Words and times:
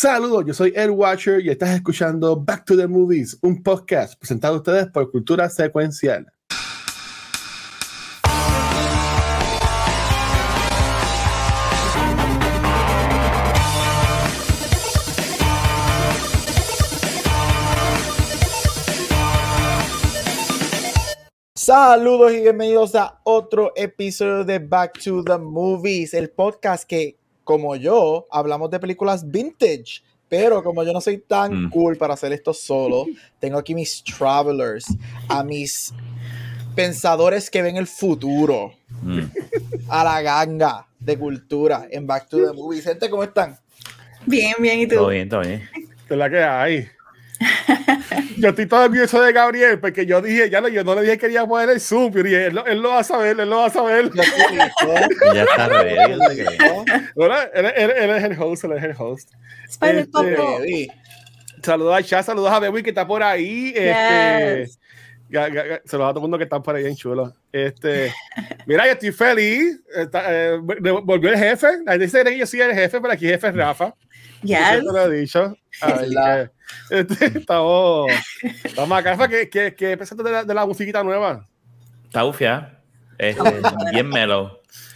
Saludos, 0.00 0.44
yo 0.46 0.54
soy 0.54 0.72
Ed 0.76 0.90
Watcher 0.90 1.44
y 1.44 1.50
estás 1.50 1.70
escuchando 1.70 2.36
Back 2.36 2.64
to 2.66 2.76
the 2.76 2.86
Movies, 2.86 3.36
un 3.42 3.60
podcast 3.64 4.16
presentado 4.16 4.54
a 4.54 4.56
ustedes 4.58 4.86
por 4.92 5.10
Cultura 5.10 5.50
Secuencial. 5.50 6.32
Saludos 21.56 22.34
y 22.34 22.42
bienvenidos 22.42 22.94
a 22.94 23.20
otro 23.24 23.72
episodio 23.74 24.44
de 24.44 24.60
Back 24.60 25.02
to 25.02 25.24
the 25.24 25.38
Movies, 25.38 26.14
el 26.14 26.30
podcast 26.30 26.84
que, 26.84 27.18
como 27.48 27.74
yo, 27.76 28.26
hablamos 28.30 28.68
de 28.70 28.78
películas 28.78 29.26
vintage. 29.30 30.02
Pero 30.28 30.62
como 30.62 30.84
yo 30.84 30.92
no 30.92 31.00
soy 31.00 31.16
tan 31.16 31.64
Mm. 31.64 31.70
cool 31.70 31.96
para 31.96 32.12
hacer 32.12 32.30
esto 32.34 32.52
solo, 32.52 33.06
tengo 33.40 33.56
aquí 33.56 33.74
mis 33.74 34.04
travelers, 34.04 34.84
a 35.30 35.42
mis 35.42 35.94
pensadores 36.74 37.48
que 37.48 37.62
ven 37.62 37.78
el 37.78 37.86
futuro, 37.86 38.74
Mm. 39.00 39.20
a 39.88 40.04
la 40.04 40.20
ganga 40.20 40.86
de 41.00 41.18
cultura 41.18 41.86
en 41.90 42.06
Back 42.06 42.28
to 42.28 42.36
the 42.36 42.52
Movies. 42.52 42.84
Gente, 42.84 43.08
¿cómo 43.08 43.22
están? 43.22 43.58
Bien, 44.26 44.52
bien, 44.58 44.80
¿y 44.80 44.86
tú? 44.86 44.96
Todo 44.96 45.08
bien, 45.08 45.28
todo 45.30 45.40
bien. 45.40 45.62
¿Qué 46.06 46.12
es 46.14 46.18
la 46.18 46.28
que 46.28 46.42
hay? 46.44 46.86
Yo 48.36 48.50
estoy 48.50 48.66
todo 48.66 48.84
orgulloso 48.84 49.20
de 49.20 49.32
Gabriel 49.32 49.78
porque 49.80 50.06
yo 50.06 50.22
dije, 50.22 50.48
ya 50.48 50.60
no, 50.60 50.68
yo 50.68 50.84
no 50.84 50.94
le 50.94 51.00
dije 51.02 51.12
que 51.14 51.18
quería 51.26 51.44
poner 51.46 51.70
el 51.70 51.80
Zoom, 51.80 52.12
dije, 52.12 52.46
él, 52.46 52.54
lo- 52.54 52.66
él 52.66 52.80
lo 52.80 52.90
va 52.90 53.00
a 53.00 53.04
saber, 53.04 53.38
él 53.40 53.50
lo 53.50 53.58
va 53.58 53.66
a 53.66 53.70
saber. 53.70 54.10
Ya 55.34 55.42
está 55.42 55.66
él, 57.54 57.66
él- 57.76 57.90
él 57.96 58.10
es 58.10 58.24
el 58.24 58.40
host, 58.40 58.64
él 58.64 58.72
es 58.72 58.84
el 58.84 58.94
host. 58.96 59.30
Spider 59.68 59.96
Este. 59.98 60.88
Saludos 61.62 61.96
a 61.96 62.02
Chá, 62.02 62.22
saludos 62.22 62.50
a 62.52 62.60
Bewi 62.60 62.82
que 62.82 62.90
está 62.90 63.06
por 63.06 63.22
ahí. 63.22 63.72
Este, 63.74 64.58
Yes. 64.60 64.78
ga- 65.28 65.48
ga- 65.52 65.66
ga- 65.66 65.80
saludos 65.84 66.10
a 66.10 66.12
todo 66.12 66.18
el 66.18 66.22
mundo 66.22 66.38
que 66.38 66.44
está 66.44 66.62
por 66.62 66.76
ahí 66.76 66.86
en 66.86 66.94
chulo. 66.96 67.34
Este, 67.52 68.12
mira, 68.66 68.86
yo 68.86 68.92
estoy 68.92 69.10
feliz. 69.10 69.80
Está, 69.96 70.22
eh, 70.28 70.58
vol- 70.58 71.02
volvió 71.04 71.30
el 71.30 71.38
jefe. 71.38 71.66
La 71.84 71.92
gente 71.92 72.04
dice 72.06 72.22
que 72.24 72.38
yo 72.38 72.46
soy 72.46 72.60
el 72.60 72.72
jefe, 72.74 73.00
pero 73.00 73.12
aquí 73.12 73.26
el 73.26 73.32
jefe 73.32 73.48
es 73.48 73.56
Rafa. 73.56 73.92
Yes. 74.42 74.58
Siempre 74.58 74.82
lo 74.92 75.12
he 75.12 75.20
dicho. 75.20 75.56
Verdad. 75.82 76.50
que, 76.90 76.98
este, 77.00 77.38
estamos, 77.38 78.10
estamos 78.64 78.98
acá. 78.98 79.28
¿qué, 79.28 79.48
qué, 79.48 79.74
qué 79.74 79.96
pensaste 79.96 80.22
de 80.22 80.30
la, 80.30 80.44
de 80.44 80.54
la 80.54 80.66
musiquita 80.66 81.02
nueva? 81.02 81.46
Está 82.04 82.22
bufiada. 82.22 82.80
Este, 83.18 83.42
bien 83.92 84.08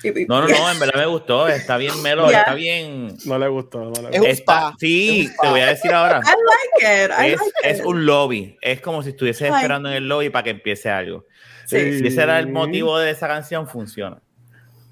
y- 0.05 0.27
No, 0.27 0.43
no, 0.43 0.49
no, 0.49 0.71
en 0.71 0.79
verdad 0.79 1.01
me 1.01 1.07
gustó. 1.07 1.49
Está 1.49 1.77
bien 1.77 2.01
mellow, 2.03 2.31
Ya. 2.31 2.41
está 2.41 2.55
bien. 2.55 3.17
No 3.25 3.39
le 3.39 3.49
gustó. 3.49 3.81
No 3.91 3.91
le 3.91 4.09
Es 4.17 4.21
gustó. 4.21 4.21
un 4.23 4.27
Está, 4.27 4.59
spa. 4.69 4.75
sí, 4.79 5.21
Es 5.23 5.27
un 5.27 5.33
spa. 5.33 5.43
te 5.43 5.49
voy 5.51 5.61
a 5.61 5.67
decir 5.67 5.93
ahora. 5.93 6.21
I 6.21 6.84
like 6.84 7.05
it. 7.05 7.11
I 7.11 7.33
Es, 7.33 7.41
like 7.41 7.53
es 7.65 7.79
it. 7.81 7.84
un 7.87 8.06
lobby. 8.06 8.56
Es 8.61 8.81
como 8.81 9.03
si 9.03 9.11
estuvieses 9.11 9.51
Ay. 9.51 9.56
esperando 9.56 9.89
en 9.89 9.97
el 9.97 10.09
lobby 10.09 10.31
para 10.31 10.45
que 10.45 10.51
empiece 10.51 10.89
algo. 10.91 11.25
Sí. 11.67 11.99
Si 11.99 12.06
ese 12.06 12.23
era 12.23 12.39
el 12.39 12.49
motivo 12.49 12.99
de 12.99 13.11
esa 13.11 13.27
canción, 13.29 13.67
funciona. 13.69 14.21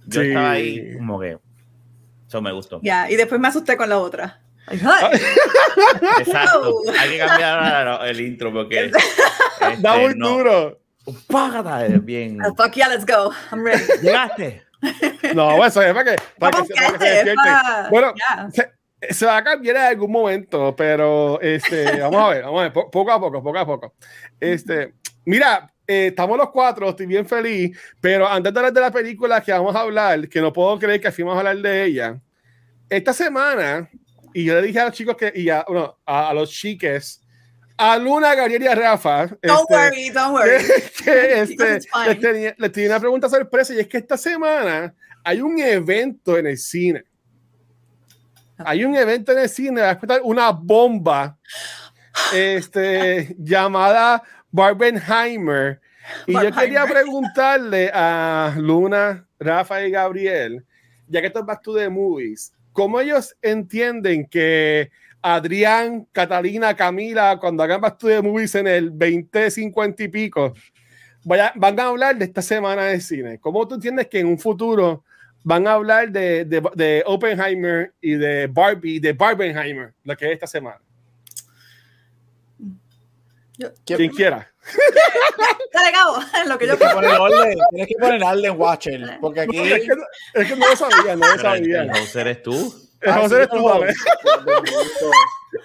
Yo 0.06 0.22
Sí. 0.22 0.28
estaba 0.28 0.50
ahí 0.52 0.96
como 0.96 1.20
que. 1.20 1.38
Eso 2.30 2.40
me 2.40 2.52
gustó. 2.52 2.78
Ya, 2.80 3.10
y 3.10 3.16
después 3.16 3.40
me 3.40 3.48
asusté 3.48 3.76
con 3.76 3.88
la 3.88 3.98
otra. 3.98 4.40
Ah. 4.84 5.10
Exacto. 6.20 6.76
Hay 7.00 7.10
que 7.10 7.18
cambiar 7.18 8.06
el 8.06 8.20
intro 8.20 8.52
porque. 8.52 8.84
este, 9.60 9.76
Da 9.78 9.96
muy 9.96 10.14
no. 10.14 10.28
duro. 10.28 10.80
Págata, 11.26 11.84
es 11.86 12.04
bien. 12.04 12.38
Oh, 12.44 12.54
fuck 12.54 12.72
yeah, 12.74 12.88
let's 12.88 13.04
go. 13.04 13.32
I'm 13.50 13.64
ready. 13.64 13.82
Llegaste. 14.02 14.62
No, 15.34 15.46
bueno, 15.46 15.66
eso 15.66 15.82
es 15.82 15.92
para 15.92 16.04
que, 16.16 16.22
para 16.38 16.62
que, 16.62 16.74
para 16.74 16.98
que 16.98 17.24
se 17.24 17.34
Bueno, 17.90 18.14
ya. 18.16 18.48
se, 18.52 19.12
se 19.12 19.26
va 19.26 19.38
a 19.38 19.44
cambiar 19.44 19.74
en 19.76 19.82
algún 19.82 20.12
momento, 20.12 20.74
pero 20.76 21.40
este, 21.40 22.00
vamos 22.00 22.22
a 22.22 22.28
ver, 22.28 22.44
vamos 22.44 22.60
a 22.60 22.62
ver, 22.62 22.72
po- 22.72 22.90
poco 22.90 23.10
a 23.10 23.18
poco, 23.20 23.42
poco 23.42 23.58
a 23.58 23.66
poco. 23.66 23.94
Este, 24.38 24.94
mira, 25.24 25.68
eh, 25.90 26.06
estamos 26.06 26.38
los 26.38 26.50
cuatro, 26.50 26.88
estoy 26.90 27.06
bien 27.06 27.26
feliz, 27.26 27.76
pero 28.00 28.28
antes 28.28 28.52
de 28.52 28.60
hablar 28.60 28.72
de 28.72 28.80
la 28.80 28.92
película 28.92 29.40
que 29.40 29.50
vamos 29.50 29.74
a 29.74 29.80
hablar, 29.80 30.28
que 30.28 30.40
no 30.40 30.52
puedo 30.52 30.78
creer 30.78 31.00
que 31.00 31.08
así 31.08 31.20
vamos 31.20 31.34
a 31.34 31.40
hablar 31.40 31.56
de 31.56 31.84
ella, 31.84 32.20
esta 32.88 33.12
semana, 33.12 33.90
y 34.32 34.44
yo 34.44 34.54
le 34.54 34.68
dije 34.68 34.78
a 34.78 34.84
los 34.84 34.94
chicos 34.94 35.16
que, 35.16 35.32
y 35.34 35.50
a, 35.50 35.64
bueno, 35.66 35.98
a, 36.06 36.28
a 36.28 36.34
los 36.34 36.48
chiques, 36.50 37.20
a 37.76 37.96
Luna, 37.96 38.36
Gabriel 38.36 38.62
y 38.62 38.66
a 38.68 38.74
Rafa, 38.76 39.26
Don't 39.42 39.68
este, 39.68 39.74
worry, 39.74 40.10
don't 40.10 40.32
worry. 40.32 40.64
que 41.04 41.40
este, 41.40 41.80
les, 42.06 42.20
tenía, 42.20 42.54
les 42.56 42.70
tenía 42.70 42.90
una 42.90 43.00
pregunta 43.00 43.28
sorpresa 43.28 43.74
y 43.74 43.80
es 43.80 43.88
que 43.88 43.96
esta 43.96 44.16
semana 44.16 44.94
hay 45.24 45.40
un 45.40 45.58
evento 45.58 46.38
en 46.38 46.46
el 46.46 46.56
cine. 46.58 47.04
Hay 48.58 48.84
un 48.84 48.94
evento 48.94 49.32
en 49.32 49.38
el 49.38 49.48
cine, 49.48 49.80
va 49.80 49.88
a 49.88 49.92
explotar 49.92 50.20
una 50.22 50.50
bomba 50.50 51.36
este, 52.32 53.34
llamada 53.38 54.22
Barbenheimer. 54.52 55.80
Y 56.26 56.32
yo 56.32 56.50
quería 56.52 56.86
preguntarle 56.86 57.90
a 57.92 58.54
Luna, 58.58 59.26
Rafa 59.38 59.82
y 59.84 59.90
Gabriel, 59.90 60.64
ya 61.08 61.20
que 61.20 61.26
esto 61.28 61.40
es 61.40 61.46
Back 61.46 61.62
to 61.62 61.74
the 61.74 61.88
Movies, 61.88 62.52
¿cómo 62.72 63.00
ellos 63.00 63.36
entienden 63.42 64.26
que 64.26 64.90
Adrián, 65.22 66.06
Catalina, 66.12 66.74
Camila, 66.74 67.38
cuando 67.38 67.62
hagan 67.62 67.80
Back 67.80 67.98
to 67.98 68.08
the 68.08 68.22
Movies 68.22 68.54
en 68.54 68.66
el 68.66 68.90
2050 68.98 70.02
y 70.04 70.08
pico, 70.08 70.54
vaya- 71.24 71.52
van 71.54 71.78
a 71.78 71.84
hablar 71.88 72.16
de 72.16 72.24
esta 72.24 72.42
semana 72.42 72.84
de 72.84 73.00
cine? 73.00 73.38
¿Cómo 73.38 73.66
tú 73.68 73.74
entiendes 73.76 74.08
que 74.08 74.20
en 74.20 74.26
un 74.26 74.38
futuro 74.38 75.04
van 75.44 75.66
a 75.66 75.72
hablar 75.74 76.10
de, 76.10 76.44
de, 76.44 76.62
de 76.74 77.02
Oppenheimer 77.06 77.92
y 78.00 78.12
de 78.14 78.46
Barbie, 78.46 78.98
de 79.00 79.12
Barbenheimer, 79.12 79.92
lo 80.04 80.16
que 80.16 80.26
es 80.26 80.32
esta 80.32 80.46
semana? 80.46 80.80
¿Qué- 83.84 83.96
Quien 83.96 84.10
quiera. 84.10 84.50
Dale, 85.72 85.92
Gabo, 85.92 86.16
lo 86.48 86.58
que 86.58 86.66
yo 86.66 86.76
Tienes 86.76 86.94
que 86.94 86.94
poner 86.94 87.20
orden, 87.20 87.58
tienes 87.70 87.88
que 87.88 87.94
poner 88.00 88.22
orden, 88.24 88.60
Watcher, 88.60 89.18
porque 89.20 89.40
aquí... 89.40 89.58
Es 89.58 89.80
que, 89.84 89.92
es 90.34 90.48
que 90.48 90.56
no 90.56 90.68
lo 90.68 90.76
sabía, 90.76 91.16
no 91.16 91.26
lo 91.26 91.32
el, 91.34 91.40
sabía. 91.40 91.82
el 91.82 91.90
host 91.90 92.16
eres 92.16 92.42
tú. 92.42 92.74
Eh, 93.02 93.10
José, 93.12 93.34
Ah, 93.34 93.36
eres 93.36 93.48
tú, 93.48 93.56
no, 93.56 93.64
vale. 93.64 93.94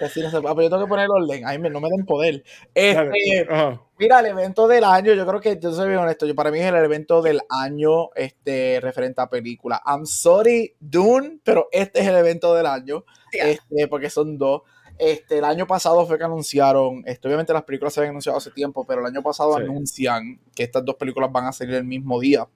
Así 0.01 0.21
no 0.21 0.31
se 0.31 0.41
puede. 0.41 0.51
Ah, 0.51 0.55
pero 0.55 0.61
yo 0.63 0.69
tengo 0.69 0.83
que 0.85 0.89
poner 0.89 1.07
orden. 1.09 1.45
Ay, 1.45 1.59
me- 1.59 1.69
no 1.69 1.79
me 1.81 1.89
den 1.89 2.05
poder. 2.05 2.43
Este, 2.73 3.45
Dale. 3.45 3.79
Mira, 3.99 4.19
el 4.21 4.25
evento 4.27 4.67
del 4.67 4.83
año, 4.83 5.13
yo 5.13 5.25
creo 5.27 5.39
que, 5.41 5.59
yo 5.59 5.71
soy 5.73 5.89
bien 5.89 5.99
honesto, 5.99 6.25
yo, 6.25 6.33
para 6.35 6.49
mí 6.51 6.59
es 6.59 6.65
el 6.65 6.75
evento 6.75 7.21
del 7.21 7.41
año 7.49 8.09
este, 8.15 8.79
referente 8.81 9.21
a 9.21 9.29
película. 9.29 9.81
I'm 9.85 10.05
sorry, 10.05 10.75
Dune, 10.79 11.39
pero 11.43 11.67
este 11.71 12.01
es 12.01 12.07
el 12.07 12.15
evento 12.15 12.53
del 12.55 12.65
año, 12.67 13.03
Yeah. 13.31 13.49
este, 13.49 13.87
porque 13.89 14.09
son 14.09 14.37
dos. 14.37 14.61
Este, 14.97 15.39
el 15.39 15.43
año 15.43 15.67
pasado 15.67 16.05
fue 16.05 16.17
que 16.17 16.23
anunciaron, 16.23 17.03
este, 17.05 17.27
obviamente 17.27 17.51
las 17.53 17.63
películas 17.63 17.93
se 17.93 17.99
habían 17.99 18.11
anunciado 18.11 18.37
hace 18.37 18.51
tiempo, 18.51 18.85
pero 18.87 19.01
el 19.01 19.07
año 19.07 19.21
pasado 19.21 19.55
Sí. 19.57 19.63
anuncian 19.63 20.39
que 20.55 20.63
estas 20.63 20.85
dos 20.85 20.95
películas 20.95 21.31
van 21.31 21.45
a 21.45 21.51
salir 21.51 21.75
el 21.75 21.83
mismo 21.83 22.19
día, 22.19 22.47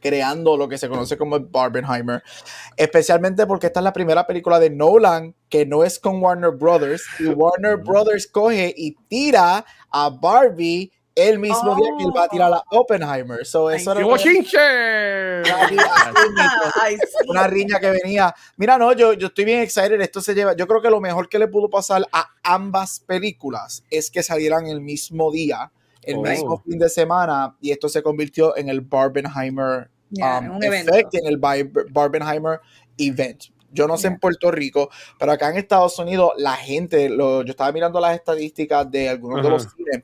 creando 0.00 0.56
lo 0.56 0.68
que 0.68 0.76
se 0.78 0.88
conoce 0.88 1.16
como 1.16 1.36
el 1.36 1.44
Barbenheimer, 1.44 2.22
especialmente 2.76 3.46
porque 3.46 3.68
esta 3.68 3.80
es 3.80 3.84
la 3.84 3.92
primera 3.92 4.26
película 4.26 4.58
de 4.58 4.68
Nolan 4.70 5.34
que 5.48 5.64
no 5.64 5.84
es 5.84 5.98
con 5.98 6.22
Warner 6.22 6.50
Brothers, 6.50 7.04
y 7.20 7.28
Warner 7.28 7.76
Brothers 7.78 8.26
coge 8.26 8.74
y 8.76 8.96
tira 9.08 9.64
a 9.90 10.10
Barbie 10.10 10.90
el 11.14 11.38
mismo 11.38 11.74
día 11.76 11.90
que 11.98 12.04
él 12.04 12.10
va 12.16 12.24
a 12.24 12.28
tirar 12.28 12.52
a 12.52 12.62
Oppenheimer. 12.70 13.44
So, 13.44 13.70
eso 13.70 13.90
Ay, 13.92 13.96
era 13.98 14.06
¡Qué 14.06 14.12
una-! 15.74 16.72
Ay, 16.82 16.96
sí. 16.96 17.28
una 17.28 17.46
riña 17.46 17.78
que 17.80 17.90
venía. 17.90 18.34
Mira, 18.56 18.78
no, 18.78 18.92
yo, 18.92 19.12
yo 19.12 19.28
estoy 19.28 19.44
bien 19.44 19.60
excited. 19.60 20.00
Esto 20.00 20.20
se 20.20 20.34
lleva. 20.34 20.54
Yo 20.56 20.66
creo 20.66 20.80
que 20.82 20.90
lo 20.90 21.00
mejor 21.00 21.28
que 21.28 21.38
le 21.38 21.48
pudo 21.48 21.68
pasar 21.68 22.06
a 22.12 22.28
ambas 22.42 23.00
películas 23.00 23.84
es 23.90 24.10
que 24.10 24.22
salieran 24.22 24.66
el 24.66 24.80
mismo 24.80 25.30
día, 25.30 25.70
el 26.02 26.16
Oh. 26.16 26.22
mismo 26.22 26.62
fin 26.66 26.78
de 26.78 26.88
semana, 26.88 27.56
y 27.60 27.70
esto 27.70 27.88
se 27.88 28.02
convirtió 28.02 28.56
en 28.56 28.68
el 28.68 28.80
Barbenheimer 28.80 29.90
Ya, 30.10 30.40
um, 30.40 30.56
un 30.56 30.64
effect, 30.64 31.14
en 31.14 31.26
el 31.26 31.38
Bar- 31.38 31.70
Barbenheimer 31.90 32.60
event. 32.98 33.44
Yo 33.74 33.88
no 33.88 33.96
sé 33.96 34.08
en 34.08 34.14
Ya. 34.14 34.18
Puerto 34.20 34.50
Rico, 34.50 34.90
pero 35.18 35.32
acá 35.32 35.48
en 35.48 35.56
Estados 35.56 35.98
Unidos, 35.98 36.32
la 36.36 36.52
gente, 36.56 37.08
lo- 37.08 37.42
yo 37.42 37.50
estaba 37.52 37.72
mirando 37.72 37.98
las 38.00 38.14
estadísticas 38.14 38.90
de 38.90 39.08
algunos 39.08 39.36
de 39.40 39.48
Ajá. 39.48 39.56
los 39.56 39.62
cines. 39.72 40.02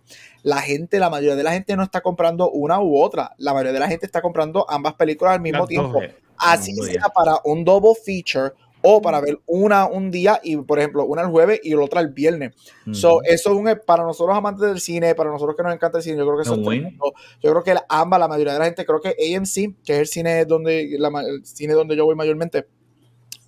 La 0.49 0.63
gente, 0.63 0.99
la 0.99 1.11
mayoría 1.11 1.37
de 1.37 1.43
la 1.43 1.53
gente 1.53 1.77
no 1.77 1.83
está 1.83 2.01
comprando 2.01 2.51
una 2.51 2.81
u 2.81 2.99
otra. 2.99 3.35
La 3.37 3.53
mayoría 3.53 3.73
de 3.75 3.81
la 3.81 3.89
gente 3.89 4.07
está 4.07 4.23
comprando 4.23 4.65
ambas 4.69 4.95
películas 4.95 5.35
al 5.35 5.41
mismo 5.43 5.61
Las 5.61 5.69
tiempo. 5.69 6.01
Eh, 6.03 6.15
Así 6.39 6.75
sea 6.77 7.09
para 7.15 7.41
un 7.45 7.65
double 7.65 7.95
feature 8.03 8.53
o 8.81 9.03
para 9.03 9.21
ver 9.21 9.39
una 9.47 9.87
un 9.87 10.11
día 10.11 10.41
y, 10.43 10.57
por 10.57 10.79
ejemplo, 10.79 11.05
una 11.05 11.23
el 11.23 11.29
jueves 11.29 11.61
y 11.65 11.75
la 11.75 11.83
otra 11.83 12.01
el 12.01 12.09
viernes. 12.09 12.55
So, 12.93 13.17
Ujú. 13.17 13.21
eso 13.25 13.51
es 13.51 13.57
un, 13.57 13.81
para 13.85 14.05
nosotros 14.05 14.37
amantes 14.37 14.67
del 14.69 14.81
cine, 14.81 15.15
para 15.15 15.31
nosotros 15.31 15.55
que 15.57 15.65
nos 15.65 15.75
encanta 15.75 15.99
el 15.99 16.05
cine, 16.05 16.17
yo 16.17 16.25
creo 16.25 16.37
que 16.37 16.43
eso 16.45 16.55
es 16.55 16.61
tremendo. 16.81 17.13
Yo 17.43 17.51
creo 17.51 17.63
que 17.65 17.75
la- 17.75 17.85
ambas, 17.89 18.21
la 18.21 18.29
mayoría 18.29 18.53
de 18.55 18.59
la 18.61 18.65
gente, 18.67 18.87
creo 18.87 19.01
que 19.01 19.17
AMC, 19.19 19.75
que 19.85 19.93
es 19.95 19.99
el 19.99 20.07
cine 20.07 20.45
donde, 20.45 20.95
la 20.99 21.09
el 21.27 21.45
cine 21.45 21.75
donde 21.75 21.97
yo 21.97 22.05
voy 22.05 22.15
mayormente, 22.15 22.69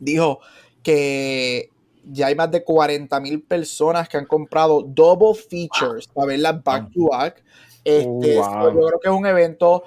dijo 0.01 0.41
que 0.83 1.71
ya 2.05 2.29
hay 2.29 2.35
más 2.35 2.51
de 2.51 2.65
40 2.65 3.21
mil 3.21 3.43
personas 3.43 4.09
que 4.09 4.17
han 4.17 4.27
comprado 4.27 4.83
double 4.83 5.35
features 5.35 6.07
para 6.09 6.27
verlas 6.27 6.63
back 6.63 6.91
to 6.93 7.09
back. 7.09 7.43
Este, 7.85 8.39
Oh, 8.39 8.43
wow. 8.43 8.75
yo 8.75 8.87
creo 8.87 9.01
que 9.01 9.09
es 9.09 9.15
un 9.15 9.27
evento 9.27 9.85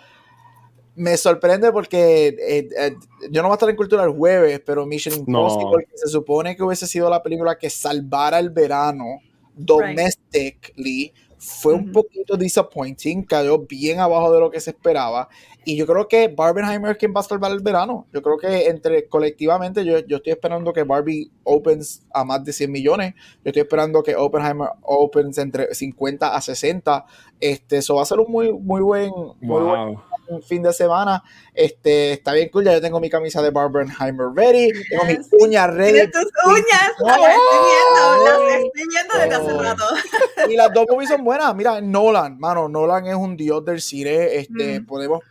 me 0.95 1.17
sorprende 1.17 1.71
porque 1.71 2.27
eh, 2.27 2.69
eh, 2.77 2.95
yo 3.31 3.41
no 3.41 3.47
voy 3.47 3.53
a 3.53 3.55
estar 3.55 3.69
en 3.69 3.75
cultura 3.75 4.03
el 4.03 4.11
jueves, 4.11 4.61
pero 4.65 4.85
Mission 4.85 5.15
Impossible, 5.15 5.85
que 5.89 5.97
se 5.97 6.07
supone 6.07 6.55
que 6.55 6.63
hubiese 6.63 6.87
sido 6.87 7.09
la 7.09 7.23
película 7.23 7.57
que 7.57 7.69
salvara 7.69 8.39
el 8.39 8.49
verano 8.51 9.19
domestically, 9.55 11.13
fue 11.43 11.73
un 11.73 11.91
poquito 11.91 12.37
disappointing, 12.37 13.23
cayó 13.23 13.59
bien 13.59 13.99
abajo 13.99 14.31
de 14.31 14.39
lo 14.39 14.49
que 14.49 14.61
se 14.61 14.69
esperaba. 14.69 15.27
Y 15.65 15.75
yo 15.75 15.85
creo 15.85 16.07
que 16.07 16.29
Barbenheimer 16.29 16.91
es 16.91 16.97
quien 16.97 17.13
va 17.13 17.19
a 17.19 17.23
salvar 17.23 17.51
el 17.51 17.59
verano. 17.59 18.07
Yo 18.13 18.21
creo 18.21 18.37
que 18.37 18.67
entre 18.67 19.09
colectivamente, 19.09 19.83
yo, 19.83 19.99
yo 19.99 20.17
estoy 20.17 20.31
esperando 20.33 20.71
que 20.71 20.83
Barbie 20.83 21.31
opens 21.43 22.05
a 22.13 22.23
más 22.23 22.43
de 22.45 22.53
100 22.53 22.71
millones. 22.71 23.13
Yo 23.43 23.49
estoy 23.49 23.61
esperando 23.61 24.03
que 24.03 24.15
Oppenheimer 24.15 24.69
opens 24.81 25.37
entre 25.37 25.73
50 25.73 26.33
a 26.33 26.41
60. 26.41 27.05
Este, 27.41 27.77
eso 27.77 27.95
va 27.95 28.03
a 28.03 28.05
ser 28.05 28.19
un 28.19 28.31
muy, 28.31 28.53
muy 28.53 28.81
buen, 28.81 29.11
muy 29.41 29.63
buen 29.63 29.97
Wow. 30.33 30.41
fin 30.41 30.63
de 30.63 30.73
semana. 30.73 31.23
Este, 31.53 32.13
está 32.13 32.33
bien 32.33 32.49
cool. 32.49 32.65
Ya 32.65 32.73
yo 32.73 32.81
tengo 32.81 32.99
mi 32.99 33.09
camisa 33.09 33.41
de 33.41 33.49
Barbenheimer 33.51 34.27
ready. 34.35 34.71
Tengo 34.89 35.05
mis 35.05 35.19
uñas 35.39 35.73
ready. 35.73 35.93
Tienes 35.93 36.11
tus 36.11 36.25
uñas. 36.45 36.91
¡Oh! 36.99 37.05
Las 37.07 37.35
estoy 37.35 37.59
viendo. 37.69 38.25
Las 38.25 38.63
estoy 38.65 38.87
viendo 38.89 39.13
desde 39.19 39.35
hace 39.35 39.63
rato. 39.63 39.83
Y 40.51 40.55
las 40.57 40.73
dos 40.73 40.85
movies 40.89 41.09
son 41.09 41.23
buenas. 41.23 41.55
Mira, 41.55 41.79
Nolan, 41.79 42.37
mano, 42.39 42.67
Nolan 42.67 43.07
es 43.07 43.15
un 43.15 43.37
dios 43.37 43.63
del 43.63 43.79
cine. 43.81 44.35
Este, 44.35 44.79
Mm. 44.81 44.85
podemos 44.85 45.21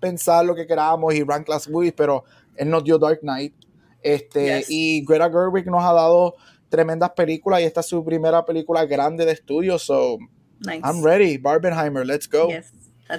pensar 0.00 0.44
lo 0.44 0.54
que 0.54 0.66
queramos 0.66 1.14
y 1.14 1.22
rank 1.22 1.48
las 1.48 1.68
movies, 1.68 1.92
pero 1.96 2.24
él 2.56 2.68
nos 2.70 2.84
dio 2.84 2.98
Dark 2.98 3.20
Knight. 3.20 3.54
Este, 4.02 4.58
Yes. 4.60 4.66
y 4.70 5.04
Greta 5.04 5.30
Gerwig 5.30 5.66
nos 5.70 5.82
ha 5.84 5.92
dado 5.92 6.36
tremendas 6.68 7.10
películas 7.10 7.60
y 7.60 7.64
esta 7.64 7.80
es 7.80 7.86
su 7.86 8.04
primera 8.04 8.44
película 8.44 8.84
grande 8.86 9.24
de 9.26 9.32
estudio. 9.32 9.78
So, 9.78 10.18
Nice. 10.60 10.80
I'm 10.84 11.02
ready. 11.02 11.38
Barbenheimer, 11.38 12.04
let's 12.06 12.28
go. 12.28 12.48
Yes. 12.48 12.72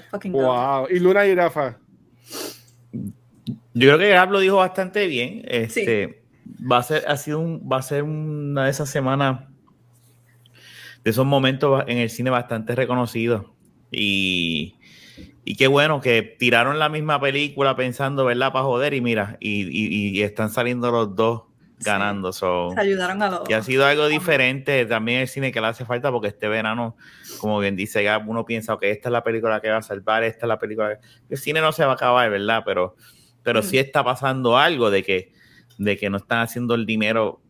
Fucking. 0.09 0.31
Wow. 0.31 0.87
Y 0.89 0.99
Luna 0.99 1.25
y 1.25 1.35
Rafa. 1.35 1.77
Yo 3.73 3.87
creo 3.87 3.97
que 3.97 4.09
Gab 4.09 4.31
lo 4.31 4.39
dijo 4.39 4.57
bastante 4.57 5.07
bien. 5.07 5.43
Este, 5.47 6.23
va 6.69 6.77
a 6.77 6.83
ser, 6.83 7.03
ha 7.07 7.17
sido 7.17 7.39
un, 7.39 7.67
va 7.71 7.77
a 7.77 7.81
ser 7.81 8.03
una 8.03 8.65
de 8.65 8.71
esas 8.71 8.89
semanas 8.89 9.41
de 11.03 11.09
esos 11.11 11.25
momentos 11.25 11.83
en 11.87 11.97
el 11.97 12.09
cine 12.09 12.29
bastante 12.29 12.75
reconocidos. 12.75 13.45
Y, 13.91 14.75
y 15.43 15.55
qué 15.55 15.67
bueno 15.67 15.99
que 16.01 16.21
tiraron 16.21 16.79
la 16.79 16.89
misma 16.89 17.19
película 17.19 17.75
pensando, 17.75 18.25
¿verdad? 18.25 18.51
Para 18.53 18.65
joder, 18.65 18.93
y 18.93 19.01
mira, 19.01 19.37
y, 19.39 19.63
y- 19.63 20.09
y 20.09 20.21
están 20.21 20.49
saliendo 20.49 20.91
los 20.91 21.15
dos 21.15 21.43
Sí. 21.83 21.89
ganando. 21.89 22.31
so, 22.31 22.71
Se 22.73 22.79
ayudaron 22.81 23.21
a 23.21 23.29
los. 23.29 23.41
que 23.47 23.55
ha 23.55 23.61
sido 23.63 23.85
algo 23.85 24.07
diferente 24.07 24.85
también 24.85 25.21
el 25.21 25.27
cine 25.27 25.51
que 25.51 25.59
le 25.61 25.67
hace 25.67 25.85
falta 25.85 26.11
porque 26.11 26.27
este 26.29 26.47
verano, 26.47 26.95
como 27.39 27.59
bien 27.59 27.75
dice 27.75 28.03
Gab, 28.03 28.27
uno 28.29 28.45
piensa 28.45 28.77
que 28.79 28.91
esta 28.91 29.09
es 29.09 29.13
la 29.13 29.23
película 29.23 29.59
que 29.61 29.69
va 29.69 29.77
a 29.77 29.81
salvar, 29.81 30.23
esta 30.23 30.45
es 30.45 30.47
la 30.47 30.59
película 30.59 30.97
que... 30.97 31.07
El 31.29 31.37
cine 31.37 31.61
no 31.61 31.71
se 31.71 31.83
va 31.85 31.91
a 31.91 31.95
acabar, 31.95 32.29
¿verdad? 32.29 32.63
Pero, 32.65 32.95
pero 33.43 33.59
Mm. 33.61 33.63
sí 33.63 33.77
está 33.77 34.03
pasando 34.03 34.57
algo 34.57 34.89
de 34.91 35.03
que, 35.03 35.33
de 35.77 35.97
que 35.97 36.09
no 36.09 36.17
están 36.17 36.39
haciendo 36.39 36.75
el 36.75 36.85
dinero, 36.85 37.41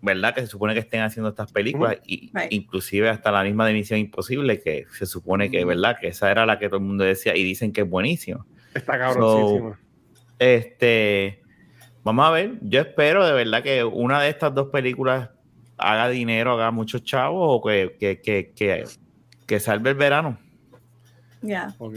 ¿verdad? 0.00 0.34
Que 0.34 0.40
se 0.42 0.46
supone 0.48 0.74
que 0.74 0.80
estén 0.80 1.00
haciendo 1.02 1.30
estas 1.30 1.50
películas 1.52 1.96
y 2.06 2.30
Right. 2.34 2.52
inclusive 2.52 3.08
hasta 3.08 3.30
la 3.32 3.42
misma 3.42 3.66
de 3.66 3.72
Misión 3.74 3.98
Imposible 4.00 4.60
que 4.60 4.84
se 4.92 5.06
supone 5.06 5.50
que, 5.50 5.64
Mm. 5.64 5.68
¿verdad? 5.68 5.96
Que 6.00 6.08
esa 6.08 6.30
era 6.30 6.44
la 6.46 6.58
que 6.58 6.66
todo 6.68 6.76
el 6.78 6.84
mundo 6.84 7.04
decía 7.04 7.36
y 7.36 7.42
dicen 7.44 7.72
que 7.72 7.82
es 7.82 7.88
buenísimo. 7.88 8.46
Está 8.74 8.98
cabroncísima. 8.98 9.78
Este, 10.38 11.42
vamos 12.04 12.26
a 12.26 12.30
ver, 12.30 12.58
yo 12.62 12.80
espero 12.80 13.26
de 13.26 13.32
verdad 13.32 13.62
que 13.62 13.82
una 13.82 14.20
de 14.22 14.28
estas 14.28 14.54
dos 14.54 14.68
películas 14.68 15.30
haga 15.76 16.08
dinero, 16.08 16.52
haga 16.52 16.70
muchos 16.70 17.02
chavos 17.02 17.40
o 17.48 17.60
que, 17.66 17.96
que, 17.98 18.20
que, 18.20 18.52
que, 18.54 18.84
que 19.46 19.60
salve 19.60 19.90
el 19.90 19.96
verano. 19.96 20.38
Yeah. 21.42 21.74
Ok. 21.78 21.94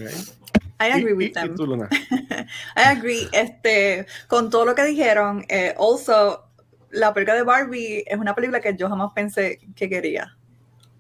I 0.79 0.91
agree 0.91 1.11
Y- 1.11 1.13
with 1.13 1.25
y- 1.27 1.29
y 1.29 1.33
them. 1.33 1.55
tú, 1.55 1.65
Luna. 1.67 1.89
I 2.75 2.81
agree. 2.97 3.27
Este, 3.31 4.05
con 4.27 4.49
todo 4.49 4.65
lo 4.65 4.75
que 4.75 4.83
dijeron, 4.83 5.45
eh, 5.49 5.73
also, 5.77 6.43
la 6.91 7.13
película 7.13 7.35
de 7.35 7.43
Barbie 7.43 8.03
es 8.07 8.17
una 8.17 8.33
película 8.35 8.59
que 8.59 8.75
yo 8.75 8.87
jamás 8.89 9.11
pensé 9.13 9.59
que 9.75 9.89
quería. 9.89 10.35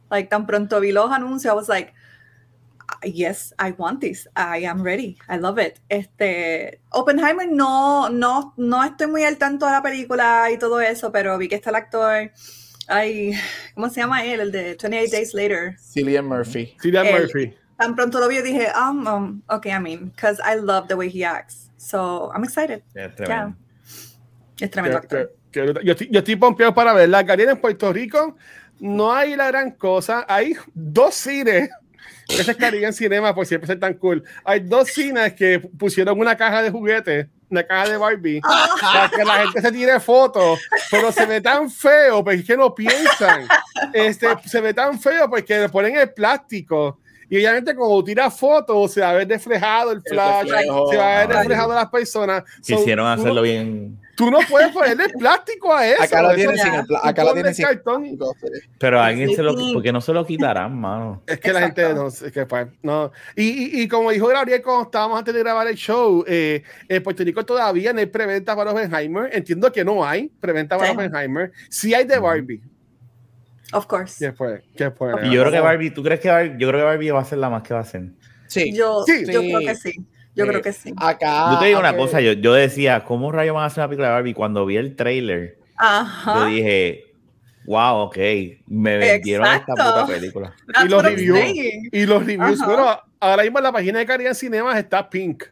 Like, 0.09 0.29
tan 0.29 0.45
pronto 0.47 0.79
vi 0.79 0.91
los 0.91 1.11
anuncios, 1.11 1.53
I 1.53 1.55
was 1.57 1.67
like, 1.67 1.93
yes, 3.03 3.53
I 3.59 3.71
want 3.77 4.01
this. 4.01 4.27
I 4.35 4.65
am 4.65 4.81
ready. 4.83 5.17
I 5.29 5.37
love 5.37 5.59
it. 5.59 5.79
Este, 5.89 6.79
Oppenheimer 6.91 7.47
no, 7.49 8.09
no, 8.09 8.53
no 8.57 8.83
estoy 8.83 9.07
muy 9.07 9.23
al 9.23 9.37
tanto 9.37 9.65
de 9.65 9.71
la 9.73 9.81
película 9.81 10.49
y 10.51 10.57
todo 10.57 10.79
eso, 10.81 11.11
pero 11.11 11.37
vi 11.37 11.47
que 11.47 11.55
está 11.55 11.69
el 11.69 11.75
actor, 11.75 12.31
ay, 12.87 13.33
¿cómo 13.75 13.89
se 13.89 14.01
llama 14.01 14.23
él? 14.25 14.39
El 14.39 14.51
de 14.51 14.75
28 14.79 15.11
Days 15.11 15.33
Later. 15.33 15.75
Cillian 15.79 16.25
Murphy. 16.25 16.75
Cillian 16.81 17.05
El- 17.05 17.21
Murphy. 17.21 17.53
Tan 17.77 17.95
pronto 17.95 18.19
lo 18.19 18.27
vi 18.27 18.37
y 18.37 18.41
dije, 18.41 18.69
um, 18.75 19.05
um, 19.07 19.41
okay, 19.49 19.71
I 19.71 19.79
mean, 19.79 20.09
because 20.09 20.41
I 20.43 20.55
love 20.59 20.87
the 20.87 20.95
way 20.95 21.09
he 21.09 21.23
acts. 21.23 21.69
So, 21.77 22.31
I'm 22.33 22.43
excited. 22.43 22.81
Es 22.95 23.13
tremendo. 23.15 23.55
Es 24.59 24.71
tremendo 24.71 24.99
Que- 25.01 25.05
actor. 25.05 25.35
que- 25.51 25.73
que- 25.73 25.85
yo, 25.85 25.91
estoy, 25.91 26.09
yo 26.09 26.19
estoy 26.19 26.35
pompeado 26.37 26.73
para 26.73 26.91
verla. 26.93 27.21
Gariel 27.21 27.49
en 27.49 27.57
Puerto 27.61 27.93
Rico 27.93 28.35
no 28.79 29.13
hay 29.13 29.35
la 29.35 29.47
gran 29.47 29.71
cosa. 29.71 30.25
Hay 30.27 30.53
dos 30.73 31.13
cines. 31.13 31.69
Ese 32.27 32.51
es 32.51 32.57
Caribbean 32.57 32.93
Cinema, 32.93 33.33
por 33.33 33.45
siempre 33.45 33.67
ser 33.67 33.79
tan 33.79 33.93
cool. 33.95 34.23
Hay 34.43 34.59
dos 34.59 34.89
cines 34.89 35.33
que 35.33 35.59
pusieron 35.59 36.19
una 36.19 36.35
caja 36.35 36.61
de 36.61 36.69
juguetes, 36.69 37.27
una 37.49 37.63
caja 37.63 37.89
de 37.89 37.97
Barbie, 37.97 38.41
para 38.81 39.09
que 39.09 39.23
la 39.23 39.43
gente 39.43 39.61
se 39.61 39.71
tire 39.71 39.99
fotos, 39.99 40.59
pero 40.91 41.11
se 41.11 41.25
ve 41.25 41.39
tan 41.41 41.69
feo 41.71 42.23
porque 42.23 42.39
es 42.39 42.45
que 42.45 42.57
no 42.57 42.75
piensan. 42.75 43.47
Este, 43.93 44.27
se 44.45 44.59
ve 44.59 44.73
tan 44.73 44.99
feo 44.99 45.29
porque 45.29 45.57
le 45.57 45.69
ponen 45.69 45.95
el 45.95 46.11
plástico. 46.11 46.99
Y 47.29 47.35
obviamente, 47.37 47.75
como 47.75 48.03
tira 48.03 48.31
fotos, 48.31 48.93
se 48.93 49.01
va 49.01 49.09
a 49.09 49.13
ver 49.13 49.27
reflejado 49.27 49.91
el 49.91 50.01
flash, 50.01 50.47
reflejo. 50.49 50.89
se 50.91 50.97
va 50.97 51.05
a 51.05 51.19
ver 51.25 51.31
Ay. 51.35 51.37
reflejado 51.39 51.73
las 51.75 51.89
personas. 51.89 52.43
So, 52.61 52.77
Quisieron 52.77 53.05
tú 53.05 53.09
hacerlo 53.21 53.35
no- 53.35 53.41
bien, 53.41 53.99
Tú 54.15 54.31
no 54.31 54.39
puedes 54.49 54.71
ponerle 54.71 55.09
plástico 55.09 55.71
a 55.75 55.85
eso. 55.87 56.01
Acá 56.01 56.23
la 56.23 56.29
eso- 56.29 56.37
tienen 56.37 56.57
sin 56.57 56.73
el 56.73 56.87
tú 56.87 56.95
acá 56.95 57.21
ponle 57.21 57.33
tienen 57.33 57.53
sin 57.53 57.65
cartón. 57.65 58.17
pero 58.79 58.99
alguien 58.99 59.29
Sí, 59.29 59.35
se 59.35 59.43
lo, 59.43 59.53
porque 59.73 59.91
no 59.91 60.01
se 60.01 60.11
lo 60.11 60.25
quitarán, 60.25 60.75
mano. 60.79 61.21
Es 61.27 61.39
que 61.39 61.53
la 61.53 61.59
gente 61.61 61.81
Exacto. 61.83 62.01
no, 62.01 62.07
es 62.07 62.31
que 62.33 62.45
pues, 62.47 62.67
no. 62.81 63.11
Y, 63.35 63.43
y, 63.43 63.81
y 63.83 63.87
como 63.87 64.09
dijo 64.09 64.25
Gabriel 64.27 64.63
cuando 64.63 64.85
estábamos 64.85 65.19
antes 65.19 65.35
de 65.35 65.39
grabar 65.41 65.67
el 65.67 65.75
show, 65.75 66.23
eh, 66.27 66.63
en 66.89 67.03
Puerto 67.03 67.23
Rico 67.23 67.45
todavía 67.45 67.93
no 67.93 67.99
hay 67.99 68.07
preventa 68.07 68.55
para 68.55 68.71
Oppenheimer. 68.71 69.29
Entiendo 69.31 69.71
que 69.71 69.85
no 69.85 70.03
hay 70.03 70.29
preventa 70.39 70.77
para 70.77 70.89
Sí. 70.89 70.95
Oppenheimer. 70.95 71.51
Sí 71.69 71.93
hay 71.93 72.05
de 72.05 72.17
Barbie. 72.17 72.61
Of 73.73 73.85
course. 73.87 74.15
¿Qué 74.25 74.33
fue? 74.33 74.63
¿Qué 74.75 74.91
fue? 74.91 75.11
Y 75.25 75.31
yo 75.31 75.41
creo 75.41 75.51
que 75.51 75.59
Barbie, 75.59 75.89
¿tú 75.91 76.01
crees 76.03 76.19
que 76.19 76.29
Barbie, 76.29 76.55
yo 76.57 76.67
creo 76.69 76.79
que 76.81 76.85
Barbie 76.85 77.11
va 77.11 77.21
a 77.21 77.25
ser 77.25 77.37
la 77.39 77.49
más 77.49 77.63
que 77.63 77.73
va 77.73 77.81
a 77.81 77.85
ser? 77.85 78.03
Sí. 78.47 78.73
Yo, 78.73 79.03
Sí. 79.05 79.25
yo 79.31 79.41
creo 79.41 79.59
que 79.59 79.75
sí. 79.75 79.93
Yo 80.35 80.43
Sí. 80.45 80.49
creo 80.49 80.61
que 80.61 80.73
sí. 80.73 80.93
Acá. 80.97 81.51
yo 81.53 81.59
te 81.59 81.65
digo 81.65 81.79
una 81.79 81.97
cosa, 81.97 82.21
yo, 82.21 82.33
yo 82.33 82.53
decía, 82.53 83.03
¿cómo 83.03 83.31
rayos 83.31 83.55
van 83.55 83.63
a 83.63 83.67
hacer 83.67 83.81
una 83.81 83.87
película 83.89 84.07
de 84.09 84.13
Barbie? 84.13 84.33
Cuando 84.33 84.65
vi 84.65 84.77
el 84.77 84.95
trailer, 84.95 85.57
yo 85.59 85.65
Ajá. 85.77 86.45
dije, 86.45 87.05
wow, 87.65 87.97
ok, 88.03 88.17
me 88.67 88.97
vendieron 88.97 89.47
esta 89.47 89.73
puta 89.73 90.05
película. 90.07 90.55
That's 90.73 90.85
y 90.85 90.89
los 90.89 91.03
reviews. 91.03 91.39
Y 91.91 92.05
los 92.05 92.25
reviews. 92.25 92.61
Ajá. 92.61 92.65
Bueno, 92.71 93.01
ahora 93.19 93.43
mismo 93.43 93.57
en 93.59 93.63
la 93.63 93.71
página 93.71 93.99
de 93.99 94.05
Caribbean 94.05 94.35
Cinemas 94.35 94.77
está 94.77 95.09
Pink. 95.09 95.43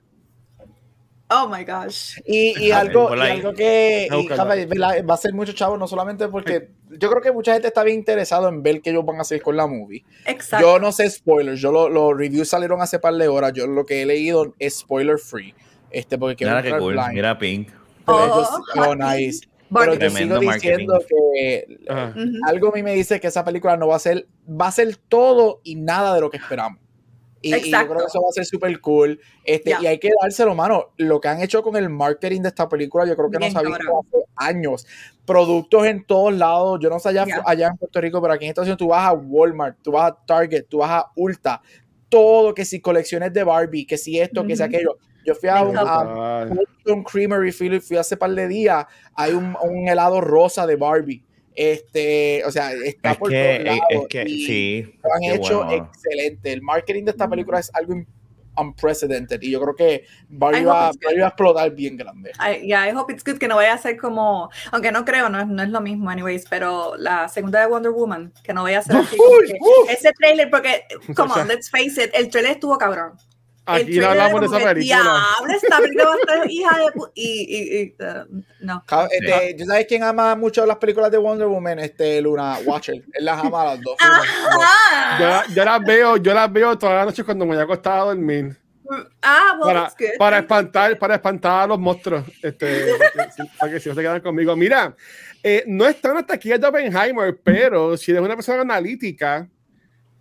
Oh 1.30 1.48
my 1.48 1.64
gosh. 1.66 2.20
Y, 2.26 2.68
y 2.68 2.72
algo, 2.72 3.16
y 3.16 3.20
algo 3.20 3.54
que 3.54 4.08
y, 4.12 4.78
va 4.78 5.14
a 5.14 5.18
ser 5.18 5.34
mucho 5.34 5.54
chavo, 5.54 5.76
no 5.76 5.88
solamente 5.88 6.28
porque 6.28 6.70
yo 7.00 7.10
creo 7.10 7.22
que 7.22 7.32
mucha 7.32 7.54
gente 7.54 7.68
está 7.68 7.84
bien 7.84 7.98
interesado 8.00 8.48
en 8.50 8.62
ver 8.64 8.82
qué 8.82 8.90
ellos 8.92 9.06
van 9.06 9.18
a 9.18 9.22
hacer 9.22 9.42
con 9.42 9.56
la 9.58 9.68
movie. 9.68 10.04
Exacto. 10.26 10.66
Yo 10.66 10.80
no 10.80 10.92
sé 10.92 11.10
spoilers, 11.10 11.60
yo 11.62 11.72
lo- 11.72 11.90
los 11.90 12.18
reviews 12.18 12.48
salieron 12.50 12.82
hace 12.82 13.00
par 13.00 13.14
de 13.16 13.28
horas, 13.28 13.54
yo 13.54 13.68
lo 13.68 13.86
que 13.86 14.02
he 14.02 14.06
leído 14.06 14.54
es 14.60 14.80
spoiler 14.80 15.18
free. 15.20 15.54
Este, 15.92 16.18
porque 16.18 16.36
quiero 16.36 16.62
Mira 16.62 16.78
cool, 16.78 16.94
blind. 16.94 17.14
mira 17.14 17.38
Pink. 17.38 17.70
Pero 18.06 18.18
Oh, 18.18 18.26
ellos- 18.26 18.50
oh, 18.88 18.96
nice. 18.96 19.48
Pero 19.74 19.96
yo 19.96 20.10
sigo 20.12 20.42
marketing. 20.42 20.52
diciendo 20.78 21.00
que. 21.08 21.78
Ujú. 21.90 22.32
algo 22.46 22.70
a 22.70 22.72
mí 22.74 22.84
me 22.84 22.94
dice 22.94 23.20
que 23.20 23.28
esa 23.28 23.44
película 23.44 23.76
no 23.78 23.88
va 23.88 23.96
a 23.96 24.00
ser, 24.00 24.28
va 24.50 24.68
a 24.68 24.72
ser 24.72 24.96
todo 24.96 25.60
y 25.64 25.76
nada 25.76 26.14
de 26.14 26.22
lo 26.22 26.30
que 26.30 26.38
esperamos. 26.38 26.80
Y, 27.46 27.54
y 27.54 27.72
yo 27.72 27.88
creo 27.88 28.00
que 28.00 28.06
eso 28.06 28.22
va 28.24 28.30
a 28.30 28.32
ser 28.32 28.46
súper 28.46 28.80
cool. 28.82 29.20
Este. 29.44 29.76
Y 29.80 29.86
hay 29.86 30.00
que 30.00 30.10
dárselo, 30.20 30.56
mano. 30.56 30.94
Lo 30.98 31.22
que 31.22 31.28
han 31.28 31.42
hecho 31.42 31.62
con 31.62 31.76
el 31.76 31.90
marketing 31.90 32.42
de 32.42 32.48
esta 32.48 32.68
película, 32.68 33.06
yo 33.06 33.16
creo 33.16 33.30
que 33.30 33.38
Bien 33.38 33.54
no 33.54 33.60
se 33.60 33.66
ha 33.66 33.70
visto 33.70 33.86
cabrón. 33.86 34.02
hace 34.08 34.26
años. 34.36 34.88
Productos 35.26 35.86
en 35.86 36.04
todos 36.06 36.34
lados. 36.34 36.80
Yo 36.82 36.90
no 36.90 36.98
sé 36.98 37.10
allá, 37.10 37.26
allá 37.46 37.68
en 37.68 37.78
Puerto 37.78 38.02
Rico, 38.02 38.20
pero 38.20 38.34
aquí 38.34 38.46
en 38.46 38.50
Estados 38.50 38.66
Unidos 38.66 38.80
tú 38.80 38.88
vas 38.88 39.08
a 39.08 39.14
Walmart, 39.14 39.78
tú 39.84 39.92
vas 39.92 40.12
a 40.12 40.26
Target, 40.26 40.66
tú 40.68 40.80
vas 40.80 40.90
a 40.90 41.12
Ulta. 41.16 41.62
Todo, 42.10 42.56
que 42.56 42.66
si 42.66 42.82
colecciones 42.82 43.32
de 43.32 43.44
Barbie, 43.44 43.86
que 43.86 43.98
si 43.98 44.20
esto, 44.20 44.44
que 44.46 44.56
si 44.56 44.64
aquello. 44.64 44.98
Yo 45.26 45.34
fui 45.34 45.50
a 45.50 45.64
un, 45.64 45.76
a 45.78 46.48
Creamery 47.12 47.52
fui, 47.52 47.80
fui 47.80 47.98
hace 47.98 48.16
par 48.16 48.32
de 48.32 48.48
días. 48.48 48.86
Hay 49.16 49.34
un, 49.34 49.56
un 49.62 49.88
helado 49.88 50.22
rosa 50.22 50.66
de 50.68 50.76
Barbie. 50.76 51.25
Este, 51.56 52.44
o 52.46 52.52
sea, 52.52 52.72
está 52.74 53.12
Es 53.12 53.18
por 53.18 53.30
que, 53.30 53.36
todos 53.44 53.60
es, 53.60 53.66
lados. 53.66 53.82
es 53.90 54.08
que 54.10 54.24
y 54.30 54.46
sí. 54.46 55.00
Lo 55.04 55.14
han 55.14 55.24
hecho 55.24 55.64
bueno, 55.66 55.86
excelente. 55.86 56.52
El 56.54 56.62
marketing 56.62 57.06
de 57.06 57.12
esta 57.12 57.30
película 57.30 57.60
es 57.60 57.74
algo 57.74 57.94
un- 57.94 58.08
unprecedented. 58.58 59.42
Y 59.42 59.52
yo 59.52 59.62
creo 59.62 59.76
que 59.76 60.06
va. 60.32 60.52
Barbie 60.52 60.66
va 60.66 60.88
a 60.88 61.28
explotar 61.28 61.72
bien 61.72 61.98
grande. 61.98 62.32
I, 62.40 62.66
yeah, 62.66 62.88
I 62.90 62.92
hope 62.96 63.12
it's 63.12 63.24
good 63.24 63.38
que 63.38 63.48
no 63.48 63.56
vaya 63.58 63.74
a 63.74 63.78
ser 63.78 63.98
como, 63.98 64.50
aunque 64.72 64.92
no 64.92 65.04
creo, 65.06 65.30
no 65.30 65.40
es, 65.42 65.48
no 65.48 65.62
es 65.64 65.70
lo 65.70 65.82
mismo, 65.82 66.10
anyways, 66.10 66.46
pero 66.50 66.96
la 66.98 67.28
segunda 67.30 67.60
de 67.62 67.68
Wonder 67.68 67.92
Woman, 67.92 68.34
que 68.44 68.54
no 68.54 68.64
vaya 68.64 68.80
a 68.80 68.82
ser 68.82 68.96
así. 68.98 69.18
Uy, 69.20 69.58
ese 69.90 70.12
trailer, 70.14 70.50
porque, 70.50 70.84
come 71.16 71.34
on, 71.36 71.48
let's 71.48 71.70
face 71.70 72.02
it, 72.04 72.12
el 72.14 72.30
trailer 72.30 72.54
estuvo 72.54 72.78
cabrón. 72.78 73.14
Aquí 73.68 74.00
no 74.00 74.08
hablamos 74.10 74.42
de 74.42 74.48
esa 74.48 74.60
película. 74.60 75.26
Esta 75.56 75.78
película 75.80 76.06
va 76.06 76.14
a 76.14 76.18
estar 76.18 76.52
hija 76.52 76.78
de 76.78 76.86
y, 77.16 77.56
y, 77.58 77.82
y, 77.82 77.96
uh, 78.04 78.44
no. 78.62 78.84
Este, 79.12 79.56
¿Tú 79.58 79.66
sabes 79.66 79.86
quién 79.88 80.04
ama 80.04 80.36
mucho 80.36 80.66
las 80.66 80.78
películas 80.78 81.10
de 81.12 81.18
Wonder 81.18 81.48
Woman? 81.48 81.80
Este, 81.80 82.22
Luna 82.22 82.58
Watcher. 82.66 82.96
Él 83.14 83.26
las 83.26 83.40
ama 83.44 83.62
a 83.62 83.66
las 83.76 83.82
dos. 83.82 83.96
Ah, 84.00 85.18
Yo, 85.48 85.54
yo 85.56 85.66
las 85.66 85.84
veo, 85.84 86.18
yo 86.18 86.34
las 86.34 86.52
veo 86.52 86.78
todas 86.78 86.96
las 86.96 87.06
noches 87.08 87.26
cuando 87.26 87.46
me 87.46 87.54
voy 87.54 87.62
a 87.62 87.64
acostar 87.64 88.00
a 88.00 88.04
dormir. 88.04 88.56
ah, 89.24 89.58
well, 89.60 89.74
Para, 89.74 89.94
para 90.20 90.38
espantar, 90.40 91.00
para 91.00 91.16
espantar 91.16 91.64
a 91.64 91.68
los 91.68 91.80
monstruos. 91.80 92.24
Este, 92.44 92.86
para 93.16 93.30
que- 93.30 93.44
para 93.60 93.72
que 93.72 93.80
si 93.80 93.90
no 93.90 93.96
se 93.96 94.02
quedan 94.02 94.22
conmigo. 94.22 94.56
Mira, 94.56 94.96
eh, 95.42 95.64
no 95.68 95.88
están 95.88 96.18
hasta 96.18 96.36
aquí 96.36 96.50
de 96.50 96.66
Oppenheimer, 96.68 97.40
pero 97.44 97.98
si 97.98 98.12
eres 98.12 98.24
una 98.24 98.36
persona 98.36 98.62
analítica, 98.62 99.48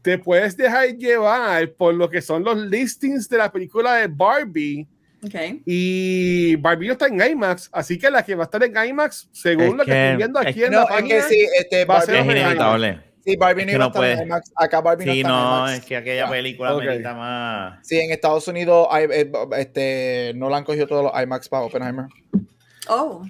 te 0.05 0.19
puedes 0.19 0.55
dejar 0.55 0.91
llevar 0.99 1.71
por 1.73 1.95
lo 1.95 2.11
que 2.11 2.21
son 2.21 2.45
los 2.45 2.59
listings 2.59 3.27
de 3.29 3.39
la 3.39 3.51
película 3.51 3.95
de 3.95 4.07
Barbie. 4.07 4.87
Okay. 5.27 5.63
Y 5.65 6.57
Barbie 6.57 6.89
no 6.89 6.93
está 6.93 7.07
en 7.07 7.19
IMAX, 7.19 7.71
así 7.73 7.99
que 7.99 8.11
la 8.11 8.23
que 8.23 8.35
va 8.35 8.43
a 8.43 8.45
estar 8.45 8.63
en 8.63 8.77
IMAX, 8.91 9.31
según 9.33 9.65
Es 9.65 9.73
lo 9.73 9.85
que, 9.87 9.91
que- 9.93 10.05
estoy 10.05 10.17
viendo 10.19 10.41
es 10.43 10.47
aquí 10.47 10.59
que 10.61 10.67
en 10.67 10.73
No, 10.73 10.79
la 10.81 10.85
es 10.85 10.89
que 10.91 10.95
página, 11.01 11.23
sí, 11.29 11.49
este, 11.59 11.85
va 11.87 11.95
a 11.95 11.99
Barbie, 12.01 12.15
ser 12.15 12.17
Es 12.17 12.37
inevitable. 12.43 13.01
sí, 13.25 13.37
Barbie 13.37 13.63
Es 13.63 13.67
no 13.67 13.73
que 13.73 13.79
no 13.79 13.87
estar 13.87 14.05
en. 14.05 14.27
IMAX. 14.27 14.53
Acá 14.55 14.81
Barbie 14.83 15.07
no 15.07 15.13
está 15.13 15.21
en 15.21 15.27
no, 15.35 15.59
IMAX. 15.61 15.73
es 15.79 15.85
que 15.87 15.97
aquella 15.97 16.29
película 16.29 16.75
Ok. 16.77 16.83
amerita 16.83 17.15
más. 17.15 17.89
Sí, 17.89 17.99
en 17.99 18.11
Estados 18.11 18.47
Unidos 18.49 18.87
hay, 18.91 19.07
eh, 19.11 19.33
este, 19.57 20.33
no 20.37 20.51
la 20.51 20.59
han 20.59 20.65
cogido 20.65 20.87
todos 20.87 21.05
los 21.05 21.23
IMAX 21.23 21.49
para 21.49 21.63
Oppenheimer. 21.65 22.05
Oh, 22.89 23.25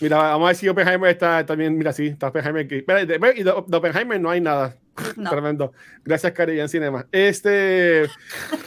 Mira, 0.00 0.18
vamos 0.18 0.46
a 0.46 0.48
ver 0.48 0.56
si 0.56 0.68
Oppenheimer 0.68 1.10
está 1.10 1.44
también. 1.44 1.76
Mira, 1.76 1.92
sí, 1.92 2.06
está 2.06 2.28
Oppenheimer 2.28 2.64
aquí. 2.64 2.76
Y 2.76 3.06
de, 3.06 3.44
de 3.44 3.76
Oppenheimer 3.76 4.20
no 4.20 4.30
hay 4.30 4.40
nada. 4.40 4.76
No. 5.16 5.30
Tremendo. 5.30 5.72
Gracias, 6.04 6.32
Caribbean 6.32 6.68
Cinema. 6.68 7.06
Este. 7.10 8.08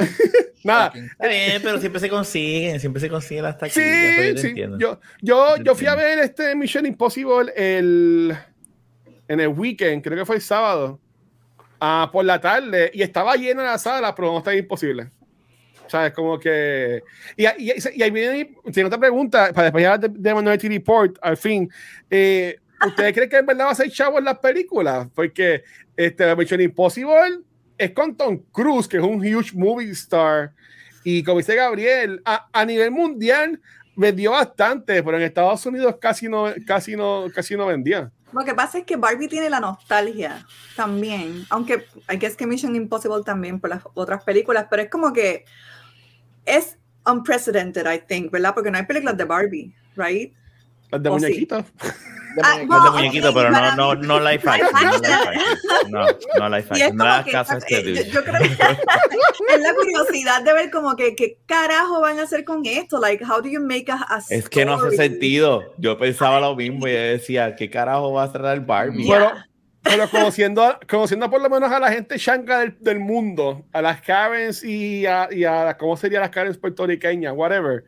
nada. 0.63 0.93
Está 0.93 1.27
bien, 1.27 1.61
pero 1.63 1.79
siempre 1.79 1.99
se 1.99 2.09
consiguen, 2.09 2.79
siempre 2.79 2.99
se 2.99 3.09
consiguen 3.09 3.45
hasta 3.45 3.65
aquí. 3.65 3.75
Sí, 3.75 4.37
sí. 4.37 4.55
Yo, 4.77 4.99
yo, 5.21 5.57
yo 5.57 5.75
fui 5.75 5.87
a 5.87 5.95
ver 5.95 6.19
este 6.19 6.55
Mission 6.55 6.85
Impossible 6.85 7.51
el, 7.55 8.35
en 9.27 9.39
el 9.39 9.47
weekend, 9.47 10.03
creo 10.03 10.17
que 10.17 10.25
fue 10.25 10.35
el 10.35 10.41
sábado, 10.41 10.99
ah, 11.79 12.09
por 12.11 12.25
la 12.25 12.39
tarde, 12.39 12.91
y 12.93 13.01
estaba 13.01 13.35
llena 13.35 13.63
la 13.63 13.77
sala, 13.77 14.13
pero 14.13 14.31
no 14.31 14.39
estaba 14.39 14.55
imposible. 14.55 15.09
¿Sabes? 15.87 16.11
Como 16.11 16.37
que. 16.37 17.01
Y, 17.37 17.45
y, 17.45 17.73
y 17.95 18.03
ahí 18.03 18.11
viene 18.11 18.55
mi 18.65 18.83
otra 18.83 18.99
pregunta, 18.99 19.53
para 19.53 19.63
después 19.63 19.81
ya 19.81 19.97
de, 19.97 20.09
de 20.09 20.35
Minority 20.35 20.67
Report, 20.67 21.17
al 21.21 21.37
fin. 21.37 21.71
Eh, 22.09 22.59
¿Ustedes 22.85 23.13
creen 23.13 23.29
que 23.29 23.37
en 23.37 23.45
verdad 23.45 23.65
va 23.65 23.71
a 23.71 23.75
ser 23.75 23.91
chavo 23.91 24.19
en 24.19 24.25
las 24.25 24.39
películas? 24.39 25.07
Porque 25.15 25.63
este, 25.95 26.35
Mission 26.35 26.61
Impossible 26.61 27.39
es 27.77 27.91
con 27.91 28.15
Tom 28.15 28.39
Cruise, 28.51 28.87
que 28.87 28.97
es 28.97 29.03
un 29.03 29.19
huge 29.19 29.51
movie 29.53 29.91
star. 29.91 30.53
Y 31.03 31.23
como 31.23 31.37
dice 31.37 31.55
Gabriel, 31.55 32.21
a, 32.25 32.47
a 32.51 32.65
nivel 32.65 32.91
mundial 32.91 33.59
vendió 33.95 34.31
bastante, 34.31 35.01
pero 35.01 35.17
en 35.17 35.23
Estados 35.23 35.65
Unidos 35.65 35.95
casi 35.99 36.29
no, 36.29 36.53
casi 36.65 36.95
no, 36.95 37.25
casi 37.33 37.55
no 37.55 37.65
vendía. 37.65 38.11
Lo 38.31 38.43
que 38.43 38.53
pasa 38.53 38.77
es 38.79 38.85
que 38.85 38.97
Barbie 38.97 39.27
tiene 39.27 39.49
la 39.49 39.59
nostalgia 39.59 40.45
también, 40.75 41.45
aunque 41.49 41.85
hay 42.07 42.19
que 42.19 42.25
es 42.25 42.35
que 42.35 42.45
Mission 42.45 42.75
Impossible 42.75 43.23
también 43.25 43.59
por 43.59 43.69
las 43.69 43.81
otras 43.93 44.23
películas, 44.23 44.67
pero 44.69 44.83
es 44.83 44.89
como 44.89 45.13
que 45.13 45.45
es 46.45 46.77
unprecedented, 47.05 47.85
I 47.91 48.01
think, 48.05 48.31
¿verdad? 48.31 48.53
Porque 48.53 48.69
no 48.69 48.77
hay 48.77 48.85
películas 48.85 49.17
de 49.17 49.23
Barbie, 49.23 49.75
right? 49.95 50.33
Las 50.91 51.03
de 51.03 51.09
¿O 51.09 51.19
sí? 51.19 51.47
Ah, 52.43 52.59
no, 52.65 52.83
de 52.83 52.91
muñequito, 52.91 53.33
pero 53.33 53.49
no, 53.49 53.75
no, 53.75 53.95
no 53.95 54.19
live 54.19 54.41
action. 54.45 54.69
No, 54.73 54.91
live 54.91 55.17
action. 55.27 55.91
no, 55.91 56.49
no 56.49 56.55
es 56.55 56.71
action. 56.71 56.97
No 56.97 57.23
que 57.23 57.31
este 57.31 57.79
eh, 57.79 58.05
yo, 58.05 58.13
yo 58.13 58.23
creo 58.23 58.41
que 58.41 58.47
es 59.55 59.61
la 59.61 59.73
curiosidad 59.73 60.43
de 60.43 60.53
ver 60.53 60.71
como 60.71 60.95
que 60.95 61.15
qué 61.15 61.37
carajo 61.45 62.01
van 62.01 62.19
a 62.19 62.23
hacer 62.23 62.43
con 62.43 62.65
esto, 62.65 62.99
like 62.99 63.23
how 63.23 63.41
do 63.41 63.49
you 63.49 63.59
make 63.59 63.91
a, 63.91 63.95
a 63.95 64.21
Es 64.29 64.49
que 64.49 64.65
no 64.65 64.73
hace 64.73 64.95
sentido. 64.95 65.73
Yo 65.77 65.97
pensaba 65.97 66.39
lo 66.39 66.55
mismo 66.55 66.87
y 66.87 66.91
decía, 66.91 67.55
¿qué 67.55 67.69
carajo 67.69 68.13
va 68.13 68.23
a 68.23 68.31
cerrar 68.31 68.65
Barbie? 68.65 69.03
Yeah. 69.03 69.19
Bueno, 69.19 69.47
pero 69.83 70.09
conociendo, 70.09 70.79
conociendo 70.89 71.29
por 71.29 71.41
lo 71.41 71.49
menos 71.49 71.71
a 71.71 71.79
la 71.79 71.91
gente 71.91 72.17
changa 72.17 72.59
del, 72.59 72.77
del 72.79 72.99
mundo, 72.99 73.65
a 73.71 73.81
las 73.81 74.01
Karens 74.01 74.63
y 74.63 75.05
a, 75.05 75.29
y 75.31 75.45
a 75.45 75.77
¿cómo 75.77 75.95
serían 75.95 76.21
las 76.21 76.31
Karens 76.31 76.57
puertorriqueñas? 76.57 77.33
Whatever. 77.35 77.85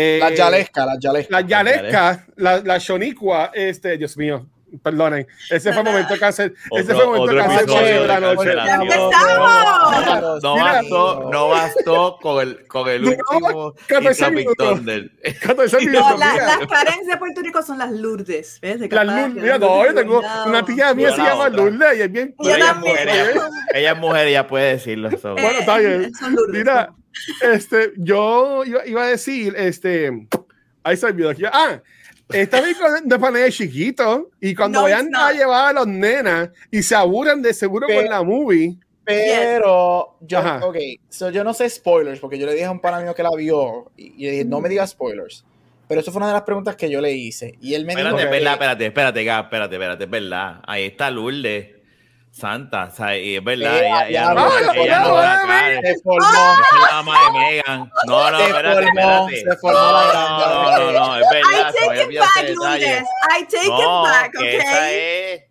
Eh, 0.00 0.18
Las 0.20 0.34
yalescas, 0.34 0.86
las 0.86 0.98
yalescas. 1.00 1.30
Las 1.40 1.46
yalescas, 1.50 2.20
la, 2.36 2.58
la 2.60 2.78
Shoniqua, 2.78 3.50
este, 3.54 3.96
Dios 3.98 4.16
mío, 4.16 4.46
perdonen. 4.82 5.26
Ese 5.50 5.72
fue 5.72 5.82
el 5.82 5.88
momento 5.88 6.12
de 6.14 6.20
cáncer. 6.20 6.54
Ese 6.70 6.94
fue 6.94 7.02
el 7.04 7.08
momento 7.10 7.26
de 7.32 7.38
cáncer 7.38 7.66
de 7.66 8.06
la 8.06 8.20
noche. 8.20 8.54
No 10.42 10.54
Mira. 10.54 10.64
bastó, 10.72 11.30
no 11.32 11.48
bastó 11.48 12.18
con 12.20 12.42
el, 12.42 12.66
con 12.66 12.88
el 12.88 13.02
No, 13.02 13.08
último 13.10 13.74
14 13.86 14.14
Tropic 14.22 14.38
minutos. 14.38 14.68
Thunder. 14.76 15.10
14 15.42 15.86
No, 15.86 16.16
la- 16.18 16.36
las 16.36 16.66
Karens 16.66 17.06
de 17.06 17.16
Puerto 17.16 17.40
Rico 17.42 17.62
son 17.62 17.78
las 17.78 17.90
Lourdes, 17.90 18.58
Las 18.62 19.06
Lourdes, 19.06 19.34
mira, 19.34 19.58
no, 19.58 19.84
yo 19.86 19.94
tengo 19.94 20.22
no. 20.22 20.44
una 20.46 20.64
tía 20.64 20.94
mía 20.94 21.10
se 21.12 21.18
la 21.18 21.24
llama 21.30 21.44
otra. 21.46 21.56
Lourdes 21.56 21.98
y 21.98 22.02
es 22.02 22.12
bien. 22.12 22.34
Ella 22.38 22.70
es 22.70 22.76
mujer, 22.76 23.08
ella, 23.08 23.48
ella 23.74 23.92
es 23.92 23.98
mujer, 23.98 24.26
ella 24.28 24.46
puede 24.46 24.70
decirlo. 24.72 25.08
Eh, 25.10 25.18
Bueno, 25.22 25.48
está 25.60 25.78
bien. 25.78 26.14
son 26.14 26.34
Lourdes. 26.34 26.58
Mira, 26.58 26.92
este, 27.42 27.92
yo 27.96 28.64
iba, 28.64 28.86
iba 28.86 29.04
a 29.04 29.08
decir, 29.08 29.54
este, 29.56 30.26
ahí 30.82 30.96
se 30.96 31.06
olvidó 31.06 31.30
aquí. 31.30 31.42
Ah, 31.46 31.80
esta 32.30 32.60
película 32.60 33.00
de 33.02 33.18
panel 33.18 33.42
de 33.44 33.52
chiquito 33.52 34.30
y 34.40 34.54
cuando 34.54 34.80
No, 34.80 34.82
vayan 34.84 35.14
a 35.14 35.32
llevar 35.32 35.70
a 35.70 35.72
los 35.72 35.86
nenas 35.86 36.50
y 36.70 36.82
se 36.82 36.94
aburran 36.94 37.40
de 37.40 37.54
seguro 37.54 37.86
Pero- 37.86 38.02
con 38.02 38.10
la 38.10 38.22
movie. 38.22 38.76
Pero 39.04 40.16
yo, 40.20 40.38
Ajá. 40.38 40.66
ok, 40.66 40.76
so 41.08 41.30
yo 41.30 41.42
no 41.42 41.54
sé 41.54 41.68
spoilers, 41.70 42.20
porque 42.20 42.38
yo 42.38 42.44
le 42.44 42.52
dije 42.52 42.66
a 42.66 42.70
un 42.70 42.80
pana 42.80 43.00
mío 43.00 43.14
que 43.14 43.22
la 43.22 43.30
vio 43.34 43.90
y, 43.96 44.10
le 44.26 44.30
dije, 44.32 44.44
no 44.44 44.60
me 44.60 44.68
digas 44.68 44.90
spoilers. 44.90 45.44
Pero 45.88 46.02
eso 46.02 46.12
fue 46.12 46.18
una 46.18 46.26
de 46.26 46.34
las 46.34 46.42
preguntas 46.42 46.76
que 46.76 46.90
yo 46.90 47.00
le 47.00 47.12
hice. 47.12 47.54
Y 47.62 47.72
él 47.72 47.86
me 47.86 47.92
Espérate, 47.94 48.16
dijo 48.16 48.18
es 48.18 48.30
que- 48.30 48.36
espérate, 48.50 48.86
espérate, 48.86 49.20
espérate, 49.22 49.74
espérate, 49.76 50.04
es 50.04 50.10
verdad. 50.10 50.60
Ahí 50.66 50.84
está 50.84 51.10
Lourdes, 51.10 51.68
Santa, 52.38 52.84
o 52.84 52.90
sea, 52.90 53.18
y 53.18 53.36
es 53.36 53.42
verdad, 53.44 53.78
ella, 53.78 54.08
ella 54.08 54.34
no, 54.34 54.48
ella 54.74 55.00
no 55.00 55.14
va 55.14 55.20
a 55.20 55.24
ya, 55.24 55.46
la 55.46 55.46
cara. 55.46 55.80
se 55.82 55.94
formó, 56.02 56.20
es 56.22 56.90
la 56.90 57.02
mamá 57.02 57.18
de 57.32 57.38
Megan. 57.38 57.92
No, 58.06 58.30
no, 58.30 58.38
Se 58.38 58.44
espérate, 58.46 58.82
formó, 58.86 59.28
espérate. 59.28 59.50
se 59.50 59.56
formó 59.56 59.78
no, 59.78 59.92
la 59.92 60.02
no, 60.02 60.08
grande. 60.08 60.44
no, 60.44 60.92
no, 60.92 60.92
no, 60.92 61.16
es 61.18 61.26
I 61.26 61.34
verdad. 61.34 61.72
se 61.72 61.88
me 61.88 61.96
take 61.96 62.12
it 62.12 62.18
back. 62.20 62.48
Lourdes. 62.54 63.02
I 63.30 63.46
take 63.50 63.68
No, 63.68 64.04
it 64.04 64.10
back, 64.10 64.32
que 64.38 64.56
esa 64.56 64.68
okay? 64.68 65.34
es... 65.34 65.42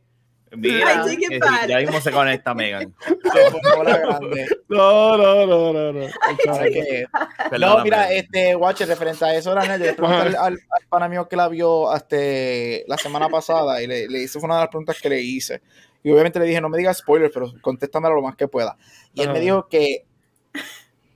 Mira, 0.49 1.03
I 1.05 1.67
ya 1.67 1.77
mismo 1.79 1.99
se 1.99 2.09
conecta 2.09 2.53
Megan. 2.53 2.95
se 3.03 3.51
formó 3.51 3.83
la 3.83 3.97
grande. 3.97 4.47
No, 4.69 5.17
no, 5.17 5.45
no, 5.45 5.73
no, 5.73 5.91
no. 5.93 6.07
No, 7.59 7.83
mira, 7.83 8.11
este, 8.13 8.55
Watcher, 8.55 8.87
referente 8.87 9.25
a 9.25 9.35
eso, 9.35 9.53
yo 9.53 9.77
le 9.77 9.93
pregunté 9.93 10.21
al, 10.21 10.35
al, 10.35 10.53
al 10.53 10.87
pana 10.89 11.09
mío 11.09 11.27
que 11.27 11.35
la 11.35 11.49
vio 11.49 11.91
hasta 11.91 12.15
la 12.87 12.97
semana 12.97 13.27
pasada 13.29 13.81
y 13.81 13.87
le, 13.87 14.07
le 14.07 14.19
hice 14.19 14.39
fue 14.39 14.47
una 14.47 14.55
de 14.55 14.61
las 14.61 14.69
preguntas 14.69 14.99
que 15.01 15.09
le 15.09 15.21
hice. 15.21 15.61
Y 16.07 16.11
obviamente 16.11 16.39
le 16.39 16.45
dije, 16.45 16.61
no 16.61 16.69
me 16.69 16.77
digas 16.77 16.99
spoilers, 16.99 17.33
pero 17.33 17.51
contéstamelo 17.61 18.15
lo 18.15 18.21
más 18.21 18.37
que 18.37 18.47
pueda. 18.47 18.77
Y 19.13 19.21
él 19.21 19.33
me 19.33 19.41
dijo 19.41 19.67
que 19.67 20.05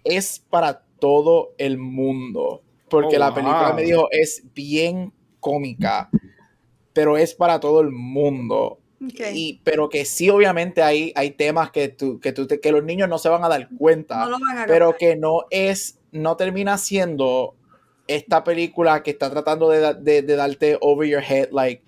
es 0.04 0.40
para 0.50 0.84
todo 1.00 1.54
el 1.58 1.78
mundo. 1.78 2.62
Porque 2.90 3.16
Oh, 3.16 3.20
la 3.20 3.34
película 3.34 3.68
wow. 3.68 3.76
me 3.76 3.84
dijo 3.84 4.08
es 4.12 4.44
bien 4.54 5.14
cómica, 5.40 6.10
pero 6.92 7.18
es 7.18 7.34
para 7.34 7.60
todo 7.62 7.80
el 7.80 7.92
mundo. 7.92 8.80
Okay. 9.14 9.34
Y, 9.36 9.62
pero 9.64 9.88
que 9.90 10.04
sí, 10.04 10.30
obviamente, 10.30 10.84
hay, 10.84 11.14
hay 11.16 11.32
temas 11.32 11.72
que, 11.72 11.88
tú, 11.88 12.20
que, 12.20 12.34
tú 12.34 12.46
te- 12.46 12.60
que 12.60 12.72
los 12.74 12.84
niños 12.84 13.08
no 13.08 13.18
se 13.18 13.30
van 13.30 13.44
a 13.46 13.50
dar 13.50 13.70
cuenta 13.78 14.26
no 14.26 14.32
lo 14.32 14.40
van 14.40 14.58
a 14.60 14.66
pero 14.68 14.96
que 14.98 15.16
no 15.16 15.46
es, 15.50 16.00
no 16.12 16.36
termina 16.36 16.78
siendo 16.78 17.56
esta 18.08 18.44
película 18.44 19.02
que 19.04 19.12
está 19.12 19.32
tratando 19.32 19.70
de, 19.70 19.94
de, 19.96 20.22
de 20.22 20.36
darte 20.36 20.78
over 20.82 21.08
your 21.10 21.24
head, 21.24 21.50
like, 21.52 21.82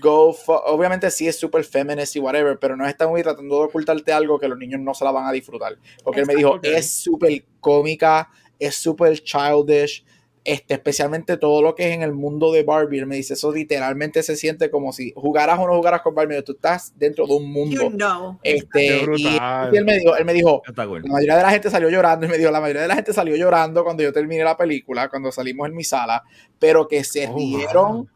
go, 0.00 0.36
obviamente 0.66 1.10
sí 1.10 1.28
es 1.28 1.38
super 1.38 1.64
feminist 1.64 2.16
y 2.16 2.20
whatever, 2.20 2.58
pero 2.58 2.76
no 2.76 2.86
está 2.86 3.06
muy 3.06 3.22
tratando 3.22 3.58
de 3.58 3.64
ocultarte 3.66 4.12
algo 4.12 4.38
que 4.38 4.48
los 4.48 4.58
niños 4.58 4.80
no 4.80 4.94
se 4.94 5.04
la 5.04 5.10
van 5.10 5.26
a 5.26 5.32
disfrutar, 5.32 5.78
porque 6.02 6.20
él 6.20 6.26
me 6.26 6.34
dijo, 6.34 6.58
es 6.62 6.90
súper 6.90 7.44
cómica, 7.60 8.30
es 8.58 8.74
súper 8.74 9.22
childish, 9.22 10.04
este, 10.44 10.74
especialmente 10.74 11.36
todo 11.36 11.60
lo 11.60 11.74
que 11.74 11.88
es 11.88 11.94
en 11.94 12.02
el 12.02 12.14
mundo 12.14 12.50
de 12.52 12.62
Barbie, 12.62 13.00
él 13.00 13.06
me 13.06 13.16
dice, 13.16 13.34
eso 13.34 13.52
literalmente 13.52 14.22
se 14.22 14.34
siente 14.34 14.70
como 14.70 14.92
si 14.92 15.12
jugaras 15.14 15.58
o 15.58 15.66
no 15.66 15.76
jugaras 15.76 16.00
con 16.00 16.14
Barbie, 16.14 16.42
tú 16.42 16.52
estás 16.52 16.94
dentro 16.96 17.26
de 17.26 17.34
un 17.34 17.52
mundo. 17.52 17.82
You 17.82 17.90
know. 17.90 18.38
Este, 18.42 19.04
y, 19.16 19.26
él 19.26 19.84
me 19.84 19.98
dijo, 19.98 20.16
él 20.16 20.24
me 20.24 20.32
dijo, 20.32 20.62
cool. 20.74 21.02
la 21.02 21.12
mayoría 21.12 21.36
de 21.36 21.42
la 21.42 21.50
gente 21.50 21.70
salió 21.70 21.90
llorando 21.90 22.24
y 22.24 22.30
me 22.30 22.38
dijo, 22.38 22.50
la 22.50 22.60
mayoría 22.60 22.82
de 22.82 22.88
la 22.88 22.94
gente 22.94 23.12
salió 23.12 23.36
llorando 23.36 23.84
cuando 23.84 24.02
yo 24.02 24.12
terminé 24.12 24.42
la 24.42 24.56
película, 24.56 25.08
cuando 25.10 25.30
salimos 25.30 25.68
en 25.68 25.74
mi 25.74 25.84
sala, 25.84 26.22
pero 26.58 26.88
que 26.88 27.04
se 27.04 27.28
Oh, 27.28 27.36
rieron 27.36 27.96
wow. 27.96 28.08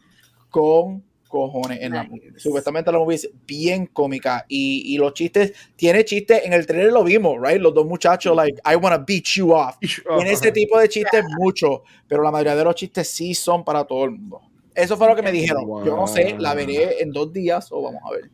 con 0.48 1.04
cojones 1.32 1.80
en 1.80 1.94
la 1.94 2.04
Nice. 2.04 2.38
Supuestamente 2.38 2.92
la 2.92 2.98
movie 2.98 3.16
es 3.16 3.30
bien 3.46 3.86
cómica 3.86 4.44
y, 4.46 4.94
y 4.94 4.98
los 4.98 5.14
chistes, 5.14 5.52
tiene 5.74 6.04
chistes, 6.04 6.44
en 6.44 6.52
el 6.52 6.66
trailer 6.66 6.92
lo 6.92 7.02
vimos, 7.02 7.36
right? 7.42 7.60
Los 7.60 7.74
dos 7.74 7.86
muchachos, 7.86 8.36
like, 8.36 8.60
I 8.70 8.76
wanna 8.76 8.98
beat 8.98 9.24
you 9.34 9.52
off. 9.52 9.76
Tiene 9.80 10.32
ese 10.32 10.52
tipo 10.52 10.78
de 10.78 10.88
chistes 10.88 11.24
mucho, 11.38 11.82
pero 12.06 12.22
la 12.22 12.30
mayoría 12.30 12.54
de 12.54 12.64
los 12.64 12.74
chistes 12.74 13.08
sí 13.08 13.34
son 13.34 13.64
para 13.64 13.84
todo 13.84 14.04
el 14.04 14.10
mundo. 14.12 14.42
Eso 14.74 14.96
fue 14.96 15.08
lo 15.08 15.16
que 15.16 15.22
me 15.22 15.32
dijeron. 15.32 15.64
Yo 15.84 15.96
no 15.96 16.06
sé, 16.06 16.36
la 16.38 16.54
veré 16.54 17.02
en 17.02 17.10
dos 17.10 17.32
días 17.32 17.72
o 17.72 17.82
vamos 17.82 18.02
a 18.04 18.12
ver. 18.12 18.30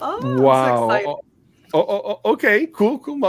Oh, 0.00 0.18
Wow. 0.22 1.20
Oh, 1.72 1.80
oh, 1.80 2.20
oh, 2.22 2.32
ok, 2.32 2.44
cool, 2.72 3.00
cool. 3.00 3.20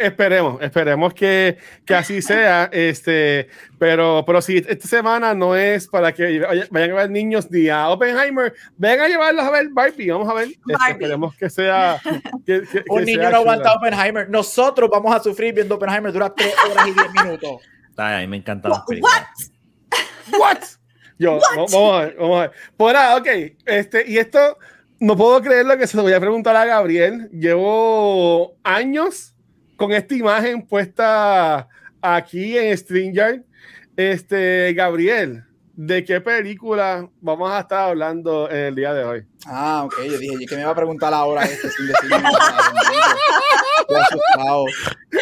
esperemos, 0.00 0.62
esperemos 0.62 1.12
que, 1.12 1.58
que, 1.84 1.94
así 1.94 2.22
sea. 2.22 2.68
Este, 2.72 3.48
pero, 3.78 4.24
pero 4.26 4.40
sí, 4.40 4.64
esta 4.66 4.86
semana 4.86 5.34
no 5.34 5.56
es 5.56 5.88
para 5.88 6.12
que 6.12 6.40
vayan 6.70 6.90
a 6.92 6.94
ver 6.94 7.10
niños 7.10 7.50
ni 7.50 7.68
a 7.68 7.88
Oppenheimer. 7.88 8.54
Vengan 8.76 9.06
a 9.06 9.08
llevarlos 9.08 9.44
a 9.44 9.50
ver 9.50 9.68
Barbie. 9.70 10.10
Vamos 10.10 10.28
a 10.28 10.34
ver. 10.34 10.48
Este, 10.48 10.90
esperemos 10.90 11.36
que 11.36 11.50
sea. 11.50 12.00
Que, 12.46 12.62
Un 12.88 13.04
niño 13.04 13.30
no 13.30 13.36
aguanta 13.38 13.74
Oppenheimer. 13.74 14.28
Nosotros 14.30 14.88
vamos 14.90 15.14
a 15.14 15.20
sufrir 15.22 15.52
viendo 15.54 15.74
Oppenheimer. 15.74 16.12
Dura 16.12 16.32
3 16.34 16.54
horas 16.70 16.88
y 16.88 16.92
10 16.92 17.06
minutos. 17.12 17.62
Ay, 17.96 18.14
a 18.14 18.20
mí 18.20 18.26
me 18.28 18.36
encantan 18.38 18.70
las 18.70 18.82
películas. 18.82 19.26
What? 20.32 20.40
What? 20.40 20.58
Yo, 21.18 21.40
vamos 21.56 21.74
a 21.74 22.00
ver, 22.04 22.16
vamos 22.18 22.36
a 22.38 22.40
ver. 22.42 22.52
Por 22.76 22.96
ahora, 22.96 23.16
ok. 23.16 23.52
Este, 23.66 24.08
y 24.08 24.18
esto 24.18 24.56
no 25.00 25.16
puedo 25.16 25.40
creer 25.40 25.66
lo 25.66 25.78
que 25.78 25.86
se 25.86 25.96
lo 25.96 26.02
voy 26.02 26.12
a 26.12 26.20
preguntar 26.20 26.56
a 26.56 26.64
Gabriel. 26.64 27.28
Llevo 27.30 28.56
años 28.62 29.34
con 29.76 29.92
esta 29.92 30.14
imagen 30.14 30.66
puesta 30.66 31.68
aquí 32.02 32.58
en 32.58 32.76
StreamYard. 32.76 33.42
Este, 33.96 34.72
Gabriel, 34.74 35.44
¿de 35.74 36.04
qué 36.04 36.20
película 36.20 37.08
vamos 37.20 37.50
a 37.50 37.60
estar 37.60 37.88
hablando 37.90 38.50
en 38.50 38.56
el 38.56 38.74
día 38.74 38.92
de 38.92 39.04
hoy? 39.04 39.26
Ah, 39.46 39.82
ok. 39.84 39.94
Yo 40.04 40.18
dije, 40.18 40.46
¿qué 40.46 40.56
me 40.56 40.64
va 40.64 40.70
a 40.70 40.74
preguntar 40.74 41.14
ahora 41.14 41.44
este 41.44 41.70
sin 41.70 41.86
decirme 41.86 42.28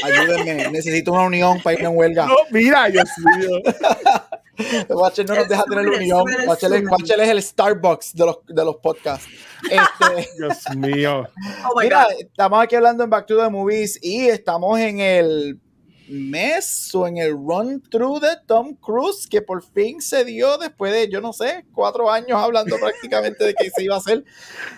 Ayúdenme, 0.03 0.71
necesito 0.71 1.13
una 1.13 1.23
unión 1.23 1.61
para 1.63 1.75
irme 1.75 1.89
en 1.89 1.97
huelga. 1.97 2.27
No, 2.27 2.37
mira, 2.51 2.89
Dios 2.89 3.09
mío. 3.19 3.51
Watcher 4.89 5.29
no 5.29 5.35
nos 5.35 5.49
deja 5.49 5.65
tener 5.65 5.89
unión. 5.89 6.25
Watcher 6.47 7.21
es, 7.21 7.29
el 7.29 7.43
Starbucks 7.43 8.15
de 8.15 8.27
los, 8.27 8.39
de 8.47 8.65
los 8.65 8.77
podcasts. 8.77 9.27
Este, 9.71 10.29
Dios 10.39 10.77
mío. 10.77 11.27
Oh 11.65 11.81
mira, 11.81 12.07
estamos 12.19 12.63
aquí 12.63 12.77
hablando 12.77 13.05
en 13.05 13.11
Back 13.11 13.27
to 13.27 13.37
the 13.37 13.49
Movies 13.49 13.99
y 14.03 14.27
estamos 14.29 14.79
en 14.79 15.01
el 15.01 15.61
mes 16.09 16.95
o 16.95 17.07
en 17.07 17.19
el 17.19 17.33
run 17.33 17.83
through 17.91 18.21
de 18.21 18.37
Tom 18.47 18.75
Cruise 18.77 19.27
que 19.27 19.43
por 19.43 19.63
fin 19.63 20.01
se 20.01 20.25
dio 20.25 20.57
después 20.59 20.93
de, 20.93 21.09
yo 21.09 21.21
no 21.21 21.33
sé, 21.33 21.67
cuatro 21.73 22.11
años 22.11 22.39
hablando 22.39 22.77
prácticamente 22.81 23.45
de 23.45 23.55
que 23.55 23.71
se 23.71 23.85
iba 23.85 23.95
a 23.95 23.99
hacer. 23.99 24.25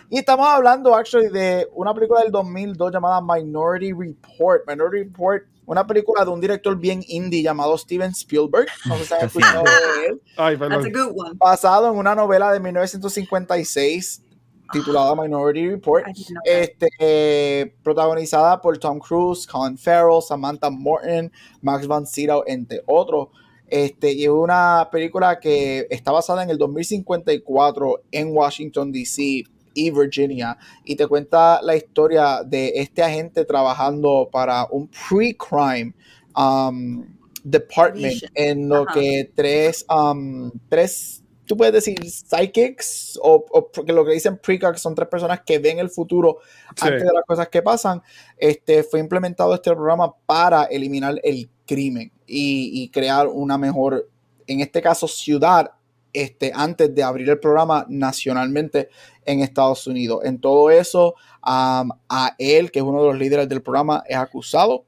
Y 0.08 0.18
estamos 0.18 0.46
hablando, 0.48 0.94
actually, 0.94 1.28
de 1.28 1.68
una 1.72 1.94
película 1.94 2.22
del 2.22 2.32
2002 2.32 2.92
llamada 2.92 3.20
Minority 3.20 3.92
Report. 3.92 4.62
Minority 4.66 5.04
Report, 5.04 5.44
una 5.66 5.86
película 5.86 6.24
de 6.24 6.30
un 6.30 6.40
director 6.40 6.76
bien 6.76 7.04
indie 7.08 7.42
llamado 7.42 7.76
Steven 7.76 8.10
Spielberg. 8.12 8.68
No 8.86 8.96
sé 8.96 9.04
si 9.04 9.14
han 9.14 9.20
escuchado 9.26 9.64
de 9.64 10.06
él. 10.06 10.20
That's 10.36 10.86
a 10.86 10.90
good 10.90 11.12
one. 11.14 11.32
Basado 11.34 11.90
en 11.90 11.98
una 11.98 12.14
novela 12.14 12.52
de 12.52 12.60
1956 12.60 14.22
titulada 14.72 15.14
Minority 15.14 15.68
Report, 15.68 16.06
este, 16.44 17.74
protagonizada 17.82 18.60
por 18.60 18.78
Tom 18.78 18.98
Cruise, 18.98 19.46
Colin 19.46 19.76
Farrell, 19.76 20.22
Samantha 20.22 20.70
Morton, 20.70 21.30
Max 21.62 21.86
Van 21.86 22.06
Sydow, 22.06 22.42
entre 22.46 22.82
otros. 22.86 23.28
Este, 23.66 24.12
y 24.12 24.24
es 24.24 24.30
una 24.30 24.88
película 24.90 25.38
que 25.38 25.86
está 25.90 26.10
basada 26.10 26.42
en 26.42 26.50
el 26.50 26.58
2054 26.58 28.02
en 28.10 28.34
Washington, 28.34 28.90
D.C. 28.92 29.44
y 29.74 29.90
Virginia, 29.90 30.56
y 30.84 30.96
te 30.96 31.06
cuenta 31.06 31.60
la 31.62 31.76
historia 31.76 32.42
de 32.44 32.72
este 32.76 33.02
agente 33.02 33.44
trabajando 33.44 34.28
para 34.32 34.66
un 34.70 34.88
pre-crime 34.88 35.94
um, 36.34 37.04
department 37.44 38.22
en 38.34 38.68
lo 38.68 38.86
que 38.86 39.30
tres, 39.34 39.84
um, 39.90 40.50
tres 40.68 41.17
tú 41.48 41.56
puedes 41.56 41.72
decir 41.72 41.98
psychics 42.08 43.18
o, 43.20 43.44
porque 43.72 43.92
lo 43.92 44.04
que 44.04 44.12
dicen 44.12 44.38
precogs 44.38 44.80
son 44.80 44.94
tres 44.94 45.08
personas 45.08 45.40
que 45.44 45.58
ven 45.58 45.78
el 45.80 45.90
futuro 45.90 46.38
antes 46.80 47.02
de 47.02 47.12
las 47.12 47.24
cosas 47.26 47.48
que 47.48 47.62
pasan. 47.62 48.02
Este, 48.36 48.84
fue 48.84 49.00
implementado 49.00 49.52
este 49.54 49.72
programa 49.72 50.14
para 50.26 50.64
eliminar 50.64 51.18
el 51.24 51.50
crimen 51.66 52.12
y, 52.26 52.88
crear 52.90 53.26
una 53.26 53.58
mejor, 53.58 54.08
en 54.46 54.60
este 54.60 54.80
caso, 54.80 55.08
ciudad 55.08 55.72
este, 56.12 56.52
antes 56.54 56.94
de 56.94 57.02
abrir 57.02 57.28
el 57.28 57.40
programa 57.40 57.86
nacionalmente 57.88 58.90
en 59.24 59.40
Estados 59.40 59.86
Unidos. 59.86 60.20
En 60.24 60.40
todo 60.40 60.70
eso, 60.70 61.14
a 61.42 62.34
él, 62.38 62.70
que 62.70 62.78
es 62.78 62.84
uno 62.84 63.02
de 63.02 63.08
los 63.08 63.18
líderes 63.18 63.48
del 63.48 63.62
programa, 63.62 64.04
es 64.06 64.16
acusado 64.16 64.84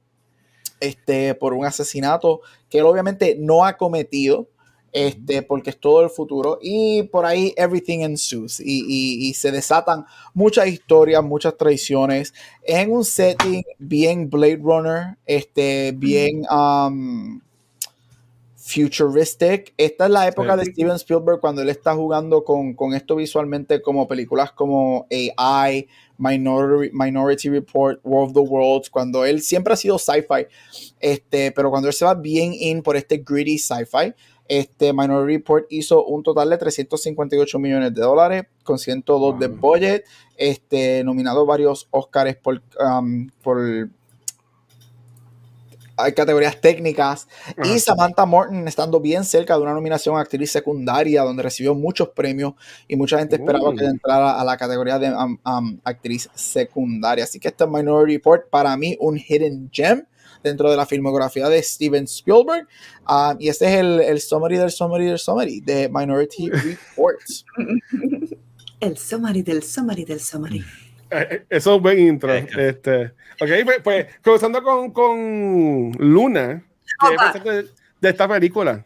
este, 0.80 1.34
por 1.34 1.54
un 1.54 1.64
asesinato 1.64 2.40
que 2.68 2.78
él 2.78 2.84
obviamente 2.84 3.36
no 3.38 3.64
ha 3.64 3.76
cometido 3.76 4.48
este, 4.92 5.42
porque 5.42 5.70
es 5.70 5.78
todo 5.78 6.02
el 6.02 6.10
futuro. 6.10 6.58
Y 6.62 7.04
por 7.04 7.26
ahí 7.26 7.52
everything 7.56 8.00
ensues. 8.00 8.60
Y, 8.60 9.28
y, 9.28 9.34
se 9.34 9.52
desatan 9.52 10.04
muchas 10.34 10.68
historias, 10.68 11.22
muchas 11.22 11.56
traiciones. 11.56 12.34
En 12.62 12.92
un 12.92 13.04
setting 13.04 13.62
bien 13.78 14.28
Blade 14.28 14.60
Runner, 14.62 15.16
este, 15.26 15.92
bien 15.96 16.42
um, 16.50 17.40
futuristic. 18.70 19.74
Esta 19.76 20.06
es 20.06 20.10
la 20.10 20.28
época 20.28 20.56
de 20.56 20.64
Steven 20.64 20.96
Spielberg 20.96 21.40
cuando 21.40 21.62
él 21.62 21.68
está 21.68 21.94
jugando 21.94 22.44
con, 22.44 22.74
con, 22.74 22.94
esto 22.94 23.16
visualmente 23.16 23.82
como 23.82 24.06
películas 24.06 24.52
como 24.52 25.06
AI, 25.36 25.88
Minority, 26.18 26.90
Minority 26.92 27.48
Report, 27.48 28.00
War 28.04 28.24
of 28.24 28.32
the 28.32 28.40
Worlds, 28.40 28.90
cuando 28.90 29.24
él 29.24 29.40
siempre 29.40 29.72
ha 29.72 29.76
sido 29.76 29.98
sci-fi, 29.98 30.46
este, 31.00 31.50
pero 31.52 31.70
cuando 31.70 31.88
él 31.88 31.94
se 31.94 32.04
va 32.04 32.14
bien 32.14 32.52
in 32.52 32.82
por 32.82 32.96
este 32.96 33.18
gritty 33.18 33.58
sci-fi, 33.58 34.14
este 34.50 34.92
Minority 34.92 35.36
Report 35.36 35.66
hizo 35.70 36.04
un 36.04 36.24
total 36.24 36.50
de 36.50 36.58
358 36.58 37.58
millones 37.60 37.94
de 37.94 38.00
dólares 38.00 38.44
con 38.64 38.80
102 38.80 39.38
de 39.38 39.46
budget, 39.46 40.04
este, 40.36 41.04
nominado 41.04 41.46
varios 41.46 41.86
Oscars 41.92 42.36
por, 42.36 42.60
um, 42.84 43.28
por 43.44 43.90
hay 45.96 46.12
categorías 46.14 46.60
técnicas. 46.60 47.28
Y 47.62 47.78
Samantha 47.78 48.26
Morton 48.26 48.66
estando 48.66 48.98
bien 48.98 49.24
cerca 49.24 49.54
de 49.56 49.62
una 49.62 49.72
nominación 49.72 50.16
a 50.16 50.20
actriz 50.20 50.50
secundaria 50.50 51.22
donde 51.22 51.44
recibió 51.44 51.74
muchos 51.76 52.08
premios 52.08 52.54
y 52.88 52.96
mucha 52.96 53.20
gente 53.20 53.36
esperaba 53.36 53.72
que 53.74 53.84
entrara 53.84 54.40
a 54.40 54.44
la 54.44 54.56
categoría 54.56 54.98
de 54.98 55.12
um, 55.12 55.38
um, 55.46 55.78
actriz 55.84 56.28
secundaria. 56.34 57.22
Así 57.22 57.38
que 57.38 57.48
este 57.48 57.68
Minority 57.68 58.16
Report 58.16 58.50
para 58.50 58.76
mí 58.76 58.96
un 58.98 59.16
hidden 59.16 59.70
gem 59.72 60.06
dentro 60.42 60.70
de 60.70 60.76
la 60.76 60.86
filmografía 60.86 61.48
de 61.48 61.62
Steven 61.62 62.04
Spielberg. 62.04 62.66
Ah, 63.06 63.36
y 63.38 63.48
este 63.48 63.66
es 63.66 63.80
el, 63.80 64.00
el 64.00 64.20
summary 64.20 64.56
del 64.56 64.70
summary 64.70 65.06
del 65.06 65.18
summary 65.18 65.60
de 65.60 65.88
Minority 65.92 66.50
Report. 66.50 67.20
el 68.80 68.96
summary 68.96 69.42
del 69.42 69.62
summary 69.62 70.04
del 70.04 70.20
summary. 70.20 70.64
Eh, 71.10 71.28
eh, 71.30 71.46
eso 71.50 71.70
es 71.70 71.76
un 71.76 71.82
buen 71.82 71.98
intro. 71.98 72.32
Este, 72.32 73.12
ok, 73.40 73.50
pues, 73.64 73.80
pues 73.82 74.06
comenzando 74.22 74.62
con, 74.62 74.92
con 74.92 75.92
Luna, 75.98 76.64
¿qué 77.34 77.50
de, 77.50 77.66
de 78.00 78.08
esta 78.08 78.28
película? 78.28 78.84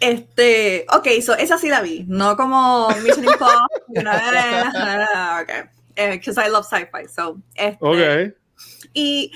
Este, 0.00 0.84
ok, 0.92 1.08
so 1.22 1.34
esa 1.34 1.56
sí 1.56 1.68
la 1.68 1.80
vi, 1.80 2.04
no 2.06 2.36
como 2.36 2.88
Mission 3.02 3.24
Impossible, 3.24 3.68
no, 4.02 4.10
ok, 5.40 5.70
because 6.12 6.38
I 6.38 6.50
love 6.50 6.66
sci-fi, 6.66 7.08
so, 7.08 7.40
este, 7.54 7.78
okay. 7.80 8.34
y 8.92 9.32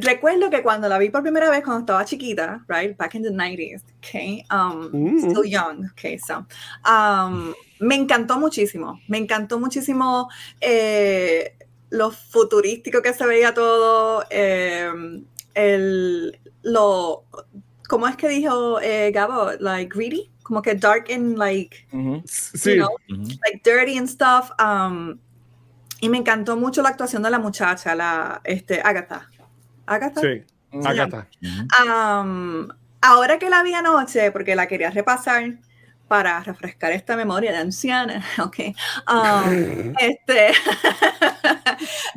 recuerdo 0.00 0.50
que 0.50 0.62
cuando 0.62 0.88
la 0.88 0.98
vi 0.98 1.10
por 1.10 1.22
primera 1.22 1.50
vez 1.50 1.62
cuando 1.62 1.80
estaba 1.80 2.04
chiquita, 2.04 2.64
right, 2.68 2.96
back 2.96 3.14
in 3.14 3.22
the 3.22 3.30
90s, 3.30 3.82
okay, 3.98 4.44
um, 4.50 4.90
mm. 4.92 5.30
still 5.30 5.44
young, 5.44 5.88
okay, 5.92 6.18
so, 6.18 6.44
um, 6.84 7.54
me 7.80 7.94
encantó 7.94 8.38
muchísimo, 8.38 9.00
me 9.08 9.18
encantó 9.18 9.58
muchísimo 9.58 10.28
eh, 10.60 11.56
lo 11.90 12.10
futurístico 12.10 13.02
que 13.02 13.12
se 13.12 13.26
veía 13.26 13.54
todo, 13.54 14.24
eh, 14.30 14.90
el, 15.54 16.38
lo, 16.62 17.24
¿cómo 17.88 18.06
es 18.06 18.16
que 18.16 18.28
dijo 18.28 18.80
eh, 18.80 19.10
Gabo? 19.12 19.52
Like 19.58 19.94
greedy, 19.94 20.30
como 20.42 20.62
que 20.62 20.74
dark 20.74 21.10
and 21.10 21.36
like, 21.38 21.86
sí. 22.26 22.74
you 22.74 22.76
know, 22.76 22.96
like 23.44 23.62
dirty 23.62 23.98
and 23.98 24.08
stuff. 24.08 24.50
Um, 24.58 25.18
y 26.00 26.08
me 26.08 26.18
encantó 26.18 26.56
mucho 26.56 26.80
la 26.82 26.90
actuación 26.90 27.22
de 27.22 27.30
la 27.30 27.38
muchacha, 27.38 27.94
la 27.94 28.40
este, 28.44 28.80
Agatha. 28.80 29.28
Agatha. 29.88 30.20
Sí, 30.20 30.44
Agatha. 30.84 31.26
ahora 33.00 33.38
que 33.38 33.50
la 33.50 33.62
vi 33.62 33.74
anoche, 33.74 34.30
porque 34.32 34.54
la 34.54 34.66
quería 34.66 34.90
repasar 34.90 35.58
para 36.08 36.40
refrescar 36.40 36.90
esta 36.92 37.16
memoria 37.16 37.52
de 37.52 37.58
anciana, 37.58 38.24
ok. 38.42 38.58
Um, 39.12 39.94
este, 40.00 40.52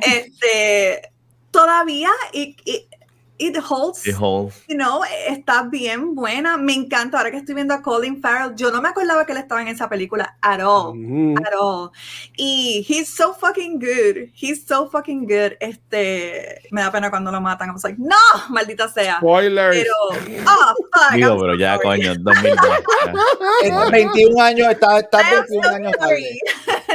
este, 0.00 1.12
todavía, 1.50 2.10
y, 2.32 2.56
It 3.42 3.56
holds, 3.56 4.06
It 4.06 4.14
holds. 4.14 4.62
You 4.68 4.76
know, 4.76 5.02
está 5.28 5.68
bien 5.68 6.14
buena. 6.14 6.56
Me 6.56 6.74
encanta 6.74 7.18
ahora 7.18 7.32
que 7.32 7.38
estoy 7.38 7.56
viendo 7.56 7.74
a 7.74 7.82
Colin 7.82 8.22
Farrell. 8.22 8.54
Yo 8.54 8.70
no 8.70 8.80
me 8.80 8.88
acordaba 8.90 9.26
que 9.26 9.32
él 9.32 9.38
estaba 9.38 9.60
en 9.60 9.66
esa 9.66 9.88
película 9.88 10.36
at 10.42 10.60
all. 10.60 10.94
Mm. 10.94 11.36
At 11.38 11.52
all. 11.60 11.90
Y 12.36 12.86
he's 12.88 13.08
so 13.08 13.34
fucking 13.34 13.80
good. 13.80 14.30
He's 14.32 14.64
so 14.64 14.88
fucking 14.88 15.26
good. 15.26 15.56
Este, 15.58 16.62
me 16.70 16.82
da 16.82 16.92
pena 16.92 17.10
cuando 17.10 17.32
lo 17.32 17.40
matan. 17.40 17.70
I 17.70 17.72
was 17.72 17.82
like, 17.82 17.98
no, 17.98 18.14
maldita 18.48 18.88
sea. 18.88 19.16
Spoilers. 19.18 19.76
Pero, 19.76 19.92
oh, 20.46 20.74
fuck. 20.92 21.14
Digo, 21.14 21.36
pero 21.40 21.56
ya, 21.56 21.78
coño, 21.80 22.14
2002. 22.14 22.66
en 23.64 23.90
21 23.90 24.40
años, 24.40 24.68
está, 24.70 25.00
está 25.00 25.18
21 25.18 25.68
años 25.68 25.92
tarde. 25.98 26.38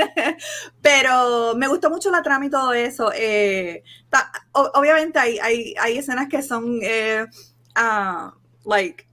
Pero 0.81 1.53
me 1.55 1.67
gustó 1.67 1.89
mucho 1.89 2.09
la 2.11 2.21
trama 2.21 2.45
y 2.45 2.49
todo 2.49 2.73
eso. 2.73 3.11
Eh, 3.15 3.83
ta- 4.09 4.31
o- 4.53 4.71
obviamente 4.75 5.19
hay, 5.19 5.37
hay, 5.39 5.73
hay 5.79 5.97
escenas 5.97 6.27
que 6.29 6.41
son, 6.41 6.79
eh, 6.81 7.25
ah, 7.75 8.33
like, 8.65 9.07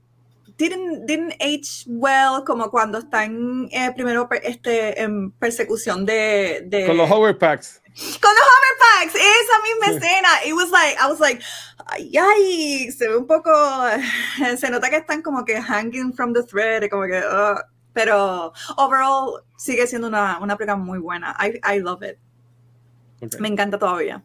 didn't, 0.57 1.05
didn't 1.05 1.33
age 1.41 1.83
well, 1.87 2.43
como 2.45 2.69
cuando 2.71 2.99
están 2.99 3.67
eh, 3.71 3.91
primero 3.93 4.27
este, 4.43 5.01
en 5.01 5.31
persecución 5.31 6.05
de... 6.05 6.63
de 6.67 6.85
Con 6.87 6.97
los 6.97 7.09
Howard 7.11 7.37
Packs. 7.37 7.81
con 8.21 8.31
los 8.33 8.43
hoverpacks, 8.43 9.15
esa 9.15 9.61
misma 9.63 9.97
escena. 9.97 10.29
It 10.45 10.53
was 10.53 10.69
like, 10.69 10.97
I 11.01 11.07
was 11.09 11.19
like, 11.21 11.41
ay, 11.87 12.11
ay, 12.17 12.91
se 12.91 13.07
ve 13.07 13.15
un 13.15 13.25
poco, 13.25 13.51
se 14.57 14.69
nota 14.69 14.89
que 14.89 14.97
están 14.97 15.21
como 15.21 15.45
que 15.45 15.61
hanging 15.61 16.11
from 16.13 16.33
the 16.33 16.43
thread, 16.43 16.89
como 16.89 17.03
que, 17.05 17.19
uh, 17.19 17.55
pero 17.95 18.53
overall 18.77 19.41
sigue 19.57 19.87
siendo 19.87 20.07
una, 20.09 20.37
una 20.39 20.55
película 20.57 20.75
muy 20.75 20.99
buena. 20.99 21.35
I, 21.39 21.59
I 21.77 21.79
love 21.79 22.03
it. 22.03 22.17
Me 23.39 23.47
encanta 23.47 23.79
todavía. 23.79 24.23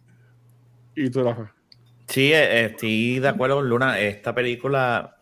Y 0.94 1.08
tú, 1.08 1.22
Rafa. 1.22 1.54
Sí, 2.08 2.32
eh, 2.32 2.64
estoy 2.66 3.20
de 3.20 3.28
acuerdo 3.28 3.56
con 3.56 3.68
Luna. 3.68 4.00
Esta 4.00 4.34
película, 4.34 5.16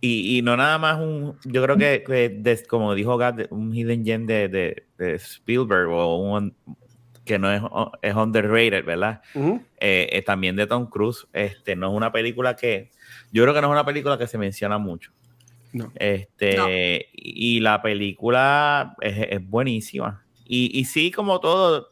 y, 0.00 0.36
y 0.38 0.42
no 0.42 0.56
nada 0.56 0.76
más 0.78 0.98
un, 0.98 1.38
yo 1.44 1.62
creo 1.62 1.76
que, 1.78 2.02
que 2.04 2.28
des- 2.28 2.66
como 2.66 2.94
dijo 2.94 3.16
Gad, 3.16 3.46
un 3.50 3.72
hidden 3.72 4.04
gem 4.04 4.26
de, 4.26 4.48
de- 4.48 4.86
de 4.98 5.14
Spielberg 5.14 5.88
o 5.88 6.16
un 6.16 6.54
que 7.24 7.38
no 7.38 7.52
es, 7.52 7.62
es 8.02 8.14
underrated, 8.14 8.84
¿verdad? 8.84 9.20
Eh, 9.80 10.08
eh, 10.12 10.22
también 10.22 10.56
de 10.56 10.66
Tom 10.66 10.86
Cruise. 10.88 11.28
Este, 11.32 11.76
no 11.76 11.88
es 11.90 11.94
una 11.94 12.10
película 12.10 12.56
que, 12.56 12.90
yo 13.30 13.42
creo 13.44 13.54
que 13.54 13.60
no 13.60 13.68
es 13.68 13.72
una 13.72 13.84
película 13.84 14.18
que 14.18 14.26
se 14.26 14.38
menciona 14.38 14.78
mucho. 14.78 15.12
No. 15.72 15.92
Este, 15.96 16.56
No. 16.56 16.66
y 17.12 17.60
la 17.60 17.82
película 17.82 18.94
es, 19.00 19.26
es 19.30 19.48
buenísima. 19.48 20.24
Y, 20.46 20.78
y 20.78 20.84
sí, 20.86 21.10
como 21.10 21.40
todo, 21.40 21.90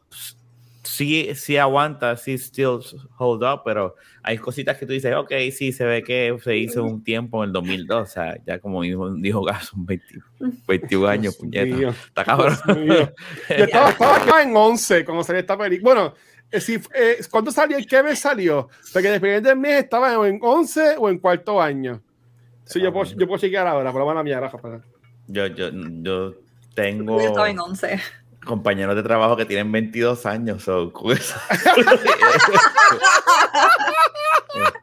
sí, 0.87 1.29
sí 1.35 1.57
aguanta, 1.57 2.15
sí 2.17 2.37
still 2.37 2.79
hold 3.17 3.43
up, 3.43 3.61
pero 3.63 3.95
hay 4.23 4.37
cositas 4.37 4.77
que 4.77 4.85
tú 4.85 4.93
dices, 4.93 5.13
ok, 5.15 5.31
sí, 5.51 5.71
se 5.71 5.85
ve 5.85 6.03
que 6.03 6.35
se 6.43 6.57
hizo 6.57 6.83
un 6.83 7.03
tiempo 7.03 7.43
en 7.43 7.49
el 7.49 7.53
2002, 7.53 8.01
o 8.01 8.11
sea, 8.11 8.37
ya 8.45 8.59
como 8.59 8.81
dijo, 8.81 9.13
dijo 9.13 9.43
Gas, 9.43 9.67
son 9.67 9.85
20 9.85 10.05
21 10.67 11.07
años, 11.07 11.35
puñeta. 11.35 11.89
Está 11.89 12.23
cabrón. 12.23 12.57
Yo 12.67 13.55
estaba, 13.55 13.89
estaba 13.89 14.15
acá 14.17 14.41
en 14.41 14.55
11 14.55 15.05
cuando 15.05 15.23
salió 15.23 15.39
esta 15.39 15.57
película. 15.57 15.93
Bueno, 15.93 16.13
eh, 16.51 16.61
si, 16.61 16.75
eh, 16.95 17.17
¿cuándo 17.29 17.51
salió? 17.51 17.77
¿En 17.77 17.85
qué 17.85 18.01
mes 18.01 18.19
salió? 18.19 18.69
Porque 18.93 19.09
dependiendo 19.09 19.49
del 19.49 19.59
mes 19.59 19.83
estaba 19.83 20.27
en 20.27 20.39
11 20.41 20.95
o 20.97 21.09
en 21.09 21.19
cuarto 21.19 21.61
año. 21.61 22.01
Sí, 22.67 22.81
yo 22.81 22.91
puedo, 22.93 23.05
yo 23.05 23.25
puedo 23.27 23.39
chequear 23.39 23.65
ahora, 23.65 23.91
pero 23.91 24.05
van 24.05 24.17
a 24.17 24.23
mía, 24.23 24.39
Rafa. 24.39 24.57
para- 24.57 24.81
Yo, 25.27 25.47
yo, 25.47 25.69
yo 25.71 26.35
tengo 26.75 27.19
Yo 27.19 27.27
estaba 27.27 27.49
en 27.49 27.59
11. 27.59 27.99
compañeros 28.45 28.95
de 28.95 29.03
trabajo 29.03 29.35
que 29.35 29.45
tienen 29.45 29.71
22 29.71 30.25
años, 30.25 30.63
so, 30.63 30.91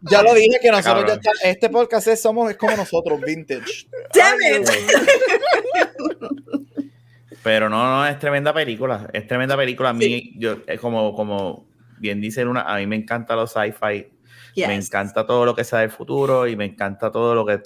Ya 0.03 0.23
lo 0.23 0.35
dije 0.35 0.59
que 0.61 0.70
nosotros 0.70 1.05
ya 1.07 1.14
está, 1.14 1.31
este 1.49 1.68
podcast 1.70 2.07
es 2.09 2.20
somos 2.20 2.51
es 2.51 2.57
como 2.57 2.77
nosotros, 2.77 3.20
vintage. 3.20 3.87
Damn 4.14 4.62
it. 4.62 4.68
Pero 7.42 7.68
no, 7.68 7.85
no, 7.85 8.07
es 8.07 8.18
tremenda 8.18 8.53
película. 8.55 9.09
Es 9.12 9.27
tremenda 9.27 9.57
película. 9.57 9.90
A 9.90 9.92
mí, 9.92 10.33
yo, 10.37 10.59
eh, 10.66 10.79
como, 10.79 11.14
como 11.14 11.66
bien 11.99 12.20
dice 12.20 12.44
Luna, 12.44 12.62
a 12.62 12.77
mí 12.79 12.87
me 12.87 12.97
encanta 12.97 13.35
los 13.37 13.53
sci-fi. 13.53 14.07
Me 14.57 14.77
Yes. 14.77 14.87
encanta 14.88 15.27
todo 15.27 15.45
lo 15.45 15.55
que 15.55 15.64
sea 15.64 15.81
del 15.81 15.90
futuro 15.90 16.47
y 16.47 16.57
me 16.57 16.64
encanta 16.64 17.11
todo 17.11 17.35
lo 17.35 17.45
que. 17.45 17.61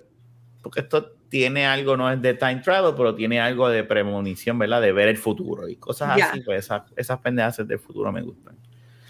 Porque 0.63 0.81
esto 0.81 1.13
tiene 1.29 1.67
algo, 1.67 1.97
no 1.97 2.11
es 2.11 2.21
de 2.23 2.35
time 2.35 2.57
travel, 2.65 2.95
pero 2.97 3.15
tiene 3.15 3.41
algo 3.41 3.69
de 3.69 3.85
premonición, 3.85 4.59
¿verdad? 4.59 4.81
De 4.81 4.93
ver 4.93 5.09
el 5.09 5.19
futuro 5.19 5.69
y 5.69 5.77
cosas 5.77 6.17
Ya. 6.17 6.31
así. 6.31 6.41
Pues 6.41 6.65
esas, 6.65 6.83
esas 6.97 7.19
pendejas 7.21 7.59
del 7.67 7.79
futuro 7.79 8.11
me 8.11 8.23
gustan. 8.23 8.57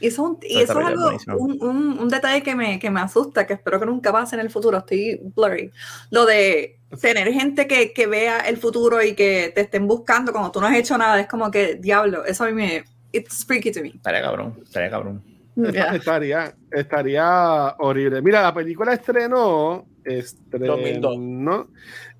Y 0.00 0.06
eso, 0.08 0.22
es 0.22 0.28
un- 0.30 0.38
y 0.42 0.60
eso 0.60 0.78
es 0.80 0.86
algo, 0.86 1.10
un, 1.38 1.58
un- 1.60 1.98
un 1.98 2.08
detalle 2.08 2.42
que 2.42 2.54
me, 2.54 2.78
que 2.78 2.88
me 2.90 3.00
asusta, 3.00 3.46
que 3.46 3.54
espero 3.54 3.80
que 3.80 3.86
nunca 3.86 4.12
pase 4.12 4.36
en 4.36 4.40
el 4.40 4.50
futuro. 4.50 4.78
Estoy 4.78 5.20
blurry. 5.34 5.72
Lo 6.10 6.24
de 6.26 6.78
tener 7.00 7.32
gente 7.32 7.66
que, 7.66 7.92
que 7.92 8.06
vea 8.06 8.40
el 8.40 8.58
futuro 8.58 9.02
y 9.02 9.14
que 9.14 9.50
te 9.54 9.62
estén 9.62 9.86
buscando 9.88 10.30
cuando 10.32 10.52
tú 10.52 10.60
no 10.60 10.66
has 10.68 10.76
hecho 10.76 10.96
nada, 10.98 11.20
es 11.20 11.26
como 11.26 11.50
que, 11.50 11.74
diablo, 11.76 12.24
eso 12.24 12.44
a 12.44 12.46
mí 12.48 12.52
me... 12.52 12.84
It's 13.10 13.44
freaky 13.44 13.72
to 13.72 13.80
me. 13.80 13.88
Estaría 13.88 14.20
cabrón, 14.22 14.54
estaría 14.62 14.90
cabrón. 14.90 15.22
Yeah. 15.72 15.96
Estaría, 15.96 16.54
estaría 16.70 17.74
horrible. 17.78 18.22
Mira, 18.22 18.42
la 18.42 18.54
película 18.54 18.92
estrenó. 18.94 19.86
2002. 20.04 21.12
Estrenó. 21.12 21.66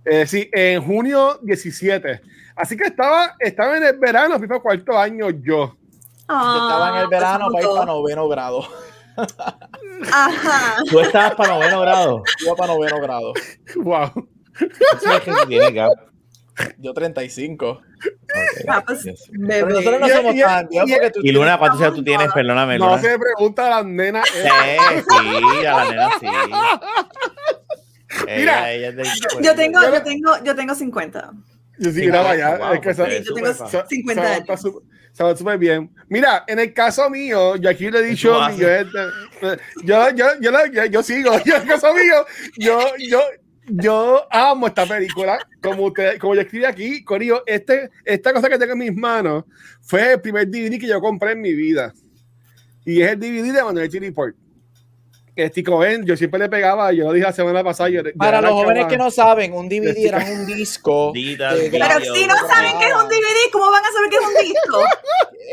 eh, 0.05 0.27
sí, 0.27 0.51
en 0.53 0.83
junio 0.83 1.39
17. 1.43 2.21
Así 2.57 2.77
que 2.77 2.85
estaba, 2.85 3.37
estaba 3.39 3.77
en 3.77 3.85
el 3.85 3.99
verano, 3.99 4.39
fui 4.39 4.49
para 4.49 4.61
cuarto 4.61 4.99
año 4.99 5.31
yo. 5.31 5.77
Yo 6.29 6.55
estaba 6.69 6.89
en 6.91 6.97
el 6.97 7.05
Ah, 7.05 7.09
verano 7.09 7.49
para 7.53 7.65
ir 7.65 7.71
para 7.71 7.87
noveno 7.87 8.29
grado. 8.29 8.63
Ajá. 10.13 10.77
Tú 10.91 11.01
estabas 11.01 11.35
para 11.35 11.55
noveno 11.55 11.81
grado. 11.81 12.23
Iba 12.45 12.55
para 12.57 12.73
noveno 12.75 13.01
grado. 13.01 13.33
Wow. 13.77 14.29
Eso 14.61 15.13
es 15.13 15.21
que 15.21 15.33
tiene. 15.47 15.89
Yo 16.79 16.93
35. 16.93 17.69
Ok, 17.71 17.83
Ah, 18.69 18.83
pues, 18.87 19.03
yes. 19.05 19.31
Pero 19.47 19.69
nosotros 19.69 20.01
no 20.01 20.07
Y- 20.07 20.11
somos 20.11 20.35
y- 20.35 20.41
tan 20.41 20.69
viejos 20.69 20.91
y- 20.91 20.93
porque 20.95 21.11
tú 21.11 21.21
Y 21.23 21.33
Luna, 21.33 21.59
¿cuántos 21.59 21.81
años 21.81 21.95
tú 21.95 22.05
tienes? 22.05 22.33
Perdóname, 22.33 22.79
No 22.79 22.87
Luna. 22.91 23.01
se 23.03 23.19
pregunta 23.19 23.67
a 23.67 23.71
las 23.71 23.85
nenas. 23.87 24.25
Sí, 24.29 24.41
sí, 24.41 25.67
a 25.67 25.73
la 25.77 25.91
nena 25.91 26.09
sí. 26.21 26.27
Mira, 28.27 28.73
Ella- 28.73 28.73
ella 28.73 28.93
del- 28.93 29.07
Yo 29.43 29.55
tengo, 29.55 29.81
Yo- 29.83 29.93
yo 29.95 30.03
tengo, 30.03 30.33
yo 30.45 30.55
tengo 30.57 30.75
50. 30.75 31.31
Yo 31.79 31.91
sí, 31.91 32.01
Sí, 32.01 32.07
mira, 32.07 32.21
wow, 32.21 32.29
vaya. 32.29 32.57
wow, 32.59 32.73
es 32.73 32.81
que 32.81 32.95
pues, 32.95 32.99
eh, 32.99 33.23
Yo 33.25 33.35
tengo 33.35 33.47
se- 33.55 33.85
50 33.89 34.23
se 34.23 34.29
aguanta 34.29 34.53
años. 34.53 34.61
su- 34.61 34.83
se 35.13 35.23
aguanta 35.23 35.39
súper 35.39 35.59
bien. 35.59 35.91
Mira, 36.09 36.45
en 36.49 36.59
el 36.59 36.73
caso 36.73 37.09
mío, 37.11 37.55
yo 37.57 37.71
aquí 37.71 37.91
le 37.91 37.99
he 38.01 38.03
dicho 38.03 38.33
millones 38.49 38.59
de- 38.59 39.59
yo, 39.85 40.11
yo, 40.11 40.27
yo, 40.41 40.51
yo, 40.73 40.85
yo 40.87 41.03
sigo, 41.03 41.33
yo 41.45 41.55
en 41.57 41.63
el 41.63 41.69
caso 41.69 41.95
mío, 41.95 42.27
yo, 42.57 42.81
yo, 42.99 43.21
yo 43.71 44.27
amo 44.31 44.67
esta 44.67 44.87
película, 44.87 45.39
como 45.63 45.87
usted, 45.87 46.19
como 46.19 46.35
yo 46.35 46.41
escribí 46.43 46.65
aquí, 46.65 47.05
Corillo, 47.05 47.43
este, 47.47 47.91
esta 48.05 48.33
cosa 48.33 48.49
que 48.49 48.59
tengo 48.59 48.73
en 48.73 48.79
mis 48.79 48.95
manos 48.97 49.45
fue 49.83 50.13
el 50.13 50.21
primer 50.21 50.47
DVD 50.49 50.79
que 50.79 50.87
yo 50.87 51.01
compré 51.01 51.33
en 51.33 51.41
mi 51.41 51.53
vida. 51.55 51.93
Y 52.85 53.03
es 53.03 53.13
el 53.13 53.19
DVD 53.21 53.53
de 53.53 53.63
Minority 53.65 53.99
Report. 53.99 54.35
Este, 55.37 55.63
como 55.63 55.79
ven, 55.79 56.05
yo 56.05 56.17
siempre 56.17 56.41
le 56.41 56.49
pegaba, 56.49 56.91
yo 56.93 57.05
lo 57.05 57.13
dije 57.13 57.25
la 57.25 57.33
semana 57.33 57.63
pasada. 57.63 57.89
yo- 57.91 58.03
Para 58.19 58.39
era 58.39 58.49
los 58.49 58.61
jóvenes 58.61 58.87
que 58.87 58.97
no 58.97 59.09
saben, 59.09 59.53
un 59.53 59.69
DVD 59.69 59.91
Este- 59.91 60.09
era 60.09 60.19
un 60.19 60.47
disco. 60.47 61.13
De-. 61.15 61.37
Pero 61.71 62.01
si 62.15 62.27
no 62.27 62.35
saben 62.49 62.77
que 62.81 62.87
es 62.89 62.95
un 62.95 63.09
DVD, 63.09 63.51
¿cómo 63.53 63.71
van 63.71 63.85
a 63.85 63.93
saber 63.93 64.11
que 64.11 64.17
es 64.17 64.23
un 64.23 64.35
disco? 64.53 64.85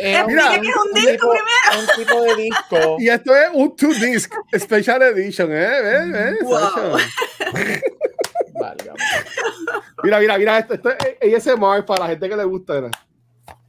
Era 0.02 0.26
Mira, 0.26 0.42
Explique 0.56 0.62
que 0.62 0.70
es 0.70 0.76
un 0.76 0.94
disco 0.94 1.12
tipo, 1.12 1.32
primero. 1.32 1.80
un 1.80 2.04
tipo 2.04 2.22
de 2.24 2.36
disco. 2.44 2.96
Y 3.00 3.10
esto 3.10 3.36
es 3.36 3.48
un 3.54 3.76
two 3.76 3.94
disc 3.94 4.34
special 4.58 5.02
edition, 5.04 5.52
¿eh? 5.52 5.82
¿Ves? 5.84 6.12
¿Ves? 6.12 6.36
Wow. 6.42 6.98
Válgame. 8.78 9.00
Mira, 10.04 10.20
mira, 10.20 10.38
mira, 10.38 10.60
esto, 10.60 10.74
esto 10.76 10.90
es 11.22 11.48
ASMR 11.48 11.86
para 11.86 12.04
la 12.04 12.10
gente 12.10 12.30
que 12.30 12.36
le 12.36 12.44
gusta. 12.44 12.90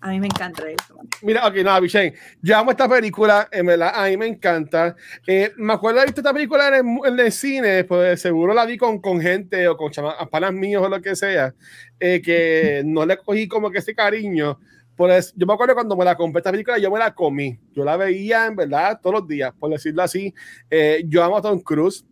A 0.01 0.11
mí 0.11 0.21
me 0.21 0.27
encanta 0.27 0.63
eso. 0.69 0.95
Mira, 1.23 1.47
ok, 1.47 1.55
nada, 1.57 1.81
Bichén. 1.81 2.15
Yo 2.43 2.57
amo 2.57 2.71
esta 2.71 2.89
película, 2.89 3.49
en 3.51 3.67
verdad, 3.67 3.93
a 3.95 4.07
mí 4.07 4.17
me 4.17 4.27
encanta. 4.27 4.95
Eh, 5.27 5.53
me 5.57 5.73
acuerdo 5.73 5.97
de 5.97 6.01
haber 6.03 6.11
visto 6.11 6.21
esta 6.21 6.33
película 6.33 6.69
en 6.69 6.75
el, 6.75 7.13
en 7.13 7.21
el 7.21 7.33
cine, 7.33 7.85
pues 7.85 8.21
seguro 8.21 8.55
la 8.55 8.67
vi 8.67 8.77
con, 8.77 9.01
con 9.01 9.21
gente 9.21 9.67
o 9.67 9.77
con 9.77 9.91
panas 10.31 10.53
míos 10.53 10.83
o 10.85 10.89
lo 10.89 11.01
que 11.01 11.17
sea, 11.17 11.55
eh, 11.99 12.21
que 12.23 12.83
no 12.85 13.05
le 13.05 13.17
cogí 13.17 13.49
como 13.49 13.71
que 13.71 13.79
ese 13.79 13.95
cariño. 13.95 14.59
Pues 14.97 15.35
yo 15.37 15.47
me 15.47 15.53
acuerdo 15.53 15.75
cuando 15.75 15.95
me 15.95 16.07
la 16.07 16.17
compré 16.17 16.41
esta 16.41 16.51
película, 16.51 16.79
yo 16.79 16.91
me 16.91 16.99
la 16.99 17.15
comí. 17.15 17.59
Yo 17.73 17.85
la 17.85 17.99
veía, 17.99 18.47
en 18.47 18.57
verdad, 18.57 18.99
todos 19.03 19.21
los 19.21 19.29
días, 19.29 19.53
por 19.59 19.71
decirlo 19.71 20.03
así. 20.03 20.33
Eh, 20.71 21.05
yo 21.07 21.23
amo 21.23 21.37
a 21.37 21.43
Tom 21.43 21.61
Cruise. 21.61 22.05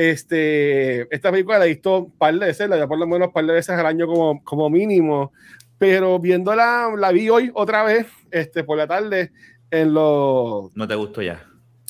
Este, 0.00 1.14
esta 1.14 1.30
película 1.30 1.58
la 1.58 1.66
he 1.66 1.68
visto 1.68 1.98
un 1.98 2.10
par 2.12 2.32
de 2.32 2.46
veces, 2.46 2.68
la 2.70 2.78
he 2.78 2.86
por 2.86 2.98
lo 2.98 3.06
menos 3.06 3.28
un 3.28 3.34
par 3.34 3.44
de 3.44 3.52
veces 3.52 3.76
al 3.76 3.84
año 3.84 4.06
como, 4.06 4.42
como 4.44 4.70
mínimo 4.70 5.32
pero 5.80 6.18
viéndola, 6.18 6.90
la 6.94 7.10
vi 7.10 7.30
hoy 7.30 7.50
otra 7.54 7.82
vez, 7.82 8.06
este, 8.30 8.64
por 8.64 8.76
la 8.76 8.86
tarde, 8.86 9.32
en 9.70 9.94
los... 9.94 10.76
No 10.76 10.86
te 10.86 10.94
gustó 10.94 11.22
ya. 11.22 11.42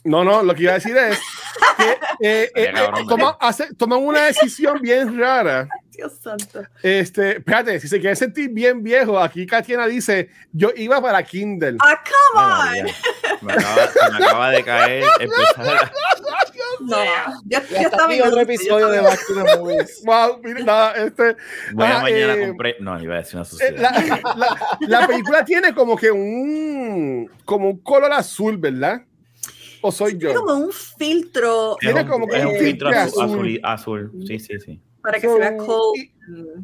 No, 0.04 0.22
no, 0.22 0.44
lo 0.44 0.54
que 0.54 0.62
iba 0.62 0.70
a 0.70 0.76
decir 0.76 0.96
es 0.96 1.18
eh, 1.78 1.98
eh, 2.20 2.50
eh, 2.54 2.72
toma- 3.08 3.36
hace- 3.40 3.74
toman 3.74 3.98
una 4.02 4.24
decisión 4.26 4.80
bien 4.80 5.18
rara. 5.18 5.68
Dios 5.90 6.12
santo. 6.22 6.62
Este, 6.82 7.36
espérate, 7.38 7.78
si 7.78 7.86
se 7.88 8.00
quiere 8.00 8.16
sentir 8.16 8.48
bien 8.50 8.82
viejo, 8.82 9.18
aquí 9.18 9.44
Katiana 9.46 9.86
dice, 9.86 10.30
yo 10.52 10.70
iba 10.74 11.00
para 11.02 11.22
Kindle. 11.22 11.76
Ah, 11.80 12.00
come 12.02 12.80
on. 12.86 12.90
Me 13.42 13.52
acaba, 13.54 13.88
me 14.18 14.24
acaba 14.26 14.50
de 14.50 14.64
caer. 14.64 15.04
empezar- 15.20 15.92
No, 16.80 16.96
yo, 17.44 17.58
yo 17.70 17.76
estaba 17.78 18.14
en 18.14 18.20
otro 18.22 18.36
yo 18.36 18.40
episodio 18.42 18.88
de 18.88 19.00
Back 19.00 19.20
to 19.26 19.34
the 19.34 19.56
Movies. 19.56 20.02
Wow, 20.04 20.40
mira, 20.42 20.60
nada, 20.64 20.92
este, 20.92 21.36
Voy 21.72 21.86
a 21.86 21.98
Ah, 21.98 22.02
mañana 22.02 22.34
eh, 22.34 22.46
compré. 22.48 22.76
No, 22.80 23.02
iba 23.02 23.14
a 23.14 23.18
decir 23.18 23.34
una 23.36 23.42
eh, 23.42 23.46
suciedad. 23.50 23.92
la, 23.92 24.34
la- 24.36 24.78
la 25.00 25.06
película 25.06 25.44
tiene 25.44 25.74
como 25.74 25.96
que 25.96 26.10
un, 26.10 27.30
como 27.44 27.68
un 27.70 27.78
color 27.82 28.12
azul, 28.12 28.56
¿verdad? 28.58 29.02
¿O 29.82 29.90
soy 29.92 30.18
Tiene 30.18 30.34
yo? 30.34 30.40
como 30.44 30.54
un 30.64 30.72
filtro 30.72 31.76
un- 32.02 32.08
como 32.08 32.28
que 32.28 32.36
es 32.38 32.44
un 32.44 32.52
un 32.52 32.58
filtro 32.58 32.88
filtro 32.90 33.00
azul, 33.00 33.22
azul. 33.24 33.60
azul, 33.62 34.10
azul. 34.10 34.26
Sí, 34.26 34.38
sí, 34.38 34.60
sí. 34.60 34.80
para 35.02 35.18
que 35.20 35.28
se 35.28 35.38
vea 35.38 35.56
So, 35.58 35.66
cold. 35.66 36.00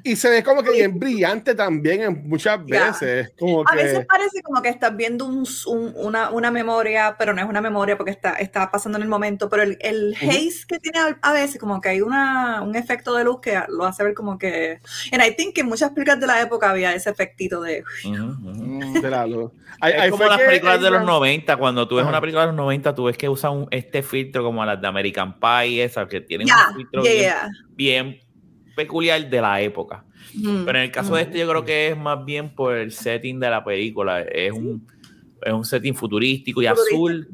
Y- 0.05 0.17
se 0.17 0.31
ve 0.31 0.43
como 0.43 0.63
que 0.63 0.71
bien 0.73 0.99
brillante 0.99 1.55
también 1.55 2.03
en 2.03 2.29
muchas 2.29 2.65
veces. 2.65 3.33
Como 3.39 3.63
a 3.63 3.73
que... 3.73 3.83
veces 3.83 4.07
parece 4.07 4.43
como 4.43 4.63
que 4.63 4.69
estás 4.69 4.97
viendo 4.97 5.27
un, 5.27 5.47
un, 5.67 5.93
una, 5.97 6.31
una, 6.31 6.51
memoria, 6.51 7.17
pero 7.19 7.33
no 7.33 7.43
es 7.43 7.49
una 7.49 7.61
memoria 7.61 7.97
porque 7.97 8.11
está, 8.11 8.35
está 8.35 8.71
pasando 8.71 8.99
en 8.99 9.03
el 9.03 9.09
momento, 9.09 9.49
pero 9.49 9.63
el, 9.63 9.77
el 9.81 10.11
uh 10.11 10.25
-huh. 10.25 10.31
haze 10.31 10.67
que 10.67 10.79
tiene 10.79 10.99
a, 10.99 11.19
a, 11.23 11.33
veces 11.33 11.61
como 11.61 11.81
que 11.81 11.91
hay 11.91 12.01
una, 12.01 12.63
un 12.63 12.77
efecto 12.77 13.15
de 13.15 13.25
luz 13.25 13.41
que 13.41 13.61
lo 13.69 13.85
hace 13.85 14.05
ver 14.05 14.15
como 14.15 14.39
que... 14.39 14.81
And 15.13 15.23
I 15.23 15.35
think 15.35 15.55
que 15.55 15.63
en 15.63 15.69
muchas 15.69 15.91
películas 15.91 16.21
de 16.21 16.27
la 16.27 16.41
época 16.41 16.71
había 16.71 16.95
ese 16.95 17.11
efectito 17.11 17.61
de... 17.61 17.83
Uh 18.05 18.09
-huh. 18.09 19.01
de 19.01 19.11
la 19.11 19.27
luz. 19.27 19.53
Hay, 19.81 19.93
es 19.93 20.11
como 20.11 20.25
las 20.25 20.41
películas 20.41 20.81
de 20.81 20.91
los 20.91 21.05
90, 21.05 21.57
cuando 21.57 21.87
tú 21.87 21.97
ves 21.97 22.07
una 22.07 22.21
película 22.21 22.43
de 22.43 22.49
los 22.49 22.57
90, 22.57 22.95
tú 22.95 23.05
ves 23.05 23.19
que 23.19 23.29
usan 23.29 23.67
este 23.71 24.03
filtro 24.03 24.43
como 24.43 24.65
las 24.65 24.81
de 24.81 24.87
American 24.87 25.39
Pie, 25.39 25.85
esas 25.85 26.09
que 26.09 26.21
tienen 26.21 26.47
yeah, 26.47 26.69
un 26.71 26.77
filtro 26.77 27.03
yeah. 27.03 27.49
bien, 27.75 28.07
bien, 28.07 28.27
peculiar 28.77 29.29
de 29.29 29.41
la 29.41 29.61
época. 29.61 30.05
Mm, 30.35 30.65
Pero 30.65 30.79
en 30.79 30.85
el 30.85 30.93
caso 30.93 31.13
mm. 31.13 31.15
de 31.17 31.23
este 31.23 31.39
yo 31.39 31.49
creo 31.49 31.65
que 31.65 31.89
es 31.89 31.97
más 31.97 32.25
bien 32.25 32.55
por 32.55 32.77
el 32.77 32.93
setting 32.93 33.41
de 33.41 33.51
la 33.51 33.65
película, 33.65 34.21
es 34.21 34.53
un, 34.53 34.87
es 35.43 35.53
un 35.53 35.65
setting 35.65 35.95
futurístico 35.95 36.63
y 36.63 36.67
Futurista. 36.69 36.95
azul. 36.95 37.29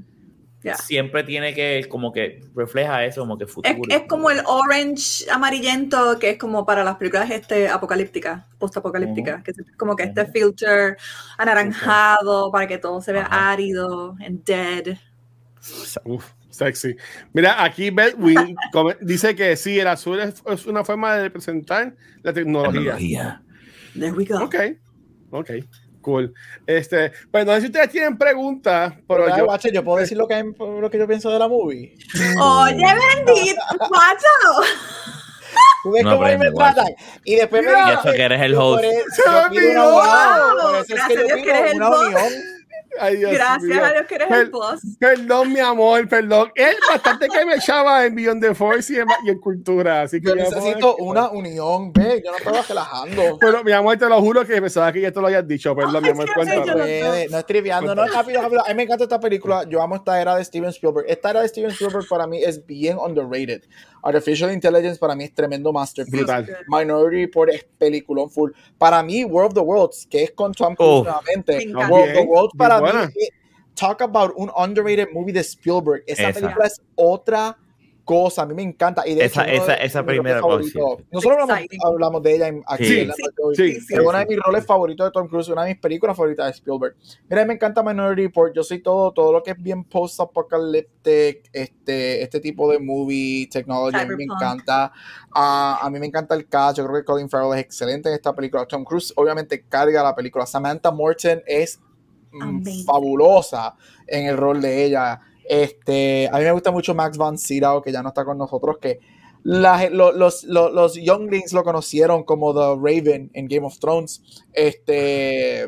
Yeah. 0.63 0.77
Siempre 0.77 1.25
tiene 1.25 1.55
que, 1.55 1.87
como 1.89 2.13
que 2.13 2.41
refleja 2.55 3.05
eso, 3.05 3.23
como 3.23 3.37
que 3.37 3.49
futuro. 3.49 3.75
Es, 3.89 4.03
es, 4.03 4.03
como 4.07 4.31
el 4.31 4.43
orange 4.47 5.29
amarillento, 5.29 6.21
que 6.21 6.31
es 6.31 6.39
como 6.39 6.65
para 6.65 6.85
las 6.85 6.97
películas 6.99 7.29
este, 7.33 7.69
apocalípticas, 7.69 8.45
post-apocalípticas, 8.59 9.35
uh 9.35 9.39
-huh. 9.41 9.43
que 9.43 9.51
es 9.51 9.77
como 9.77 9.97
que 9.97 10.05
uh 10.05 10.07
-huh. 10.07 10.21
este 10.21 10.27
filter 10.27 10.97
anaranjado, 11.37 12.45
uh 12.45 12.49
-huh. 12.49 12.53
para 12.53 12.69
que 12.69 12.79
todo 12.79 13.01
se 13.03 13.13
vea 13.13 13.25
árido 13.25 14.15
and 14.25 14.45
dead. 14.45 14.97
Uf, 16.05 16.31
sexy. 16.53 16.97
Mira, 17.33 17.63
aquí 17.65 17.91
Bedwin 17.91 18.57
dice 19.01 19.35
que 19.35 19.57
sí, 19.57 19.81
el 19.81 19.89
azul 19.89 20.21
es, 20.21 20.43
es, 20.47 20.67
una 20.67 20.85
forma 20.85 21.17
de 21.17 21.23
representar 21.25 21.95
la 22.23 22.33
tecnología. 22.33 22.97
tecnología. 22.97 23.43
There 23.99 24.13
we 24.13 24.25
go. 24.25 24.45
Ok, 24.45 24.55
ok. 25.31 25.51
Cool. 26.01 26.35
Este, 26.67 27.13
pues 27.31 27.47
no 27.47 27.55
sé 27.55 27.61
si 27.61 27.67
ustedes 27.67 27.91
tienen 27.91 28.19
preguntas, 28.19 28.93
pero, 29.07 29.25
pero 29.25 29.37
yo, 29.37 29.45
guacho, 29.45 29.69
yo 29.69 29.85
puedo 29.85 29.99
decir 29.99 30.19
lo 30.19 30.27
que, 30.27 30.43
lo 30.59 30.91
que 30.91 30.99
yo 30.99 31.07
pienso 31.07 31.31
de 31.31 31.39
la 31.39 31.47
movie. 31.47 31.95
Oye, 32.41 32.87
bendito, 33.17 33.63
guacho. 33.79 34.69
¿Tú 35.83 35.93
ves 35.93 36.05
no 36.05 36.17
cómo 36.17 36.39
me 36.39 36.51
tratan? 36.51 36.87
Y 37.25 37.37
después 37.37 37.63
me 37.65 37.71
dicen 37.71 38.13
que 38.15 38.23
eres 38.23 38.43
el 38.43 38.55
host. 38.55 38.85
Por, 39.25 39.55
eso, 39.55 39.91
wow. 39.91 40.81
es 40.81 40.87
que 40.87 41.29
yo 41.29 41.37
pido 41.37 41.77
una 41.77 41.91
unión. 41.91 42.33
Ay, 43.01 43.17
Dios 43.17 43.33
Gracias 43.33 43.63
mío. 43.63 43.85
a 43.85 43.93
Dios 43.93 44.07
que 44.07 44.15
eres 44.15 44.29
per 44.29 44.41
el 44.41 44.51
boss. 44.51 44.81
Perdón, 44.99 45.53
mi 45.53 45.61
amor, 45.61 46.09
perdón. 46.09 46.53
Es 46.55 46.77
bastante 46.89 47.29
que 47.29 47.45
me 47.45 47.55
echaba 47.55 48.05
en 48.05 48.15
Beyond 48.15 48.43
the 48.43 48.55
Force 48.55 48.93
y 48.93 48.97
en, 48.99 49.07
y 49.25 49.31
en 49.31 49.39
cultura. 49.39 50.03
Así 50.03 50.21
que 50.21 50.29
yo 50.29 50.35
necesito 50.35 50.97
una 50.97 51.31
unión, 51.31 51.93
ve. 51.93 52.23
Yo 52.25 52.31
no 52.31 52.37
estaba 52.37 52.63
relajando. 52.63 53.39
Pero, 53.41 53.65
mi 53.65 53.73
amor, 53.73 53.97
te 53.97 54.09
lo 54.09 54.21
juro 54.21 54.47
que 54.47 54.61
pensaba 54.61 54.93
que 54.93 55.01
ya 55.01 55.11
te 55.11 55.21
lo 55.21 55.27
hayas 55.27 55.47
dicho. 55.47 55.75
Perdón, 55.75 56.03
mi 56.03 56.11
amor, 56.11 56.33
cuéntame. 56.35 56.67
No, 56.67 56.75
no 57.31 57.39
es 57.39 57.47
triviando, 57.47 57.95
no, 57.95 58.07
rápido, 58.07 58.43
rápido. 58.43 58.65
A 58.65 58.69
mí 58.69 58.75
me 58.75 58.83
encanta 58.83 59.05
esta 59.05 59.21
película. 59.21 59.65
Yo 59.69 59.83
amo 59.83 59.97
esta 59.97 60.21
era 60.21 60.37
de 60.37 60.45
Steven 60.45 60.71
Spielberg. 60.71 61.07
Esta 61.09 61.31
era 61.31 61.43
de 61.43 61.49
Steven 61.49 61.71
Spielberg 61.71 62.07
para 62.09 62.27
mí 62.27 62.43
es 62.43 62.65
bien 62.67 62.99
underrated. 62.99 63.63
Artificial 64.03 64.53
Intelligence 64.53 64.99
para 64.99 65.15
mí 65.15 65.25
es 65.25 65.33
tremendo 65.35 65.73
masterpiece. 65.73 66.19
Brutal. 66.19 66.57
Minority 66.69 67.25
Report 67.27 67.51
es 67.51 67.65
peliculón 67.79 68.31
full. 68.31 68.51
Para 68.79 69.03
mí, 69.03 69.25
World 69.25 69.49
of 69.51 69.55
the 69.55 69.61
Worlds, 69.61 70.07
que 70.11 70.25
es 70.25 70.31
con 70.33 70.53
Tom 70.53 70.75
Cruise 70.75 70.91
Oh. 70.91 71.05
nuevamente. 71.05 71.69
World 71.75 72.09
of 72.09 72.13
the 72.15 72.27
Worlds 72.27 72.53
para 72.57 72.81
mí 72.81 73.13
talk 73.75 74.03
about 74.03 74.33
un 74.37 74.51
underrated 74.57 75.09
movie 75.13 75.33
de 75.33 75.41
Spielberg. 75.41 76.03
Esa 76.07 76.29
Esa. 76.29 76.41
película 76.41 76.67
es 76.67 76.81
otra 76.95 77.57
cosa. 78.05 78.43
A 78.43 78.47
mí 78.47 78.55
me 78.55 78.63
encanta. 78.63 79.07
Y 79.07 79.15
de 79.15 79.25
Esa- 79.25 79.45
hecho, 79.49 79.63
esa- 79.65 79.77
de 79.77 79.85
esa 79.87 80.05
primera 80.05 80.41
favoritos- 80.41 80.99
Nosotros 81.11 81.39
hablamos, 81.43 81.67
hablamos 81.85 82.23
de 82.23 82.35
ella 82.35 82.49
en- 82.49 82.63
aquí 82.67 82.85
Sí. 82.85 83.01
en 83.01 83.09
la 83.09 83.15
Sí, 83.15 83.23
sí, 83.55 83.81
sí, 83.81 83.95
es 83.95 84.01
uno 84.01 84.13
de 84.13 84.23
sí. 84.25 84.27
mis 84.31 84.39
roles 84.41 84.67
favoritos 84.67 85.07
de 85.07 85.11
Tom 85.13 85.29
Cruise, 85.29 85.49
una 85.49 85.65
de 85.65 85.71
mis 85.75 85.81
películas 85.81 86.17
favoritas 86.17 86.47
de 86.47 86.53
Spielberg. 86.53 86.97
Mira, 87.29 87.45
me 87.45 87.55
encanta 87.55 87.83
Minority 87.83 88.23
Report. 88.23 88.55
Yo 88.55 88.63
soy 88.63 88.81
todo, 88.83 89.13
todo 89.13 89.33
lo 89.33 89.43
que 89.43 89.53
es 89.53 89.63
bien 89.63 89.85
post-apocalyptic, 89.85 91.49
este, 91.53 92.23
este 92.23 92.41
tipo 92.41 92.71
de 92.71 92.79
movie, 92.79 93.49
technology, 93.51 93.97
a 93.97 94.05
mí 94.07 94.15
me 94.17 94.25
encanta. 94.25 94.93
Ah, 95.35 95.79
a 95.83 95.91
mí 95.91 95.99
me 95.99 96.07
encanta 96.07 96.35
el 96.35 96.49
cast. 96.49 96.79
Yo 96.79 96.85
creo 96.87 96.97
que 97.01 97.05
Colin 97.05 97.29
Farrell 97.29 97.55
es 97.55 97.61
excelente 97.65 98.09
en 98.09 98.15
esta 98.15 98.35
película. 98.35 98.67
Tom 98.67 98.85
Cruise, 98.85 99.13
obviamente, 99.17 99.65
carga 99.69 100.03
la 100.03 100.15
película. 100.15 100.47
Samantha 100.47 100.91
Morton 100.91 101.43
es 101.47 101.81
mm, 102.35 102.85
fabulosa 102.87 103.75
en 104.07 104.27
el 104.27 104.37
rol 104.39 104.61
de 104.63 104.85
ella. 104.85 105.21
Este, 105.49 106.29
a 106.33 106.39
mí 106.39 106.45
me 106.45 106.53
gusta 106.53 106.71
mucho 106.71 106.95
Max 106.95 107.17
von 107.19 107.37
Sydow, 107.39 107.83
que 107.83 107.93
ya 107.93 108.03
no 108.03 108.09
está 108.09 108.25
con 108.25 108.39
nosotros, 108.39 108.79
que 108.81 109.01
la- 109.45 109.89
lo- 109.91 110.13
los, 110.13 110.45
los, 110.45 110.73
los 110.73 110.95
Younglings 110.95 111.53
lo 111.53 111.65
conocieron 111.65 112.23
como 112.25 112.55
The 112.55 112.77
Raven 112.81 113.31
en 113.35 113.49
Game 113.49 113.67
of 113.67 113.79
Thrones. 113.79 114.23
Este, 114.53 115.63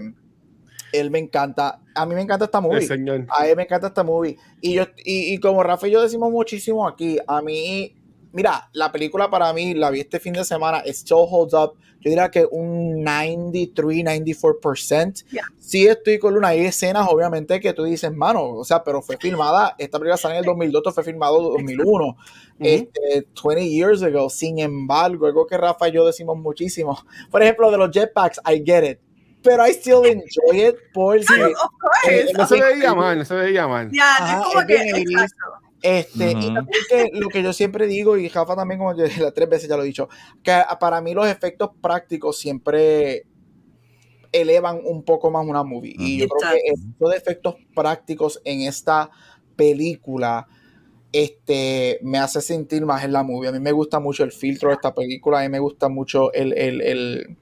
él 0.92 1.10
me 1.10 1.18
encanta. 1.18 1.80
A 1.94 2.06
mí 2.06 2.14
me 2.14 2.22
encanta 2.22 2.44
esta 2.44 2.60
movie. 2.60 2.78
A 3.30 3.44
mí 3.44 3.54
me 3.56 3.62
encanta 3.64 3.88
esta 3.88 4.02
movie. 4.04 4.36
Y, 4.60 4.74
yo, 4.74 4.84
y, 5.04 5.34
y 5.34 5.38
como 5.38 5.62
Rafa 5.62 5.88
y 5.88 5.90
yo 5.92 6.02
decimos 6.02 6.30
muchísimo 6.30 6.86
aquí, 6.86 7.18
a 7.26 7.42
mí, 7.42 7.96
mira, 8.34 8.68
la 8.72 8.92
película 8.92 9.30
para 9.30 9.52
mí, 9.52 9.72
la 9.74 9.90
vi 9.90 10.00
este 10.00 10.20
fin 10.20 10.34
de 10.34 10.44
semana, 10.44 10.82
it 10.84 10.94
still 10.94 11.26
holds 11.30 11.54
up. 11.54 11.72
Yo 12.00 12.10
diría 12.10 12.30
que 12.30 12.46
un 12.50 13.02
93, 13.02 14.04
94%. 14.04 15.24
Yeah. 15.30 15.44
Sí 15.58 15.86
estoy 15.86 16.18
con 16.18 16.36
una. 16.36 16.48
Hay 16.48 16.66
escenas, 16.66 17.08
obviamente, 17.08 17.58
que 17.60 17.72
tú 17.72 17.84
dices, 17.84 18.12
mano, 18.12 18.44
o 18.44 18.64
sea, 18.64 18.84
pero 18.84 19.00
fue 19.00 19.16
filmada, 19.16 19.74
esta 19.78 19.98
película 19.98 20.18
sale 20.18 20.34
en 20.34 20.40
el 20.40 20.44
2002, 20.44 20.80
esto 20.80 20.92
fue 20.92 21.04
filmado 21.04 21.38
en 21.58 21.64
2001. 21.66 22.16
este, 22.60 23.26
20 23.42 23.68
years 23.70 24.02
ago. 24.02 24.28
Sin 24.28 24.58
embargo, 24.58 25.26
algo 25.26 25.46
que 25.46 25.56
Rafa 25.56 25.88
y 25.88 25.92
yo 25.92 26.04
decimos 26.04 26.36
muchísimo. 26.36 26.98
Por 27.30 27.42
ejemplo, 27.42 27.70
de 27.70 27.78
los 27.78 27.90
jetpacks, 27.90 28.38
I 28.46 28.62
get 28.62 28.84
it. 28.84 28.98
Pero 29.42 29.66
I 29.66 29.70
still 29.70 30.04
enjoy 30.04 30.68
it 30.68 30.76
porque... 30.92 31.24
Of 31.24 31.70
course. 31.80 32.20
Eh, 32.20 32.26
No 32.36 32.46
se 32.46 32.60
veía 32.62 32.94
mal, 32.94 33.18
no 33.18 33.24
se 33.24 33.34
veía 33.34 33.66
mal. 33.66 33.90
Ya, 33.92 34.16
Ajá, 34.16 34.40
es 34.40 34.46
como 34.46 34.66
que. 34.66 35.04
Este, 35.84 36.30
y 36.40 36.54
también 36.54 36.82
que 36.88 37.10
lo 37.12 37.28
que 37.28 37.42
yo 37.42 37.52
siempre 37.52 37.86
digo, 37.86 38.16
y 38.16 38.28
Rafa 38.30 38.56
también, 38.56 38.78
como 38.78 38.96
yo 38.96 39.04
las 39.20 39.34
tres 39.34 39.50
veces 39.50 39.68
ya 39.68 39.76
lo 39.76 39.82
he 39.82 39.86
dicho, 39.86 40.08
que 40.42 40.50
a- 40.50 40.78
para 40.78 41.02
mí 41.02 41.12
los 41.12 41.26
efectos 41.28 41.70
prácticos 41.82 42.38
siempre 42.38 43.26
elevan 44.32 44.80
un 44.84 45.04
poco 45.04 45.30
más 45.30 45.46
una 45.46 45.62
movie. 45.62 45.94
Y 45.98 46.18
yo 46.18 46.26
creo 46.28 46.52
que 46.98 47.10
de 47.10 47.16
efectos 47.16 47.56
prácticos 47.74 48.40
en 48.44 48.62
esta 48.62 49.10
película 49.56 50.46
este, 51.12 51.98
me 52.02 52.18
hace 52.18 52.40
sentir 52.40 52.84
más 52.86 53.04
en 53.04 53.12
la 53.12 53.22
movie. 53.22 53.50
A 53.50 53.52
mí 53.52 53.60
me 53.60 53.70
gusta 53.72 54.00
mucho 54.00 54.24
el 54.24 54.32
filtro 54.32 54.70
de 54.70 54.74
esta 54.76 54.94
película, 54.94 55.40
a 55.40 55.42
mí 55.42 55.48
me 55.50 55.58
gusta 55.60 55.88
mucho 55.88 56.32
el, 56.32 56.52
el- 56.54 56.80
el- 56.80 57.36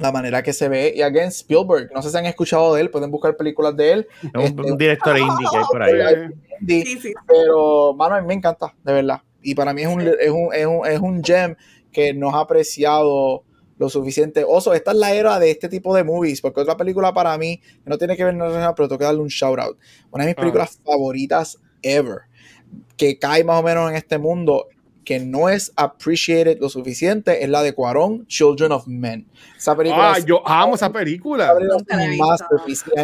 la 0.00 0.12
manera 0.12 0.42
que 0.42 0.52
se 0.52 0.68
ve. 0.68 0.92
Y 0.96 1.02
again, 1.02 1.28
Spielberg, 1.28 1.90
no 1.94 2.02
sé 2.02 2.10
si 2.10 2.16
han 2.16 2.26
escuchado 2.26 2.74
de 2.74 2.80
él, 2.80 2.90
pueden 2.90 3.10
buscar 3.10 3.36
películas 3.36 3.76
de 3.76 3.92
él. 3.92 4.08
Es 4.22 4.30
un, 4.34 4.40
Este- 4.40 4.62
un 4.72 4.78
director 4.78 5.18
indie 5.18 5.46
que 5.50 5.56
hay 5.58 5.64
por 5.70 5.82
ahí. 5.82 5.92
Eh, 6.00 6.30
Sí, 6.84 6.98
sí. 7.00 7.14
pero, 7.26 7.94
mano, 7.94 8.16
a 8.16 8.20
mí 8.20 8.26
me 8.26 8.34
encanta, 8.34 8.74
de 8.84 8.92
verdad. 8.92 9.20
Y 9.42 9.54
para 9.54 9.72
mí 9.72 9.82
es 9.82 9.88
un, 9.88 10.00
es 10.02 10.30
un, 10.30 10.50
es 10.54 10.66
un, 10.66 10.86
es 10.86 11.00
un 11.00 11.24
gem 11.24 11.56
que 11.92 12.12
no 12.12 12.34
ha 12.36 12.40
apreciado 12.40 13.44
lo 13.78 13.88
suficiente. 13.88 14.44
Oso, 14.46 14.74
esta 14.74 14.90
es 14.90 14.96
la 14.98 15.14
era 15.14 15.38
de 15.38 15.50
este 15.50 15.68
tipo 15.70 15.94
de 15.94 16.04
movies, 16.04 16.42
porque 16.42 16.60
otra 16.60 16.76
película 16.76 17.14
para 17.14 17.36
mí, 17.38 17.58
que 17.82 17.88
no 17.88 17.96
tiene 17.96 18.14
que 18.16 18.24
ver 18.24 18.34
nada, 18.34 18.74
pero 18.74 18.88
tengo 18.88 18.98
que 18.98 19.04
darle 19.06 19.22
un 19.22 19.28
shout 19.28 19.58
out. 19.58 19.78
Una 20.10 20.24
de 20.24 20.30
mis 20.30 20.36
Ah. 20.36 20.40
películas 20.40 20.78
favoritas 20.84 21.58
ever, 21.82 22.18
que 22.98 23.18
cae 23.18 23.42
más 23.42 23.58
o 23.60 23.62
menos 23.62 23.88
en 23.90 23.96
este 23.96 24.18
mundo, 24.18 24.66
que 25.10 25.18
no 25.18 25.48
es 25.48 25.72
appreciated 25.74 26.60
lo 26.60 26.68
suficiente, 26.68 27.42
es 27.42 27.50
la 27.50 27.64
de 27.64 27.72
Cuarón, 27.72 28.28
Children 28.28 28.70
of 28.70 28.86
Men. 28.86 29.26
Esa 29.58 29.76
película 29.76 30.12
Ah, 30.12 30.18
es 30.18 30.24
yo 30.24 30.40
amo 30.46 30.76
esa 30.76 30.92
película. 30.92 31.50
a 31.50 31.54
mí 31.56 31.64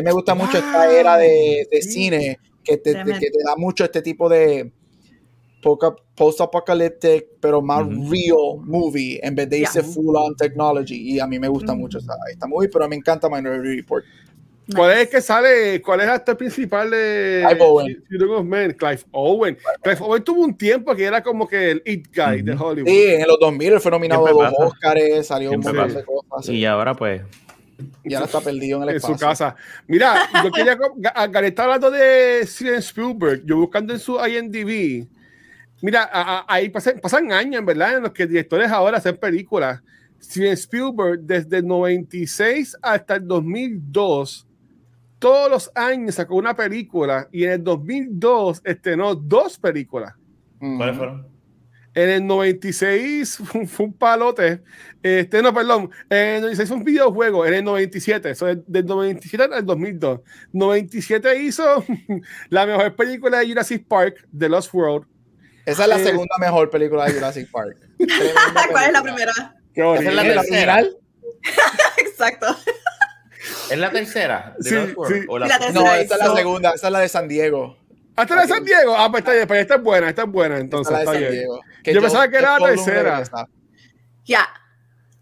me 0.05 0.13
gusta 0.13 0.37
mucho 0.37 0.57
esta 0.59 0.87
Wow. 0.87 0.95
era 0.97 1.17
de, 1.17 1.67
de 1.69 1.83
Sí. 1.83 1.91
cine 1.91 2.39
que 2.63 2.77
te, 2.77 2.93
Tremendo. 2.93 3.19
que 3.19 3.29
te 3.29 3.43
da 3.45 3.57
mucho 3.57 3.83
este 3.83 4.03
tipo 4.03 4.29
de 4.29 4.71
poca- 5.61 5.97
post-apocalyptic, 6.15 7.27
pero 7.41 7.61
más 7.61 7.83
Ujú. 7.85 8.09
real 8.09 8.65
movie 8.65 9.19
en 9.21 9.35
vez 9.35 9.51
de 9.51 9.59
irse 9.59 9.81
Yeah. 9.81 9.91
full 9.93 10.15
on 10.15 10.37
technology. 10.37 10.95
Y 11.15 11.19
a 11.19 11.27
mí 11.27 11.41
me 11.41 11.49
gusta 11.49 11.73
Ujú. 11.73 11.81
mucho 11.81 11.99
esta, 11.99 12.15
esta 12.31 12.47
movie, 12.47 12.69
pero 12.69 12.89
me 12.89 12.95
encanta 12.95 13.29
Minority 13.29 13.81
Report. 13.81 14.05
¿Cuál 14.75 14.93
es 14.93 14.99
el 14.99 15.09
que 15.09 15.21
sale? 15.21 15.81
¿Cuál 15.81 16.01
es 16.01 16.07
el 16.07 16.13
actor 16.13 16.37
principal 16.37 16.91
de 16.91 17.45
Clive 17.49 17.63
Owen. 17.65 18.05
Children 18.09 18.31
of 18.33 18.45
Men? 18.45 18.73
Clive 18.73 19.01
Owen. 19.13 19.59
Clive 19.83 19.99
Owen 20.01 20.25
tuvo 20.25 20.41
un 20.43 20.57
tiempo 20.57 20.95
que 20.97 21.05
era 21.05 21.23
como 21.23 21.47
que 21.47 21.71
el 21.71 21.83
it 21.87 22.09
guy 22.15 22.43
de. 22.43 22.53
Hollywood. 22.53 22.89
Sí, 22.89 23.05
en 23.07 23.27
los 23.29 23.39
2000 23.39 23.73
él 23.75 23.81
fue 23.81 23.91
nominado 23.93 24.27
a 24.27 24.51
dos. 24.51 24.55
Oscars, 24.59 25.27
salió 25.27 25.51
un 25.53 25.61
montón 25.61 25.95
de 25.95 26.05
cosas. 26.05 26.49
Y 26.49 26.65
ahora 26.65 26.95
pues 26.95 27.23
Y 28.03 28.15
ahora 28.15 28.27
está 28.27 28.41
perdido 28.41 28.83
en 28.83 28.89
el 28.89 28.95
en 28.97 29.01
su 29.01 29.13
espacio. 29.13 29.27
casa. 29.29 29.57
Mira, 29.87 30.29
yo 30.43 30.51
quería. 30.51 30.77
co- 30.77 30.95
Ga- 30.97 31.31
Gary 31.31 31.47
está 31.49 31.63
hablando 31.65 31.91
de 31.91 32.41
Steven 32.45 32.79
Spielberg. 32.81 33.43
Yo 33.45 33.57
buscando 33.59 33.93
en 33.93 34.01
su 34.01 34.17
IMDb. 34.19 35.07
Mira, 35.83 36.05
a- 36.11 36.39
a- 36.39 36.45
ahí 36.49 36.71
pasan, 36.71 36.99
pasan 37.01 37.31
años, 37.31 37.61
en 37.61 37.67
verdad, 37.67 37.99
en 37.99 38.03
los 38.03 38.13
que 38.13 38.27
directores 38.27 38.71
ahora 38.71 38.97
hacen 38.99 39.17
películas. 39.17 39.81
Steven 40.21 40.53
Spielberg, 40.55 41.21
desde 41.21 41.59
el 41.59 41.67
96 41.67 42.77
hasta 42.83 43.17
el 43.17 43.29
2002, 43.29 44.46
todos 45.19 45.51
los 45.51 45.71
años 45.75 46.17
sacó 46.17 46.37
una 46.37 46.55
película 46.55 47.29
y 47.33 47.45
en 47.45 47.51
el 47.53 47.65
2002 47.65 48.61
estrenó 48.65 49.15
dos 49.15 49.59
películas. 49.59 50.15
¿cuáles 50.59 50.97
fueron? 50.97 51.27
En 51.95 52.11
el 52.11 52.27
96 52.27 53.39
fue, 53.45 53.67
fue 53.67 53.87
un 53.87 53.93
palote. 53.95 54.63
Este, 55.03 55.41
no, 55.41 55.55
perdón. 55.55 55.91
En 56.11 56.19
el 56.19 56.41
96 56.43 56.69
fue 56.69 56.77
un 56.79 56.85
videojuego. 56.85 57.47
En 57.47 57.55
el 57.55 57.65
97, 57.65 58.31
eso 58.31 58.49
es 58.49 58.59
del 58.67 58.85
97 58.85 59.55
al 59.55 59.65
2002. 59.65 60.21
97 60.53 61.43
hizo 61.43 61.83
la 62.51 62.67
mejor 62.67 62.95
película 62.97 63.39
de 63.39 63.49
Jurassic 63.49 63.87
Park, 63.89 64.27
The 64.37 64.49
Lost 64.49 64.75
World. 64.75 65.07
Esa 65.65 65.85
es 65.85 65.89
la 65.89 65.99
Eh, 65.99 66.05
segunda 66.05 66.37
mejor 66.39 66.69
película 66.71 67.07
de 67.07 67.15
Jurassic 67.15 67.51
Park. 67.51 67.77
¿Cuál 68.71 68.85
es 68.87 68.93
la 68.93 69.03
primera? 69.03 69.33
Qué 69.75 69.81
Esa 69.81 70.09
es 70.11 70.15
la 70.15 70.23
¿La 70.23 70.35
tercera. 70.35 70.85
Exacto. 71.99 72.47
¿Es 73.71 73.79
la 73.79 73.91
tercera? 73.91 74.55
de 74.59 74.71
Sí, 74.71 74.95
sí. 75.09 75.21
¿O 75.29 75.39
la 75.39 75.47
La 75.47 75.59
segunda? 75.59 75.81
No, 75.81 75.95
Esa 75.95 76.15
es 76.15 76.21
la 76.21 76.35
segunda. 76.35 76.71
Esa 76.71 76.87
es 76.87 76.93
la 76.93 77.01
de 77.01 77.09
San 77.09 77.29
Diego. 77.29 77.77
¿Hasta 78.17 78.35
la 78.35 78.43
de 78.43 78.49
San 78.49 78.65
Diego? 78.65 78.97
Ah, 78.97 79.11
pues 79.11 79.21
está 79.21 79.33
bien, 79.33 79.47
pues 79.47 79.61
esta 79.61 79.75
es 79.75 79.83
buena, 79.83 80.09
esta 80.09 80.23
es 80.23 80.29
buena, 80.29 80.59
entonces 80.59 80.99
está 80.99 81.13
bien. 81.13 81.33
Diego. 81.33 81.61
Que 81.85 81.93
Yo 81.93 82.01
pensaba 82.01 82.29
que 82.29 82.37
era 82.39 82.59
la 82.59 82.67
tercera. 82.67 83.23
Ya. 84.25 84.49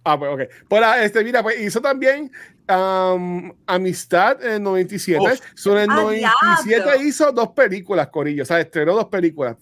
Ah, 0.04 0.18
pues 0.18 0.32
ok. 0.32 0.54
Pues 0.68 0.82
este, 1.00 1.24
mira, 1.24 1.42
pues 1.42 1.60
hizo 1.60 1.80
también 1.80 2.30
um, 2.68 3.52
Amistad 3.66 4.42
en 4.44 4.52
el 4.52 4.62
97. 4.62 5.20
Uf. 5.20 5.40
Sobre 5.54 5.84
el 5.84 5.90
¡Ah, 5.90 5.94
97 5.94 6.68
diablo! 6.68 7.02
hizo 7.02 7.32
dos 7.32 7.48
películas, 7.48 8.08
Corillo. 8.08 8.42
O 8.42 8.46
sea, 8.46 8.60
estrenó 8.60 8.94
dos 8.94 9.06
películas. 9.06 9.56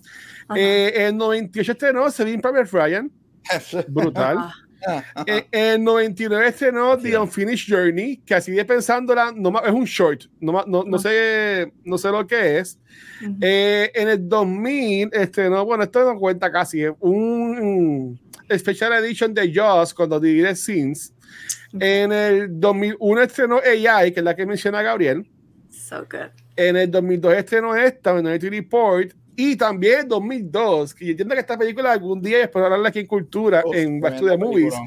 Eh, 0.54 0.92
en 0.96 1.02
el 1.02 1.16
98 1.16 1.72
estrenó 1.72 2.10
Saving 2.10 2.40
Private 2.40 2.68
Ryan. 2.70 3.10
Brutal. 3.88 4.36
Ah, 4.40 4.54
Ah, 4.86 5.04
ajá. 5.14 5.24
Eh, 5.26 5.46
en 5.52 5.64
el 5.74 5.84
99 5.84 6.48
estrenó 6.48 6.96
The. 6.98 7.18
Unfinished 7.18 7.72
Journey, 7.74 8.16
que 8.18 8.34
así 8.34 8.52
de 8.52 8.64
pensándola, 8.64 9.32
no, 9.34 9.60
es 9.64 9.72
un 9.72 9.84
short, 9.84 10.22
no, 10.40 10.64
no, 10.66 10.84
no 10.84 10.96
Ah. 10.96 11.00
sé, 11.00 11.72
no 11.84 11.98
sé 11.98 12.08
lo 12.10 12.26
que 12.26 12.58
es. 12.58 12.78
ujú. 13.22 13.36
Eh, 13.40 13.90
en 13.94 14.08
el 14.08 14.28
2000 14.28 15.10
estrenó, 15.12 15.64
bueno, 15.64 15.84
esto 15.84 16.04
no 16.12 16.18
cuenta 16.18 16.50
casi, 16.50 16.82
es 16.84 16.92
un 17.00 18.18
Special 18.56 18.92
Edition 19.04 19.32
de 19.32 19.52
Jaws 19.52 19.94
con 19.94 20.10
los 20.10 20.20
Divided 20.20 20.54
Scenes. 20.56 21.14
En 21.80 22.12
el 22.12 22.60
2001 22.60 23.22
estrenó 23.22 23.58
AI, 23.64 24.12
que 24.12 24.20
es 24.20 24.24
la 24.24 24.36
que 24.36 24.44
menciona 24.44 24.82
Gabriel. 24.82 25.26
So 25.70 26.00
good. 26.10 26.30
En 26.56 26.76
el 26.76 26.90
2002 26.90 27.34
estrenó 27.34 27.74
esta, 27.74 28.12
Minority 28.12 28.50
Report. 28.50 29.12
Y 29.36 29.56
también 29.56 30.00
en 30.00 30.08
2002, 30.08 30.94
que 30.94 31.04
yo 31.06 31.10
entiendo 31.12 31.34
que 31.34 31.40
esta 31.40 31.56
película 31.58 31.92
algún 31.92 32.20
día, 32.20 32.38
y 32.40 32.42
hablarla 32.58 32.88
aquí 32.88 33.00
en 33.00 33.06
Cultura, 33.06 33.62
Uf, 33.64 33.74
en 33.74 34.00
Back 34.00 34.18
to 34.18 34.26
the 34.26 34.36
Movies, 34.36 34.74
película. 34.74 34.84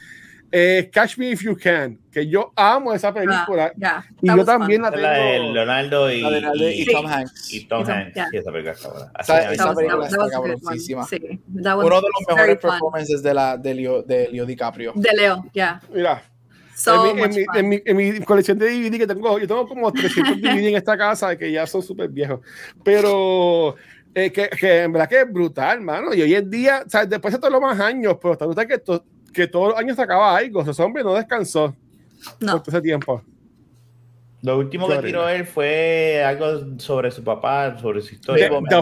eh, 0.51 0.89
Catch 0.93 1.17
Me 1.17 1.31
If 1.31 1.41
You 1.41 1.58
Can, 1.58 1.99
que 2.12 2.27
yo 2.27 2.53
amo 2.55 2.93
esa 2.93 3.12
película. 3.13 3.65
Ah, 3.65 3.73
ya. 3.75 4.05
y 4.21 4.27
That 4.27 4.36
yo 4.38 4.45
fun. 4.45 4.45
también 4.45 4.81
la 4.84 4.89
es 4.89 5.01
la 5.01 5.12
de 5.12 5.31
tengo. 5.39 5.53
Leonardo 5.53 6.12
y, 6.12 6.21
La 6.21 6.29
de 6.29 6.41
Leonardo 6.41 6.69
y 6.69 6.81
y- 6.81 6.86
Tom 6.86 7.05
Hanks. 7.08 7.53
y 7.53 7.65
Tom 7.65 7.81
Y 7.81 7.84
Tom- 7.86 7.93
Hanks. 7.93 8.13
yeah. 8.15 8.27
Sí, 8.29 8.38
esa 8.38 8.51
película 8.51 8.71
está 8.73 8.89
buena. 8.89 9.12
Esa- 9.19 9.75
película 9.75 10.05
está. 10.05 10.75
Sí, 10.77 10.93
Uno 10.93 11.77
de 11.81 11.89
los 11.89 12.27
mejores 12.36 12.58
performances 12.58 13.23
de, 13.23 13.34
la, 13.34 13.58
de, 13.58 13.73
Leo, 13.75 14.03
de 14.03 14.29
Leo 14.31 14.45
DiCaprio. 14.45 14.93
De 14.95 15.10
Leo, 15.15 15.43
ya. 15.53 15.81
Mira, 15.93 16.21
So 16.77 17.05
en, 17.10 17.15
mi, 17.15 17.21
en, 17.23 17.29
mi, 17.31 17.45
en, 17.55 17.69
mi, 17.69 17.81
en 17.86 18.15
mi 18.19 18.19
colección 18.25 18.60
de 18.60 18.67
DVD 18.69 18.97
que 18.97 19.08
tengo, 19.08 19.39
yo 19.39 19.47
tengo 19.47 19.65
como 19.65 19.91
300 19.93 20.41
DVD 20.41 20.67
en 20.67 20.75
esta 20.75 20.97
casa 20.97 21.38
que 21.38 21.49
ya 21.49 21.65
son 21.65 21.81
súper 21.81 22.10
viejos. 22.10 22.41
Pero 22.84 23.75
eh, 24.15 24.32
que, 24.32 24.49
que 24.49 24.84
en 24.84 24.91
verdad 24.93 25.08
que 25.10 25.21
es 25.21 25.32
brutal, 25.32 25.82
mano. 25.82 26.13
Y 26.13 26.21
hoy 26.23 26.34
en 26.34 26.49
día, 26.49 26.84
o 26.86 26.89
sea, 26.89 27.06
después 27.06 27.34
de 27.34 27.39
todos 27.39 27.51
los 27.54 27.62
más 27.62 27.80
años, 27.80 28.17
pero 28.21 28.34
está 28.34 28.45
brutal 28.45 28.67
que, 28.67 28.78
to- 28.80 29.04
que 29.34 29.45
todos 29.47 29.69
los 29.69 29.78
años 29.78 29.95
sacaba 29.97 30.36
algo. 30.36 30.62
Ese 30.62 30.82
hombre 30.82 31.04
no 31.04 31.13
descansó 31.13 31.75
No. 32.39 32.54
por 32.54 32.62
todo 32.63 32.78
ese 32.78 32.82
tiempo. 32.82 33.21
Lo 34.41 34.58
último 34.60 34.88
que 34.88 34.97
tiró 34.99 35.28
él 35.28 35.45
fue 35.45 36.23
algo 36.23 36.78
sobre 36.80 37.10
su 37.12 37.23
papá, 37.23 37.78
sobre 37.80 38.01
su 38.01 38.13
historia. 38.15 38.45
Era 38.45 38.56
de 38.56 38.62
The 38.62 38.75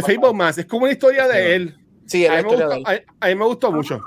papá. 0.00 0.02
Fablemans, 0.12 0.58
es 0.58 0.66
como 0.66 0.84
una 0.84 0.92
historia 0.92 1.26
de 1.28 1.34
Sí. 1.34 1.50
él. 1.52 1.76
Sí, 2.06 2.26
A 2.26 2.36
mí, 2.36 2.42
gustó, 2.42 2.68
de 2.68 2.76
él. 2.76 2.82
a, 3.20 3.24
a 3.24 3.28
mí 3.28 3.34
me 3.36 3.44
gustó 3.46 3.72
mucho. 3.72 4.00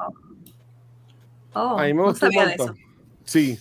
Oh, 1.54 1.80
A 1.80 1.84
mí 1.86 1.94
me 1.94 2.04
gustó 2.04 2.28
de 2.30 2.36
eso. 2.54 2.76
Sí. 3.24 3.60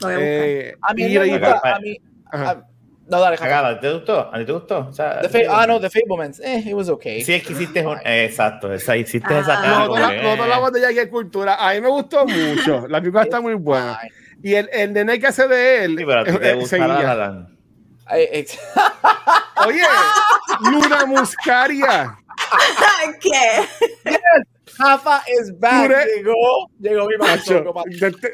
Lo 0.00 0.06
voy 0.08 0.14
a 0.14 0.18
buscar. 0.18 0.22
Eh, 0.22 0.76
A 0.80 0.94
mí 0.94 1.02
me 1.18 1.28
gusta. 1.38 1.60
A 1.74 1.78
mí, 1.80 1.96
a- 2.32 2.66
no, 3.08 3.20
dale. 3.20 3.36
Cagada, 3.38 3.78
¿te 3.80 3.92
gustó? 3.92 4.30
¿A 4.34 4.38
ti 4.38 4.44
te 4.44 4.52
gustó? 4.52 4.86
O 4.88 4.92
sea, 4.92 5.20
The 5.20 5.28
Fa- 5.28 5.62
ah, 5.62 5.66
no, 5.66 5.80
The 5.80 5.90
Fablemans. 5.90 6.40
Eh, 6.40 6.62
it 6.66 6.74
was 6.74 6.88
okay. 6.88 7.22
Sí, 7.22 7.34
es 7.34 7.46
que 7.46 7.52
hiciste 7.52 7.86
un... 7.86 7.98
eh, 8.04 8.24
Exacto, 8.24 8.72
esa, 8.72 8.96
hiciste 8.96 9.32
Ah. 9.32 9.38
esa 9.40 9.54
cara. 9.54 9.78
No, 9.78 9.86
como 9.88 10.00
no, 10.00 10.08
que, 10.10 10.22
no 10.22 10.28
eh. 10.28 10.38
hablamos 10.42 10.72
de 10.72 10.80
Jackie 10.80 11.08
Cultura. 11.10 11.54
A 11.56 11.72
mí 11.74 11.80
me 11.80 11.88
gustó 11.88 12.26
mucho. 12.26 12.86
La 12.88 12.98
película 13.00 13.22
está 13.24 13.40
muy 13.40 13.54
buena. 13.54 13.98
Y 14.42 14.54
el, 14.54 14.68
el 14.72 14.92
nene 14.92 15.18
que 15.18 15.26
hace 15.28 15.46
de 15.48 15.84
él. 15.84 15.96
Sí, 15.98 16.04
pero 16.04 16.20
a 16.20 16.24
ti 16.24 16.32
te 16.38 16.50
eh, 16.50 16.54
gusta 16.54 16.68
seguía. 16.76 17.14
la 17.14 17.48
Oye, 19.66 19.82
Luna 20.70 21.06
Muscaria. 21.06 22.16
¿Qué? 23.20 24.18
Rafa 24.78 25.22
is 25.40 25.58
back. 25.58 25.90
Llegó, 26.16 26.70
llegó 26.78 27.06
mi 27.06 27.16
macho. 27.18 27.64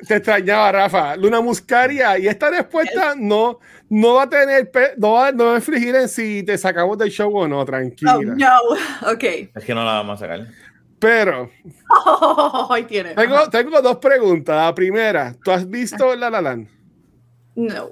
Te, 0.07 0.14
extrañaba, 0.16 0.72
Rafa. 0.72 1.16
Luna 1.16 1.40
Muscaria. 1.40 2.18
Y 2.18 2.26
esta 2.28 2.50
respuesta 2.50 3.14
no, 3.16 3.59
no 3.88 4.14
va 4.14 4.22
a 4.24 4.28
tener, 4.28 4.70
pe- 4.70 4.94
no 4.96 5.12
va, 5.12 5.33
no 5.33 5.46
va 5.46 5.52
a 5.52 5.57
infligir 5.57 5.94
en 5.94 6.09
si 6.09 6.42
te 6.42 6.57
sacamos 6.59 6.98
del 6.98 7.11
show 7.11 7.35
o 7.37 7.46
no, 7.48 7.64
tranquila. 7.64 8.16
Oh, 8.18 8.22
no. 8.22 9.11
Ok. 9.12 9.24
Es 9.55 9.64
que 9.64 9.74
no 9.74 9.85
la 9.85 9.92
vamos 9.92 10.20
a 10.20 10.26
sacar. 10.26 10.46
Pero 10.98 11.50
Oh, 12.07 12.68
ahí 12.70 12.85
tiene. 12.85 13.14
tengo, 13.14 13.48
tengo 13.50 13.83
dos 13.83 13.96
preguntas. 13.98 14.55
La 14.57 14.74
primera, 14.74 15.35
¿tú 15.44 15.50
has 15.50 15.68
visto 15.68 16.14
La 16.14 16.31
La 16.31 16.40
Land? 16.40 16.68
No. 17.57 17.90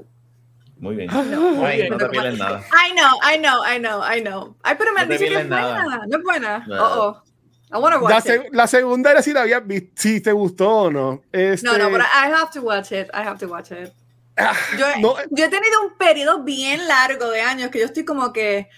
Muy 0.78 0.94
bien. 0.96 1.08
No. 1.12 1.64
Ay, 1.66 1.88
no 1.90 1.98
te 1.98 2.04
No. 2.04 2.10
pierdes 2.10 2.38
nada. 2.38 2.62
I 2.72 2.92
know, 2.94 3.18
I 3.22 3.36
know, 3.38 3.62
I 3.66 3.78
know, 3.78 4.00
I 4.16 4.20
know. 4.22 4.56
Ay, 4.62 4.76
pero 4.78 4.92
me 4.92 5.00
No 5.00 5.02
han 5.02 5.08
dicho 5.10 5.24
que 5.24 5.40
es 5.40 5.46
nada. 5.48 5.82
buena. 5.82 6.06
No 6.08 6.16
es 6.18 6.22
buena. 6.24 6.64
No. 6.66 6.82
Oh, 6.84 7.00
oh. 7.08 7.22
I 7.72 7.78
wanna 7.78 7.96
La, 7.96 8.02
watch 8.02 8.24
se- 8.24 8.34
it. 8.36 8.42
la 8.52 8.66
segunda 8.66 9.10
era 9.12 9.22
si 9.22 9.32
la 9.32 9.42
habías 9.42 9.64
visto, 9.66 9.90
si 9.94 10.20
te 10.20 10.32
gustó 10.32 10.68
o 10.68 10.90
no. 10.90 11.22
Este, 11.32 11.66
No, 11.66 11.78
no, 11.78 11.88
pero 11.90 12.02
I 12.04 12.32
have 12.32 12.50
to 12.52 12.62
watch 12.62 12.90
it. 12.92 13.08
I 13.14 13.18
have 13.26 13.38
to 13.38 13.46
watch 13.46 13.70
it. 13.70 13.92
ah, 14.36 14.54
Yo, 14.78 14.86
no, 15.00 15.14
yo 15.30 15.44
he 15.44 15.48
tenido 15.48 15.80
un 15.86 15.96
periodo 15.96 16.42
bien 16.42 16.86
largo 16.88 17.30
de 17.30 17.40
años 17.40 17.70
que 17.70 17.78
yo 17.78 17.84
estoy 17.86 18.04
como 18.04 18.32
que 18.32 18.68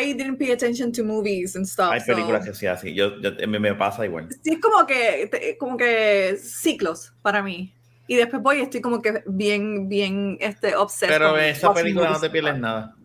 I 0.00 0.14
didn't 0.14 0.38
pay 0.38 0.50
attention 0.50 0.90
to 0.92 1.04
movies 1.04 1.54
and 1.54 1.64
stuff. 1.66 1.92
Hay 1.92 2.00
so- 2.00 2.06
películas 2.06 2.44
que 2.44 2.54
sí 2.54 2.66
así. 2.66 2.92
Yo, 2.94 3.20
yo- 3.20 3.30
me, 3.46 3.60
me 3.60 3.74
pasa 3.74 4.04
igual. 4.04 4.28
Sí, 4.42 4.54
es 4.54 4.60
como 4.60 4.84
que, 4.86 5.56
como 5.60 5.76
que 5.76 6.36
ciclos 6.42 7.12
para 7.22 7.42
mí. 7.42 7.72
Y 8.08 8.16
después 8.16 8.42
voy 8.42 8.58
y 8.58 8.62
estoy 8.62 8.80
como 8.80 9.00
que 9.02 9.22
bien, 9.26 9.88
bien, 9.88 10.38
este, 10.40 10.74
obsessed. 10.74 11.08
Pero 11.14 11.36
esa 11.38 11.72
película 11.74 12.10
no 12.10 12.18
te 12.18 12.30
pierdes 12.30 12.58
nada. 12.58 12.96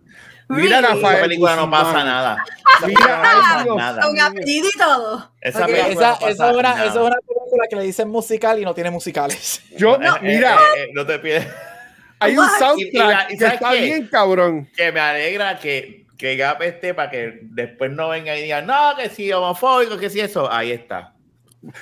Mira, 0.50 0.82
Really? 0.82 0.94
Rafael. 0.96 1.16
esa 1.16 1.24
película 1.24 1.56
no 1.56 1.72
pasa 1.72 2.04
nada. 2.04 2.38
Mira, 2.86 3.64
no 3.66 3.76
nada. 3.76 4.02
Con 4.02 4.20
apellido 4.20 4.68
y 4.74 4.78
todo. 4.78 5.32
Esa 5.42 5.60
Ok. 5.60 5.66
película- 5.68 5.90
Esa, 6.14 6.20
no 6.22 6.28
esa, 6.30 6.50
es 6.50 6.56
una, 6.56 6.62
nada. 6.70 6.86
esa 6.86 6.94
es 6.94 7.00
una 7.08 7.16
película 7.28 7.64
que 7.70 7.76
le 7.78 7.84
dicen 7.84 8.10
musical 8.10 8.60
y 8.60 8.66
no 8.66 8.74
tiene 8.74 8.92
musicales. 8.92 9.62
yo, 9.78 9.96
Eh, 9.96 10.06
eh, 10.06 10.10
mira, 10.22 10.56
eh, 10.56 10.84
eh, 10.84 10.90
no 10.94 11.06
te 11.06 11.20
pierdes. 11.20 11.48
hay 12.20 12.38
un 12.38 12.48
soundtrack 12.60 13.30
Y- 13.30 13.34
y 13.34 13.36
y 13.36 13.38
que 13.38 13.46
¿sabes 13.46 13.54
está 13.56 13.72
qué? 13.72 13.82
bien 13.82 14.08
cabrón. 14.08 14.70
Que 14.76 14.92
me 14.92 15.00
alegra 15.00 15.58
que, 15.60 16.06
que 16.18 16.36
Gap 16.36 16.62
esté 16.62 16.94
para 16.94 17.10
que 17.10 17.40
después 17.44 17.92
no 17.92 18.10
venga 18.10 18.36
y 18.38 18.44
diga, 18.44 18.62
no, 18.62 18.96
que 18.98 19.10
sí, 19.10 19.32
homofóbico, 19.32 19.98
que 19.98 20.10
sí, 20.10 20.20
eso. 20.20 20.52
Ahí 20.52 20.72
está. 20.72 21.13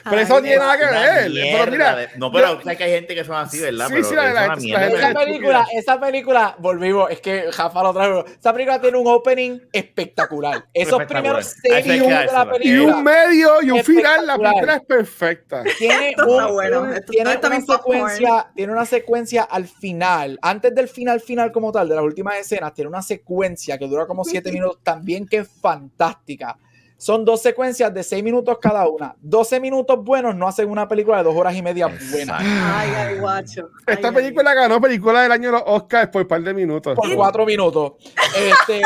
Pero 0.04 0.18
eso 0.22 0.36
no 0.36 0.42
tiene 0.42 0.58
nada 0.58 0.78
que 0.78 0.86
ver. 0.86 1.30
mierda 1.32 1.60
Pero 1.60 1.72
mira, 1.72 1.96
de- 1.96 2.08
no, 2.18 2.32
pero 2.32 2.56
yo- 2.58 2.62
sabes 2.62 2.78
que 2.78 2.84
hay 2.84 2.92
gente 2.92 3.16
que 3.16 3.24
son 3.26 3.36
así, 3.36 3.60
¿verdad? 3.60 3.88
Sí, 3.88 3.94
pero 3.96 4.08
sí, 4.08 4.16
la- 4.16 4.24
la- 4.34 4.48
la 4.48 4.56
mierda. 4.56 4.80
gente- 4.84 4.98
Esa 5.00 5.14
película, 5.14 5.68
esa 5.74 6.00
película, 6.00 6.56
volvimos, 6.60 7.10
es 7.12 7.20
que 7.22 7.52
Jafa 7.52 7.84
lo 7.84 7.94
trajo. 7.94 8.26
Esa 8.26 8.54
película 8.54 8.80
tiene 8.80 8.98
un 8.98 9.08
opening 9.08 9.60
espectacular. 9.74 10.66
Esos 10.74 10.94
Espectacular. 11.02 11.22
primeros 11.24 11.56
seis 11.62 11.86
minutos 11.88 12.10
de 12.10 12.26
la 12.26 12.32
dársela. 12.46 12.58
y 12.58 12.60
película 12.60 12.96
un 12.98 13.04
medio 13.04 13.62
y 13.64 13.72
un 13.72 13.84
final, 13.84 14.28
la 14.28 14.38
película 14.38 14.76
es 14.76 14.82
perfecta. 14.82 15.64
tiene, 15.78 16.10
Esto 16.12 16.26
un- 16.48 16.54
bueno, 16.54 16.88
tiene 17.10 17.34
está 17.34 17.48
una 17.48 17.62
secuencia, 17.62 18.48
tiene 18.56 18.72
una 18.74 18.86
secuencia 18.86 19.44
al 19.44 19.68
final, 19.68 20.38
antes 20.42 20.76
del 20.76 20.88
final 20.88 21.20
final 21.22 21.52
como 21.52 21.72
tal, 21.72 21.90
de 21.90 21.96
las 21.96 22.04
últimas 22.04 22.36
escenas, 22.38 22.74
tiene 22.74 22.88
una 22.90 23.02
secuencia 23.02 23.78
que 23.78 23.88
dura 23.88 24.06
como 24.06 24.24
siete 24.24 24.52
minutos, 24.52 24.80
también 24.84 25.26
que 25.28 25.38
es 25.38 25.50
fantástica. 25.62 26.58
Son 27.02 27.26
dos 27.26 27.42
secuencias 27.42 27.92
de 27.92 28.04
seis 28.04 28.24
minutos 28.24 28.60
cada 28.62 28.88
una. 28.88 29.16
12 29.22 29.60
minutos 29.60 30.04
buenos 30.04 30.36
no 30.36 30.48
hacen 30.48 30.70
una 30.70 30.88
película 30.88 31.18
de 31.18 31.24
dos 31.24 31.36
horas 31.36 31.56
y 31.56 31.64
media 31.64 31.88
buena. 31.88 32.38
Ay, 32.38 32.92
ay, 32.96 33.18
guacho. 33.18 33.72
Ay, 33.88 33.96
Esta 33.96 34.10
ay, 34.10 34.14
película 34.14 34.54
ganó 34.54 34.80
película 34.80 35.24
del 35.24 35.32
año 35.32 35.48
de 35.48 35.54
los 35.54 35.64
Oscars 35.66 36.10
por 36.10 36.22
un 36.22 36.28
par 36.28 36.44
de 36.44 36.54
minutos. 36.54 36.96
por 36.96 37.16
cuatro 37.16 37.44
minutos. 37.44 37.94
Este, 38.38 38.84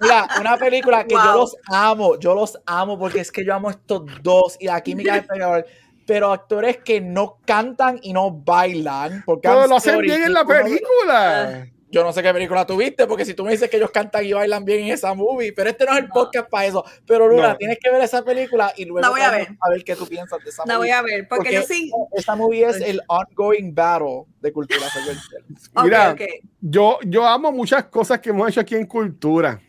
mira, 0.00 0.28
una 0.40 0.56
película 0.56 1.04
que 1.04 1.14
yo 1.14 1.34
los 1.36 1.56
amo, 1.68 2.18
yo 2.18 2.34
los 2.34 2.58
amo 2.66 2.98
porque 2.98 3.20
es 3.20 3.30
que 3.30 3.44
yo 3.44 3.54
amo 3.54 3.70
estos 3.70 4.02
dos 4.24 4.56
y 4.58 4.66
la 4.66 4.80
química 4.80 5.22
pegador. 5.22 5.64
Pero 6.04 6.32
actores 6.32 6.78
que 6.78 7.00
no 7.00 7.38
cantan 7.44 8.00
y 8.02 8.12
no 8.12 8.32
bailan. 8.32 9.22
Porque 9.24 9.46
Pero 9.46 9.60
I'm 9.60 9.70
lo 9.70 9.76
hacen 9.76 9.94
sorry, 9.94 10.08
bien 10.08 10.24
en 10.24 10.32
la 10.32 10.44
película. 10.44 11.68
Yo 11.88 12.02
no 12.02 12.12
sé 12.12 12.20
qué 12.22 12.32
película 12.32 12.66
tuviste, 12.66 13.06
porque 13.06 13.24
si 13.24 13.34
tú 13.34 13.44
me 13.44 13.52
dices 13.52 13.70
que 13.70 13.76
ellos 13.76 13.92
cantan 13.92 14.24
y 14.24 14.32
bailan 14.32 14.64
bien 14.64 14.86
en 14.86 14.92
esa 14.94 15.14
movie, 15.14 15.52
pero 15.52 15.70
este 15.70 15.84
no 15.84 15.92
es 15.92 15.98
el 15.98 16.08
No. 16.08 16.14
podcast 16.14 16.50
para 16.50 16.66
eso. 16.66 16.84
Pero 17.06 17.28
Luna, 17.28 17.50
No. 17.50 17.56
tienes 17.56 17.78
que 17.80 17.90
ver 17.90 18.02
esa 18.02 18.24
película 18.24 18.72
y 18.76 18.84
luego 18.86 19.00
La 19.00 19.10
voy 19.10 19.20
a 19.20 19.30
ver. 19.30 19.48
a 19.60 19.70
ver 19.70 19.84
qué 19.84 19.94
tú 19.94 20.06
piensas 20.06 20.42
de 20.42 20.50
esa 20.50 20.64
La 20.66 20.78
voy 20.78 20.88
movie. 20.88 20.92
a 20.92 21.02
ver, 21.02 21.28
porque, 21.28 21.52
yo 21.54 21.62
sí. 21.62 21.92
Esa 22.12 22.34
movie 22.34 22.64
es 22.68 22.80
el 22.80 23.00
ongoing 23.06 23.72
battle 23.72 24.24
de 24.40 24.52
cultura 24.52 24.88
secuencial. 24.90 25.44
Mira. 25.84 26.16
Yo, 26.60 26.98
yo 27.04 27.24
amo 27.26 27.52
muchas 27.52 27.84
cosas 27.84 28.18
que 28.20 28.30
hemos 28.30 28.48
hecho 28.48 28.60
aquí 28.60 28.74
en 28.74 28.86
Cultura. 28.86 29.60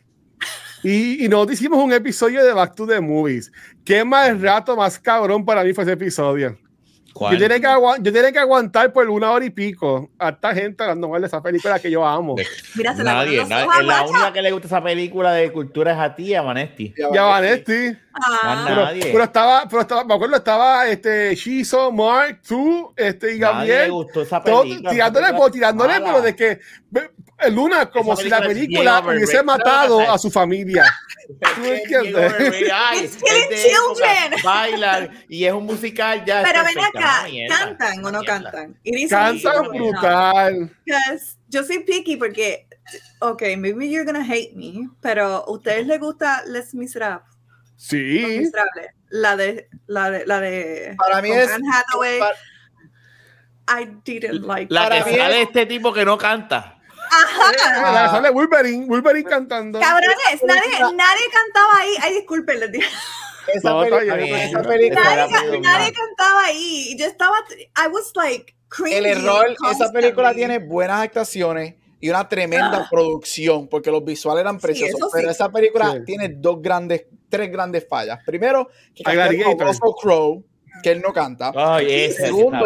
Y, 0.84 1.24
y 1.26 1.28
nosotros 1.30 1.60
hicimos 1.60 1.84
un 1.84 1.92
episodio 1.94 2.44
de 2.44 2.54
Back 2.54 2.76
to 2.76 2.88
the 2.88 3.00
Movies. 3.00 3.52
¿Qué 3.86 4.04
más 4.04 4.40
rato 4.42 4.76
más 4.76 5.00
cabrón 5.00 5.46
para 5.46 5.64
mí 5.64 5.74
fue 5.74 5.84
ese 5.84 5.94
episodio? 5.94 6.58
Yo 7.20 7.30
tenía, 7.40 7.60
que 7.60 7.68
yo 8.04 8.14
tenía 8.14 8.32
que 8.32 8.38
aguantar 8.40 8.94
por 8.94 9.10
una 9.10 9.32
hora 9.32 9.44
y 9.44 9.50
pico 9.50 10.12
a 10.20 10.30
esta 10.30 10.54
gente 10.54 10.84
hablando 10.84 11.10
mal 11.10 11.20
de 11.20 11.26
esa 11.28 11.42
película 11.42 11.80
que 11.80 11.90
yo 11.90 12.06
amo. 12.06 12.36
Mira, 12.76 12.96
se 12.96 13.04
la 13.04 13.14
Nadie, 13.16 13.44
nadie- 13.46 13.84
la 13.88 14.04
única 14.06 14.32
que 14.34 14.42
le 14.44 14.52
gusta 14.52 14.68
esa 14.68 14.84
película 14.84 15.32
de 15.32 15.52
cultura 15.52 15.94
es 15.94 15.98
a 16.00 16.14
ti, 16.16 16.36
a 16.36 16.44
Vanesti. 16.44 16.94
Ya 17.12 17.24
Vanetti. 17.24 17.98
Ah, 18.14 18.66
Pero, 18.68 18.84
Nadie. 18.84 19.10
pero 19.12 19.24
estaba, 19.24 19.64
pero 19.70 19.82
estaba, 19.82 20.04
me 20.04 20.14
acuerdo, 20.14 20.36
estaba 20.36 20.88
este 20.88 21.36
Shizo, 21.36 21.92
Mark, 21.92 22.40
tú, 22.48 22.94
este, 22.96 23.36
y 23.36 23.40
Nadie 23.40 23.68
le 23.68 23.74
Gabriel. 23.74 23.92
gustó 23.92 24.22
esa 24.22 24.44
Todo, 24.44 24.62
película. 24.62 24.90
tirándole, 24.92 25.28
pues, 25.36 25.52
tirándole, 25.52 25.94
pero 26.02 26.22
de 26.22 26.36
que 26.36 26.60
Luna, 27.52 27.90
como 27.90 28.16
si 28.16 28.30
la 28.30 28.42
película 28.42 29.00
hubiese 29.06 29.44
matado 29.44 30.00
a 30.02 30.18
su 30.18 30.32
familia. 30.32 30.86
¿Tú 31.56 31.64
entiendes? 31.66 32.34
It's 33.02 33.18
killing 33.18 33.50
children. 33.50 34.42
Bailan 34.44 35.26
y 35.30 35.46
es 35.46 35.54
un 35.54 35.66
musical 35.66 36.24
ya. 36.26 36.44
Pero 36.44 36.64
ven 36.64 36.80
acá, 36.80 37.26
¿cantan 37.48 38.06
o 38.06 38.12
no 38.12 38.24
cantan? 38.24 38.80
Cantan 39.10 39.68
brutal. 39.70 40.72
Yo 41.50 41.64
soy 41.64 41.80
picky 41.80 42.18
porque, 42.18 42.68
ok, 43.20 43.42
maybe 43.58 43.90
you're 43.90 44.04
gonna 44.06 44.26
hate 44.26 44.54
me, 44.56 44.90
pero 45.02 45.46
¿a 45.48 45.52
ustedes 45.52 45.86
les 45.88 46.00
gusta 46.00 46.44
Les 46.48 46.74
Miserables? 46.74 47.28
Sí. 47.76 48.26
Miserables. 48.40 48.88
La 49.10 49.38
de, 49.38 49.70
la 49.86 50.10
de, 50.12 50.26
la 50.26 50.42
de. 50.42 50.96
Para 50.98 51.22
mí 51.22 51.32
es- 51.32 51.50
Anne 51.52 51.66
Hathaway. 51.72 52.20
para- 52.20 52.36
I 53.70 53.86
didn't 54.06 54.46
like 54.46 54.74
La 54.74 54.84
Para 54.84 55.04
que 55.04 55.12
mí 55.12 55.18
sale 55.18 55.42
es- 55.42 55.48
este 55.48 55.66
tipo 55.66 55.94
que 55.94 56.04
no 56.06 56.18
canta. 56.18 56.77
Ajá. 57.10 57.92
La 57.94 58.10
sale 58.10 58.30
Wolverine, 58.30 58.86
Wolverine 58.86 59.30
cantando. 59.30 59.80
Cabrones, 59.80 60.44
nadie, 60.44 60.80
nadie 60.96 61.24
cantaba 61.32 61.80
ahí. 61.80 61.92
Ay, 62.02 62.14
disculpen, 62.16 62.60
les 62.60 62.72
digo. 62.72 62.86
Esa 63.54 63.70
No, 63.70 63.80
película, 63.80 64.16
bien. 64.16 64.36
esa 64.36 64.62
película- 64.62 65.04
Nadie, 65.16 65.60
nadie 65.62 65.94
cantaba 65.94 66.44
ahí. 66.46 66.96
Yo 67.00 67.06
estaba, 67.06 67.38
I 67.78 67.88
was 67.92 68.12
like, 68.16 68.54
el 68.92 69.06
error, 69.06 69.56
esa 69.72 69.90
película 69.92 70.34
tiene 70.34 70.60
buenas 70.60 71.02
actuaciones 71.04 71.76
y 72.02 72.10
una 72.10 72.28
tremenda 72.28 72.88
producción, 72.92 73.68
porque 73.70 73.90
los 73.90 74.04
visuales 74.04 74.42
eran 74.42 74.60
preciosos, 74.60 75.00
sí. 75.00 75.08
pero 75.14 75.32
esa 75.32 75.50
película 75.50 75.94
Sí. 75.94 76.00
tiene 76.06 76.30
dos 76.30 76.62
grandes, 76.62 77.06
tres 77.30 77.50
grandes 77.52 77.88
fallas. 77.90 78.20
Primero, 78.26 78.68
que 78.94 79.04
Gladiator. 79.04 79.38
castearon 79.58 79.62
a 79.62 79.66
Russell 79.66 80.02
Crowe, 80.02 80.44
que 80.84 80.92
él 80.92 81.02
no 81.02 81.14
canta. 81.14 81.52
Ay, 81.56 81.88
esa 81.92 82.26
Segundo, 82.26 82.66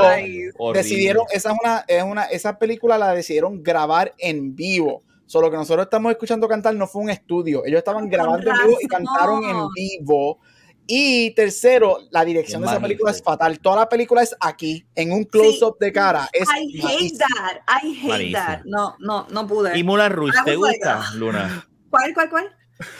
decidieron, 0.73 1.25
esa 1.31 1.51
es 1.51 1.57
una, 1.63 1.85
es 1.87 2.03
una, 2.03 2.23
esa 2.25 2.57
película 2.57 2.97
la 2.97 3.13
decidieron 3.13 3.63
grabar 3.63 4.13
en 4.17 4.55
vivo. 4.55 5.03
Solo 5.25 5.49
que 5.49 5.55
nosotros 5.57 5.85
estamos 5.85 6.11
escuchando 6.11 6.47
cantar 6.47 6.75
no 6.75 6.87
fue 6.87 7.03
un 7.03 7.09
estudio. 7.09 7.63
Ellos 7.65 7.77
estaban 7.77 8.09
grabando 8.09 8.49
en 8.51 8.67
vivo 8.67 8.77
y 8.81 8.87
cantaron 8.87 9.43
en 9.45 9.67
vivo. 9.73 10.39
Y 10.87 11.31
tercero, 11.35 11.99
la 12.09 12.25
dirección 12.25 12.61
Qué 12.61 12.67
de 12.67 12.73
esa 12.73 12.81
película 12.81 13.11
es 13.11 13.23
fatal. 13.23 13.59
Toda 13.59 13.77
la 13.77 13.87
película 13.87 14.23
es 14.23 14.35
aquí, 14.41 14.85
en 14.93 15.13
un 15.13 15.23
close-up 15.23 15.77
de 15.79 15.93
cara. 15.93 16.27
Es 16.33 16.49
I 16.49 16.77
hate 16.77 16.83
malísimo. 16.83 17.17
that. 17.19 17.61
I 17.65 17.95
hate 17.95 18.07
Malísimo. 18.09 18.39
that. 18.45 18.61
No, 18.65 18.95
no, 18.99 19.25
no 19.29 19.47
pude. 19.47 19.77
¿Y 19.77 19.83
Mulan 19.83 20.11
Rouge 20.11 20.37
I 20.41 20.43
te 20.43 20.55
gusta, 20.57 20.99
ah. 21.01 21.11
Luna? 21.15 21.65
¿Cuál, 21.89 22.13
cuál, 22.13 22.29
cuál? 22.29 22.55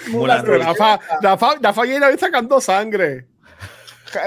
Mulan. 0.07 0.45
Rafa, 0.45 0.99
Rafa, 1.21 1.55
Rafa 1.59 1.81
viene 1.81 2.05
ahí 2.05 2.17
sacando 2.17 2.61
sangre. 2.61 3.27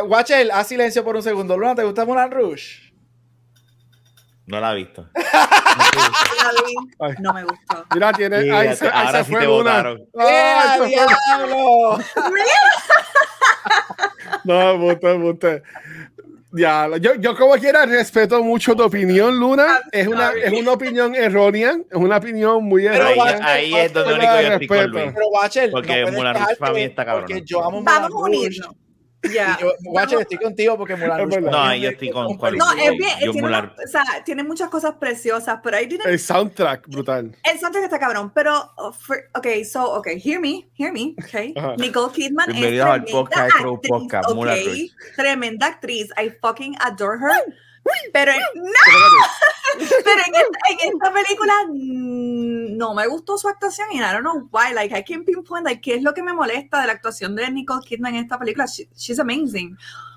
Watcher, 0.07 0.51
haz 0.53 0.69
silencio 0.69 1.05
por 1.05 1.17
un 1.17 1.23
segundo. 1.23 1.57
Luna, 1.57 1.75
¿te 1.75 1.83
gusta 1.85 2.05
Moulin 2.05 2.31
Rouge? 2.31 2.93
No 4.47 4.61
la 4.61 4.73
he 4.73 4.77
visto. 4.77 5.09
No 7.21 7.33
me 7.35 7.43
gustó. 7.45 7.85
Mira, 7.93 8.13
tiene. 8.13 8.43
Sí, 8.43 8.51
ahí 8.51 8.77
se, 8.77 8.87
ahí 8.87 8.93
ahora 9.07 9.19
se 9.19 9.25
sí 9.25 9.31
fue 9.33 9.41
te 9.41 9.47
votaron. 9.47 10.03
Ay, 10.19 10.29
¡Eh, 10.29 10.61
se 10.73 10.79
fue- 10.79 10.89
diablo! 10.89 11.99
No, 14.45 14.79
me 14.79 14.85
gusta, 14.93 15.07
me 15.15 15.25
gusta. 15.25 15.63
Ya, 16.53 16.89
yo, 17.01 17.15
yo 17.17 17.37
como 17.37 17.55
quiera 17.55 17.85
respeto 17.85 18.43
mucho 18.45 18.77
tu 18.77 18.85
opinión, 18.85 19.37
Luna. 19.41 19.65
I'm 19.65 19.89
Es 19.93 20.07
una, 20.07 20.29
sorry. 20.29 20.43
es 20.43 20.53
una 20.53 20.73
opinión 20.73 21.15
errónea, 21.17 21.71
es 21.91 21.97
una 21.97 22.19
opinión 22.19 22.63
muy 22.65 22.85
Pero 22.85 23.07
Ahí, 23.07 23.19
errónea. 23.19 23.47
ahí 23.47 23.75
es 23.75 23.93
donde 23.93 24.15
único 24.15 24.33
yo 24.33 24.39
estoy 24.39 24.67
con 24.69 24.77
respeto. 24.79 24.89
Luis. 24.99 25.13
Pero 25.15 25.27
Watcher, 25.29 25.71
Porque 25.73 26.05
no 26.05 26.13
Rouge 26.13 26.33
dejarte 26.33 26.57
para 26.57 26.73
mí 26.75 26.83
está 26.83 27.05
cabrona. 27.05 27.27
Porque 27.27 27.43
yo 27.45 27.65
amo 27.65 27.83
Vamos 27.83 28.11
a 28.13 28.17
unirnos. 28.17 28.69
Ya. 29.33 29.57
Yo, 29.61 29.73
Watcher, 29.85 30.21
estoy 30.21 30.39
contigo 30.39 30.77
porque 30.77 30.93
Es 30.95 31.01
Rouge. 31.01 31.27
verdad. 31.37 31.51
No, 31.51 31.59
ahí 31.63 31.81
yo 31.83 31.89
es 31.89 31.93
estoy 31.95 32.11
con- 32.11 32.37
con- 32.37 32.57
No, 32.57 32.73
es 32.73 32.91
bien, 32.97 33.11
Yo 33.25 33.33
tiene, 33.33 33.49
Mulan- 33.49 33.73
o 33.73 33.89
sea, 33.89 34.05
tiene 34.25 34.45
muchas 34.45 34.69
cosas 34.69 34.95
preciosas, 35.01 35.61
pero 35.63 35.81
I 35.81 35.87
didn't 35.87 36.07
El 36.07 36.19
soundtrack, 36.19 36.89
brutal. 36.89 37.35
El 37.43 37.59
soundtrack 37.59 37.85
está 37.85 37.99
cabrón, 37.99 38.33
pero, 38.35 38.73
uh, 38.79 38.93
for- 38.93 39.25
ok, 39.35 39.47
so, 39.65 39.93
ok, 39.95 40.09
hear 40.23 40.41
me, 40.41 40.69
hear 40.77 40.93
me, 40.93 41.15
ok. 41.19 41.53
Ajá. 41.57 41.75
Nicole 41.79 42.13
Kidman 42.13 42.51
es 42.51 42.55
Bienvenidos 42.57 42.87
al 42.89 43.05
tremenda 43.05 43.13
podcast 43.31 43.55
de 43.55 43.61
True 43.61 43.75
actriz, 43.75 43.91
Podcast, 43.91 44.29
ok, 44.29 44.35
Moulin 44.37 44.65
Rouge. 44.67 44.87
tremenda 45.17 45.67
actriz, 45.67 46.09
I 46.23 46.31
fucking 46.41 46.77
adore 46.81 47.19
her, 47.19 47.55
pero, 48.13 48.33
no, 48.33 48.71
pero 50.05 50.21
en 50.27 50.35
esta, 50.35 50.59
en 50.71 50.93
esta 50.93 51.13
película 51.13 51.53
mm, 51.69 52.77
no 52.77 52.95
me 52.95 53.07
gustó 53.07 53.37
su 53.39 53.49
actuación 53.49 53.89
y 53.93 53.97
I 53.99 54.01
don't 54.01 54.21
know 54.21 54.49
why, 54.53 54.73
like, 54.75 54.97
I 54.97 55.03
can't 55.05 55.25
pinpoint, 55.27 55.65
like, 55.67 55.81
qué 55.81 55.95
es 55.97 56.03
lo 56.03 56.15
que 56.15 56.23
me 56.23 56.33
molesta 56.33 56.81
de 56.81 56.87
la 56.87 56.93
actuación 56.95 57.35
de 57.37 57.51
Nicole 57.51 57.85
Kidman 57.87 58.15
en 58.15 58.25
esta 58.25 58.39
película, 58.39 58.67
She- 58.67 58.89
she's 58.97 59.19
amazing, 59.19 59.77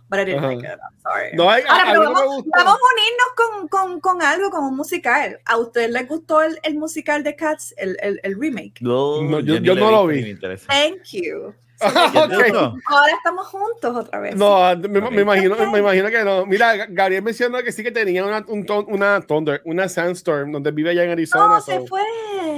but 0.10 0.20
I 0.20 0.26
didn't 0.26 0.40
Ajá. 0.44 0.48
like 0.48 0.66
it, 0.66 0.72
I'm 0.80 1.00
sorry. 1.02 1.36
No, 1.36 1.50
a, 1.50 1.56
Ahora, 1.56 1.82
a 1.84 1.86
pero 1.92 2.02
vamos, 2.14 2.44
vamos 2.56 2.78
a 2.78 2.94
unirnos 2.94 3.28
con, 3.36 3.68
con, 3.68 4.00
con 4.00 4.22
algo, 4.22 4.50
con 4.50 4.64
un 4.64 4.76
musical. 4.76 5.40
¿A 5.46 5.58
ustedes 5.58 5.92
les 5.92 6.08
gustó 6.08 6.42
el, 6.42 6.60
el 6.64 6.76
musical 6.78 7.24
de 7.24 7.36
Cats, 7.36 7.74
el, 7.78 7.98
el, 8.02 8.20
el 8.24 8.40
remake? 8.40 8.82
No, 8.82 9.22
No, 9.24 9.40
yo- 9.42 9.58
yo 9.58 9.76
no 9.76 9.92
lo 9.92 10.08
vi. 10.08 10.36
Thank 10.68 11.04
you. 11.12 11.54
Ah, 11.80 12.12
¿Ya 12.14 12.28
te 12.28 12.36
ok. 12.38 12.44
gustó? 12.44 12.74
Ahora 12.88 13.14
estamos 13.16 13.48
juntos 13.48 13.96
otra 13.96 14.20
vez. 14.20 14.36
No, 14.36 14.76
me, 14.78 15.00
me 15.12 15.22
imagino, 15.22 15.56
me 15.72 15.80
imagino 15.80 16.10
que 16.10 16.24
no. 16.24 16.46
Mira, 16.46 16.76
Ga- 16.76 16.88
Gabriel 16.90 17.22
mencionó 17.24 17.60
que 17.62 17.72
sí 17.72 17.84
que 17.84 17.92
tenía 17.92 18.26
una, 18.26 18.44
un 18.48 18.66
ton- 18.66 18.86
una 18.88 19.22
Thunder, 19.22 19.62
una 19.64 19.88
Sandstorm, 19.88 20.52
donde 20.52 20.72
vive 20.72 20.90
allá 20.90 21.04
en 21.04 21.12
Arizona. 21.12 21.48
No, 21.48 21.62
so- 21.62 21.72
se 21.72 21.88
fue. 21.88 22.02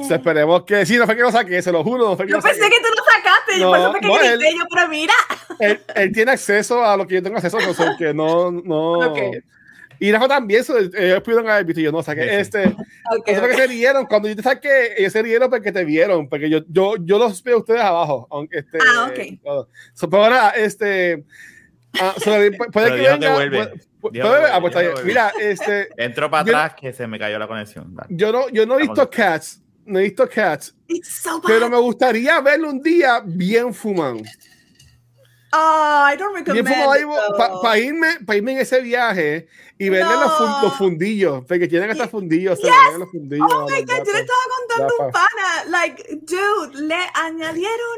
so 0.08 0.16
esperemos 0.16 0.64
que 0.64 0.86
sí, 0.86 0.98
no 0.98 1.06
fue 1.06 1.16
que 1.18 1.22
lo 1.24 1.32
saqué, 1.32 1.62
se 1.62 1.72
lo 1.72 1.84
juro. 1.84 2.10
No 2.12 2.16
fue 2.16 2.26
que 2.28 2.32
Yo 2.32 2.38
lo 2.38 2.44
pensé 2.44 2.60
saqué. 2.62 2.76
que 2.76 2.82
tú 2.82 2.88
lo 2.96 3.04
sacaste, 3.04 3.58
No, 3.60 3.76
eso 3.76 3.92
fue 3.92 4.00
que 4.00 4.08
no, 4.08 4.14
grité 4.14 4.34
él- 4.50 4.56
yo, 4.58 4.64
pero 4.74 4.88
mira. 4.88 5.14
él, 5.60 5.82
él 5.96 6.12
tiene 6.14 6.32
acceso 6.32 6.84
a 6.86 6.96
lo 6.96 7.06
que 7.06 7.16
yo 7.16 7.24
tengo 7.24 7.36
acceso, 7.38 7.60
no 7.60 7.74
sé, 7.74 7.86
que 7.98 8.14
no, 8.14 8.52
no. 8.52 9.14
Y 10.00 10.12
Rafa 10.12 10.28
también, 10.30 10.64
so, 10.64 10.78
ellos 10.78 11.22
pudieron 11.24 11.50
haber 11.50 11.66
visto, 11.66 11.82
yo 11.82 11.92
no 11.92 12.02
saqué. 12.02 12.22
Sí, 12.24 12.30
sí. 12.30 12.36
Este, 12.36 12.68
Ok, 12.68 13.28
eso 13.28 13.40
fue 13.42 13.50
que 13.50 13.56
ok. 13.56 13.62
se 13.62 13.68
rieron. 13.68 14.06
Cuando 14.06 14.30
yo 14.30 14.36
te 14.36 14.44
saqué, 14.44 14.94
ellos 14.98 15.12
se 15.12 15.22
rieron 15.22 15.50
porque 15.50 15.72
te 15.72 15.84
vieron, 15.84 16.30
porque 16.30 16.50
yo, 16.50 16.60
yo, 16.70 16.96
yo 17.02 17.18
los 17.20 17.44
veo 17.44 17.58
a 17.58 17.60
ustedes 17.60 17.82
abajo. 17.82 18.28
Aunque 18.32 18.60
este, 18.60 18.78
Ah, 18.82 19.10
ok. 19.12 19.40
todo. 19.44 19.70
So, 19.94 20.10
pero 20.10 20.24
ahora, 20.24 20.50
este. 20.52 21.26
ah, 22.00 22.14
so, 22.18 22.32
puede 22.72 22.96
que 22.96 23.10
venga. 23.10 23.34
vuelve. 23.34 23.62
ah, 23.62 24.60
pues 24.62 25.04
Mira, 25.04 25.34
este. 25.40 25.90
Entro 25.98 26.30
para 26.32 26.46
Yo- 26.50 26.56
atrás 26.58 26.76
que 26.80 26.94
se 26.94 27.06
me 27.08 27.20
cayó 27.20 27.38
la 27.38 27.48
conexión. 27.48 27.94
Dale. 27.96 28.08
Yo 28.16 28.32
no, 28.32 28.48
yo 28.50 28.66
no 28.66 28.78
he 28.80 28.84
visto 28.84 29.10
Cats, 29.10 29.62
no 29.86 30.00
he 30.00 30.04
visto 30.04 30.30
Cats, 30.30 30.74
so 31.04 31.42
pero 31.46 31.70
me 31.70 31.78
gustaría 31.78 32.40
verlo 32.40 32.70
un 32.70 32.82
día 32.82 33.22
bien 33.26 33.74
fumado. 33.74 34.18
Oh, 35.52 36.04
I 36.06 36.16
don't 36.16 36.34
Bien 36.34 36.64
recommend 36.66 36.68
fumado 36.68 36.96
it, 36.96 37.38
para 37.38 37.50
though. 37.54 37.76
irme, 37.76 38.20
pa 38.26 38.36
irme 38.36 38.52
en 38.52 38.58
ese 38.60 38.82
viaje 38.82 39.48
y 39.80 39.90
verle 39.90 40.14
los, 40.14 40.38
fun- 40.38 40.48
No. 40.50 40.62
los 40.64 40.74
fundillos, 40.78 41.44
porque 41.48 41.68
tienen 41.68 41.90
hasta 41.90 42.08
fundillos. 42.08 42.60
se 42.60 42.68
Yes. 42.68 42.74
ven 42.92 43.00
los 43.00 43.10
fundillos 43.10 43.48
Oh 43.52 43.62
a 43.62 43.66
my 43.66 43.72
los 43.72 43.86
god, 43.86 44.06
yo 44.06 44.14
le 44.14 44.20
estaba 44.20 44.40
contando 44.58 44.94
a 45.00 45.06
un 45.06 45.12
pana. 45.12 45.64
Like, 45.70 46.20
dude, 46.22 46.82
le 46.88 46.98
añadieron 47.16 47.98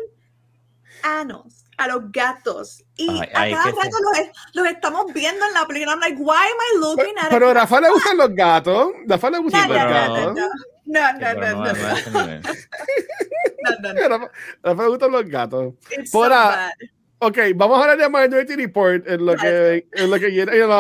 anos 1.03 1.65
a 1.77 1.87
los 1.87 2.11
gatos. 2.11 2.83
Y 2.95 3.09
Ay, 3.09 3.29
a 3.33 3.41
ay, 3.41 3.53
cada 3.53 3.63
que 3.65 3.71
rato 3.81 3.97
los, 3.99 4.17
los 4.53 4.67
estamos 4.67 5.13
viendo 5.13 5.45
en 5.45 5.53
la 5.53 5.65
película. 5.65 5.93
I'm 5.93 5.99
like, 5.99 6.17
why 6.19 6.35
am 6.45 6.57
I 6.75 6.77
looking 6.79 7.17
at 7.17 7.29
Pero 7.31 7.49
a? 7.49 7.53
Rafa 7.53 7.81
le 7.81 7.89
gustan 7.89 8.17
los 8.17 8.29
gatos. 8.35 8.91
Rafa 9.07 9.29
le 9.29 9.37
No, 9.37 9.43
gustan 9.43 9.67
no, 9.67 9.73
los 9.73 9.83
no, 9.83 9.89
gatos. 9.89 10.17
no, 10.19 10.33
no. 10.33 10.49
No, 10.85 11.13
no, 11.13 11.19
pero 11.19 11.55
no, 11.57 11.65
no, 11.65 11.73
no, 11.73 11.73
no 11.73 12.29
a 12.29 13.93
no, 13.93 14.09
no, 14.09 14.17
no. 14.19 14.29
Rafa 14.63 14.83
le 14.83 14.89
gustan 14.89 15.11
los 15.11 15.25
gatos. 15.25 15.73
It's 15.89 16.11
Por 16.11 16.27
so 16.27 16.33
a- 16.33 16.47
bad. 16.47 16.71
Ok, 17.23 17.37
vamos 17.55 17.77
a 17.77 17.81
hablar 17.91 17.97
de 17.99 18.09
Minority 18.09 18.55
Report 18.55 19.07
en 19.07 19.23
lo 19.25 19.35
que, 19.35 19.87
en 19.91 20.09
lo 20.09 20.19
que. 20.19 20.25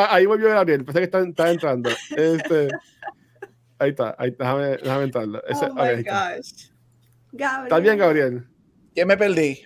Ahí 0.09 0.25
volvió 0.25 0.49
Gabriel, 0.49 0.83
pensé 0.83 0.99
que 0.99 1.05
está, 1.05 1.19
está 1.19 1.51
entrando. 1.51 1.91
Este, 2.17 2.67
ahí 3.77 3.91
está, 3.91 4.15
ahí, 4.17 4.31
déjame, 4.37 4.63
déjame 4.77 5.03
entrarlo. 5.03 5.43
Ese- 5.47 5.65
Oh 5.65 5.71
ok, 5.73 5.77
my 5.77 5.99
está. 5.99 6.35
gosh. 6.35 6.69
Gabriel. 7.31 7.63
¿Estás 7.65 7.81
bien, 7.83 7.97
Gabriel? 7.99 8.47
¿Qué 8.95 9.05
me 9.05 9.17
perdí? 9.17 9.59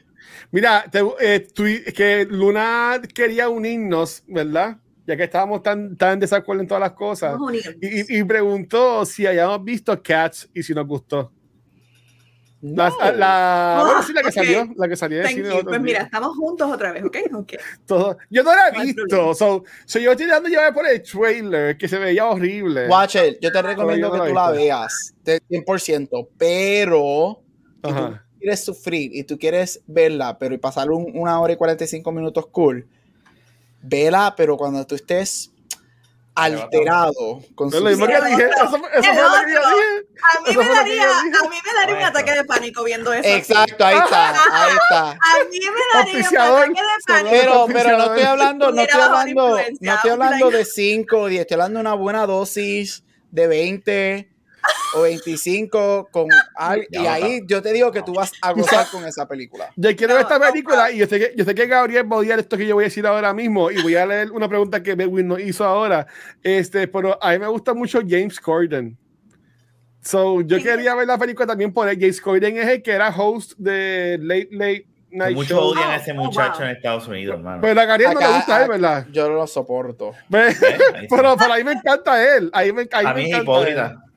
Mira, 0.51 0.83
te- 0.91 0.99
eh, 1.21 1.47
tú- 1.53 1.63
que 1.95 2.27
Luna 2.29 3.01
quería 3.13 3.47
unirnos, 3.47 4.23
¿verdad? 4.27 4.77
Ya 5.07 5.15
que 5.15 5.23
estábamos 5.23 5.63
tan, 5.63 5.95
tan 5.95 6.13
en 6.13 6.19
desacuerdo 6.19 6.61
en 6.61 6.67
todas 6.67 6.81
las 6.81 6.91
cosas. 6.91 7.37
Y, 7.81 8.17
y 8.19 8.23
preguntó 8.25 9.05
si 9.05 9.25
hayamos 9.25 9.63
visto 9.63 10.03
Cats 10.03 10.49
y 10.53 10.61
si 10.61 10.73
nos 10.73 10.85
gustó. 10.85 11.31
La, 12.67 12.89
No. 12.89 13.11
la, 13.11 13.81
bueno, 13.85 14.01
sí, 14.03 14.11
la 14.13 14.23
que 14.23 14.31
salió, 14.31 14.67
la 14.75 14.87
que 14.87 14.95
salió 14.95 15.17
en 15.19 15.23
Thank 15.25 15.35
cine 15.35 15.63
Pues 15.63 15.81
mira, 15.81 16.01
estamos 16.01 16.35
juntos 16.35 16.71
otra 16.71 16.91
vez, 16.93 17.03
¿ok? 17.03 17.17
Ok. 17.33 17.53
Todo- 17.85 18.17
Yo 18.31 18.41
no 18.43 18.51
la 18.55 18.69
he 18.69 18.83
visto, 18.85 19.35
so, 19.35 19.63
so 19.85 19.99
yo 19.99 20.11
estoy 20.11 20.25
dando 20.25 20.49
llevar 20.49 20.73
por 20.73 20.87
el 20.87 21.03
trailer 21.03 21.77
que 21.77 21.87
se 21.87 21.99
veía 21.99 22.25
horrible. 22.25 22.87
Watcher, 22.87 23.37
yo 23.39 23.51
te 23.51 23.61
recomiendo 23.61 24.07
yo 24.07 24.11
que 24.13 24.17
no 24.17 24.25
tú 24.25 24.33
la 24.33 24.49
veas 24.49 25.13
de 25.23 25.39
100%, 25.47 26.27
pero 26.39 27.41
si 27.75 27.81
tú 27.81 27.93
quieres 27.93 28.19
quieres 28.39 28.63
sufrir 28.65 29.11
y 29.15 29.23
tú 29.23 29.37
quieres 29.37 29.81
verla, 29.85 30.37
pero 30.39 30.55
y 30.55 30.57
pasar 30.57 30.89
un- 30.89 31.11
una 31.13 31.39
hora 31.39 31.53
y 31.53 31.57
45 31.57 32.11
minutos 32.11 32.47
cool, 32.47 32.87
vela, 33.81 34.33
pero 34.35 34.57
cuando 34.57 34.85
tú 34.87 34.95
estés 34.95 35.51
alterado 36.35 37.41
con 37.55 37.69
Es 37.69 37.75
lo 37.75 37.89
mismo 37.89 38.05
su- 38.05 38.11
que 38.11 38.21
dije. 38.29 38.43
Eso, 38.49 38.65
eso 38.65 39.13
fue 39.13 39.23
lo 39.23 39.45
que 39.45 39.53
yo 39.53 39.59
dije. 39.59 40.05
A 40.21 40.49
mí 40.49 40.57
me 40.57 40.65
daría, 40.73 41.03
a 41.19 41.23
mí 41.23 41.57
me 41.65 41.73
daría 41.79 41.95
un 41.95 42.03
ataque 42.03 42.31
de 42.33 42.43
pánico 42.45 42.83
viendo 42.83 43.13
eso. 43.13 43.27
Exacto, 43.27 43.85
ahí 43.85 43.97
está, 43.97 44.29
ahí 44.31 44.71
está. 44.83 45.11
A 45.11 45.17
mí 45.49 45.59
me 45.59 45.81
daría 45.93 46.13
un 46.13 46.37
ataque 46.37 46.71
de 46.71 47.03
pánico. 47.07 47.29
Pero, 47.29 47.65
pero 47.71 47.97
no 47.97 48.03
estoy 48.05 48.23
hablando, 48.23 48.71
no 48.71 48.81
estoy 48.81 49.01
hablando, 49.01 49.57
no 49.79 49.93
estoy 49.93 50.11
hablando 50.11 50.51
de 50.51 50.65
5 50.65 51.17
o 51.17 51.27
10, 51.27 51.41
estoy 51.41 51.55
hablando 51.55 51.77
de 51.79 51.81
una 51.81 51.93
buena 51.93 52.25
dosis 52.25 53.03
de 53.31 53.47
20 53.47 54.29
o 54.95 55.01
25 55.01 56.07
con 56.11 56.27
al- 56.55 56.87
y 56.89 57.05
ahí 57.05 57.41
yo 57.47 57.61
te 57.61 57.73
digo 57.73 57.91
que 57.91 58.01
tú 58.01 58.13
vas 58.13 58.31
a 58.41 58.51
gozar 58.53 58.87
con 58.91 59.05
esa 59.05 59.27
película. 59.27 59.69
Yo 59.75 59.95
quiero 59.95 60.13
ver 60.13 60.23
esta 60.23 60.39
película 60.39 60.91
y 60.91 60.97
yo 60.99 61.07
sé, 61.07 61.19
que, 61.19 61.33
yo 61.35 61.43
sé 61.45 61.53
que 61.55 61.67
Gabriel 61.67 62.11
va 62.11 62.15
a 62.17 62.19
odiar 62.19 62.39
esto 62.39 62.57
que 62.57 62.65
yo 62.65 62.75
voy 62.75 62.83
a 62.83 62.87
decir 62.87 63.05
ahora 63.05 63.33
mismo 63.33 63.69
y 63.71 63.81
voy 63.81 63.95
a 63.95 64.05
leer 64.05 64.31
una 64.31 64.47
pregunta 64.47 64.81
que 64.81 64.95
Bedwin 64.95 65.27
nos 65.27 65.39
hizo 65.39 65.65
ahora. 65.65 66.07
Este, 66.43 66.87
pero 66.87 67.17
a 67.21 67.31
mí 67.31 67.39
me 67.39 67.47
gusta 67.47 67.73
mucho 67.73 67.99
James 68.07 68.39
Corden. 68.39 68.97
So, 70.01 70.41
yo 70.41 70.61
quería 70.61 70.93
ver 70.93 71.07
la 71.07 71.17
película 71.17 71.47
también 71.47 71.73
por 71.73 71.89
él. 71.89 71.97
James 71.99 72.21
Corden 72.21 72.57
es 72.57 72.67
el 72.67 72.81
que 72.83 72.91
era 72.91 73.09
host 73.09 73.53
de 73.57 74.17
Late 74.21 74.49
Late 74.51 74.85
Night 75.09 75.35
Mucho 75.35 75.55
Show. 75.55 75.63
odian 75.71 75.89
a 75.89 75.93
Oh, 75.93 75.95
ese 75.95 76.11
oh, 76.11 76.15
muchacho 76.15 76.57
wow. 76.59 76.65
en 76.65 76.75
Estados 76.75 77.07
Unidos, 77.07 77.37
hermano. 77.37 77.61
Pero 77.61 77.81
a 77.81 77.85
Gabriel 77.85 78.13
no 78.13 78.19
le 78.19 78.27
gusta 78.27 78.57
a 78.57 78.63
él, 78.63 78.69
¿verdad? 78.69 79.07
Yo 79.11 79.29
no 79.29 79.35
lo 79.35 79.47
soporto. 79.47 80.11
Pero 80.29 81.37
para 81.37 81.55
mí 81.55 81.63
me 81.63 81.71
encanta 81.71 82.35
él. 82.35 82.49
Ahí 82.53 82.71
me, 82.71 82.81
ahí 82.91 83.05
a 83.05 83.13
me 83.13 83.15
mí 83.15 83.21
es 83.23 83.27
encanta 83.39 83.43
hipócrita. 83.51 83.87
él. 83.87 84.11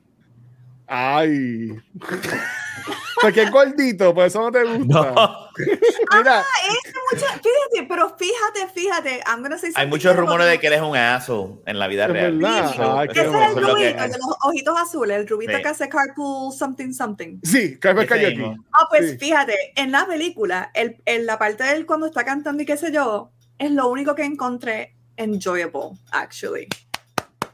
Ay. 0.89 1.69
Porque 3.21 3.43
es 3.43 3.51
gordito, 3.51 4.13
por 4.13 4.25
eso 4.25 4.39
no 4.41 4.51
te 4.51 4.63
gusta. 4.63 5.11
No. 5.11 5.49
Mira, 6.17 6.41
Ese 6.69 6.93
mucha- 7.11 7.33
fíjate, 7.33 7.85
pero 7.87 8.15
fíjate, 8.17 8.67
fíjate. 8.73 9.19
I'm 9.27 9.41
gonna 9.41 9.57
say 9.57 9.71
Hay 9.75 9.87
muchos 9.87 10.15
rumores 10.15 10.47
de 10.47 10.57
que 10.59 10.67
él 10.67 10.73
es 10.73 10.81
un 10.81 10.95
aso 10.95 11.61
en 11.65 11.77
la 11.79 11.87
vida 11.87 12.05
Es 12.05 12.11
real. 12.11 12.37
verdad. 12.37 12.73
Ay, 12.97 13.09
eso- 13.11 13.11
Ese 13.11 13.21
es 13.21 13.27
el 13.27 13.35
es 13.35 13.55
rubito, 13.55 14.01
de 14.03 14.07
los 14.17 14.37
ojitos 14.45 14.79
azules, 14.79 15.17
el 15.17 15.27
rubito 15.27 15.53
Sí. 15.57 15.61
que 15.61 15.67
hace 15.67 15.89
carpool 15.89 16.53
something 16.53 16.93
something. 16.93 17.39
sí, 17.43 17.77
Coyote. 17.77 18.35
mismo. 18.37 18.55
Ah, 18.71 18.87
pues 18.89 19.11
Sí. 19.11 19.17
fíjate, 19.17 19.73
en 19.75 19.91
la 19.91 20.07
película, 20.07 20.71
el, 20.73 20.95
en 21.05 21.25
la 21.25 21.37
parte 21.37 21.65
de 21.65 21.73
él 21.73 21.85
cuando 21.85 22.05
está 22.07 22.23
cantando 22.23 22.63
y 22.63 22.65
qué 22.65 22.77
sé 22.77 22.91
yo, 22.93 23.31
es 23.57 23.71
lo 23.71 23.89
único 23.89 24.15
que 24.15 24.23
encontré 24.23 24.95
enjoyable, 25.17 25.91
actually. 26.11 26.67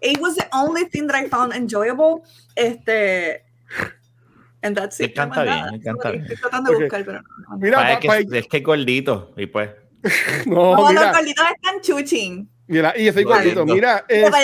It 0.01 0.19
was 0.21 0.35
the 0.35 0.47
only 0.53 0.85
thing 0.85 1.07
that 1.07 1.19
I 1.19 1.27
found 1.27 1.53
enjoyable. 1.55 2.21
Este. 2.55 3.43
And 4.61 4.75
that's 4.75 4.99
it. 4.99 5.09
no 5.09 5.13
canta 5.15 5.35
más 5.35 5.45
bien, 5.45 5.55
nada. 5.57 5.71
él 5.75 5.83
canta 5.83 6.01
Sorry, 6.03 6.17
bien. 6.17 6.31
Estoy 6.31 6.41
tratando 6.49 6.71
de 6.71 6.77
buscar, 6.77 7.05
pero 7.05 7.21
no. 7.21 7.57
Mira, 7.59 7.77
Pa- 7.77 7.83
pa- 7.83 7.91
es, 7.93 7.99
que, 7.99 8.07
pa- 8.07 8.37
es 8.37 8.47
que 8.47 8.59
gordito. 8.61 9.33
Y 9.37 9.45
pues. 9.45 9.69
no, 10.47 10.75
No, 10.75 10.91
los 10.93 11.11
gorditos 11.11 11.45
están 11.55 11.81
chuching. 11.81 12.49
mira, 12.67 12.93
y 12.95 13.03
yo 13.03 13.09
estoy 13.09 13.23
Gordito. 13.25 13.59
gordito. 13.59 13.75
Mira, 13.75 14.05
este, 14.07 14.37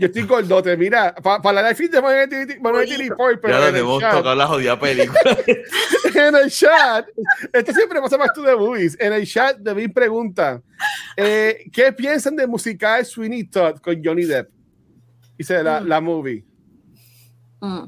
yo 0.00 0.06
estoy 0.06 0.22
gordote. 0.22 0.76
Mira, 0.76 1.14
para 1.14 1.62
la 1.62 1.74
fin 1.74 1.90
de 1.90 2.00
Gordito. 2.00 3.02
Report, 3.02 3.40
pero 3.40 3.58
Ya 3.58 3.68
en 3.68 3.74
lo 3.84 4.00
chat, 4.00 4.12
tocado 4.12 4.34
la 4.34 4.46
jodida 4.46 4.78
película. 4.78 5.20
en 6.14 6.36
el 6.36 6.50
chat, 6.50 7.06
esto 7.52 7.72
siempre 7.72 8.00
pasa 8.00 8.18
más 8.18 8.32
tú 8.34 8.42
de 8.42 8.54
movies. 8.56 8.96
En 9.00 9.12
el 9.14 9.26
chat, 9.26 9.56
David 9.58 9.92
pregunta: 9.94 10.60
eh, 11.16 11.64
¿Qué 11.72 11.90
piensan 11.92 12.36
de 12.36 12.46
musical 12.46 13.04
Sweeney 13.06 13.44
Todd 13.44 13.78
con 13.80 14.02
Johnny 14.04 14.24
Depp? 14.24 14.50
Dice 15.38 15.62
la, 15.62 15.80
Mm. 15.80 15.86
la 15.88 16.00
movie. 16.02 16.44
Mm, 17.62 17.84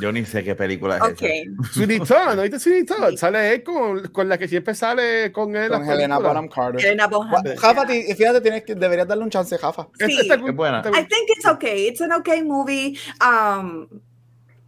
Yo 0.00 0.10
ni 0.12 0.24
sé 0.24 0.42
qué 0.42 0.54
película 0.54 0.96
es 0.96 1.02
ok. 1.02 1.22
esa. 1.22 1.50
Sweeney 1.72 1.98
Todd, 2.00 2.34
¿no 2.36 2.42
viste 2.42 2.58
Sweeney 2.58 2.84
Todd? 2.84 3.10
Sí. 3.10 3.16
Sale 3.18 3.54
él 3.54 3.62
con, 3.62 4.08
con 4.08 4.28
la 4.28 4.38
que 4.38 4.48
siempre 4.48 4.74
sale 4.74 5.30
con 5.32 5.54
él. 5.56 5.70
Con 5.70 5.88
Helena. 5.88 6.18
Bonham 6.18 6.48
Carter. 6.48 6.84
Elena 6.84 7.06
Bonham. 7.06 7.42
Jafa, 7.56 7.86
fíjate, 7.86 8.40
tienes 8.40 8.64
que, 8.64 8.74
deberías 8.74 9.06
darle 9.06 9.24
un 9.24 9.30
chance, 9.30 9.56
Jafa. 9.58 9.88
Esta- 9.92 10.06
Sí. 10.06 10.18
esta- 10.22 10.34
Es 10.34 10.54
buena. 10.56 10.78
esta- 10.80 10.90
I 10.90 11.04
think 11.06 11.28
it's 11.36 11.46
okay. 11.46 11.88
It's 11.88 12.00
an 12.00 12.12
okay 12.12 12.42
movie. 12.42 12.98
Um, 13.20 13.86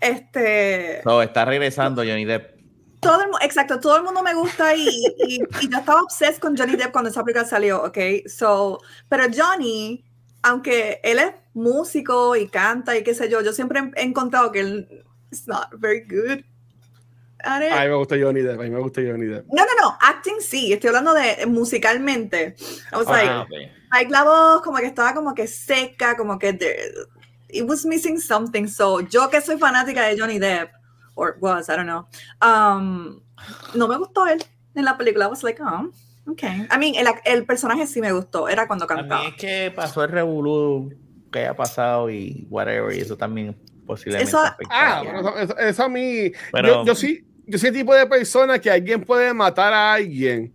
este. 0.01 1.01
So, 1.03 1.23
está 1.23 1.45
regresando 1.45 2.03
Johnny 2.03 2.25
Depp. 2.25 2.55
todo 3.01 3.21
el, 3.23 3.29
exacto, 3.43 3.79
todo 3.79 3.97
el 3.99 4.03
mundo 4.03 4.23
me 4.23 4.35
gusta 4.35 4.75
y, 4.75 4.87
y, 5.29 5.37
y 5.61 5.69
yo 5.71 5.79
estaba 5.79 6.03
obsessed 6.03 6.39
con 6.41 6.57
Johnny 6.57 6.75
Depp 6.77 6.91
cuando 6.93 7.11
esa 7.11 7.23
película 7.23 7.45
salió, 7.47 7.85
¿ok? 7.85 7.99
So, 8.27 8.81
pero 9.09 9.25
Johnny, 9.35 10.05
aunque 10.47 11.01
él 11.03 11.19
es 11.19 11.33
músico 11.55 12.37
y 12.37 12.49
canta 12.49 12.97
y 12.97 13.03
qué 13.03 13.15
sé 13.15 13.29
yo, 13.29 13.41
yo 13.43 13.53
siempre 13.53 13.81
he 13.97 14.03
encontrado 14.03 14.53
que 14.53 14.61
él 14.61 15.05
is 15.31 15.47
not 15.49 15.69
very 15.79 16.01
good 16.09 16.45
at 17.45 17.63
it. 17.63 17.73
A 17.73 17.83
mí 17.85 17.89
me 17.91 17.97
gusta 17.97 18.17
Johnny 18.21 18.43
Depp, 18.43 18.61
a 18.61 18.63
mí 18.63 18.71
me 18.71 18.79
gusta 18.81 19.01
Johnny 19.03 19.27
Depp. 19.27 19.47
No, 19.53 19.65
no, 19.65 19.73
no, 19.83 19.99
acting 20.01 20.41
sí, 20.41 20.73
estoy 20.73 20.89
hablando 20.89 21.15
de 21.15 21.47
musicalmente. 21.47 22.55
I 22.93 22.97
was 22.97 23.09
like, 23.09 23.29
Ah, 23.29 23.47
like 23.93 24.11
la 24.11 24.23
voz 24.25 24.63
como 24.63 24.79
que 24.79 24.87
estaba 24.87 25.15
como 25.15 25.35
que 25.35 25.47
seca, 25.47 26.17
como 26.17 26.39
que 26.39 26.53
there- 26.53 26.93
it 27.49 27.65
was 27.69 27.85
missing 27.85 28.21
something. 28.21 28.69
So, 28.69 29.01
yo 29.01 29.29
que 29.31 29.41
soy 29.41 29.59
fanática 29.59 30.03
de 30.07 30.17
Johnny 30.19 30.39
Depp, 30.39 30.71
or 31.17 31.37
was, 31.41 31.69
I 31.69 31.77
don't 31.77 31.87
know, 31.87 32.07
um, 32.43 33.21
no 33.75 33.89
me 33.89 33.97
gustó 33.97 34.27
él 34.27 34.45
en 34.75 34.85
la 34.85 34.97
película. 34.97 35.27
I 35.27 35.29
was 35.29 35.43
like, 35.43 35.61
oh, 35.63 35.91
okay. 36.27 36.67
I 36.75 36.79
mean, 36.79 36.95
el, 36.97 37.07
el 37.25 37.45
personaje 37.45 37.87
sí 37.87 38.01
me 38.01 38.13
gustó, 38.13 38.49
era 38.49 38.67
cuando 38.67 38.85
A 38.85 38.89
cantaba. 38.89 39.23
mí 39.23 39.29
es 39.31 39.35
que 39.37 39.73
pasó 39.75 40.05
el 40.05 40.11
revolú 40.11 40.93
que 41.33 41.41
haya 41.41 41.55
pasado 41.57 42.11
y 42.11 42.47
whatever, 42.51 42.95
y 42.97 43.01
eso 43.01 43.17
también 43.17 43.57
posiblemente 43.87 44.29
Eso-. 44.29 44.43
Ah, 44.71 45.03
bueno, 45.05 45.39
eso, 45.39 45.59
eso- 45.59 45.83
a 45.85 45.89
mí. 45.89 46.33
Pero- 46.53 46.69
yo, 46.69 46.85
yo 46.87 46.95
sí, 46.95 47.25
yo 47.47 47.59
soy 47.59 47.69
el 47.71 47.75
tipo 47.77 47.95
de 47.95 48.07
persona 48.07 48.59
que 48.59 48.71
alguien 48.71 49.03
puede 49.03 49.33
matar 49.35 49.73
a 49.73 49.95
alguien. 49.95 50.53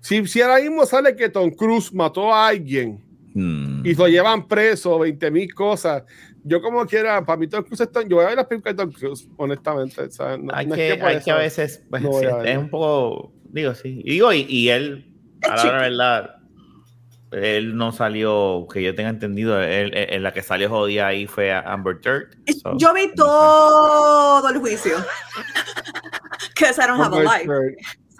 Si, 0.00 0.26
si 0.26 0.42
ahora 0.42 0.60
mismo 0.60 0.84
sale 0.84 1.16
que 1.16 1.28
Tom 1.30 1.50
Cruise 1.50 1.92
mató 1.94 2.32
a 2.34 2.48
alguien 2.48 3.02
Hmm. 3.34 3.84
y 3.84 3.94
lo 3.94 4.06
llevan 4.06 4.46
preso, 4.46 4.98
20 4.98 5.28
mil 5.30 5.52
cosas, 5.54 6.04
yo 6.44 6.60
como 6.62 6.84
quiera, 6.86 7.24
para 7.24 7.36
mí 7.38 7.48
Tom 7.48 7.64
Cruise 7.64 7.80
es 7.80 7.90
Tom- 7.90 8.06
yo 8.08 8.16
voy 8.16 8.24
a 8.26 8.28
ver 8.28 8.36
las 8.36 8.46
películas 8.46 8.76
de 8.76 8.82
Tom 8.84 8.92
Cruise, 8.92 9.28
honestamente. 9.38 10.10
¿sabes? 10.10 10.38
No- 10.40 10.54
hay 10.54 10.66
no 10.66 10.74
es 10.74 10.78
que, 10.96 11.02
hay 11.02 11.16
eso. 11.16 11.24
que 11.24 11.30
a 11.32 11.36
veces 11.36 11.82
pues, 11.90 12.02
no 12.02 12.12
sí, 12.12 12.26
es 12.44 12.58
un 12.58 12.68
poco 12.70 13.32
digo 13.50 13.74
sí 13.74 14.02
y 14.04 14.10
digo 14.12 14.32
y, 14.32 14.42
y 14.48 14.68
él 14.68 15.06
a 15.50 15.56
la 15.56 15.62
de 15.64 15.70
verdad 15.90 16.36
él 17.32 17.76
no 17.76 17.90
salió 17.90 18.66
que 18.72 18.80
yo 18.82 18.94
tenga 18.94 19.08
entendido 19.10 19.60
él, 19.60 19.92
él- 19.94 20.06
en 20.10 20.22
la 20.22 20.32
que 20.32 20.40
salió 20.42 20.68
jodida 20.70 21.08
ahí 21.08 21.26
fue 21.26 21.52
a 21.52 21.60
Amber 21.60 22.00
Third 22.00 22.28
so, 22.62 22.76
Yo 22.78 22.94
vi 22.94 23.06
no 23.06 23.08
sé. 23.08 23.14
todo 23.16 24.48
el 24.50 24.58
juicio. 24.58 24.96
Because 26.54 26.80
I 26.80 26.86
don't 26.86 27.00
have 27.00 27.12
a 27.16 27.22
life. 27.22 27.48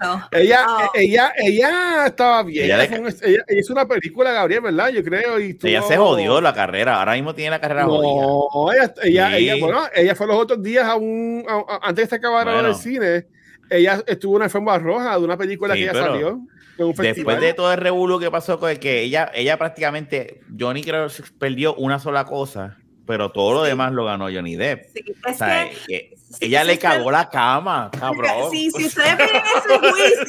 So, 0.01 0.21
Ella, 0.33 0.65
Ah. 0.67 0.89
ella, 0.93 1.31
ella 1.37 2.07
estaba 2.07 2.43
bien. 2.43 2.65
Ella 2.65 2.83
Ella, 2.83 2.97
le 2.99 3.07
ella- 3.07 3.43
ella 3.47 3.59
hizo 3.61 3.71
una 3.71 3.87
película, 3.87 4.33
Gabriel, 4.33 4.59
¿verdad? 4.61 4.89
Yo 4.89 5.01
creo. 5.01 5.39
Y 5.39 5.57
ella 5.63 5.79
tuvo- 5.79 5.87
se 5.87 5.95
jodió 5.97 6.41
la 6.41 6.53
carrera 6.53 6.99
ahora 6.99 7.13
mismo 7.13 7.33
tiene 7.33 7.51
la 7.51 7.61
carrera 7.61 7.85
jodida 7.85 8.21
No, 8.25 8.71
ella, 8.73 8.93
ella, 9.03 9.29
Sí. 9.29 9.35
ella, 9.49 9.55
bueno, 9.61 9.83
ella 9.95 10.13
fue 10.15 10.27
los 10.27 10.35
otros 10.35 10.61
días 10.61 10.85
a 10.85 10.95
un, 10.95 11.45
a- 11.47 11.75
a- 11.75 11.79
antes 11.87 12.03
que 12.05 12.09
se 12.09 12.15
acabara 12.17 12.53
Bueno. 12.55 12.67
el 12.69 12.75
cine, 12.75 13.27
ella 13.69 14.03
estuvo 14.05 14.33
en 14.33 14.35
una 14.35 14.45
alfombra 14.45 14.77
roja 14.79 15.17
de 15.17 15.23
una 15.23 15.37
película 15.37 15.73
Sí, 15.73 15.79
que 15.79 15.83
ella 15.85 15.93
pero 15.93 16.05
salió. 16.07 16.39
Después 16.77 17.39
de 17.39 17.53
todo 17.53 17.71
el 17.73 17.79
revuelo 17.79 18.19
que 18.19 18.29
pasó 18.31 18.59
con 18.59 18.69
el 18.69 18.79
que 18.79 19.01
ella, 19.01 19.31
ella 19.33 19.57
prácticamente, 19.57 20.41
Johnny 20.59 20.83
creo 20.83 21.07
que 21.07 21.23
perdió 21.39 21.75
una 21.75 21.99
sola 21.99 22.25
cosa, 22.25 22.77
pero 23.07 23.31
todo 23.31 23.53
lo 23.53 23.63
Sí. 23.63 23.69
demás 23.69 23.93
lo 23.93 24.05
ganó 24.05 24.25
Johnny 24.25 24.55
Depp. 24.55 24.87
sí, 24.93 25.03
O 25.25 25.29
es 25.29 25.37
sea, 25.37 25.69
que 25.87 25.95
eh, 25.95 26.11
ella 26.41 26.61
sí, 26.61 26.67
le 26.67 26.73
sí, 26.73 26.79
cagó 26.79 27.11
la 27.11 27.29
cama, 27.29 27.89
cabrón. 27.97 28.25
Sí, 28.51 28.71
si 28.71 28.85
ustedes 28.85 29.17
ven 29.17 29.27
ese 29.29 29.79
juicio, 29.79 30.25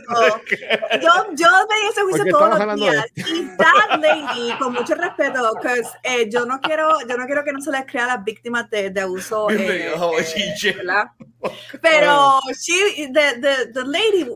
yo, 1.03 1.11
yo 1.35 1.49
veía 1.69 1.89
ese 1.91 2.01
¿Por 2.03 2.11
juicio 2.11 2.27
todos 2.33 2.59
los 2.67 2.77
días. 2.77 3.07
Y 3.17 3.47
that 3.57 3.99
lady, 4.01 4.53
con 4.59 4.75
mucho 4.75 4.95
respeto, 4.95 5.53
porque 5.55 6.29
yo 6.31 6.45
no 6.47 6.61
quiero, 6.61 6.91
yo 7.09 7.17
no 7.17 7.27
quiero 7.27 7.43
que 7.45 7.53
no 7.53 7.61
se 7.61 7.73
les 7.73 7.87
crea 7.87 8.05
a 8.05 8.09
las 8.09 8.25
víctimas 8.25 8.69
de, 8.71 8.91
de 8.91 9.01
abuso. 9.01 9.49
eh, 9.51 9.93
eh. 9.95 10.75
¿verdad? 10.77 11.07
Pero 11.83 12.41
she, 12.61 13.09
the, 13.13 13.41
the, 13.41 13.73
the 13.73 13.85
lady, 13.85 14.27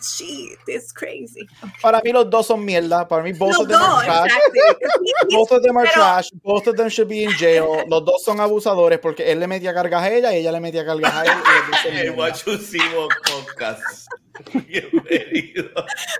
she 0.00 0.56
is 0.66 0.92
crazy. 0.92 1.46
Para 1.82 2.00
mí 2.02 2.12
los 2.12 2.28
dos 2.30 2.46
son 2.46 2.64
mierda. 2.64 3.06
Para 3.06 3.22
mí 3.22 3.32
both 3.32 3.50
Los 3.52 3.60
of 3.60 3.68
them 3.68 3.78
dos, 3.78 3.88
are 3.88 4.04
trash. 4.06 4.32
exactly. 4.32 5.12
Both 5.36 5.52
of 5.52 5.62
them 5.62 5.76
are 5.78 5.86
Pero- 5.86 5.94
trash. 6.04 6.30
Both 6.42 6.66
of 6.68 6.76
them 6.76 6.88
should 6.88 7.08
be 7.08 7.24
in 7.24 7.30
jail. 7.32 7.84
Los 7.88 8.04
dos 8.04 8.22
son 8.24 8.40
abusadores 8.40 8.98
porque 8.98 9.30
él 9.30 9.40
le 9.40 9.46
metía 9.46 9.72
cargas 9.74 10.02
a 10.02 10.10
ella 10.12 10.32
y 10.32 10.38
ella 10.38 10.52
le 10.52 10.60
metía 10.60 10.84
cargas 10.84 11.12
a 11.14 11.24
él. 11.24 11.30
y 11.84 11.88
El 11.88 11.94
mierda. 11.94 12.14
Guachusimo 12.16 13.08
Podcast. 13.30 14.06
Bienvenido. 14.66 15.70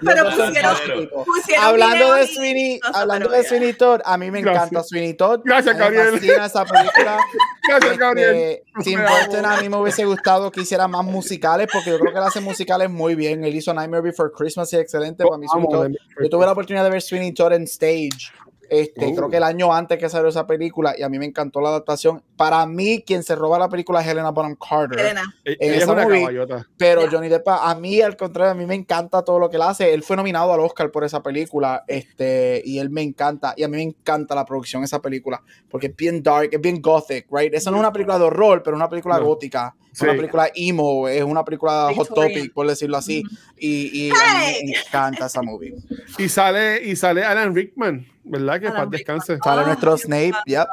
Pero 0.05 0.25
pusieron- 0.31 1.09
pusieron 1.25 1.65
Hablando 1.65 2.15
de 2.15 2.27
Sweeney, 2.29 2.81
hablando 2.93 3.29
de. 3.31 3.45
Sweeney 3.45 3.73
Todd, 3.75 4.01
a 4.05 4.17
mí 4.17 4.31
me 4.31 4.41
Gracias. 4.41 4.67
encanta 4.69 4.85
Sweeney 4.89 5.15
Todd. 5.15 5.41
Gracias, 5.45 5.75
Me 5.75 5.81
Gabriel. 5.81 6.11
fascina 6.13 6.47
esa 6.47 6.65
película. 6.65 7.19
Gracias, 7.69 7.99
Gabriel. 7.99 8.35
Este, 8.37 8.65
Tim 8.85 8.99
Me 9.01 9.07
amo. 9.07 9.17
Burton 9.27 9.47
a 9.47 9.61
mí 9.61 9.69
me 9.69 9.77
hubiese 9.77 10.05
gustado 10.05 10.51
que 10.51 10.61
hiciera 10.61 10.87
más 10.89 11.05
musicales 11.05 11.69
porque 11.73 11.91
yo 11.91 11.99
creo 11.99 12.13
que 12.13 12.19
él 12.19 12.25
hace 12.25 12.41
musicales 12.41 12.91
muy 12.91 13.15
bien. 13.15 13.45
Él 13.45 13.55
hizo 13.55 13.73
Nightmare 13.75 14.03
Before 14.03 14.31
Christmas 14.37 14.73
y 14.73 14.77
excelente. 14.77 15.25
Para 15.25 15.39
mí, 15.39 15.47
Todd. 15.71 15.91
Yo 16.23 16.29
tuve 16.31 16.47
la 16.47 16.53
oportunidad 16.53 16.85
de 16.85 16.91
ver 16.91 17.03
Sweeney 17.03 17.33
Todd 17.33 17.53
en 17.53 17.65
stage 17.65 18.33
Este, 18.71 19.07
Oh. 19.07 19.15
Creo 19.15 19.29
que 19.31 19.37
el 19.39 19.43
año 19.43 19.73
antes 19.73 19.99
que 19.99 20.09
salió 20.09 20.29
esa 20.29 20.47
película 20.47 20.95
y 20.97 21.03
a 21.03 21.09
mí 21.09 21.19
me 21.19 21.25
encantó 21.27 21.61
la 21.61 21.69
adaptación. 21.71 22.23
Para 22.37 22.65
mí, 22.67 23.03
quien 23.07 23.23
se 23.23 23.35
roba 23.37 23.59
la 23.59 23.69
película 23.69 24.01
es 24.01 24.07
Helena 24.09 24.31
Bonham 24.31 24.57
Carter. 24.57 24.99
Elena. 24.99 25.23
E- 25.45 25.53
En 25.61 25.69
Ella 25.69 25.77
es 25.77 25.83
esa 25.83 25.93
una 25.93 26.03
movie-. 26.05 26.47
Pero 26.77 27.03
Ya. 27.05 27.11
Johnny 27.11 27.29
Depp, 27.29 27.49
a 27.49 27.75
mí 27.75 28.01
al 28.01 28.17
contrario, 28.17 28.53
a 28.53 28.55
mí 28.55 28.67
me 28.67 28.75
encanta 28.75 29.23
todo 29.23 29.39
lo 29.39 29.51
que 29.51 29.57
él 29.57 29.63
hace. 29.63 29.93
Él 29.95 30.03
fue 30.03 30.17
nominado 30.17 30.53
al 30.53 30.61
Oscar 30.61 30.91
por 30.91 31.05
esa 31.05 31.23
película, 31.23 31.85
este, 31.87 32.63
y 32.65 32.79
él 32.79 32.91
me 32.91 33.03
encanta. 33.03 33.55
Y 33.57 33.63
a 33.63 33.69
mí 33.69 33.77
me 33.77 33.83
encanta 33.83 34.35
la 34.35 34.45
producción 34.45 34.83
de 34.83 34.87
esa 34.87 35.01
película, 35.01 35.43
porque 35.71 35.87
es 35.89 35.97
bien 35.97 36.23
dark, 36.23 36.49
es 36.53 36.61
bien 36.61 36.81
gothic, 36.83 37.27
right? 37.31 37.53
Esa 37.55 37.71
no 37.71 37.77
es 37.77 37.81
una 37.81 37.93
película 37.93 38.19
de 38.19 38.25
horror, 38.25 38.63
pero 38.63 38.77
es 38.77 38.79
una 38.81 38.89
película 38.89 39.19
No. 39.19 39.25
gótica. 39.27 39.75
Es 39.93 39.99
Sí. 40.01 40.05
una 40.07 40.15
película 40.15 40.51
emo, 40.57 41.07
es 41.07 41.23
una 41.23 41.45
película 41.45 41.89
hot 41.95 42.09
Victorian. 42.09 42.33
topic, 42.35 42.53
por 42.53 42.67
decirlo 42.67 42.97
así. 42.97 43.23
Y, 43.57 44.09
y 44.09 44.11
a 44.11 44.15
mí 44.15 44.67
me 44.67 44.73
encanta 44.81 45.27
esa 45.27 45.41
movie. 45.41 45.73
Y 46.19 46.29
sale, 46.29 46.83
y 46.85 46.97
sale 46.97 47.23
Alan 47.25 47.55
Rickman, 47.55 48.05
¿verdad? 48.25 48.61
Que 48.61 48.71
paz 48.71 48.91
descanse. 48.91 49.39
Sale 49.43 49.63
Ah, 49.63 49.67
nuestro 49.67 49.97
Snape, 49.97 50.33
yep. 50.47 50.67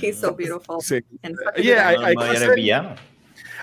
He's 0.00 0.18
so 0.20 0.34
beautiful. 0.34 0.80
Sí. 0.80 1.04
Oye, 1.56 1.78
hay- 1.78 1.96
No, 1.96 2.04
hay 2.06 2.14
que 2.16 2.22
ya 2.24 2.28
eres 2.30 2.42
hacer- 2.42 2.54
villano. 2.56 2.94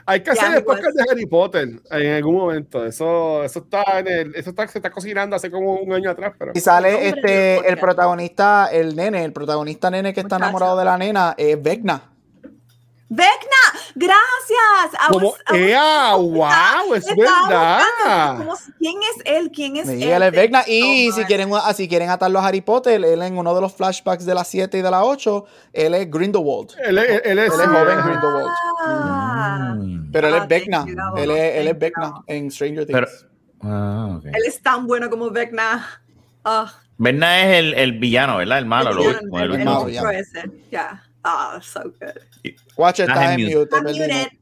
Hay 0.06 0.22
que 0.22 0.26
Ya, 0.28 0.32
hacer 0.42 0.58
el 0.58 0.64
pues. 0.64 0.78
podcast 0.80 0.96
de 0.98 1.04
Harry 1.12 1.26
Potter 1.28 1.70
en 1.92 2.14
algún 2.14 2.36
momento. 2.36 2.84
Eso, 2.86 3.44
eso 3.44 3.60
está 3.60 4.00
en 4.00 4.08
el, 4.08 4.36
eso 4.36 4.50
está, 4.50 4.68
se 4.68 4.80
está 4.80 4.90
cocinando 4.90 5.36
hace 5.36 5.52
como 5.52 5.76
un 5.76 5.94
año 5.94 6.10
atrás, 6.10 6.34
pero 6.40 6.52
Y 6.56 6.60
sale 6.60 7.08
este, 7.08 7.58
el 7.70 7.78
protagonista, 7.78 8.70
el 8.72 8.96
nene, 8.96 9.24
el 9.24 9.32
protagonista 9.34 9.92
nene 9.92 10.12
que 10.14 10.22
está 10.22 10.38
enamorado 10.38 10.78
de 10.78 10.86
la 10.86 10.98
nena, 10.98 11.36
es 11.38 11.62
Vecna. 11.62 12.11
Vecna, 13.14 13.80
gracias. 13.94 14.94
I 14.94 15.14
was- 15.14 15.24
I 15.24 15.26
was- 15.26 15.60
¡Ea! 15.60 16.16
¡Wow! 16.16 16.94
Es 16.96 17.06
verdad. 17.14 17.82
como- 18.38 18.56
¿Quién 18.80 18.96
es 19.04 19.22
él? 19.26 19.52
¿Quién 19.54 19.76
es 19.76 19.88
Sí, 19.88 20.02
él? 20.02 20.12
él 20.14 20.24
es 20.24 20.32
Vecna. 20.32 20.64
Y 20.66 21.10
Oh, 21.10 21.14
si 21.16 21.26
quieren, 21.26 21.52
ah, 21.54 21.74
si 21.74 21.90
quieren 21.90 22.10
atarlo 22.10 22.40
a 22.40 22.48
Harry 22.48 22.62
Potter, 22.62 23.04
él 23.04 23.22
en 23.22 23.38
uno 23.38 23.54
de 23.54 23.60
los 23.60 23.74
flashbacks 23.74 24.26
de 24.26 24.34
las 24.34 24.48
7 24.48 24.78
y 24.78 24.82
de 24.82 24.90
las 24.90 25.04
8, 25.04 25.44
él 25.74 25.94
es 25.94 26.10
Grindelwald. 26.10 26.70
Él, 26.86 26.98
es- 27.00 27.22
él 27.26 27.40
es, 27.40 27.54
Él 27.54 27.60
es 27.62 27.68
joven 27.68 27.98
Grindelwald. 28.06 28.52
Ah. 28.86 29.76
Pero 30.14 30.28
él 30.30 30.34
Ah, 30.34 30.38
es 30.44 30.48
Vecna. 30.48 30.78
thank 30.80 30.90
you, 30.90 30.96
Gabo. 30.96 31.18
Él 31.18 31.32
es, 31.32 31.56
él 31.58 31.68
es 31.68 31.80
Vecna 31.80 32.14
en 32.28 32.50
Stranger 32.52 32.86
Things. 32.86 32.94
Pero- 33.00 33.08
Ah, 33.64 34.16
ok. 34.18 34.26
Él 34.26 34.44
es 34.48 34.62
tan 34.62 34.88
bueno 34.88 35.10
como 35.10 35.30
Vecna. 35.30 36.02
Ah, 36.46 36.74
Berna 36.98 37.42
es 37.44 37.58
el, 37.60 37.74
el 37.74 38.00
villano, 38.00 38.38
¿verdad? 38.38 38.60
El 38.60 38.66
malo, 38.68 38.90
el 38.92 38.96
lo 38.96 39.02
villano, 39.02 39.20
último, 39.22 39.40
el 39.40 39.52
el- 39.54 39.66
malo, 39.66 39.90
ya. 39.90 40.02
Yeah. 40.70 41.04
Ah, 41.24 41.60
so 41.62 41.82
good. 41.84 42.22
Watch 42.78 43.00
it, 43.00 43.08
Estás 43.10 43.18
está 43.18 43.34
en 43.34 43.40
en 43.42 43.58
mute. 43.60 43.82
mute. 43.82 44.38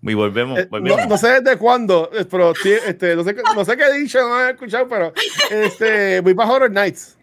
Y 0.00 0.14
volvemos, 0.14 0.58
Eh, 0.58 0.66
volvemos. 0.70 1.00
no, 1.00 1.06
no 1.06 1.18
sé 1.18 1.40
desde 1.40 1.58
cuándo, 1.58 2.10
eh, 2.14 2.24
pero 2.24 2.52
este, 2.52 3.16
no, 3.16 3.24
sé, 3.24 3.34
qué- 3.34 3.42
no 3.54 3.64
sé 3.64 3.76
qué 3.76 3.84
he 3.84 3.98
dicho, 3.98 4.20
no 4.28 4.46
he 4.46 4.50
escuchado, 4.52 4.86
pero 4.88 5.12
este, 5.50 6.20
voy 6.20 6.34
para 6.34 6.50
Horror 6.50 6.70
Nights. 6.70 7.16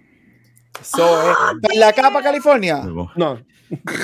So, 0.82 1.04
eh, 1.30 1.34
¿estás 1.56 1.78
¿La 1.78 1.94
capa 1.94 2.22
California? 2.22 2.82
No, 2.84 3.10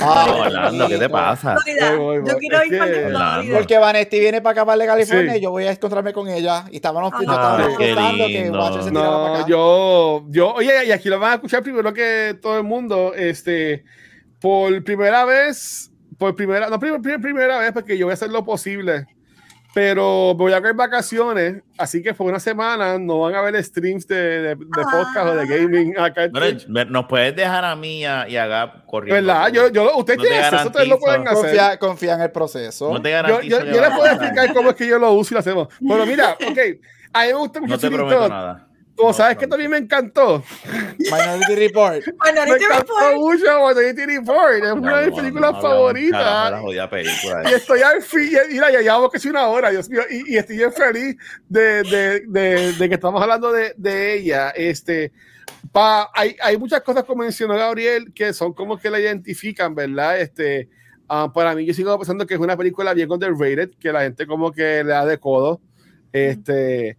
Ah, 0.02 0.26
No, 0.28 0.38
Orlando, 0.40 0.88
¿qué 0.88 0.98
te 0.98 1.10
pasa? 1.10 1.56
Florida. 1.58 2.32
Yo 2.32 2.38
quiero 2.40 2.66
ir 2.66 2.78
para 2.80 2.92
Florida. 3.12 3.44
Porque 3.58 3.78
Vanetti 3.78 4.20
viene 4.20 4.42
para 4.42 4.54
acá 4.54 4.66
para 4.66 4.86
California 4.86 5.34
Sí. 5.34 5.38
y 5.38 5.42
yo 5.42 5.52
voy 5.52 5.66
a 5.66 5.72
encontrarme 5.72 6.14
con 6.14 6.28
ella. 6.30 6.66
Y 6.72 6.78
estábamos, 6.78 7.12
Ah, 7.14 7.18
contando 7.18 7.78
que 7.78 7.94
lindo. 8.42 8.58
Watcher 8.60 8.84
se 8.84 8.90
tiraba 8.90 9.22
para 9.22 9.30
no, 9.30 9.36
acá. 9.36 9.48
yo, 9.48 10.26
yo, 10.30 10.54
oye, 10.54 10.86
y 10.88 10.92
aquí 10.92 11.10
lo 11.10 11.20
van 11.20 11.32
a 11.32 11.36
escuchar 11.36 11.62
primero 11.62 11.94
que 11.94 12.38
todo 12.42 12.58
el 12.58 12.64
mundo, 12.64 13.14
este, 13.16 13.84
por 14.42 14.84
primera 14.84 15.24
vez, 15.26 15.92
por 16.18 16.36
primera, 16.36 16.70
no 16.70 16.80
primera, 16.80 17.02
primera, 17.02 17.22
primera 17.22 17.60
vez, 17.60 17.72
porque 17.72 17.98
yo 17.98 18.08
voy 18.08 18.12
a 18.12 18.16
hacer 18.16 18.30
lo 18.32 18.44
posible, 18.44 19.06
pero 19.74 20.34
voy 20.36 20.52
a 20.52 20.60
ver 20.60 20.74
vacaciones, 20.74 21.64
así 21.78 22.02
que 22.04 22.14
por 22.14 22.28
una 22.28 22.40
semana 22.40 22.98
no 23.00 23.20
van 23.22 23.36
a 23.36 23.42
ver 23.42 23.64
streams 23.64 24.06
de, 24.08 24.16
de, 24.16 24.50
de 24.56 24.56
podcast 24.56 25.28
o 25.28 25.36
de 25.36 25.48
gaming 25.48 25.98
acá 25.98 26.28
Bueno, 26.30 26.92
nos 26.92 27.06
puedes 27.06 27.36
dejar 27.36 27.64
a 27.64 27.76
mí 27.76 28.00
y 28.00 28.06
a, 28.06 28.28
y 28.28 28.36
a 28.36 28.48
Gab 28.48 28.86
corriendo. 28.86 29.16
¿Verdad? 29.16 29.52
Yo, 29.54 29.70
yo, 29.70 29.96
ustedes 29.98 30.18
No 30.18 30.24
tienen 30.24 30.44
acceso, 30.44 30.68
ustedes 30.68 30.88
lo 30.90 31.00
pueden 31.00 31.28
hacer. 31.28 31.36
confía, 31.36 31.78
confía 31.80 32.14
en 32.16 32.22
el 32.22 32.32
proceso. 32.32 32.92
No 32.92 33.02
te 33.02 33.10
Yo, 33.12 33.16
garantizo 33.16 33.60
yo, 33.64 33.66
yo 33.72 33.82
les 33.82 33.90
puedo 33.92 34.06
explicar 34.08 34.54
cómo 34.54 34.70
es 34.72 34.76
que 34.76 34.88
yo 34.88 35.00
lo 35.00 35.14
uso 35.14 35.34
y 35.34 35.36
lo 35.36 35.40
hacemos. 35.40 35.68
Pero 35.88 36.06
mira, 36.06 36.34
ok, 36.34 36.60
a 37.14 37.22
mí 37.22 37.28
me 37.28 37.34
gusta 37.34 37.60
mucho 37.62 37.74
No 37.74 37.80
te 37.80 37.90
prometo 37.92 38.28
nada. 38.30 38.68
No, 38.98 39.14
sabes 39.14 39.38
que 39.38 39.48
también 39.48 39.72
me 39.72 39.78
encantó. 39.78 40.44
Minority 41.00 41.56
Report. 41.56 42.04
Bueno, 42.20 42.42
Me 42.46 42.52
encantó 42.66 42.94
voy. 43.16 43.16
mucho 43.38 43.46
Minority 43.68 44.06
Report. 44.06 44.54
Es 44.64 44.72
una 44.72 45.00
de 45.00 45.06
mis 45.08 45.16
películas 45.20 45.52
favoritas. 45.62 46.20
la. 46.52 46.62
Y 47.50 47.54
estoy 47.54 47.82
al 47.82 48.02
fin, 48.02 48.30
y- 48.50 48.54
mira, 48.54 48.72
ya 48.72 48.82
llevamos 48.82 49.10
casi 49.12 49.30
una 49.30 49.48
hora, 49.48 49.70
Dios 49.72 49.90
mío, 49.90 50.02
y, 50.10 50.34
y 50.34 50.38
estoy 50.38 50.58
bien 50.58 50.72
feliz 50.74 51.16
de, 51.50 51.84
de, 51.84 52.20
de, 52.28 52.74
de 52.74 52.90
que 52.90 52.96
estamos 52.96 53.22
hablando 53.22 53.52
de, 53.52 53.74
de 53.78 54.14
ella. 54.16 54.50
Este, 54.52 55.12
pa, 55.72 56.10
hay, 56.14 56.36
hay 56.42 56.58
muchas 56.58 56.82
cosas, 56.82 57.04
como 57.04 57.24
mencionó 57.24 57.56
Gabriel, 57.56 58.12
que 58.14 58.34
son 58.34 58.54
como 58.54 58.78
que 58.78 58.90
la 58.90 59.00
identifican, 59.00 59.74
¿verdad? 59.74 60.20
Este, 60.20 60.70
ah, 61.08 61.32
para 61.34 61.56
mí, 61.56 61.66
yo 61.66 61.74
sigo 61.74 61.98
pensando 61.98 62.28
que 62.28 62.36
es 62.36 62.40
una 62.40 62.56
película 62.58 62.94
bien 62.94 63.12
underrated, 63.12 63.72
que 63.80 63.92
la 63.92 64.02
gente 64.02 64.28
como 64.28 64.52
que 64.52 64.84
le 64.84 64.92
da 64.92 65.06
de 65.06 65.18
codo. 65.18 65.60
Este, 66.14 66.98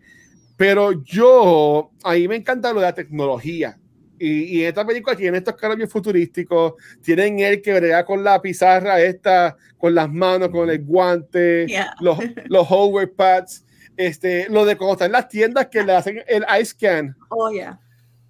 pero 0.63 0.93
yo, 1.03 1.91
a 2.05 2.13
mí 2.13 2.29
me 2.29 2.37
encanta 2.37 2.73
lo 2.73 2.79
de 2.79 2.87
la 2.87 2.95
tecnología. 2.95 3.77
Y, 4.17 4.45
y 4.45 4.65
esta 4.65 4.87
película 4.87 5.17
tiene 5.17 5.39
estos 5.39 5.57
cambios 5.57 5.91
futurísticos, 5.91 6.75
tienen 7.03 7.41
él 7.41 7.61
que 7.61 7.75
brega 7.75 8.05
con 8.05 8.23
la 8.23 8.41
pizarra 8.41 9.01
esta, 9.01 9.57
con 9.77 9.93
las 9.93 10.09
manos, 10.09 10.51
con 10.51 10.71
el 10.71 10.85
guante, 10.85 11.67
Yeah. 11.67 11.93
los, 11.99 12.17
los 12.47 12.69
hardware 12.69 13.13
pads, 13.13 13.65
este, 13.97 14.47
lo 14.51 14.65
de 14.65 14.77
cuando 14.77 14.93
están 14.93 15.07
en 15.07 15.13
las 15.13 15.29
tiendas 15.29 15.67
que 15.67 15.83
le 15.83 15.93
hacen 15.97 16.23
el 16.29 16.45
eye 16.49 16.65
scan 16.65 17.17
Oh, 17.31 17.51
yeah. 17.51 17.81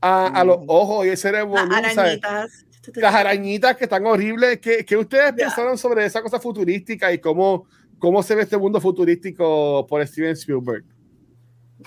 a, 0.00 0.28
a 0.28 0.42
los 0.44 0.60
ojos 0.68 1.04
y 1.04 1.10
el 1.10 1.18
cerebro. 1.18 1.54
Las 1.66 1.98
arañitas. 1.98 2.64
Las 2.94 3.14
arañitas 3.14 3.76
que 3.76 3.84
están 3.84 4.06
horribles. 4.06 4.58
¿Qué, 4.58 4.86
qué 4.86 4.96
ustedes 4.96 5.34
Yeah. 5.36 5.48
pensaron 5.48 5.76
sobre 5.76 6.06
esa 6.06 6.22
cosa 6.22 6.40
futurística 6.40 7.12
y 7.12 7.18
cómo, 7.18 7.66
cómo 7.98 8.22
se 8.22 8.34
ve 8.34 8.40
este 8.44 8.56
mundo 8.56 8.80
futurístico 8.80 9.86
por 9.86 10.06
Steven 10.06 10.32
Spielberg? 10.32 10.84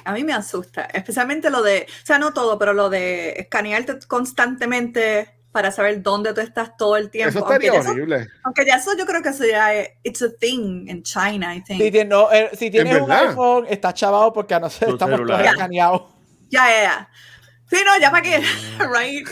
A 0.04 0.12
mí 0.14 0.24
me 0.24 0.34
asusta, 0.34 0.84
especialmente 0.94 1.50
lo 1.50 1.62
de, 1.62 1.86
o 2.04 2.06
sea, 2.06 2.20
no 2.20 2.34
todo, 2.34 2.58
pero 2.60 2.74
lo 2.74 2.90
de 2.90 3.32
escanearte 3.38 4.00
constantemente 4.08 5.32
para 5.52 5.72
saber 5.72 6.02
dónde 6.02 6.34
tú 6.34 6.42
estás 6.42 6.76
todo 6.76 6.98
el 6.98 7.10
tiempo. 7.10 7.30
Eso 7.30 7.40
aunque, 7.48 7.66
estaría 7.68 7.80
eso, 7.80 7.92
horrible. 7.92 8.28
aunque 8.44 8.66
ya 8.66 8.76
eso 8.76 8.92
yo 8.98 9.06
creo 9.06 9.22
que 9.22 9.30
eso 9.30 9.46
ya 9.46 9.74
es, 9.74 9.90
it's 10.04 10.22
a 10.22 10.30
thing 10.36 10.88
in 10.90 11.02
China, 11.04 11.56
I 11.56 11.62
think. 11.64 11.82
Si, 11.82 11.92
tienes- 11.92 12.10
no, 12.10 12.30
eh, 12.32 12.50
si 12.58 12.70
tienes 12.70 13.02
un 13.02 13.10
iPhone, 13.12 13.66
está 13.70 13.94
chavado 13.94 14.34
porque 14.34 14.54
a 14.54 14.60
nosotros 14.60 14.94
estamos 14.94 15.16
celular. 15.16 15.40
todos 15.40 15.52
escaneados. 15.54 16.02
Ya, 16.50 16.68
ya, 16.70 16.82
ya. 16.84 17.10
Sí, 17.70 17.78
no, 17.86 17.98
ya 18.00 18.12
para 18.12 18.22
qué, 18.22 18.38
right? 18.80 19.28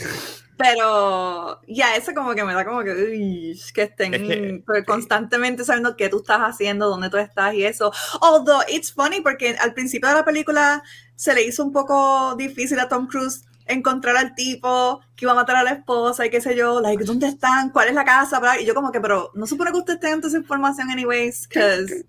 Pero 0.57 1.59
ya, 1.67 1.95
eso 1.95 2.13
como 2.13 2.35
que 2.35 2.43
me 2.43 2.53
da 2.53 2.63
como 2.65 2.83
que, 2.83 2.91
uy, 2.91 3.59
que 3.73 3.83
estén 3.83 4.13
Es 4.13 4.21
que- 4.21 4.63
pues, 4.65 4.85
constantemente 4.85 5.63
sabiendo 5.63 5.95
qué 5.95 6.09
tú 6.09 6.17
estás 6.17 6.39
haciendo, 6.41 6.89
dónde 6.89 7.09
tú 7.09 7.17
estás 7.17 7.53
y 7.53 7.65
eso. 7.65 7.91
Although 8.21 8.63
it's 8.67 8.93
funny 8.93 9.21
porque 9.21 9.55
al 9.59 9.73
principio 9.73 10.09
de 10.09 10.15
la 10.15 10.25
película 10.25 10.83
se 11.15 11.33
le 11.33 11.43
hizo 11.43 11.63
un 11.63 11.71
poco 11.71 12.35
difícil 12.35 12.79
a 12.79 12.87
Tom 12.87 13.07
Cruise 13.07 13.45
encontrar 13.65 14.17
al 14.17 14.35
tipo 14.35 14.99
que 15.15 15.25
iba 15.25 15.31
a 15.31 15.35
matar 15.35 15.55
a 15.55 15.63
la 15.63 15.71
esposa 15.71 16.25
y 16.25 16.29
qué 16.29 16.41
sé 16.41 16.55
yo, 16.55 16.81
like, 16.81 17.03
¿dónde 17.05 17.27
están? 17.27 17.69
¿Cuál 17.69 17.87
es 17.87 17.93
la 17.95 18.03
casa? 18.03 18.39
Bla, 18.39 18.59
Y 18.59 18.65
yo 18.65 18.73
como 18.73 18.91
que, 18.91 18.99
pero 18.99 19.31
no 19.35 19.47
supone 19.47 19.71
que 19.71 19.77
ustedes 19.77 19.99
tengan 19.99 20.19
toda 20.19 20.29
esa 20.29 20.37
información 20.37 20.89
anyways, 20.91 21.47
because... 21.47 22.05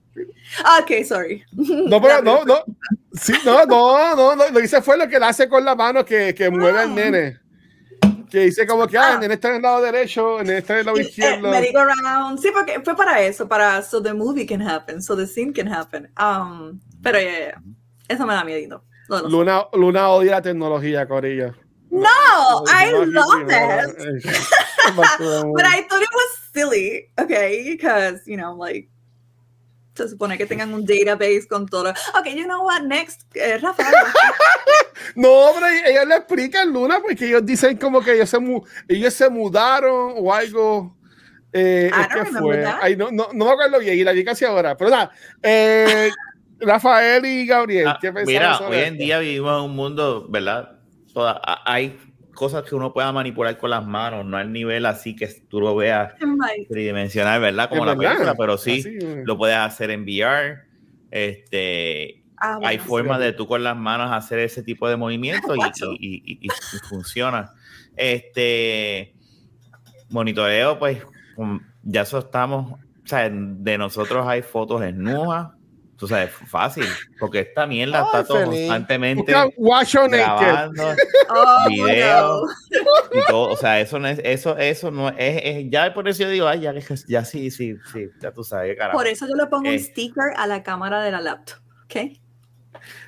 Ah, 0.64 0.80
ok, 0.82 1.04
sorry. 1.04 1.44
No, 1.52 2.00
pero 2.00 2.22
no, 2.22 2.44
no. 2.44 2.64
Sí, 3.12 3.32
no, 3.44 3.64
no, 3.66 4.16
no, 4.16 4.36
no, 4.36 4.48
Lo 4.48 4.58
que 4.58 4.64
hice 4.64 4.82
fue 4.82 4.96
lo 4.96 5.08
que 5.08 5.16
él 5.16 5.22
hace 5.22 5.48
con 5.48 5.64
la 5.64 5.74
mano 5.74 6.04
que, 6.04 6.34
que 6.34 6.50
mueve 6.50 6.80
al 6.80 6.94
nene. 6.94 7.38
Que 8.34 8.40
dice 8.40 8.66
como 8.66 8.88
que, 8.88 8.98
ah, 8.98 9.12
el 9.14 9.20
nene 9.20 9.34
está 9.34 9.50
en 9.50 9.54
el 9.56 9.62
lado 9.62 9.80
derecho, 9.80 10.40
el 10.40 10.46
nene 10.48 10.58
está 10.58 10.72
en 10.72 10.78
el 10.80 10.86
lado 10.86 10.98
Eh, 10.98 11.02
izquierdo. 11.02 11.50
merry-go-round. 11.50 12.40
Sí, 12.40 12.50
porque 12.52 12.80
fue 12.82 12.96
para 12.96 13.20
eso, 13.22 13.46
para 13.46 13.80
so 13.80 14.02
the 14.02 14.12
movie 14.12 14.44
can 14.44 14.60
happen, 14.60 15.00
so 15.00 15.14
the 15.16 15.24
scene 15.24 15.52
can 15.52 15.68
happen. 15.72 16.10
Um, 16.18 16.80
pero 17.00 17.20
ya, 17.20 17.30
ya. 17.30 17.62
eso 18.08 18.26
me 18.26 18.34
da 18.34 18.42
miedito. 18.42 18.82
de 19.08 19.22
los- 19.22 19.30
Luna, 19.30 19.66
Luna 19.74 20.08
odia 20.08 20.32
la 20.32 20.42
tecnología, 20.42 21.06
Corilla. 21.06 21.54
No, 21.90 22.64
I 22.66 22.90
love 22.90 23.48
it. 23.48 24.24
But 24.96 25.64
I 25.64 25.82
thought 25.88 26.02
it 26.02 26.08
was 26.12 26.38
silly, 26.52 27.10
okay, 27.20 27.62
because, 27.76 28.20
you 28.26 28.36
know, 28.36 28.54
like, 28.54 28.88
se 29.94 30.08
supone 30.08 30.36
que 30.38 30.46
tengan 30.46 30.72
un 30.74 30.84
database 30.84 31.46
con 31.48 31.66
todo. 31.66 31.92
Okay, 32.18 32.36
you 32.36 32.44
know 32.44 32.64
what, 32.64 32.82
next, 32.82 33.22
eh, 33.34 33.58
Rafael. 33.58 33.94
No, 35.16 35.50
pero 35.54 35.66
ellos 35.68 36.06
le 36.06 36.16
explican 36.16 36.72
Luna 36.72 36.98
porque 37.00 37.26
ellos 37.26 37.44
dicen 37.44 37.76
como 37.76 38.00
que 38.00 38.14
ellos 38.14 38.28
se, 38.30 38.38
mu- 38.38 38.62
ellos 38.88 39.12
se 39.14 39.28
mudaron 39.28 40.14
o 40.16 40.32
algo. 40.32 40.96
Eh, 41.52 41.90
I 41.92 42.00
es 42.00 42.08
que 42.08 42.24
fue. 42.38 42.64
Ay, 42.80 42.96
no, 42.96 43.10
no, 43.12 43.28
no 43.32 43.44
me 43.44 43.50
acuerdo 43.52 43.78
bien 43.78 43.98
y 43.98 44.02
la 44.04 44.12
vi 44.12 44.24
casi 44.24 44.44
ahora. 44.44 44.76
Pero 44.76 44.90
nada, 44.90 45.10
eh, 45.42 46.10
Rafael 46.60 47.24
y 47.26 47.46
Gabriel, 47.46 47.88
Ah, 47.88 47.98
¿qué 48.00 48.10
mira, 48.12 48.56
sobre 48.58 48.78
hoy 48.78 48.84
en 48.88 48.98
día 48.98 49.18
vivimos 49.18 49.58
en 49.58 49.70
un 49.70 49.76
mundo, 49.76 50.26
¿verdad? 50.28 50.78
Toda- 51.12 51.40
hay 51.64 51.96
cosas 52.34 52.64
que 52.64 52.74
uno 52.74 52.92
pueda 52.92 53.10
manipular 53.12 53.56
con 53.56 53.70
las 53.70 53.86
manos, 53.86 54.26
no 54.26 54.36
al 54.36 54.52
nivel 54.52 54.84
así 54.86 55.16
que 55.16 55.26
tú 55.48 55.60
lo 55.60 55.74
veas 55.74 56.12
tridimensional, 56.68 57.40
¿verdad? 57.40 57.68
Como 57.70 57.84
la 57.86 57.96
película, 57.96 58.34
pero 58.36 58.58
sí, 58.58 58.80
Así, 58.80 58.98
lo 59.24 59.38
puedes 59.38 59.56
hacer 59.56 59.90
en 59.90 60.02
VR. 60.02 60.58
Este, 61.10 62.20
Ah, 62.36 62.58
hay 62.62 62.76
bueno, 62.76 62.84
formas 62.90 63.20
de 63.20 63.32
tú 63.32 63.46
con 63.46 63.62
las 63.62 63.76
manos 63.76 64.10
hacer 64.12 64.40
ese 64.40 64.62
tipo 64.62 64.86
de 64.88 64.96
movimientos 64.96 65.56
y, 65.56 65.60
y- 65.98 66.14
y- 66.16 66.38
y- 66.42 66.46
y 66.46 66.78
funciona. 66.88 67.52
Este 67.96 69.14
monitoreo, 70.10 70.78
pues 70.78 71.02
um, 71.36 71.60
ya 71.82 72.02
eso 72.02 72.18
estamos, 72.18 72.72
o 72.72 72.78
sea, 73.06 73.30
de 73.30 73.78
nosotros 73.78 74.26
hay 74.26 74.42
fotos 74.42 74.80
desnudas, 74.80 75.52
tú 76.04 76.08
sabes, 76.08 76.32
fácil, 76.48 76.84
porque 77.18 77.40
esta 77.40 77.66
mierda 77.66 78.00
Ay, 78.00 78.04
está 78.04 78.24
todo 78.24 78.44
constantemente 78.44 79.32
grabando 79.32 80.82
Oh, 81.30 81.68
video 81.68 82.42
no. 82.42 83.20
y 83.20 83.26
todo, 83.26 83.48
o 83.52 83.56
sea, 83.56 83.80
eso 83.80 83.98
no 83.98 84.06
es, 84.08 84.20
eso, 84.22 84.58
eso 84.58 84.90
no 84.90 85.08
es, 85.08 85.40
es- 85.42 85.70
ya 85.70 85.94
por 85.94 86.06
eso 86.06 86.24
yo 86.24 86.28
digo, 86.28 86.46
ay, 86.46 86.60
ya, 86.60 86.74
ya 87.08 87.24
sí, 87.24 87.50
sí, 87.50 87.76
sí, 87.90 88.08
ya 88.20 88.32
tú 88.32 88.44
sabes, 88.44 88.76
carajo. 88.76 88.98
Por 88.98 89.06
eso 89.06 89.26
yo 89.26 89.34
le 89.34 89.46
pongo 89.46 89.70
Eh. 89.70 89.72
un 89.72 89.78
sticker 89.78 90.24
a 90.36 90.46
la 90.46 90.62
cámara 90.62 91.02
de 91.02 91.10
la 91.10 91.22
laptop. 91.22 91.56
¿Ok? 91.84 92.18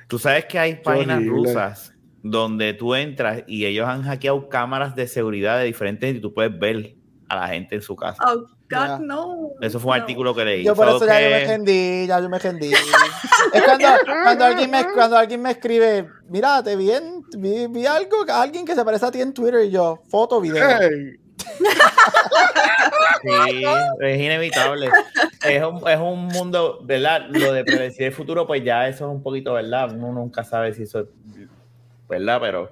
Tú 0.07 0.17
sabes 0.17 0.45
que 0.45 0.57
hay 0.57 0.75
páginas 0.75 1.23
rusas 1.23 1.93
donde 2.23 2.73
tú 2.73 2.95
entras 2.95 3.43
y 3.45 3.65
ellos 3.65 3.87
han 3.87 4.01
hackeado 4.01 4.49
cámaras 4.49 4.95
de 4.95 5.07
seguridad 5.07 5.59
de 5.59 5.65
diferentes 5.65 6.15
y 6.15 6.19
tú 6.19 6.33
puedes 6.33 6.57
ver 6.57 6.95
a 7.29 7.35
la 7.35 7.47
gente 7.49 7.75
en 7.75 7.81
su 7.83 7.95
casa. 7.95 8.23
Oh, 8.25 8.47
God, 8.69 8.77
Ya. 8.77 8.99
no. 8.99 9.51
Eso 9.61 9.79
fue 9.79 9.91
un 9.91 9.97
No. 9.97 10.01
artículo 10.03 10.35
que 10.35 10.43
leí. 10.45 10.63
Yo 10.63 10.75
por 10.75 10.87
So 10.89 10.97
eso 10.97 11.05
ya 11.05 11.21
yo 11.21 11.29
me 11.29 11.45
rendí, 11.45 12.07
ya 12.07 12.19
yo 12.19 12.29
me 12.29 12.37
rendí. 12.39 12.71
es 12.73 13.61
cuando, 13.63 13.87
cuando, 14.23 14.45
alguien 14.45 14.69
me, 14.71 14.85
cuando 14.93 15.17
alguien 15.17 15.41
me 15.41 15.51
escribe, 15.51 16.09
mira, 16.29 16.61
te 16.63 16.75
vi, 16.75 16.91
en- 16.91 17.23
vi, 17.37 17.67
vi 17.67 17.85
algo, 17.85 18.17
alguien 18.29 18.65
que 18.65 18.75
se 18.75 18.83
parece 18.83 19.05
a 19.05 19.11
ti 19.11 19.21
en 19.21 19.33
Twitter 19.33 19.63
y 19.65 19.71
yo, 19.71 20.01
foto, 20.09 20.41
video. 20.41 20.65
Hey, 20.81 21.15
Sí, 23.21 23.63
es 24.01 24.19
inevitable. 24.21 24.89
Es 25.45 25.63
un, 25.63 25.87
es 25.87 25.99
un 25.99 26.25
mundo, 26.27 26.79
¿verdad? 26.83 27.27
Lo 27.29 27.51
de 27.53 27.63
predecir 27.63 28.07
el 28.07 28.11
futuro, 28.11 28.45
pues 28.47 28.63
ya 28.63 28.87
eso 28.87 29.05
es 29.09 29.11
un 29.15 29.23
poquito, 29.23 29.53
¿verdad? 29.53 29.91
Uno 29.93 30.11
nunca 30.11 30.43
sabe 30.43 30.73
si 30.73 30.83
eso 30.83 30.99
es, 31.01 31.05
¿verdad? 32.07 32.39
Pero, 32.41 32.71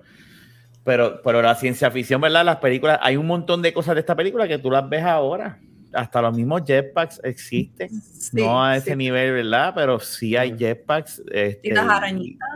pero, 0.84 1.22
pero 1.24 1.42
la 1.42 1.56
ciencia 1.56 1.90
ficción, 1.92 2.22
¿verdad? 2.22 2.46
Las 2.46 2.58
películas, 2.58 3.00
hay 3.02 3.18
un 3.18 3.28
montón 3.28 3.62
de 3.62 3.74
cosas 3.74 3.96
de 3.96 4.02
esta 4.02 4.16
película 4.16 4.48
que 4.48 4.58
tú 4.60 4.70
las 4.70 4.88
ves 4.88 5.04
ahora. 5.04 5.60
Hasta 5.96 6.22
los 6.22 6.36
mismos 6.36 6.62
jetpacks 6.66 7.20
existen. 7.24 7.90
Sí, 8.02 8.30
no 8.34 8.64
a 8.64 8.78
ese 8.78 8.92
sí. 8.92 8.96
nivel, 8.98 9.32
¿verdad? 9.34 9.74
Pero 9.76 10.00
sí 10.00 10.36
hay 10.36 10.56
jetpacks. 10.58 11.22
Este, 11.32 11.70
Y 11.70 11.72
las 11.72 11.88
arañitas. 11.88 12.50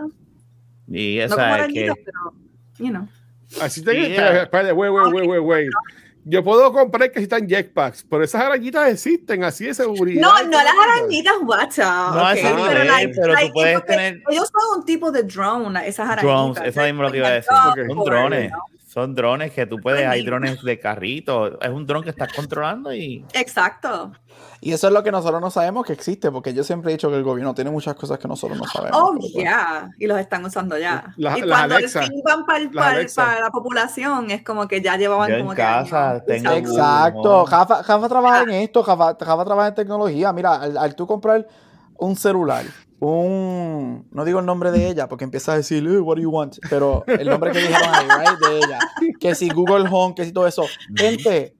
Y, 0.87 1.19
o 1.19 1.23
No 1.23 1.29
como 1.35 1.35
sea, 1.37 1.47
es 1.55 1.59
arañitas, 1.63 1.95
que, 1.95 2.03
pero, 2.03 2.33
you 2.79 2.89
know. 2.89 3.07
Así 3.61 3.81
te 3.83 3.93
Yeah. 4.09 4.43
espérate. 4.43 4.73
Yo 6.25 6.43
puedo 6.43 6.71
comprar 6.73 7.11
que 7.11 7.21
están 7.21 7.47
jetpacks, 7.47 8.05
pero 8.07 8.23
esas 8.23 8.41
arañitas 8.43 8.91
existen 8.91 9.43
así 9.43 9.65
de 9.65 9.73
seguridad. 9.73 10.21
No, 10.21 10.43
no 10.43 10.49
las 10.63 10.73
arañitas, 10.83 11.33
WhatsApp. 11.43 12.13
No 12.13 12.25
a 12.25 12.33
ese 12.33 12.51
ok, 12.51 12.57
nivel, 12.57 12.87
like- 12.87 13.13
pero 13.15 13.27
tú 13.27 13.33
like, 13.33 13.51
puedes 13.53 13.73
porque 13.79 13.93
tener- 13.93 14.23
Ellos 14.29 14.51
son 14.51 14.79
un 14.79 14.85
tipo 14.85 15.11
de 15.11 15.23
drone, 15.23 15.87
esas 15.87 16.07
arañitas. 16.09 16.23
drones, 16.55 16.61
eso 16.75 16.81
mismo 16.83 17.03
lo 17.03 17.11
que 17.11 17.17
iba 17.17 17.27
a 17.27 17.31
decir. 17.31 17.51
Ok. 17.69 17.79
Son 17.87 18.03
drones. 18.05 18.51
Son 18.89 19.13
drones 19.13 19.51
que 19.51 19.67
tú 19.67 19.77
puedes, 19.77 20.01
hay 20.07 20.21
Ay. 20.21 20.25
drones 20.25 20.61
de 20.63 20.79
carrito. 20.79 21.61
Es 21.61 21.69
un 21.69 21.85
dron 21.85 22.01
que 22.01 22.09
estás 22.09 22.33
controlando 22.33 22.91
y 22.91 23.23
Exacto. 23.33 24.11
Y 24.61 24.73
eso 24.73 24.87
es 24.87 24.93
lo 24.93 25.03
que 25.03 25.11
nosotros 25.11 25.39
no 25.39 25.51
sabemos 25.51 25.85
que 25.85 25.93
existe, 25.93 26.31
porque 26.31 26.55
yo 26.55 26.63
siempre 26.63 26.89
he 26.91 26.95
dicho 26.95 27.07
que 27.07 27.15
el 27.17 27.23
gobierno 27.23 27.53
tiene 27.53 27.69
muchas 27.69 27.93
cosas 27.93 28.17
que 28.17 28.27
nosotros 28.27 28.57
no 28.57 28.65
sabemos. 28.65 28.99
Oh, 28.99 29.15
yeah. 29.37 29.91
Y 29.99 30.07
los 30.07 30.19
están 30.19 30.43
usando 30.43 30.75
ya. 30.75 31.13
Y 31.17 31.23
cuando 31.23 31.75
Alexa. 31.75 32.01
van 32.25 32.45
para, 32.47 32.59
Las 32.71 32.85
Alexa. 32.87 33.39
la 33.41 33.51
población, 33.51 34.31
es 34.31 34.43
como 34.43 34.67
que 34.67 34.81
ya 34.81 34.97
llevaban 34.97 35.29
Yo 35.29 35.35
en 35.35 35.41
como 35.41 35.51
que 35.51 35.61
casa 35.61 36.23
tengo-. 36.25 36.51
Exacto. 36.51 37.45
Jafa, 37.45 37.83
Jafa 37.83 38.09
trabaja 38.09 38.41
en 38.41 38.49
esto, 38.49 38.81
Jafa, 38.81 39.15
Jafa 39.19 39.45
trabaja 39.45 39.67
en 39.67 39.75
tecnología. 39.75 40.33
Mira, 40.33 40.55
al, 40.55 40.77
al 40.77 40.95
tú 40.95 41.05
comprar 41.05 41.47
un 41.99 42.15
celular, 42.15 42.65
un. 42.99 44.07
No 44.11 44.25
digo 44.25 44.39
el 44.39 44.45
nombre 44.45 44.71
de 44.71 44.87
ella 44.89 45.07
porque 45.07 45.23
empieza 45.23 45.53
a 45.53 45.55
decir, 45.57 45.85
"Eh, 45.87 45.99
what 45.99 46.15
do 46.17 46.21
you 46.21 46.29
want? 46.29 46.57
Pero 46.69 47.03
el 47.07 47.27
nombre 47.29 47.51
que 47.51 47.59
dijeron 47.59 47.89
ahí, 47.93 48.07
right, 48.07 48.39
de 48.39 48.57
ella. 48.57 48.79
Que 49.19 49.35
si 49.35 49.49
Google 49.49 49.87
Home, 49.91 50.15
que 50.15 50.25
si 50.25 50.31
todo 50.31 50.47
eso. 50.47 50.63
Gente, 50.95 51.55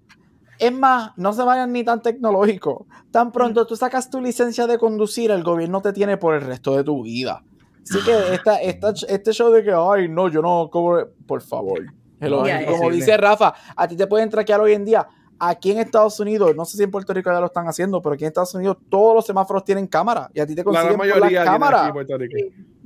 es 0.58 0.72
más, 0.74 1.12
no 1.18 1.32
se 1.34 1.44
vayan 1.44 1.72
ni 1.72 1.84
tan 1.84 2.02
tecnológico. 2.02 2.86
Tan 3.12 3.32
pronto 3.32 3.66
tú 3.66 3.76
sacas 3.76 4.10
tu 4.10 4.22
licencia 4.22 4.68
de 4.68 4.78
conducir, 4.78 5.32
el 5.32 5.44
gobierno 5.44 5.82
te 5.82 5.94
tiene 5.94 6.18
por 6.18 6.36
el 6.36 6.42
resto 6.42 6.76
de 6.76 6.84
tu 6.84 7.04
vida. 7.04 7.44
Así 7.90 8.04
que 8.04 8.34
esta, 8.36 8.62
esta- 8.62 8.94
este 9.08 9.32
show 9.34 9.52
de 9.52 9.64
que, 9.64 9.72
ay, 9.72 10.10
no, 10.10 10.28
yo 10.30 10.42
no 10.42 10.70
cobro, 10.70 11.10
por 11.26 11.42
favor. 11.42 11.82
Hello, 12.22 12.44
Yeah, 12.46 12.66
como 12.66 12.90
dice 12.92 13.16
Rafa, 13.16 13.54
a 13.78 13.88
ti 13.88 13.96
te 13.96 14.06
pueden 14.06 14.30
traquear 14.30 14.60
hoy 14.60 14.74
en 14.74 14.84
día. 14.84 15.08
Aquí 15.42 15.72
en 15.72 15.80
Estados 15.80 16.20
Unidos, 16.20 16.54
no 16.56 16.66
sé 16.66 16.76
si 16.76 16.84
en 16.84 16.92
Puerto 16.92 17.14
Rico 17.14 17.32
ya 17.32 17.40
lo 17.40 17.46
están 17.46 17.66
haciendo, 17.68 18.02
pero 18.02 18.16
aquí 18.16 18.26
en 18.26 18.28
Estados 18.28 18.54
Unidos 18.56 18.78
todos 18.90 19.16
los 19.16 19.26
semáforos 19.26 19.64
tienen 19.64 19.88
cámara 19.88 20.30
y 20.34 20.42
a 20.42 20.46
ti 20.46 20.54
te 20.54 20.60
La 20.62 20.64
consiguen 20.66 20.88
gran 20.88 20.98
por 20.98 21.08
mayoría 21.08 21.22
la 21.22 21.28
tiene 21.30 21.46
cámara. 21.46 21.80
aquí 21.80 21.88
en 21.88 21.94
Puerto 21.94 22.18
Rico. 22.18 22.36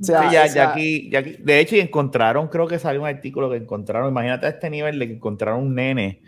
O 0.00 0.04
sea, 0.04 0.18
Sí, 0.22 0.24
ya, 0.24 0.28
o 0.28 0.32
ya 0.44 0.48
sea, 0.48 0.70
aquí, 0.70 1.10
ya 1.10 1.18
aquí- 1.18 1.36
de 1.40 1.60
hecho, 1.60 1.74
y 1.76 1.80
encontraron, 1.80 2.46
creo 2.48 2.66
que 2.68 2.78
salió 2.78 3.00
un 3.00 3.08
artículo 3.08 3.50
que 3.50 3.56
encontraron, 3.56 4.08
imagínate 4.10 4.46
a 4.46 4.50
este 4.50 4.70
nivel 4.70 4.98
de 5.00 5.08
que 5.08 5.14
encontraron 5.14 5.62
un 5.62 5.74
nene 5.74 6.22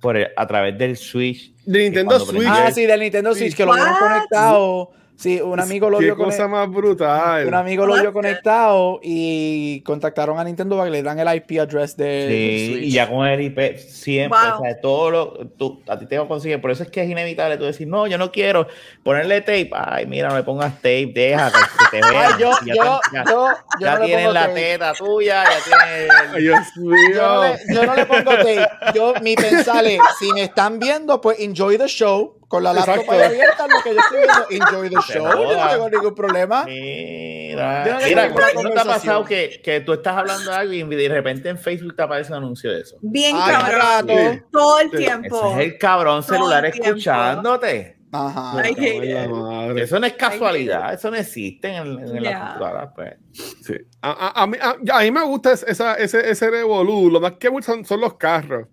por 0.00 0.16
el- 0.16 0.28
a 0.36 0.46
través 0.46 0.76
del 0.76 0.96
Switch. 0.96 1.54
De 1.64 1.78
Nintendo 1.84 2.20
Switch. 2.20 2.46
Ah, 2.46 2.70
sí, 2.70 2.84
del 2.84 3.00
Nintendo. 3.00 3.34
Switch, 3.34 3.56
que 3.56 3.64
lo 3.64 3.70
What? 3.72 3.98
conectado. 3.98 4.90
Sí, 4.92 4.98
un 5.42 5.58
amigo 5.58 5.88
lo 5.88 5.98
Qué 5.98 6.04
vio 6.06 6.16
cosa 6.16 6.46
más 6.46 6.70
brutal. 6.70 7.46
Un 7.46 7.54
amigo 7.54 7.86
lo 7.86 7.94
vio 7.94 8.12
conectado 8.12 9.00
y 9.02 9.80
contactaron 9.80 10.38
a 10.38 10.44
Nintendo 10.44 10.76
para 10.76 10.86
que 10.90 10.92
le 10.92 11.02
dan 11.02 11.18
el 11.18 11.34
IP 11.36 11.58
address 11.60 11.96
de 11.96 12.26
Sí, 12.28 12.72
Switch. 12.74 12.84
y 12.84 12.90
ya 12.92 13.08
con 13.08 13.26
el 13.26 13.40
IP 13.40 13.78
siempre, 13.78 14.38
Wow. 14.38 14.58
o 14.60 14.62
sea, 14.62 14.80
todo 14.80 15.10
lo, 15.10 15.32
tú, 15.56 15.80
a 15.88 15.98
ti 15.98 16.06
te 16.06 16.18
va 16.18 16.24
a 16.24 16.28
conseguir, 16.28 16.60
por 16.60 16.70
eso 16.70 16.82
es 16.82 16.90
que 16.90 17.02
es 17.02 17.08
inevitable 17.10 17.56
tú 17.56 17.64
decir, 17.64 17.88
no, 17.88 18.06
yo 18.06 18.18
no 18.18 18.30
quiero 18.30 18.66
ponerle 19.02 19.40
tape, 19.40 19.70
ay, 19.72 20.06
mira, 20.06 20.28
no 20.28 20.36
le 20.36 20.42
pongas 20.42 20.74
tape, 20.76 21.10
deja 21.14 21.50
que, 21.50 22.00
te 22.00 22.06
vean. 22.10 22.38
Yo, 22.38 22.50
ya 22.66 22.74
yo, 22.74 23.00
ya, 23.12 23.24
yo, 23.24 23.48
yo 23.80 23.86
ya 23.86 23.98
no 23.98 24.04
tienen 24.04 24.34
la 24.34 24.46
tape. 24.48 24.54
teta 24.60 24.92
tuya, 24.92 25.44
ya 25.44 25.64
tienen 25.64 26.10
Ay, 26.34 26.42
Dios 26.42 26.60
mío. 26.76 26.94
Yo 27.14 27.22
no, 27.22 27.42
le, 27.42 27.74
yo 27.74 27.86
no 27.86 27.96
le 27.96 28.06
pongo 28.06 28.22
tape. 28.30 28.68
Yo, 28.94 29.14
mi 29.22 29.34
pensar 29.34 29.84
es, 29.86 29.98
si 30.18 30.30
me 30.32 30.42
están 30.42 30.78
viendo, 30.78 31.20
pues 31.20 31.40
enjoy 31.40 31.78
the 31.78 31.86
show. 31.88 32.35
Con 32.48 32.62
la 32.62 32.72
laptop 32.72 33.10
abierta, 33.10 33.66
lo 33.66 33.82
que 33.82 33.92
yo 33.94 34.00
estoy 34.00 34.18
viendo, 34.20 34.66
enjoy 34.66 34.88
the 34.90 35.12
show. 35.12 35.24
Yo 35.26 35.52
no 35.58 35.68
tengo 35.68 35.90
ningún 35.90 36.14
problema. 36.14 36.64
Mira, 36.64 37.84
no 37.86 38.06
mira, 38.06 38.28
¿no 38.28 38.70
te 38.70 38.80
ha 38.80 38.84
pasado 38.84 39.24
que, 39.24 39.60
que 39.64 39.80
tú 39.80 39.94
estás 39.94 40.16
hablando 40.16 40.50
de 40.50 40.56
algo 40.56 40.72
y 40.72 40.82
de 40.84 41.08
repente 41.08 41.48
en 41.48 41.58
Facebook 41.58 41.96
te 41.96 42.02
aparece 42.02 42.30
un 42.32 42.38
anuncio 42.38 42.70
de 42.72 42.82
eso? 42.82 42.96
Bien 43.02 43.36
Ay, 43.38 43.52
cabrón. 43.52 43.80
rato. 43.80 44.44
Todo 44.52 44.80
el 44.80 44.90
tiempo. 44.92 45.50
Ese 45.50 45.60
es 45.62 45.72
el 45.72 45.78
cabrón 45.78 46.22
celular 46.22 46.64
escuchándote. 46.66 47.96
Ajá. 48.12 48.60
Ay, 48.62 48.74
la. 49.08 49.82
Eso 49.82 49.98
no 49.98 50.06
es 50.06 50.12
casualidad, 50.14 50.94
eso 50.94 51.10
no 51.10 51.16
existe 51.16 51.68
en, 51.68 51.98
en 51.98 52.14
la 52.14 52.20
Yeah. 52.30 52.38
computadora. 52.46 52.94
Pues. 52.94 53.14
Sí. 53.62 53.74
A, 54.00 54.10
a- 54.12 54.42
a 54.42 54.46
mí, 54.46 54.56
a- 54.62 54.98
a 54.98 55.02
mí 55.02 55.10
me 55.10 55.24
gusta 55.24 55.52
esa, 55.52 55.94
ese, 55.94 56.30
ese 56.30 56.50
revolú. 56.50 57.10
Lo 57.10 57.20
más 57.20 57.32
que 57.32 57.48
gustan 57.48 57.84
son 57.84 58.00
los 58.00 58.14
carros. 58.14 58.68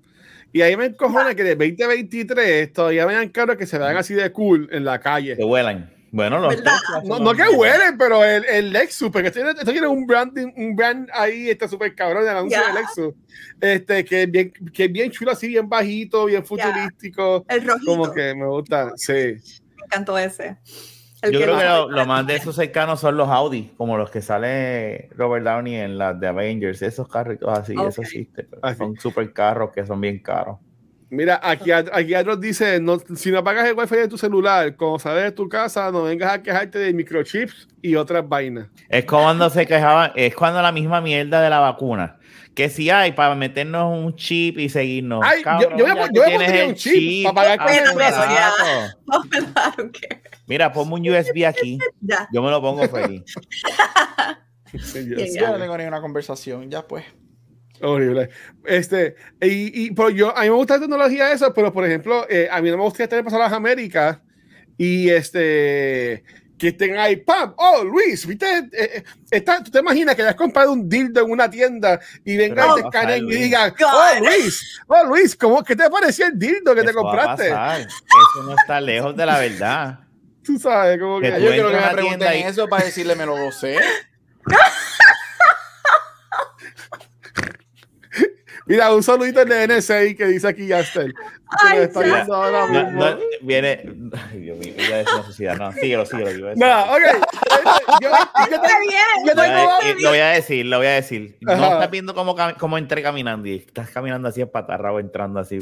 Y 0.54 0.62
ahí 0.62 0.78
me 0.78 0.86
encojona 0.86 1.34
que 1.36 1.44
de 1.44 1.56
2023 1.56 2.72
todavía 2.72 3.06
me 3.08 3.14
dan 3.14 3.30
carros 3.30 3.58
que 3.58 3.66
se 3.66 3.78
vean 3.78 3.98
así 3.98 4.14
de 4.14 4.32
cool 4.32 4.70
en 4.72 4.86
la 4.86 5.00
calle. 5.00 5.36
Que 5.36 5.44
huelan. 5.44 5.92
Bueno, 6.12 6.38
los 6.38 6.56
No, 7.06 7.20
no 7.20 7.34
que 7.34 7.42
huelen, 7.42 7.98
pero 7.98 8.24
el, 8.24 8.46
el 8.46 8.72
Lexus, 8.72 9.10
porque 9.10 9.30
esto, 9.30 9.50
esto 9.50 9.72
tiene 9.72 9.88
un 9.88 10.06
branding, 10.06 10.54
un 10.56 10.76
brand 10.76 11.10
ahí, 11.12 11.50
está 11.50 11.68
súper 11.68 11.96
cabrón, 11.96 12.22
el 12.22 12.30
anuncio 12.30 12.60
Ya. 12.62 12.68
de 12.72 12.80
Lexus. 12.82 13.14
Este, 13.60 14.06
que 14.06 14.22
es 14.24 14.32
bien, 14.32 14.54
que 14.72 14.84
es 14.86 14.92
bien 14.92 15.10
chulo, 15.10 15.32
así, 15.32 15.48
bien 15.48 15.68
bajito, 15.68 16.26
bien 16.26 16.46
futurístico. 16.46 17.44
El 17.50 17.66
rojito. 17.66 17.86
Como 17.92 18.14
que 18.14 18.36
me 18.36 18.46
gusta, 18.46 18.92
sí. 18.96 19.12
Me 19.14 19.86
encantó 19.88 20.16
ese. 20.20 20.58
El 21.24 21.32
Yo 21.32 21.42
creo 21.42 21.58
que 21.58 21.64
lo, 21.66 21.90
lo 21.90 22.06
más 22.06 22.28
de 22.28 22.36
esos 22.36 22.56
cercanos 22.56 23.00
son 23.00 23.16
los 23.18 23.30
Audi, 23.30 23.72
como 23.78 23.98
los 23.98 24.10
que 24.12 24.22
sale 24.22 25.10
Robert 25.16 25.46
Downey 25.46 25.76
en 25.76 25.98
las 25.98 26.20
de 26.20 26.28
Avengers, 26.28 26.82
esos 26.82 27.08
carritos 27.08 27.58
así, 27.58 27.74
Ok. 27.78 27.90
eso 27.90 28.02
existe. 28.02 28.44
pero 28.44 28.60
Ah, 28.64 28.72
sí. 28.74 28.78
son 28.80 28.98
super 29.00 29.32
carros 29.34 29.72
que 29.74 29.86
son 29.86 30.02
bien 30.02 30.20
caros. 30.20 30.58
Mira, 31.10 31.40
aquí, 31.44 31.70
aquí 31.72 32.16
otros 32.16 32.42
dice, 32.42 32.80
no, 32.82 32.98
si 33.16 33.30
no 33.32 33.38
apagas 33.40 33.68
el 33.68 33.76
wifi 33.78 33.96
de 33.98 34.08
tu 34.08 34.18
celular, 34.18 34.76
cuando 34.76 34.98
sales 34.98 35.24
de 35.26 35.32
tu 35.32 35.48
casa, 35.48 35.92
no 35.92 36.02
vengas 36.04 36.34
a 36.34 36.42
quejarte 36.42 36.80
de 36.80 36.92
microchips 36.92 37.68
y 37.84 37.96
otras 37.96 38.28
vainas. 38.28 38.68
Es 38.90 39.06
cuando 39.06 39.48
se 39.52 39.68
quejaban, 39.68 40.12
es 40.16 40.34
cuando 40.36 40.60
la 40.62 40.72
misma 40.72 41.02
mierda 41.02 41.40
de 41.42 41.50
la 41.52 41.60
vacuna. 41.60 42.18
Que 42.56 42.68
si 42.70 42.90
hay 42.90 43.12
para 43.14 43.36
meternos 43.36 43.96
un 43.96 44.16
chip 44.16 44.58
y 44.60 44.70
seguirnos. 44.70 45.22
Ay, 45.24 45.40
yo- 45.40 45.44
Cabrón, 45.44 45.78
yo 45.78 45.86
me 45.88 45.94
yo 45.94 45.96
me 45.96 46.10
tienes 46.10 46.38
pondría 46.38 46.64
el 46.64 46.70
un 46.70 46.76
chip 46.76 47.24
para 47.26 47.36
pagar 47.36 47.58
ah, 47.60 47.64
con 47.66 47.74
el 47.74 47.80
Mira, 50.48 50.72
ponme 50.72 50.94
un 50.96 51.10
USB 51.10 51.46
aquí. 51.46 51.78
Ya. 52.02 52.28
Yo 52.32 52.42
me 52.42 52.50
lo 52.52 52.62
pongo 52.62 52.88
feliz. 52.90 53.24
Sí, 54.82 55.08
yo 55.38 55.52
no 55.52 55.60
tengo 55.60 55.78
ninguna 55.78 56.02
conversación, 56.02 56.68
ya 56.72 56.82
pues. 56.88 57.06
Horrible. 57.82 58.30
Este, 58.66 59.16
y, 59.40 59.86
y 59.86 59.92
pero 59.92 60.10
yo, 60.10 60.36
a 60.36 60.42
mí 60.42 60.50
me 60.50 60.56
gusta 60.56 60.76
la 60.76 60.80
tecnología 60.82 61.32
eso, 61.32 61.54
pero 61.54 61.72
por 61.72 61.86
ejemplo, 61.86 62.26
eh, 62.28 62.48
a 62.52 62.60
mí 62.60 62.72
no 62.72 62.78
me 62.78 62.84
gustaría 62.84 63.08
tener 63.08 63.24
pasar 63.24 63.42
a 63.42 63.44
las 63.46 63.54
Américas 63.54 64.18
y 64.76 65.10
este, 65.12 66.24
que 66.58 66.70
estén 66.70 66.98
ahí, 66.98 67.18
¡pam! 67.18 67.54
¡Oh, 67.58 67.84
Luis! 67.84 68.26
¿Viste? 68.26 68.48
Eh, 68.48 68.68
eh, 68.72 69.04
está- 69.30 69.62
¿Tú 69.64 69.70
te 69.70 69.78
imaginas 69.78 70.16
que 70.16 70.24
hayas 70.24 70.34
comprado 70.36 70.72
un 70.74 70.90
dildo 70.90 71.22
en 71.24 71.30
una 71.30 71.48
tienda 71.52 72.00
y 72.26 72.36
vengan 72.36 72.70
Pero 72.76 72.88
y 72.88 72.90
te 72.90 73.18
y 73.18 73.44
digan. 73.44 73.76
¡Oh, 73.86 74.20
Luis! 74.24 74.80
¡Oh, 74.88 75.04
Luis! 75.06 75.36
¿Cómo, 75.36 75.64
¿Qué 75.64 75.76
te 75.76 75.88
pareció 75.88 76.26
el 76.26 76.40
dildo 76.40 76.74
que 76.74 76.82
te 76.82 76.90
Eso 76.90 77.04
va 77.04 77.12
a 77.14 77.16
compraste? 77.18 77.50
pasar. 77.52 77.82
Eso 77.82 78.44
no 78.44 78.56
está 78.58 78.82
lejos 78.82 79.16
de 79.16 79.26
la 79.28 79.38
verdad. 79.40 80.00
Tú 80.44 80.60
sabes, 80.60 81.00
como 81.00 81.20
que. 81.22 81.32
Que 81.32 81.42
Yo 81.42 81.50
quiero 81.52 81.70
que 81.70 81.76
me 81.76 81.80
tienda 81.82 81.92
pregunten 81.94 82.40
y- 82.40 82.44
eso 82.44 82.68
para 82.68 82.86
decirle 82.86 83.16
me 83.16 83.26
lo 83.26 83.36
gocé. 83.38 83.78
Mira, 88.66 88.94
un 88.94 89.04
saludito 89.04 89.44
de 89.44 89.68
NSA 89.68 90.14
que 90.16 90.26
dice 90.28 90.48
aquí 90.48 90.68
Yastel. 90.68 91.14
Ay, 91.62 91.80
está 91.80 92.02
ya. 92.06 92.16
viendo 92.16 92.34
ahora 92.36 92.68
No, 92.68 92.84
mismo. 92.86 93.06
no, 93.06 93.18
viene. 93.42 93.84
Ay, 94.32 94.40
Dios 94.40 94.58
mío, 94.58 94.74
iba 94.78 94.96
a 94.96 94.98
decir 95.00 95.14
una 95.14 95.24
sociedad. 95.24 95.58
No, 95.58 95.72
síguelo, 95.74 96.06
síguelo. 96.06 96.56
Nada, 96.56 96.84
ok. 96.94 97.02
Yo, 98.02 98.10
yo 98.10 98.10
yo 98.50 98.58
Lo 98.58 99.36
voy, 99.36 99.36
tengo- 99.36 99.70
a, 99.72 99.94
lo 100.00 100.10
voy 100.10 100.20
a 100.20 100.28
decir, 100.30 100.66
lo 100.66 100.78
voy 100.78 100.88
a 100.88 100.92
decir. 100.92 101.38
No 101.42 101.52
Ajá. 101.52 101.74
estás 101.74 101.92
viendo 101.92 102.14
cómo, 102.16 102.36
cómo 102.58 102.78
entré 102.78 103.04
caminando 103.04 103.48
y 103.48 103.56
estás 103.58 103.90
caminando 103.90 104.30
así 104.30 104.42
espatarrado, 104.42 105.00
entrando 105.00 105.40
así. 105.40 105.60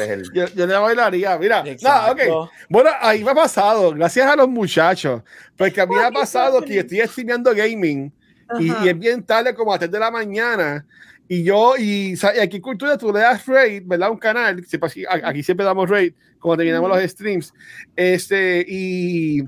El- 0.00 0.30
yo, 0.32 0.46
yo 0.54 0.66
le 0.66 0.76
bailaría, 0.76 1.36
mira. 1.38 1.62
Nada, 1.82 2.12
ok. 2.12 2.18
Exacto. 2.20 2.50
Bueno, 2.68 2.90
ahí 3.00 3.24
me 3.24 3.30
ha 3.30 3.34
pasado, 3.34 3.92
gracias 3.92 4.26
a 4.26 4.36
los 4.36 4.48
muchachos. 4.48 5.22
Porque 5.56 5.80
a 5.80 5.86
mí 5.86 5.94
me 5.94 6.04
ha 6.04 6.10
pasado 6.10 6.60
que 6.62 6.78
estoy 6.80 7.00
streameando 7.06 7.54
gaming 7.54 8.12
y, 8.58 8.72
y 8.84 8.88
es 8.88 8.98
bien 8.98 9.22
tarde, 9.22 9.54
como 9.54 9.72
a 9.72 9.78
3 9.78 9.90
de 9.90 9.98
la 9.98 10.10
mañana. 10.10 10.84
Y 11.32 11.44
yo, 11.44 11.76
y, 11.78 12.14
y 12.14 12.38
aquí 12.40 12.56
en 12.56 12.62
Cultura 12.62 12.98
tú 12.98 13.12
le 13.12 13.20
das 13.20 13.46
raid, 13.46 13.84
¿verdad? 13.86 14.10
Un 14.10 14.18
canal, 14.18 14.64
siempre 14.64 14.90
aquí 15.22 15.44
siempre 15.44 15.64
damos 15.64 15.88
raid 15.88 16.12
cuando 16.40 16.56
terminamos 16.56 16.90
los 16.90 17.08
streams. 17.08 17.54
Este, 17.94 18.66
y 18.66 19.40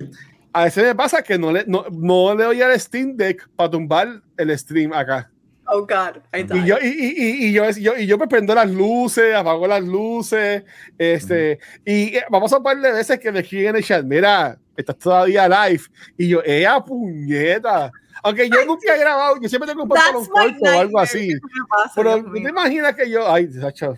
a 0.52 0.62
veces 0.62 0.84
me 0.84 0.94
pasa 0.94 1.24
que 1.24 1.36
no 1.36 1.50
le, 1.50 1.64
no, 1.66 1.84
no 1.90 2.36
le 2.36 2.44
doy 2.44 2.62
al 2.62 2.78
Steam 2.78 3.16
Deck 3.16 3.48
para 3.56 3.68
tumbar 3.68 4.22
el 4.36 4.56
stream 4.56 4.92
acá. 4.92 5.28
Oh 5.66 5.80
God, 5.80 6.22
I 6.32 6.44
died. 6.44 6.54
Y 6.54 6.66
yo, 6.68 6.76
y, 6.80 6.86
y, 6.86 7.14
y, 7.16 7.46
y 7.48 7.52
yo, 7.52 7.68
yo, 7.70 7.96
y 7.96 8.06
yo 8.06 8.16
me 8.16 8.28
prendo 8.28 8.54
las 8.54 8.70
luces, 8.70 9.34
apago 9.34 9.66
las 9.66 9.82
luces, 9.82 10.62
este, 10.96 11.58
y 11.84 12.14
eh, 12.14 12.24
vamos 12.30 12.52
a 12.52 12.58
un 12.58 12.62
par 12.62 12.80
de 12.80 12.92
veces 12.92 13.18
que 13.18 13.32
me 13.32 13.40
escriben 13.40 13.70
en 13.70 13.76
el 13.76 13.82
chat, 13.82 14.04
mira, 14.04 14.56
estás 14.76 14.98
todavía 14.98 15.48
live, 15.48 15.82
y 16.16 16.28
yo, 16.28 16.42
¡ea 16.44 16.78
puñeta! 16.84 17.90
Aunque 18.22 18.48
yo 18.48 18.64
nunca 18.64 18.94
he 18.94 18.98
grabado, 18.98 19.36
yo 19.40 19.48
siempre 19.48 19.68
tengo 19.68 19.82
un 19.82 19.88
pantalón 19.88 20.26
corto 20.26 20.64
o 20.64 20.78
algo 20.80 20.98
así, 20.98 21.32
pasa, 21.68 21.92
pero 21.96 22.22
¿tú 22.22 22.32
te 22.32 22.48
imaginas 22.48 22.94
que 22.94 23.10
yo, 23.10 23.30
ay, 23.30 23.52
Sacho, 23.52 23.94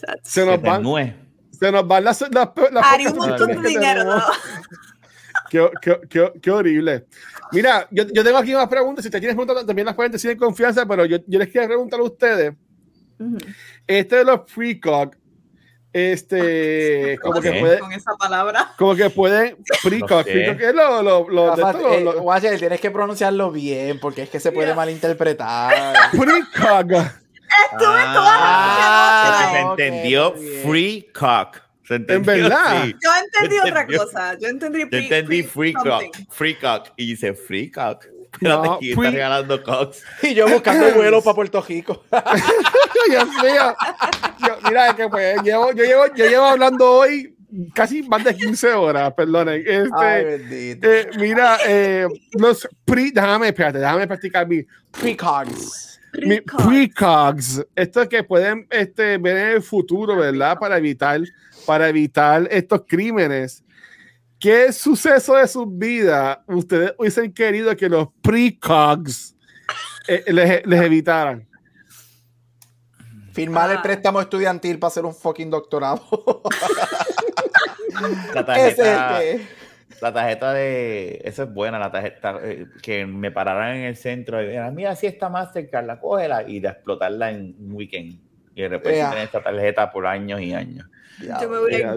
That's- 0.00 0.20
se 0.22 0.46
nos 0.46 0.62
van, 0.62 0.82
se 1.50 1.72
nos 1.72 1.86
van 1.86 2.04
las, 2.04 2.20
las, 2.20 2.48
las 2.72 2.86
Haría 2.86 3.10
un 3.10 3.16
montón 3.18 3.62
de 3.62 3.68
dinero. 3.68 4.22
Qué, 5.50 5.66
qué, 5.80 5.98
qué, 6.10 6.32
qué 6.42 6.50
horrible. 6.50 7.06
Mira, 7.52 7.86
yo, 7.90 8.04
yo 8.12 8.22
tengo 8.22 8.36
aquí 8.36 8.52
más 8.52 8.68
preguntas. 8.68 9.02
Si 9.02 9.10
te 9.10 9.18
tienes 9.18 9.34
preguntas, 9.34 9.64
también 9.64 9.86
las 9.86 9.94
pueden 9.94 10.12
decir 10.12 10.30
en 10.30 10.38
confianza, 10.38 10.84
pero 10.84 11.06
yo, 11.06 11.18
yo 11.26 11.38
les 11.38 11.48
quiero 11.48 11.66
preguntar 11.66 12.00
a 12.00 12.02
ustedes. 12.02 12.54
Este 13.86 14.16
de 14.16 14.24
los 14.24 14.40
precog, 14.40 15.12
este, 15.92 17.18
como 17.22 17.40
que 17.40 17.52
puede, 17.52 17.78
Con 17.78 17.92
esa 17.92 18.12
palabra. 18.16 18.72
como 18.76 18.94
que 18.94 19.10
pueden, 19.10 19.56
precog, 19.82 20.10
No 20.10 20.22
sé. 20.24 20.30
precog, 20.32 20.56
¿qué 20.58 20.68
es 20.68 20.74
lo, 20.74 21.02
lo, 21.02 21.28
lo, 21.28 21.56
de 21.56 21.62
esto? 21.62 21.92
eh, 21.92 22.00
Lo- 22.04 22.12
lo- 22.12 22.20
Guache, 22.22 22.56
tienes 22.58 22.80
que 22.80 22.90
pronunciarlo 22.90 23.50
bien 23.50 23.98
porque 24.00 24.22
es 24.22 24.30
que 24.30 24.40
se 24.40 24.52
puede 24.52 24.68
Yeah. 24.68 24.76
malinterpretar. 24.76 25.72
precog. 26.12 26.92
Estuve 27.72 28.00
Ah, 28.00 28.12
toda 28.14 28.34
Ah, 28.38 29.40
la 29.40 29.50
se 29.50 29.64
ok, 29.64 29.70
entendió 29.78 30.34
free 30.64 31.10
cock. 31.18 31.56
¿Se 31.86 31.94
entendió? 31.94 32.34
verdad? 32.34 32.84
Sí. 32.84 32.94
Yo 33.02 33.10
entendí 33.24 33.58
otra 33.60 33.86
cosa. 33.86 34.38
Yo 34.38 34.48
entendí, 34.48 34.80
Yo 34.90 34.98
entendí 34.98 35.42
free 35.42 35.72
cock. 35.72 36.04
Free 36.28 36.54
cock. 36.56 36.88
Y 36.96 37.06
dice 37.06 37.32
free 37.32 37.70
cock. 37.70 38.04
Espérate, 38.40 38.68
No, 38.68 38.78
¿quién 38.78 38.94
free- 38.96 39.06
está 39.06 39.10
regalando 39.16 39.62
cocks? 39.62 40.02
Y 40.22 40.34
yo 40.34 40.48
buscando 40.48 40.90
vuelos 40.94 41.24
para 41.24 41.34
Puerto 41.34 41.60
Rico. 41.62 42.04
Dios 43.08 43.24
mío. 43.42 43.76
Yo- 44.40 44.58
mira, 44.68 44.94
que 44.96 45.08
pues, 45.08 45.42
llevo, 45.42 45.72
yo, 45.72 45.84
llevo, 45.84 46.06
yo 46.14 46.26
llevo 46.26 46.44
hablando 46.44 46.90
hoy 46.90 47.34
casi 47.74 48.02
más 48.02 48.22
de 48.24 48.36
15 48.36 48.72
horas, 48.74 49.12
perdonen. 49.14 49.62
Este, 49.66 49.88
Ay, 49.96 50.24
bendito. 50.24 50.88
eh, 50.90 51.08
mira, 51.18 51.58
eh, 51.66 52.06
los 52.32 52.68
pre, 52.84 53.10
déjame, 53.12 53.48
espérate, 53.48 53.78
déjame 53.78 54.06
practicar 54.06 54.46
mi, 54.46 54.64
Precogs. 54.90 55.98
mi 56.14 56.40
Precogs. 56.40 56.64
precogs. 56.66 57.66
Esto 57.74 58.08
que 58.08 58.22
pueden 58.22 58.66
este, 58.70 59.16
ver 59.18 59.36
en 59.36 59.46
el 59.56 59.62
futuro, 59.62 60.16
¿verdad? 60.16 60.58
Para 60.58 60.76
evitar, 60.76 61.20
para 61.66 61.88
evitar 61.88 62.46
estos 62.50 62.82
crímenes. 62.86 63.64
¿Qué 64.38 64.72
suceso 64.72 65.34
de 65.34 65.48
sus 65.48 65.66
vidas 65.68 66.38
ustedes 66.46 66.94
hubiesen 66.98 67.32
querido 67.32 67.76
que 67.76 67.88
los 67.88 68.08
precogs 68.22 69.34
eh, 70.06 70.22
les, 70.28 70.64
les 70.66 70.80
evitaran? 70.82 71.46
Firmar 73.32 73.70
el 73.70 73.78
Ah. 73.78 73.82
préstamo 73.82 74.20
estudiantil 74.20 74.78
para 74.78 74.88
hacer 74.88 75.04
un 75.04 75.14
fucking 75.14 75.50
doctorado. 75.50 76.02
La 78.34 78.40
es 78.40 78.46
tarjeta, 78.46 79.22
el 79.22 79.38
que- 79.38 79.46
la 80.00 80.12
tarjeta 80.12 80.52
de. 80.52 81.20
Eso 81.24 81.42
es 81.44 81.52
buena, 81.52 81.78
la 81.80 81.90
tarjeta. 81.90 82.38
eh, 82.42 82.66
que 82.80 83.04
me 83.06 83.32
pararan 83.32 83.76
en 83.78 83.84
el 83.86 83.96
centro 83.96 84.40
y 84.40 84.46
dijeran, 84.46 84.72
mira, 84.74 84.94
si 84.94 85.06
está 85.08 85.28
Mastercard, 85.28 85.84
la 85.86 85.98
cógela 85.98 86.44
y 86.48 86.60
de 86.60 86.68
explotarla 86.68 87.30
en 87.30 87.56
un 87.58 87.72
weekend. 87.72 88.20
Y 88.54 88.62
de 88.62 88.68
repente 88.68 88.98
Ea. 88.98 89.10
tener 89.10 89.24
esta 89.24 89.42
tarjeta 89.42 89.90
por 89.90 90.06
años 90.06 90.40
y 90.40 90.52
años. 90.54 90.86
Yo 91.40 91.48
me 91.50 91.58
voy 91.58 91.74
a. 91.82 91.96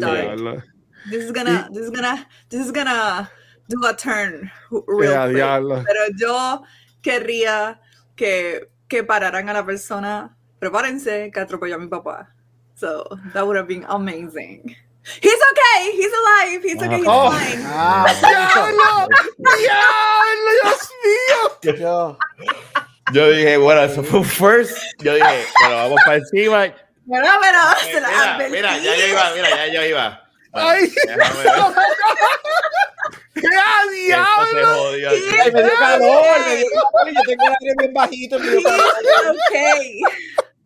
This 1.10 1.24
is 1.26 1.32
gonna, 1.32 1.68
this 1.74 1.84
is 1.86 1.90
gonna, 1.92 2.28
this 2.50 2.62
is 2.66 2.72
gonna 2.72 3.30
do 3.68 3.86
a 3.86 3.94
turn 3.96 4.52
real 4.88 5.12
Ya, 5.14 5.24
quick. 5.26 5.36
diablo. 5.36 5.84
Pero 5.86 6.02
yo 6.18 6.64
querría 7.02 7.80
que, 8.16 8.68
que 8.88 9.04
pararan 9.04 9.50
a 9.50 9.54
la 9.54 9.66
persona. 9.66 10.36
Prepárense 10.60 11.32
que 11.34 11.40
atropelló 11.40 11.76
a 11.76 11.80
mi 11.80 11.88
papá. 11.88 12.28
So 12.76 13.04
that 13.34 13.46
would 13.46 13.58
have 13.58 13.68
been 13.68 13.86
amazing. 13.90 14.76
He's 15.22 15.34
okay. 15.52 15.92
He's 15.98 16.14
alive. 16.14 16.62
He's 16.64 16.78
okay. 16.82 16.98
He's 16.98 17.08
Oh. 17.08 17.32
fine. 17.32 17.64
Ah, 17.66 18.06
¡Diablo! 18.22 19.08
¡Diablo! 19.40 20.52
¡Dios 20.62 20.90
mío! 21.04 21.78
yo- 21.80 22.18
Yo 23.14 23.30
dije, 23.32 23.58
bueno, 23.58 23.82
eso 23.84 24.04
fue 24.04 24.20
un 24.20 24.26
first. 24.26 24.78
Yo 25.00 25.16
dije, 25.16 25.46
bueno, 25.62 25.76
vamos 25.76 26.00
para 26.06 26.18
encima. 26.18 26.66
Eh, 26.68 26.76
Pero, 27.10 27.28
pero, 27.42 27.60
se 27.92 28.00
la 28.00 28.08
Mira, 28.38 28.50
mira, 28.50 28.78
ya 28.78 28.96
yo 28.96 29.08
iba, 29.08 29.32
mira, 29.36 29.50
ya 29.50 29.68
yo 29.74 29.86
iba. 29.86 30.21
Bueno, 30.52 30.70
Ay. 30.70 30.92
¡Qué 33.34 33.42
diablo! 33.96 34.92
me 34.92 35.64
dio 35.64 35.72
calor, 35.80 36.40
me 36.46 36.56
dio 36.58 36.68
calor 36.70 37.10
y 37.10 37.16
yo 37.16 37.22
tengo 37.26 37.48
el 37.48 37.54
aire 37.62 37.74
bien 37.80 37.94
bajito. 37.94 38.40
Me 38.40 38.48
dio 38.50 38.62
calor. 38.64 39.36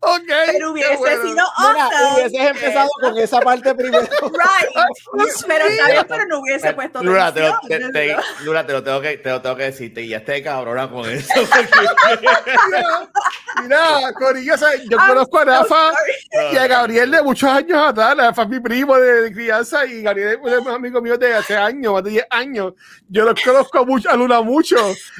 Okay. 0.06 0.16
Ok. 0.16 0.52
Pero 0.52 0.72
hubiese 0.72 0.96
bueno. 0.96 1.22
sido 1.22 1.44
Mira, 1.58 1.88
hubieses 2.14 2.50
empezado 2.50 2.88
con 3.00 3.18
esa 3.18 3.40
parte 3.40 3.74
primero. 3.74 4.06
Right. 4.36 5.36
Pero 5.46 5.68
bien, 5.68 6.06
pero 6.08 6.26
no 6.26 6.40
hubiese 6.40 6.72
puesto 6.74 7.02
Lula, 7.02 7.32
te 7.32 7.40
lo, 7.40 7.58
te, 7.92 8.16
Lula, 8.42 8.66
te 8.66 8.72
lo 8.72 8.82
tengo 8.82 9.00
que, 9.00 9.18
te 9.18 9.30
lo 9.30 9.40
tengo 9.40 9.56
que 9.56 9.62
decir, 9.64 9.94
te 9.94 10.14
esté 10.14 10.42
cabrona 10.42 10.88
con 10.90 11.08
eso. 11.10 11.32
Mira, 13.62 14.12
Corillo, 14.14 14.54
o 14.54 14.58
sea, 14.58 14.74
yo 14.76 14.96
I'm 14.98 15.08
conozco 15.08 15.38
a 15.38 15.44
Rafa 15.44 15.92
sorry. 15.92 16.54
y 16.54 16.56
a 16.56 16.66
Gabriel 16.66 17.10
de 17.10 17.22
muchos 17.22 17.48
años 17.48 17.78
atrás. 17.78 18.16
Rafa 18.16 18.42
es 18.42 18.48
mi 18.48 18.60
primo 18.60 18.96
de, 18.96 19.22
de 19.22 19.32
crianza 19.32 19.86
y 19.86 20.02
Gabriel 20.02 20.38
es 20.44 20.60
mis 20.64 20.68
amigos 20.68 21.02
míos 21.02 21.18
de 21.18 21.34
hace 21.34 21.56
años, 21.56 21.92
más 21.94 22.04
de 22.04 22.10
10 22.10 22.26
años. 22.30 22.74
Yo 23.08 23.24
los 23.24 23.40
conozco 23.40 23.86
mucho, 23.86 24.10
a 24.10 24.16
Luna 24.16 24.42
mucho. 24.42 24.76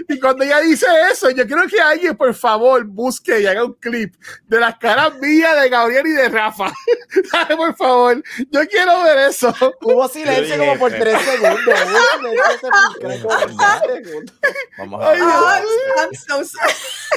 Y 0.08 0.18
cuando 0.18 0.44
ella 0.44 0.60
dice 0.60 0.86
eso, 1.10 1.30
yo 1.30 1.46
quiero 1.46 1.66
que 1.68 1.80
alguien, 1.80 2.16
por 2.16 2.34
favor, 2.34 2.84
busque 2.84 3.40
y 3.40 3.46
haga 3.46 3.64
un 3.64 3.74
clip 3.74 4.14
de 4.46 4.60
las 4.60 4.75
caras 4.78 5.14
mías 5.18 5.60
de 5.60 5.68
Gabriel 5.68 6.06
y 6.06 6.12
de 6.12 6.28
Rafa. 6.28 6.72
Dale, 7.32 7.56
por 7.56 7.76
favor, 7.76 8.22
yo 8.50 8.60
quiero 8.68 9.02
ver 9.02 9.18
eso. 9.28 9.54
Hubo 9.82 10.08
silencio 10.08 10.58
como 10.58 10.78
por 10.78 10.92
tres 10.92 11.20
segundos. 11.22 11.60
Hubo 11.66 12.30
silencio 12.30 12.58
sepulcral 12.60 13.20
como 13.22 13.28
por 13.28 13.38
tres 13.46 14.04
segundos. 14.04 14.34
Vamos 14.78 15.02
a 15.02 15.10
Ay, 15.10 15.20
ver. 15.20 15.28
Oh, 15.28 15.48
I'm, 15.48 15.64
I'm 15.98 16.14
so 16.14 16.44
sorry. 16.44 16.72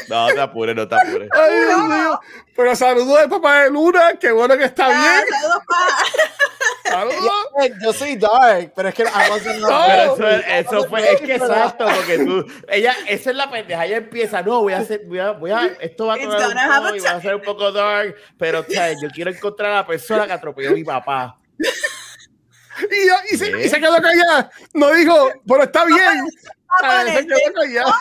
No 0.08 0.28
te 0.28 0.42
apures, 0.42 0.76
no 0.76 0.88
te 0.88 0.96
apures. 0.96 1.30
Ay, 1.34 1.66
Dios 1.66 1.84
mío. 1.84 2.20
Pero 2.56 2.76
saludos 2.76 3.22
de 3.22 3.28
papá 3.30 3.64
de 3.64 3.72
Luna, 3.72 4.14
qué 4.20 4.32
bueno 4.32 4.58
que 4.58 4.66
está 4.66 4.88
Ah, 4.88 4.90
bien. 4.90 5.40
saludos, 5.40 5.64
pa. 5.68 6.90
Saludos. 6.90 7.78
Yo 7.82 7.94
soy 7.94 8.16
dark, 8.18 8.74
pero 8.76 8.90
es 8.90 8.96
que 8.96 9.04
I 9.04 9.30
wasn't 9.30 9.60
No. 9.60 9.68
Pero 9.88 10.06
not- 10.18 10.20
eso, 10.20 10.80
eso 10.80 10.90
fue, 10.90 11.14
es 11.14 11.22
que 11.22 11.36
exacto, 11.36 11.86
porque 11.96 12.18
tú, 12.18 12.46
ella, 12.68 12.96
esa 13.08 13.30
es 13.30 13.36
la 13.36 13.50
pendeja, 13.50 13.86
ella 13.86 13.98
empieza, 13.98 14.42
no, 14.42 14.62
voy 14.62 14.74
a 14.74 14.80
hacer, 14.80 15.02
voy 15.06 15.20
a, 15.20 15.32
voy 15.32 15.52
a, 15.52 15.68
esto 15.80 16.08
va 16.08 16.16
a 16.16 16.18
It's 16.18 16.26
tomar 16.26 16.42
un 16.42 16.48
gonna 16.48 16.66
have 16.66 16.82
poco 16.82 16.94
a 16.94 16.98
y 16.98 17.00
va 17.00 17.12
a 17.12 17.22
ser 17.22 17.36
un 17.36 17.42
poco 17.44 17.72
dark, 17.72 18.16
pero, 18.38 18.66
¿sabes? 18.74 18.98
Yo 19.02 19.10
quiero 19.10 19.32
encontrar 19.32 19.72
a 19.72 19.76
la 19.76 19.88
persona 19.88 20.26
que 20.28 20.34
atropelló 20.34 20.72
a 20.72 20.74
mi 20.74 20.84
papá. 20.84 21.38
Y, 21.60 23.08
yo- 23.08 23.16
y, 23.32 23.38
se, 23.38 23.52
¿Qué? 23.52 23.66
y 23.66 23.70
se 23.70 23.80
quedó 23.80 24.02
callada. 24.02 24.50
No 24.74 24.92
dijo, 24.92 25.32
pero 25.48 25.64
está 25.64 25.86
bien. 25.86 26.28
Papá, 26.68 27.00
Ay, 27.02 27.14
se 27.18 27.28
quedó 27.28 27.54
callada. 27.54 28.00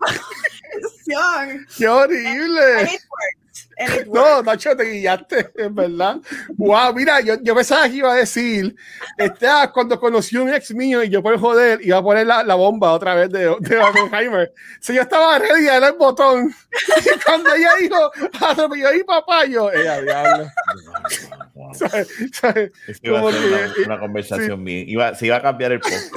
Qué 1.78 1.88
horrible. 1.88 2.90
No. 4.12 4.42
Nacho, 4.42 4.74
te 4.76 4.84
guillaste, 4.84 5.50
es 5.54 5.74
verdad. 5.74 6.16
Wow, 6.56 6.94
mira, 6.94 7.20
yo, 7.20 7.34
yo 7.42 7.54
pensaba 7.54 7.88
que 7.88 7.96
iba 7.96 8.12
a 8.12 8.16
decir, 8.16 8.74
este, 9.18 9.46
ah, 9.46 9.70
cuando 9.72 10.00
conocí 10.00 10.36
a 10.36 10.42
un 10.42 10.54
ex 10.54 10.72
mío 10.74 11.02
y 11.04 11.10
yo 11.10 11.22
por 11.22 11.38
joder 11.38 11.80
iba 11.82 11.98
a 11.98 12.02
poner 12.02 12.26
la, 12.26 12.42
la 12.42 12.54
bomba 12.54 12.92
otra 12.92 13.14
vez 13.14 13.30
de, 13.30 13.54
de 13.60 13.78
Oppenheimer. 13.78 14.52
Si 14.80 14.94
yo 14.94 15.02
estaba 15.02 15.38
ready 15.38 15.68
a 15.68 15.78
dar 15.80 15.92
el 15.92 15.98
botón, 15.98 16.54
y 17.04 17.20
cuando 17.24 17.54
ella 17.54 17.70
dijo, 17.80 18.10
atropelló 18.48 18.88
a 18.88 18.92
mi 18.92 19.04
papá, 19.04 19.44
yo, 19.44 19.70
ella, 19.70 20.00
diablo. 20.00 20.46
¿sabes? 21.74 22.08
¿sabes? 22.32 22.72
Eso 22.86 23.00
iba 23.02 23.20
a 23.20 23.32
ser 23.32 23.40
que- 23.42 23.46
una, 23.48 23.86
una 23.86 24.00
conversación 24.00 24.62
mía. 24.62 24.84
Iba, 24.86 25.14
se 25.14 25.26
iba 25.26 25.36
a 25.36 25.42
cambiar 25.42 25.72
el 25.72 25.80
post. 25.80 26.12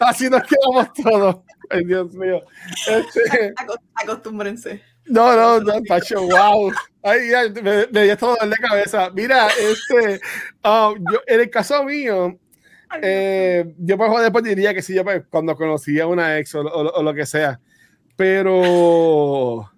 Así 0.00 0.28
nos 0.30 0.42
quedamos 0.44 0.92
todos. 0.94 1.36
Ay, 1.70 1.84
Dios 1.84 2.12
mío. 2.14 2.42
Este, 2.88 3.52
Aco- 3.56 3.78
Acostúmbrense. 3.94 4.82
No, 5.06 5.36
no, 5.36 5.60
no, 5.60 5.82
Pacho, 5.88 6.22
wow. 6.22 6.72
Ay, 7.02 7.30
ya, 7.30 7.48
me, 7.62 7.86
me 7.90 8.04
dio 8.04 8.16
todo 8.16 8.36
dolor 8.40 8.54
de 8.56 8.68
cabeza. 8.68 9.10
Mira, 9.14 9.48
este, 9.58 10.20
ah, 10.62 10.92
yo, 11.12 11.20
en 11.26 11.40
el 11.40 11.50
caso 11.50 11.82
mío, 11.84 12.38
eh, 13.02 13.74
yo 13.78 13.96
pues 13.96 14.22
después 14.22 14.44
diría 14.44 14.74
que 14.74 14.82
sí, 14.82 14.94
yo 14.94 15.04
pues, 15.04 15.22
cuando 15.30 15.56
conocí 15.56 15.98
a 16.00 16.06
una 16.06 16.38
ex 16.38 16.54
o, 16.54 16.60
o- 16.60 16.92
o 16.98 17.02
lo 17.02 17.14
que 17.14 17.24
sea. 17.26 17.58
Pero. 18.16 19.70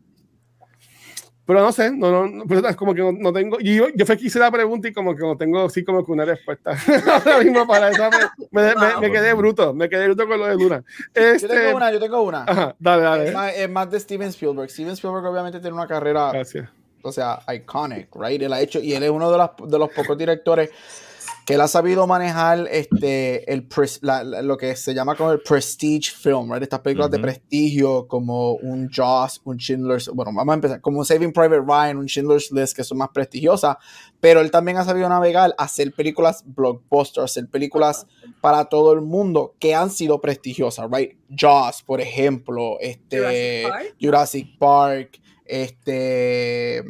Pero 1.45 1.61
no 1.61 1.73
sé, 1.73 1.91
no, 1.91 2.11
no, 2.13 2.27
no, 2.29 2.45
pero 2.47 2.67
es 2.69 2.77
como 2.77 2.95
que 2.95 3.01
no, 3.01 3.11
no 3.11 3.33
tengo. 3.33 3.59
Yo, 3.59 3.89
yo 3.95 4.07
fue 4.07 4.17
que 4.17 4.27
hice 4.27 4.39
la 4.39 4.51
pregunta 4.51 4.87
y 4.87 4.93
como 4.93 5.15
que 5.17 5.23
no 5.23 5.37
tengo 5.37 5.65
así 5.65 5.83
como 5.85 6.05
que 6.07 6.13
una 6.13 6.25
respuesta. 6.25 6.71
Ahora 7.13 7.39
mismo 7.43 7.67
para 7.67 7.91
eso 7.91 8.09
me, 8.53 8.63
me- 8.63 8.75
me- 8.77 9.01
me 9.01 9.11
quedé 9.11 9.33
bruto, 9.35 9.75
me 9.75 9.89
quedé 9.89 10.07
bruto 10.07 10.29
con 10.29 10.39
lo 10.39 10.47
de 10.47 10.55
Luna. 10.55 10.85
Yo 11.15 11.21
Este, 11.21 11.49
tengo 11.49 11.77
una, 11.77 11.91
yo 11.93 11.99
tengo 11.99 12.23
una. 12.23 12.45
Ajá, 12.45 12.77
dale, 12.79 13.03
Es 13.03 13.09
dale. 13.11 13.33
más, 13.33 13.55
es 13.57 13.71
más 13.71 13.91
de 13.91 13.99
Steven 14.01 14.29
Spielberg. 14.29 14.71
Steven 14.71 14.93
Spielberg 14.93 15.25
obviamente 15.27 15.59
tiene 15.59 15.75
una 15.75 15.89
carrera, 15.89 16.31
Gracias. 16.33 16.69
o 17.03 17.11
sea, 17.11 17.41
iconic, 17.53 18.15
right? 18.15 18.41
Él 18.41 18.53
ha 18.53 18.61
hecho, 18.61 18.79
y 18.79 18.95
él 18.95 19.03
es 19.03 19.11
uno 19.11 19.31
de, 19.33 19.39
las, 19.39 19.51
de 19.67 19.79
los 19.79 19.91
pocos 19.91 20.17
directores 20.17 20.71
que 21.45 21.55
él 21.55 21.61
ha 21.61 21.67
sabido 21.69 22.07
manejar 22.07 22.69
este, 22.71 23.53
el, 23.53 23.69
pres- 23.69 23.99
la- 24.03 24.23
la- 24.23 24.43
lo 24.43 24.57
que 24.57 24.77
se 24.77 24.95
llama 24.95 25.17
como 25.17 25.33
el 25.33 25.41
prestige 25.41 26.11
film, 26.13 26.53
right? 26.53 26.63
Estas 26.63 26.81
películas 26.81 27.11
de 27.11 27.19
prestigio 27.19 28.07
como 28.07 28.53
un 28.55 28.89
Jaws, 28.89 29.41
un 29.45 29.57
Schindler's, 29.59 30.09
bueno, 30.15 30.31
vamos 30.35 30.53
a 30.53 30.55
empezar, 30.55 30.81
como 30.81 31.05
Saving 31.05 31.33
Private 31.33 31.63
Ryan, 31.67 31.97
un 31.99 32.07
Schindler's 32.07 32.53
List, 32.53 32.77
que 32.77 32.85
son 32.85 32.99
más 32.99 33.09
prestigiosas, 33.13 33.77
pero 34.21 34.41
él 34.41 34.51
también 34.53 34.77
ha 34.77 34.85
sabido 34.85 35.09
navegar, 35.09 35.53
hacer 35.59 35.93
películas 35.93 36.45
blockbusters, 36.47 37.25
hacer 37.25 37.49
películas 37.49 38.07
para 38.41 38.67
todo 38.67 38.93
el 38.93 39.01
mundo 39.01 39.55
que 39.59 39.75
han 39.75 39.91
sido 39.91 40.21
prestigiosas, 40.21 40.87
right? 40.93 41.17
Jaws, 41.29 41.83
por 41.83 42.01
ejemplo, 42.01 42.77
este, 42.81 43.19
Jurassic 43.19 43.69
Park. 43.69 43.97
Jurassic 44.01 44.59
Park, 44.59 45.21
este, 45.45 46.83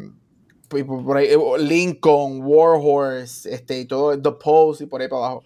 por- 0.73 0.87
por- 0.87 1.05
por 1.05 1.17
ahí, 1.17 1.27
eh, 1.27 1.39
Lincoln, 1.59 2.41
Warhorse, 2.43 3.53
este, 3.55 3.81
y 3.81 3.85
todo, 3.85 4.19
The 4.21 4.33
Pose 4.33 4.85
y 4.85 4.87
por 4.87 5.01
ahí 5.01 5.09
para 5.09 5.27
abajo. 5.27 5.43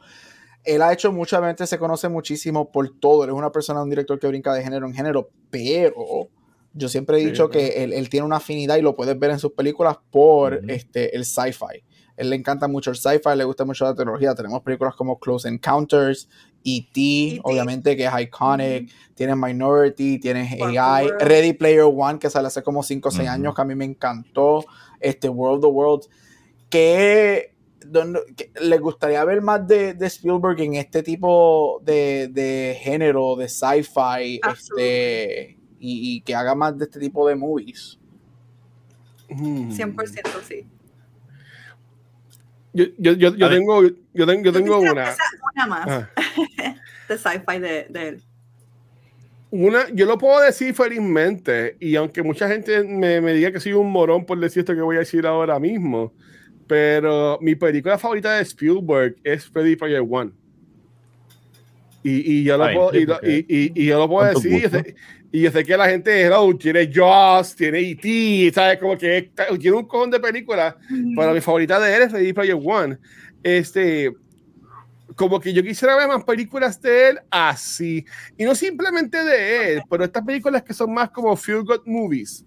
Él 0.65 0.83
ha 0.83 0.93
hecho 0.93 1.13
mucha 1.13 1.41
gente, 1.45 1.67
se 1.67 1.79
conoce 1.79 2.09
muchísimo 2.09 2.71
por 2.73 2.91
todo. 2.99 3.25
Él 3.25 3.31
es 3.31 3.37
una 3.37 3.53
persona, 3.53 3.83
un 3.83 3.91
director 3.91 4.19
que 4.19 4.27
brinca 4.27 4.53
de 4.53 4.63
género 4.63 4.87
en 4.87 4.95
género, 4.95 5.29
pero 5.51 6.29
yo 6.73 6.89
siempre 6.89 7.19
he 7.19 7.21
Sí, 7.21 7.27
dicho 7.27 7.49
claro. 7.49 7.53
que 7.69 7.85
él, 7.85 7.93
él 7.93 8.09
tiene 8.09 8.27
una 8.27 8.37
afinidad 8.37 8.77
y 8.77 8.83
lo 8.83 8.97
puedes 8.97 9.17
ver 9.19 9.31
en 9.31 9.39
sus 9.39 9.53
películas 9.53 9.97
por 10.11 10.55
Ujú. 10.55 10.65
este, 10.69 11.15
el 11.17 11.25
sci-fi. 11.25 11.85
Él 12.17 12.31
le 12.31 12.37
encanta 12.37 12.67
mucho 12.67 12.91
el 12.91 12.97
sci-fi, 12.97 13.37
le 13.37 13.45
gusta 13.45 13.65
mucho 13.65 13.85
la 13.85 13.95
tecnología. 13.95 14.35
Tenemos 14.35 14.63
películas 14.63 14.95
como 14.97 15.19
Close 15.21 15.49
Encounters, 15.49 16.29
E.T., 16.65 17.01
E.T.. 17.01 17.41
obviamente 17.45 17.95
que 17.97 18.07
es 18.07 18.13
iconic. 18.23 18.91
Tienes 19.15 19.37
Minority, 19.37 20.19
tienes 20.19 20.51
AI. 20.61 21.11
Ready 21.21 21.53
Player 21.53 21.83
One, 21.83 22.19
que 22.19 22.29
sale 22.31 22.49
hace 22.49 22.63
como 22.63 22.83
5 22.83 23.11
o 23.11 23.13
6 23.13 23.29
Ujú. 23.29 23.35
años, 23.35 23.55
que 23.55 23.63
a 23.63 23.65
mí 23.67 23.75
me 23.75 23.85
encantó. 23.85 24.65
Este 25.01 25.29
World 25.29 25.65
of 25.65 25.75
Worlds, 25.75 26.11
que, 26.71 27.55
don- 27.87 28.19
que 28.37 28.51
le 28.61 28.79
gustaría 28.79 29.25
ver 29.25 29.41
más 29.43 29.67
de, 29.67 29.95
de 29.95 30.07
Spielberg 30.07 30.61
en 30.61 30.75
este 30.75 31.03
tipo 31.03 31.81
de, 31.85 32.29
de 32.33 32.77
género, 32.81 33.37
de 33.37 33.49
sci-fi, 33.49 34.41
este, 34.53 35.59
y, 35.79 36.17
y 36.17 36.21
que 36.23 36.35
haga 36.35 36.55
más 36.55 36.77
de 36.79 36.85
este 36.85 36.99
tipo 37.01 37.27
de 37.29 37.37
movies. 37.37 37.99
Mm. 39.29 39.71
100% 39.73 40.23
sí. 40.49 40.67
Yo, 42.73 42.85
yo, 42.99 43.13
yo, 43.15 43.35
yo 43.35 43.49
tengo, 43.49 43.83
yo 43.83 44.27
tengo, 44.27 44.43
yo 44.45 44.53
tengo 44.53 44.79
una. 44.79 45.15
una 45.55 45.67
más 45.67 45.89
Ah. 45.89 46.11
de 47.09 47.17
sci-fi 47.19 47.59
de, 47.59 47.87
de 47.89 48.09
él. 48.09 48.23
Una, 49.51 49.89
yo 49.95 50.07
lo 50.07 50.19
puedo 50.19 50.41
decir 50.41 50.75
felizmente, 50.75 51.77
y 51.81 51.95
aunque 51.97 52.23
mucha 52.23 52.49
gente 52.49 52.83
me, 52.83 53.21
me 53.21 53.33
diga 53.33 53.53
que 53.53 53.61
soy 53.61 53.73
un 53.73 53.91
morón 53.91 54.27
por 54.27 54.39
decir 54.41 54.61
esto 54.61 54.75
que 54.75 54.81
voy 54.83 54.97
a 54.97 55.01
decir 55.01 55.25
ahora 55.27 55.59
mismo, 55.61 56.13
pero 56.67 57.39
mi 57.41 57.55
película 57.55 57.97
favorita 57.97 58.35
de 58.37 58.43
Spielberg 58.43 59.17
es 59.23 59.51
Ready 59.53 59.77
Player 59.77 60.03
One. 60.09 60.33
Y, 62.03 62.41
y 62.41 62.45
yo 62.45 62.57
lo 62.57 62.65
Ay, 62.65 62.77
puedo, 62.77 62.95
y, 62.95 63.07
lo- 63.07 63.19
y- 63.23 63.47
y- 63.49 63.73
y 63.83 63.87
yo 63.87 63.99
lo 63.99 64.09
puedo 64.09 64.29
decir, 64.29 64.53
y 64.53 64.61
yo, 64.63 64.69
sé, 64.71 64.95
y 65.33 65.41
yo 65.43 65.51
sé 65.51 65.65
que 65.65 65.77
la 65.77 65.89
gente, 65.89 66.23
hello, 66.23 66.57
tiene 66.57 66.91
Jaws, 66.93 67.57
tiene 67.57 67.81
E.T., 67.81 68.53
¿sabes? 68.55 68.79
Como 68.79 68.97
que 68.97 69.33
tiene 69.61 69.77
un 69.77 69.87
cojón 69.87 70.11
de 70.11 70.21
películas, 70.21 70.75
pero 71.17 71.33
mi 71.33 71.41
favorita 71.41 71.81
de 71.81 71.97
él 71.97 72.03
es 72.03 72.13
Ready 72.13 72.33
Player 72.33 72.57
One. 72.63 72.99
Este, 73.43 74.13
como 75.17 75.41
que 75.41 75.53
yo 75.53 75.63
quisiera 75.63 75.97
ver 75.97 76.09
más 76.09 76.23
películas 76.25 76.81
de 76.81 77.09
él 77.09 77.19
así. 77.31 78.05
Y 78.37 78.45
no 78.45 78.55
simplemente 78.55 79.25
de 79.25 79.73
él, 79.75 79.83
pero 79.91 80.05
estas 80.05 80.25
películas 80.25 80.63
que 80.63 80.75
son 80.75 80.93
más 80.93 81.11
como 81.11 81.35
feel 81.37 81.63
good 81.65 81.81
movies. 81.87 82.45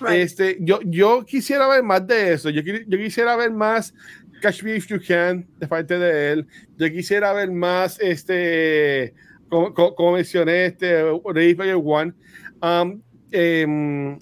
Right. 0.00 0.12
Este, 0.20 0.58
yo, 0.60 0.80
yo 0.84 1.24
quisiera 1.24 1.66
ver 1.68 1.82
más 1.82 2.06
de 2.06 2.34
eso. 2.34 2.50
Yo, 2.50 2.62
yo 2.62 2.98
quisiera 2.98 3.36
ver 3.36 3.50
más 3.52 3.94
Catch 4.42 4.62
Me 4.62 4.76
If 4.76 4.86
You 4.88 4.98
Can 5.06 5.46
de 5.58 5.66
parte 5.66 5.98
de 5.98 6.32
él. 6.32 6.46
Yo 6.76 6.90
quisiera 6.90 7.32
ver 7.32 7.50
más, 7.50 7.98
este, 8.00 9.14
como, 9.48 9.72
como- 9.72 9.94
como 9.94 10.12
mencioné, 10.12 10.66
este, 10.66 11.02
Ready 11.24 11.54
Player 11.54 11.78
One. 11.82 12.12
Um, 12.60 13.00
em, 13.30 14.18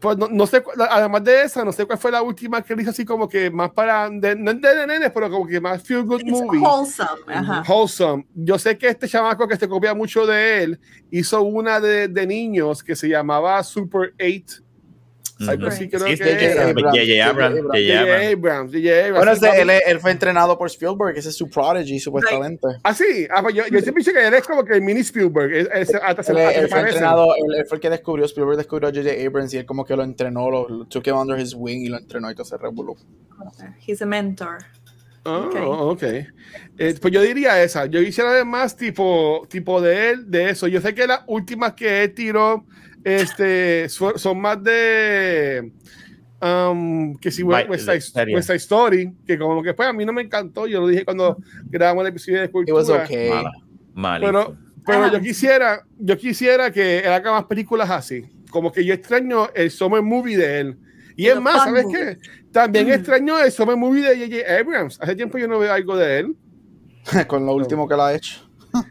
pues 0.00 0.16
no, 0.18 0.28
no 0.28 0.46
sé, 0.46 0.62
además 0.90 1.24
de 1.24 1.42
esa, 1.42 1.64
no 1.64 1.72
sé 1.72 1.86
cuál 1.86 1.98
fue 1.98 2.10
la 2.10 2.22
última 2.22 2.62
que 2.62 2.74
hizo 2.78 2.90
así 2.90 3.04
como 3.04 3.28
que 3.28 3.50
más 3.50 3.70
para, 3.70 4.08
de, 4.10 4.34
no 4.36 4.52
de, 4.54 4.74
de 4.74 4.86
nenes, 4.86 5.10
pero 5.12 5.30
como 5.30 5.46
que 5.46 5.60
más 5.60 5.82
feel 5.82 6.04
good 6.04 6.20
It's 6.20 6.30
movie. 6.30 6.60
wholesome. 6.60 7.34
Ajá. 7.34 7.62
Wholesome. 7.66 8.26
Yo 8.34 8.58
sé 8.58 8.76
que 8.76 8.88
este 8.88 9.08
chamaco 9.08 9.46
que 9.48 9.56
se 9.56 9.68
copia 9.68 9.94
mucho 9.94 10.26
de 10.26 10.62
él 10.62 10.80
hizo 11.10 11.42
una 11.42 11.80
de, 11.80 12.08
de 12.08 12.26
niños 12.26 12.82
que 12.82 12.96
se 12.96 13.08
llamaba 13.08 13.62
Super 13.62 14.14
8. 14.20 14.62
Algo 15.46 15.66
así 15.66 15.86
creo 15.88 16.06
Sí, 16.06 16.16
que 16.16 16.24
J.J. 16.24 16.40
era. 16.44 16.62
Abrams, 16.70 16.96
J.J. 16.96 17.28
Abrams, 17.28 18.72
J.J. 18.72 19.12
Bueno, 19.12 19.32
ese- 19.32 19.60
él, 19.60 19.70
él 19.86 20.00
fue 20.00 20.10
entrenado 20.12 20.56
por 20.56 20.68
Spielberg, 20.68 21.16
ese 21.18 21.28
es 21.28 21.36
su 21.36 21.50
prodigy, 21.50 22.00
supuestamente. 22.00 22.66
Ah, 22.82 22.94
sí. 22.94 23.26
Ah, 23.30 23.42
pues 23.42 23.54
yo, 23.54 23.64
yo 23.64 23.80
siempre 23.80 24.02
he 24.02 24.04
dicho 24.04 24.12
que 24.12 24.26
él 24.26 24.32
es 24.32 24.46
como 24.46 24.64
que 24.64 24.72
el 24.74 24.80
mini 24.80 25.00
Spielberg. 25.00 25.52
Es- 25.52 25.68
es- 25.90 25.94
hasta 25.94 26.22
se, 26.22 26.32
Él, 26.32 26.38
él 26.38 26.54
se 26.62 26.68
fue 26.68 26.80
entrenado, 26.80 27.34
él, 27.36 27.54
él 27.58 27.66
fue 27.66 27.76
el 27.76 27.80
que 27.82 27.90
descubrió, 27.90 28.24
Spielberg 28.24 28.56
descubrió 28.56 28.88
a 28.88 28.92
J.J. 28.92 29.26
Abrams 29.26 29.52
y 29.52 29.58
él 29.58 29.66
como 29.66 29.84
que 29.84 29.94
lo 29.94 30.04
entrenó, 30.04 30.50
lo, 30.50 30.68
lo 30.68 30.84
took 30.86 31.06
him 31.06 31.16
under 31.16 31.38
his 31.38 31.52
wing 31.54 31.80
y 31.82 31.88
lo 31.88 31.98
entrenó 31.98 32.30
y 32.30 32.34
todo 32.34 32.46
se 32.46 32.56
revolú. 32.56 32.96
He's 33.86 34.00
a 34.00 34.06
mentor. 34.06 34.58
Ah, 35.26 35.38
Ok. 35.48 35.56
ok. 35.56 36.02
Eh, 36.78 36.94
pues 37.00 37.12
yo 37.12 37.20
diría 37.20 37.62
esa. 37.62 37.86
Yo 37.86 38.00
quisiera 38.02 38.30
ver 38.30 38.44
más 38.44 38.76
tipo, 38.76 39.46
tipo 39.50 39.80
de 39.80 40.10
él, 40.10 40.30
de 40.30 40.50
eso. 40.50 40.66
Yo 40.68 40.80
sé 40.80 40.94
que 40.94 41.06
las 41.06 41.20
últimas 41.26 41.74
que 41.74 42.04
él 42.04 42.14
tiró 42.14 42.64
este, 43.06 43.88
son, 43.88 44.40
más 44.40 44.62
de. 44.62 45.72
um, 46.42 47.16
que 47.16 47.30
si 47.30 47.42
Vai- 47.42 47.68
West 47.68 47.84
Side. 47.88 48.34
West 48.34 48.46
Side 48.48 48.56
Story, 48.56 49.12
que 49.26 49.38
como 49.38 49.62
que 49.62 49.74
pues 49.74 49.88
a 49.88 49.92
mí 49.92 50.04
no 50.04 50.12
me 50.12 50.22
encantó. 50.22 50.66
Yo 50.66 50.80
lo 50.80 50.88
dije 50.88 51.04
cuando 51.04 51.36
grabamos 51.66 52.02
el 52.02 52.08
episodio 52.08 52.38
de 52.40 52.44
It 52.46 52.50
was 52.54 52.86
Cultura. 52.86 53.04
okay. 53.04 53.30
Mala. 53.94 54.26
Pero, 54.26 54.56
pero 54.84 55.12
yo 55.12 55.20
quisiera, 55.20 55.84
yo 55.98 56.16
quisiera 56.18 56.70
que 56.70 56.98
él 57.00 57.12
haga 57.12 57.32
más 57.32 57.44
películas 57.44 57.88
así. 57.90 58.24
Como 58.50 58.70
que 58.72 58.84
yo 58.84 58.92
extraño 58.94 59.48
el 59.54 59.70
summer 59.70 60.02
movie 60.02 60.36
de 60.36 60.60
él. 60.60 60.78
Y 61.16 61.26
es 61.28 61.40
más, 61.40 61.64
¿sabes 61.64 61.84
movie. 61.84 61.98
qué? 61.98 62.18
También 62.52 62.88
Mm. 62.88 62.92
extraño 62.92 63.38
el 63.38 63.50
summer 63.52 63.76
movie 63.76 64.02
de 64.02 64.16
J.J. 64.28 64.58
Abrams. 64.60 64.98
Hace 65.00 65.16
tiempo 65.16 65.38
yo 65.38 65.48
no 65.48 65.58
veo 65.58 65.72
algo 65.72 65.96
de 65.96 66.18
él. 66.20 66.36
Con 67.26 67.46
lo 67.46 67.54
último 67.54 67.86
que 67.88 67.94
él 67.94 68.00
ha 68.00 68.14
hecho. 68.14 68.40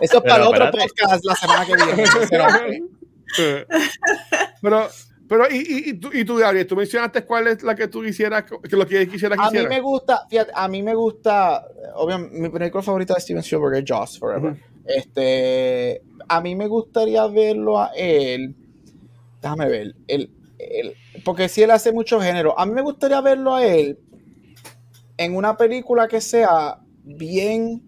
Eso 0.00 0.18
es 0.18 0.22
para 0.22 0.48
otro 0.48 0.64
espérate. 0.64 0.88
podcast 0.96 1.24
la 1.24 1.34
semana 1.34 1.66
que 1.66 1.74
viene. 1.76 2.04
Pero, 2.30 3.66
pero, 4.60 4.88
pero, 5.28 5.44
y, 5.50 5.56
y, 5.58 5.90
y 5.90 5.94
tú, 5.94 6.10
y 6.12 6.24
tú, 6.24 6.36
Gabriel, 6.36 6.66
tú 6.66 6.74
mencionaste 6.76 7.24
cuál 7.24 7.46
es 7.46 7.62
la 7.62 7.74
que 7.76 7.86
tú 7.88 8.02
quisieras, 8.02 8.44
que 8.44 8.76
lo 8.76 8.86
que 8.86 9.08
quisiera 9.08 9.36
que 9.36 9.42
a 9.42 9.50
mí 9.50 9.68
me 9.68 9.80
gusta, 9.80 10.26
fíjate, 10.28 10.50
a 10.54 10.66
mí 10.66 10.82
me 10.82 10.94
gusta, 10.94 11.64
obviamente, 11.94 12.36
mi 12.36 12.48
película 12.48 12.82
favorita 12.82 13.14
de 13.14 13.20
Steven 13.20 13.40
Spielberg 13.40 13.76
es 13.78 13.84
Jaws 13.86 14.18
Forever. 14.18 14.56
Este, 14.84 16.02
a 16.28 16.40
mí 16.40 16.56
me 16.56 16.66
gustaría 16.66 17.26
verlo 17.28 17.80
a 17.80 17.92
él. 17.94 18.56
Déjame 19.40 19.68
ver. 19.68 19.94
Él, 20.08 20.30
él- 20.58 20.94
porque 21.24 21.48
si 21.48 21.62
él 21.62 21.70
hace 21.70 21.92
mucho 21.92 22.20
género, 22.20 22.58
a 22.58 22.66
mí 22.66 22.72
me 22.72 22.82
gustaría 22.82 23.20
verlo 23.20 23.54
a 23.54 23.64
él 23.64 23.98
en 25.16 25.36
una 25.36 25.56
película 25.56 26.08
que 26.08 26.20
sea 26.20 26.78
bien. 27.04 27.82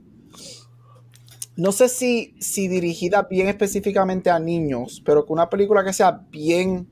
No 1.57 1.70
sé 1.72 1.88
si, 1.88 2.34
si 2.40 2.66
dirigida 2.68 3.26
bien 3.30 3.48
específicamente 3.48 4.30
a 4.30 4.38
niños, 4.38 5.03
pero 5.05 5.26
que 5.26 5.32
una 5.32 5.50
película 5.50 5.84
que 5.84 5.92
sea 5.92 6.12
bien 6.30 6.88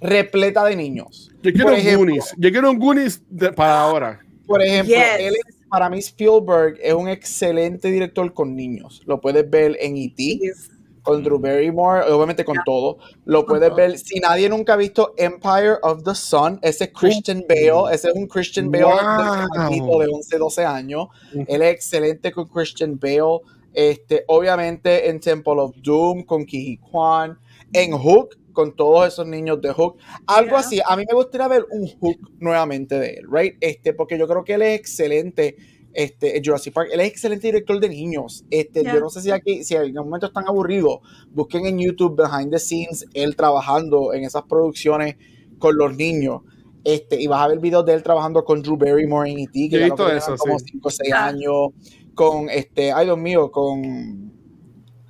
repleta 0.00 0.64
de 0.64 0.76
niños. 0.76 1.30
Yo 1.42 1.52
quiero 1.52 1.66
por 1.66 1.72
un 1.74 1.78
ejemplo- 1.78 1.98
Goonies. 1.98 2.34
Yo 2.36 2.50
quiero 2.50 2.70
un 2.70 2.78
Goonies 2.78 3.22
de- 3.28 3.52
para 3.52 3.80
ahora. 3.82 4.20
Por 4.46 4.60
ejemplo, 4.62 4.94
Yes. 4.96 5.04
él 5.20 5.34
es- 5.34 5.56
para 5.68 5.88
mí 5.88 5.98
Spielberg 6.00 6.76
es 6.82 6.92
un 6.92 7.08
excelente 7.08 7.88
director 7.90 8.34
con 8.34 8.54
niños. 8.56 9.00
Lo 9.06 9.20
puedes 9.20 9.48
ver 9.48 9.76
en 9.80 9.96
E 9.96 10.04
E.T. 10.06 10.22
He's- 10.42 10.70
con 11.02 11.22
Drew 11.22 11.38
Barrymore, 11.38 12.02
obviamente 12.10 12.44
con 12.44 12.56
todo. 12.64 12.98
Lo 13.24 13.44
puedes 13.44 13.74
ver. 13.74 13.98
Si 13.98 14.18
nadie 14.20 14.48
nunca 14.48 14.74
ha 14.74 14.76
visto 14.76 15.14
Empire 15.16 15.76
of 15.82 16.02
the 16.04 16.14
Sun, 16.14 16.58
ese 16.62 16.84
es 16.84 16.90
Christian 16.92 17.44
Bale, 17.48 17.94
ese 17.94 18.08
es 18.08 18.14
un 18.14 18.26
Christian 18.26 18.70
Bale 18.70 18.84
Wow. 18.84 18.94
de, 18.94 19.48
chamaquito 19.54 19.98
de 19.98 20.06
11, 20.08 20.38
12 20.38 20.64
años. 20.64 21.08
Él 21.46 21.62
es 21.62 21.72
excelente 21.74 22.30
con 22.32 22.46
Christian 22.48 22.98
Bale. 22.98 23.40
Este, 23.74 24.24
obviamente 24.28 25.08
en 25.08 25.18
Temple 25.18 25.54
of 25.56 25.74
Doom 25.82 26.24
con 26.24 26.44
Ki 26.44 26.78
Kwan, 26.90 27.38
en 27.72 27.92
Hook 27.96 28.36
con 28.52 28.76
todos 28.76 29.08
esos 29.08 29.26
niños 29.26 29.62
de 29.62 29.72
Hook, 29.72 29.96
algo 30.26 30.50
Yeah. 30.50 30.58
así. 30.58 30.80
A 30.86 30.94
mí 30.94 31.04
me 31.08 31.14
gustaría 31.14 31.48
ver 31.48 31.64
un 31.70 31.88
Hook 31.88 32.18
nuevamente 32.38 32.98
de 32.98 33.14
él, 33.14 33.24
right? 33.32 33.56
Este, 33.62 33.94
porque 33.94 34.18
yo 34.18 34.28
creo 34.28 34.44
que 34.44 34.52
él 34.54 34.62
es 34.62 34.78
excelente. 34.78 35.56
Este, 35.94 36.40
Jurassic 36.44 36.72
Park, 36.72 36.88
él 36.92 37.00
es 37.00 37.08
excelente 37.08 37.46
director 37.48 37.78
de 37.78 37.88
niños. 37.88 38.44
Este, 38.50 38.82
Yeah. 38.82 38.94
yo 38.94 39.00
no 39.00 39.10
sé 39.10 39.20
si 39.20 39.30
aquí, 39.30 39.62
si 39.64 39.74
en 39.74 39.82
algún 39.82 40.04
momento 40.06 40.26
están 40.26 40.44
aburridos, 40.48 41.00
busquen 41.30 41.66
en 41.66 41.78
YouTube 41.78 42.16
behind 42.16 42.50
the 42.50 42.58
scenes 42.58 43.04
él 43.14 43.36
trabajando 43.36 44.12
en 44.14 44.24
esas 44.24 44.42
producciones 44.44 45.16
con 45.58 45.76
los 45.76 45.94
niños. 45.96 46.40
Este, 46.84 47.20
y 47.20 47.26
vas 47.28 47.42
a 47.44 47.48
ver 47.48 47.58
videos 47.60 47.84
de 47.86 47.92
él 47.94 48.02
trabajando 48.02 48.44
con 48.44 48.60
Drew 48.62 48.76
Barrymore 48.76 49.30
en 49.30 49.38
E.T., 49.40 49.68
que 49.70 49.78
ya 49.78 49.86
eso, 49.86 50.36
como 50.36 50.58
sí. 50.58 50.64
5 50.72 50.88
o 50.88 50.90
6 50.90 51.12
Ah. 51.14 51.26
años, 51.26 51.68
con 52.14 52.48
este, 52.50 52.90
ay 52.92 53.04
Dios 53.06 53.18
mío, 53.18 53.52
con 53.52 54.32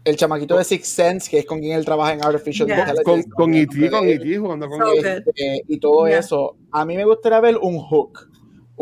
el 0.05 0.17
chamaquito 0.17 0.59
de 0.59 0.65
Six 0.65 0.87
Sense, 0.89 1.31
que 1.31 1.39
es 1.39 1.47
con 1.47 1.61
quien 1.61 1.79
él 1.79 1.85
trabaja 1.85 2.13
en 2.13 2.25
Artificial 2.25 2.67
Yeah. 2.67 2.81
Intelligence. 2.91 3.31
Con, 3.31 3.55
E.T., 3.55 3.91
con 3.91 3.95
acuerdo 3.95 4.03
de 4.07 4.13
él. 4.15 4.21
E.T., 4.23 4.39
jugando 4.39 4.69
con 4.69 4.79
So 4.81 4.93
E.T. 4.93 4.99
good. 5.01 5.07
Este, 5.29 5.63
y 5.69 5.79
todo 5.79 6.09
Yeah. 6.09 6.19
eso. 6.19 6.57
A 6.73 6.85
mí 6.85 6.97
me 6.97 7.05
gustaría 7.05 7.41
ver 7.41 7.57
un 7.59 7.79
Hook, 7.79 8.29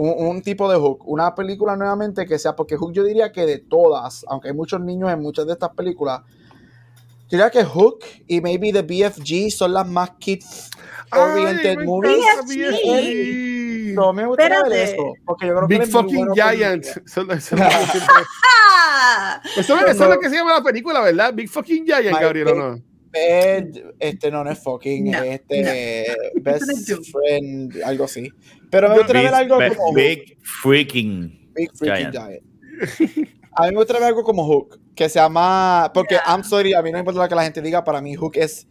un, 0.00 0.26
un 0.26 0.42
tipo 0.42 0.70
de 0.70 0.78
Hook, 0.78 1.06
una 1.06 1.34
película 1.34 1.76
nuevamente 1.76 2.26
que 2.26 2.38
sea, 2.38 2.54
porque 2.56 2.76
Hook 2.76 2.92
yo 2.92 3.04
diría 3.04 3.32
que 3.32 3.46
de 3.46 3.58
todas, 3.58 4.24
aunque 4.28 4.48
hay 4.48 4.54
muchos 4.54 4.80
niños 4.80 5.12
en 5.12 5.20
muchas 5.20 5.46
de 5.46 5.52
estas 5.52 5.70
películas, 5.70 6.22
yo 7.30 7.38
diría 7.38 7.50
que 7.50 7.64
Hook 7.64 8.00
y 8.26 8.40
maybe 8.40 8.72
The 8.72 8.82
BFG 8.82 9.52
son 9.52 9.72
las 9.72 9.86
más 9.86 10.10
kids 10.18 10.70
oriented 11.12 11.78
Ay, 11.78 11.86
movies. 11.86 12.24
BFG. 12.44 13.94
No, 13.94 14.12
me 14.12 14.26
gustaría 14.26 14.62
ver 14.62 14.72
eso, 14.72 15.14
porque 15.24 15.46
yo 15.46 15.54
creo 15.54 15.68
que 15.68 15.74
Big 15.74 15.82
muy 15.82 15.90
fucking 15.90 16.26
bueno 16.26 16.34
Giant. 16.34 16.84
Eso, 19.56 19.86
es 19.86 19.98
lo 19.98 20.10
que 20.10 20.18
que 20.20 20.30
se 20.30 20.36
llama 20.36 20.54
la 20.54 20.62
película, 20.62 21.00
¿verdad? 21.00 21.34
Big 21.34 21.48
fucking 21.48 21.84
Giant, 21.84 22.18
Gabriel, 22.18 22.48
¿o 22.48 22.54
no? 22.54 22.89
Bed- 23.12 23.94
este 23.98 24.30
no, 24.30 24.44
no 24.44 24.50
es 24.50 24.58
fucking, 24.62 25.10
No, 25.10 25.22
este 25.22 26.14
best 26.42 26.62
no 26.66 26.72
es 26.72 26.86
Doom. 26.86 27.02
friend, 27.04 27.82
algo 27.84 28.04
así. 28.04 28.30
Pero 28.70 28.88
me 28.88 28.96
gustaría 28.98 29.22
ver 29.22 29.34
algo 29.34 29.58
Big, 29.58 29.76
como 29.76 29.92
big 29.94 30.38
freaking. 30.42 31.50
Big 31.54 31.70
Freaking 31.76 32.12
Giant. 32.12 32.14
Giant. 32.14 33.28
A 33.52 33.62
mí 33.64 33.70
me 33.70 33.76
gustaría 33.76 34.00
ver 34.00 34.08
algo 34.10 34.22
como 34.22 34.44
Hook, 34.46 34.80
que 34.94 35.08
se 35.08 35.18
llama, 35.18 35.90
porque 35.92 36.14
Yeah. 36.14 36.24
I'm 36.36 36.44
sorry, 36.44 36.72
a 36.72 36.82
mí 36.82 36.90
no 36.90 36.94
me 36.94 37.00
importa 37.00 37.20
lo 37.22 37.28
que 37.28 37.34
la 37.34 37.42
gente 37.42 37.60
diga, 37.60 37.82
para 37.82 38.00
mí 38.00 38.14
Hook 38.14 38.36
es 38.36 38.66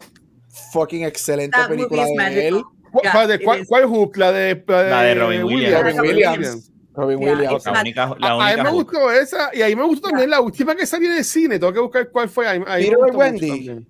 fucking 0.71 1.03
excelente 1.03 1.57
that 1.57 1.67
película 1.67 2.05
de 2.05 2.11
él. 2.47 2.53
magical. 2.55 2.63
¿Cuál, 2.91 3.03
Yeah, 3.03 3.11
cuál, 3.11 3.27
de- 3.27 3.39
cuál- 3.43 3.65
cuál 3.67 3.85
Hook? 3.85 4.17
La 4.17 4.31
de, 4.31 4.63
La 4.67 5.03
de 5.03 5.15
Robin 5.15 5.43
Williams. 5.43 5.73
Robin 5.81 5.97
Robin 5.97 6.11
Williams. 6.15 6.71
Robin 6.93 7.19
Yeah, 7.19 7.31
Williams. 7.33 7.65
La 7.65 7.81
única, 7.81 8.15
la 8.19 8.27
A, 8.27 8.31
a 8.31 8.37
mí 8.37 8.43
única 8.53 8.63
me 8.63 8.71
gustó 8.71 9.11
esa 9.11 9.49
y 9.53 9.61
ahí 9.61 9.75
me 9.75 9.83
gustó 9.83 10.09
también 10.09 10.29
la 10.29 10.41
última 10.41 10.75
que 10.75 10.85
salió 10.87 11.13
el 11.15 11.23
cine. 11.23 11.59
Tengo 11.59 11.71
que 11.71 11.79
buscar 11.79 12.09
cuál 12.09 12.29
fue. 12.29 12.57
Me 12.59 12.65
Peter 12.65 12.97
Wendy. 13.13 13.85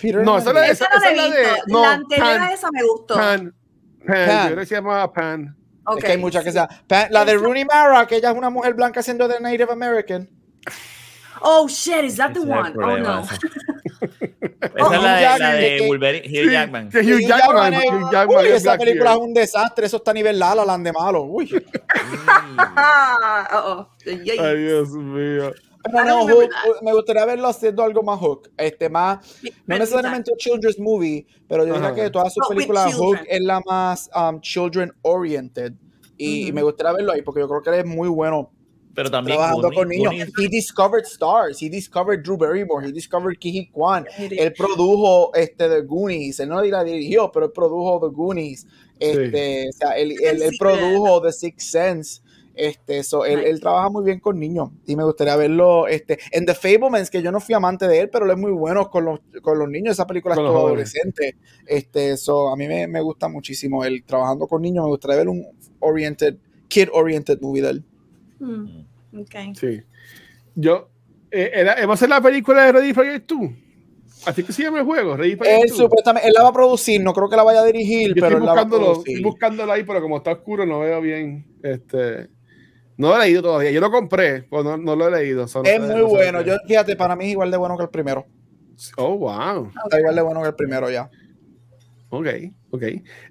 Peter 0.00 0.24
No, 0.24 0.38
esa 0.38 0.50
Esa 0.50 0.52
no 0.52 0.60
he 0.64 0.70
esa 0.70 0.84
es 0.86 1.16
la 1.16 1.22
de- 1.28 1.46
no, 1.68 1.82
la 1.82 1.92
anterior 1.92 2.26
Pan. 2.28 2.42
a 2.42 2.52
esa 2.52 2.68
me 2.72 2.82
gustó. 2.82 3.14
Pan. 3.14 3.54
Pan. 4.06 4.26
Pan. 4.26 4.42
Yo 4.42 4.46
creo 4.46 4.56
que 4.58 4.66
se 4.66 4.74
llamaba 4.76 5.12
Pan. 5.12 5.56
Es 5.56 5.96
Ok, 5.96 6.00
que 6.00 6.06
hay 6.12 6.18
muchas 6.18 6.44
que 6.44 6.50
sí. 6.50 6.54
sean. 6.54 6.68
Pa- 6.86 7.08
La 7.10 7.24
de 7.24 7.32
Esa- 7.32 7.42
Rooney 7.42 7.64
Mara, 7.64 8.06
que 8.06 8.16
ella 8.16 8.30
es 8.30 8.36
una 8.36 8.50
mujer 8.50 8.74
blanca 8.74 9.02
siendo 9.02 9.26
de 9.28 9.40
Native 9.40 9.72
American. 9.72 10.28
Oh 11.42 11.66
shit, 11.68 12.04
is 12.04 12.16
that 12.16 12.32
the 12.32 12.40
one? 12.40 12.72
Oh 12.76 12.98
no. 12.98 13.20
esa. 13.20 13.38
Esa 14.60 14.94
es 14.94 15.02
la 15.02 15.16
de, 15.16 15.38
la 15.38 15.52
de 15.54 15.84
Wolverine, 15.88 16.26
Hugh 16.26 16.44
Sí, 16.48 16.50
Jackman. 16.52 16.90
que 16.90 16.98
Hugh 17.00 17.14
Hugh 17.16 17.26
Jackman. 17.28 17.74
Hugh 17.74 18.12
Jackman 18.12 18.38
Uy, 18.38 18.46
es 18.48 18.52
esa 18.54 18.70
Black 18.74 18.78
película 18.80 19.12
es 19.12 19.18
un 19.18 19.34
desastre, 19.34 19.86
eso 19.86 19.96
está 19.98 20.10
a 20.10 20.14
nivel 20.14 20.38
La 20.38 20.54
La 20.54 20.78
de 20.78 20.92
malo. 20.92 21.22
Uy. 21.24 21.48
Oh. 23.52 23.88
Ay, 24.06 24.56
Dios 24.58 24.90
mío. 24.90 25.52
Pero 25.82 26.04
I 26.04 26.06
no, 26.08 26.26
Hook, 26.26 26.50
me 26.82 26.92
gustaría 26.92 27.24
verlo 27.24 27.48
haciendo 27.48 27.82
algo 27.82 28.02
más 28.02 28.18
Hook. 28.20 28.50
Este, 28.56 28.88
más, 28.88 29.18
no 29.42 29.50
But- 29.66 29.78
necesariamente 29.78 30.30
un 30.32 30.38
children's 30.38 30.78
movie, 30.78 31.26
pero 31.48 31.64
yo 31.66 31.72
diría 31.74 31.88
Ajá. 31.88 31.94
que 31.96 32.02
de 32.02 32.10
todas 32.10 32.32
sus 32.34 32.44
But 32.46 32.54
películas 32.56 32.94
Hook 32.94 33.16
children. 33.16 33.26
es 33.28 33.40
la 33.40 33.60
más 33.66 34.10
um, 34.14 34.40
children 34.40 34.92
oriented. 35.02 35.72
Y, 36.18 36.52
me 36.52 36.62
gustaría 36.62 36.92
verlo 36.92 37.12
ahí 37.12 37.22
porque 37.22 37.40
yo 37.40 37.48
creo 37.48 37.62
que 37.62 37.70
él 37.70 37.76
es 37.76 37.86
muy 37.86 38.08
bueno 38.08 38.50
Pero 38.94 39.10
también 39.10 39.38
trabajando 39.38 39.68
Goonies- 39.70 39.74
con 39.74 39.88
niños. 39.88 40.12
Goonies- 40.12 40.32
He 40.38 40.48
discovered 40.48 41.04
stars, 41.06 41.62
he 41.62 41.70
discovered 41.70 42.22
Drew 42.22 42.36
Barrymore, 42.36 42.86
he 42.86 42.92
discovered 42.92 43.38
Ki 43.38 43.70
Kwan. 43.72 44.06
Él 44.18 44.52
produjo 44.52 45.34
este, 45.34 45.66
The 45.68 45.80
Goonies, 45.80 46.40
él 46.40 46.50
no 46.50 46.60
la 46.62 46.84
dirigió, 46.84 47.32
pero 47.32 47.46
él 47.46 47.52
produjo 47.52 48.00
The 48.06 48.14
Goonies. 48.14 48.66
Este, 48.98 49.70
o 49.70 49.72
sea, 49.72 49.92
él, 49.96 50.12
él, 50.22 50.42
él 50.42 50.52
produjo 50.58 51.22
The 51.22 51.32
Sixth 51.32 51.68
Sense. 51.70 52.20
Este, 52.62 53.02
so, 53.04 53.24
él, 53.24 53.38
Nice. 53.38 53.50
él 53.50 53.60
trabaja 53.60 53.88
muy 53.88 54.04
bien 54.04 54.20
con 54.20 54.38
niños 54.38 54.68
y 54.86 54.94
me 54.96 55.02
gustaría 55.04 55.34
verlo 55.36 55.86
este, 55.88 56.18
en 56.30 56.44
The 56.44 56.54
Fablemans, 56.54 57.08
que 57.08 57.22
yo 57.22 57.32
no 57.32 57.40
fui 57.40 57.54
amante 57.54 57.88
de 57.88 58.00
él, 58.00 58.10
pero 58.10 58.26
él 58.26 58.32
es 58.32 58.36
muy 58.36 58.52
bueno 58.52 58.90
con 58.90 59.06
los, 59.06 59.20
con 59.40 59.58
los 59.58 59.66
niños. 59.68 59.92
Esa 59.92 60.06
película 60.06 60.34
Con 60.34 60.44
es 60.44 60.48
los 60.50 60.54
todo 60.58 60.66
adolescente. 60.66 61.36
Este, 61.66 62.16
so, 62.18 62.48
a 62.52 62.56
mí 62.56 62.68
me, 62.68 62.86
me 62.86 63.00
gusta 63.00 63.28
muchísimo 63.28 63.82
él 63.84 64.04
trabajando 64.04 64.46
con 64.46 64.60
niños. 64.60 64.84
Me 64.84 64.90
gustaría 64.90 65.16
ver 65.16 65.28
un 65.30 65.42
oriented, 65.78 66.36
kid-oriented 66.68 67.40
movie 67.40 67.62
de 67.62 67.70
él. 67.70 67.84
Hmm, 68.38 68.66
Okay. 69.22 69.54
Sí. 69.54 69.80
Yo. 70.54 70.90
Eh, 71.30 71.50
era, 71.54 71.74
¿Hemos 71.80 71.94
hacer 71.94 72.08
la 72.10 72.20
película 72.20 72.64
de 72.66 72.72
Ready 72.72 72.92
Player 72.92 73.24
2? 73.26 73.38
Así 74.26 74.42
que 74.44 74.52
se 74.52 74.62
llama 74.64 74.80
el 74.80 74.84
juego, 74.84 75.16
Ready 75.16 75.36
Player 75.36 75.60
Él 75.62 75.68
2. 75.70 75.78
supuestamente, 75.78 76.28
él 76.28 76.34
la 76.36 76.42
va 76.42 76.50
a 76.50 76.52
producir, 76.52 77.00
no 77.02 77.12
creo 77.14 77.28
que 77.30 77.36
la 77.36 77.42
vaya 77.42 77.60
a 77.62 77.64
dirigir, 77.64 78.08
Yo 78.08 78.14
pero 78.16 78.26
estoy 78.26 78.40
él 78.40 78.44
la 78.46 78.52
va 78.54 78.60
a 78.60 78.64
buscándolo, 78.64 78.84
producir. 78.92 79.16
estoy 79.16 79.24
buscándolo 79.30 79.72
ahí, 79.72 79.84
pero 79.84 80.02
como 80.02 80.18
está 80.18 80.32
oscuro 80.32 80.66
no 80.66 80.80
veo 80.80 81.00
bien. 81.00 81.46
Este, 81.62 82.28
no 83.00 83.08
lo 83.08 83.16
he 83.16 83.26
leído 83.26 83.42
todavía. 83.42 83.70
Yo 83.70 83.80
lo 83.80 83.90
compré, 83.90 84.42
pero 84.42 84.62
no, 84.62 84.76
no 84.76 84.94
lo 84.94 85.08
he 85.08 85.22
leído. 85.22 85.48
so 85.48 85.62
no 85.62 85.68
Es 85.68 85.80
muy 85.80 86.02
bueno. 86.02 86.42
Yo, 86.42 86.56
fíjate, 86.68 86.96
para 86.96 87.16
mí 87.16 87.24
es 87.24 87.30
igual 87.30 87.50
de 87.50 87.56
bueno 87.56 87.76
que 87.78 87.84
el 87.84 87.88
primero. 87.88 88.26
Oh, 88.98 89.16
wow. 89.16 89.70
Está 89.84 89.98
igual 89.98 90.14
de 90.14 90.22
bueno 90.22 90.42
que 90.42 90.48
el 90.48 90.54
primero 90.54 90.90
ya. 90.90 91.10
Ok, 92.10 92.26
ok. 92.72 92.82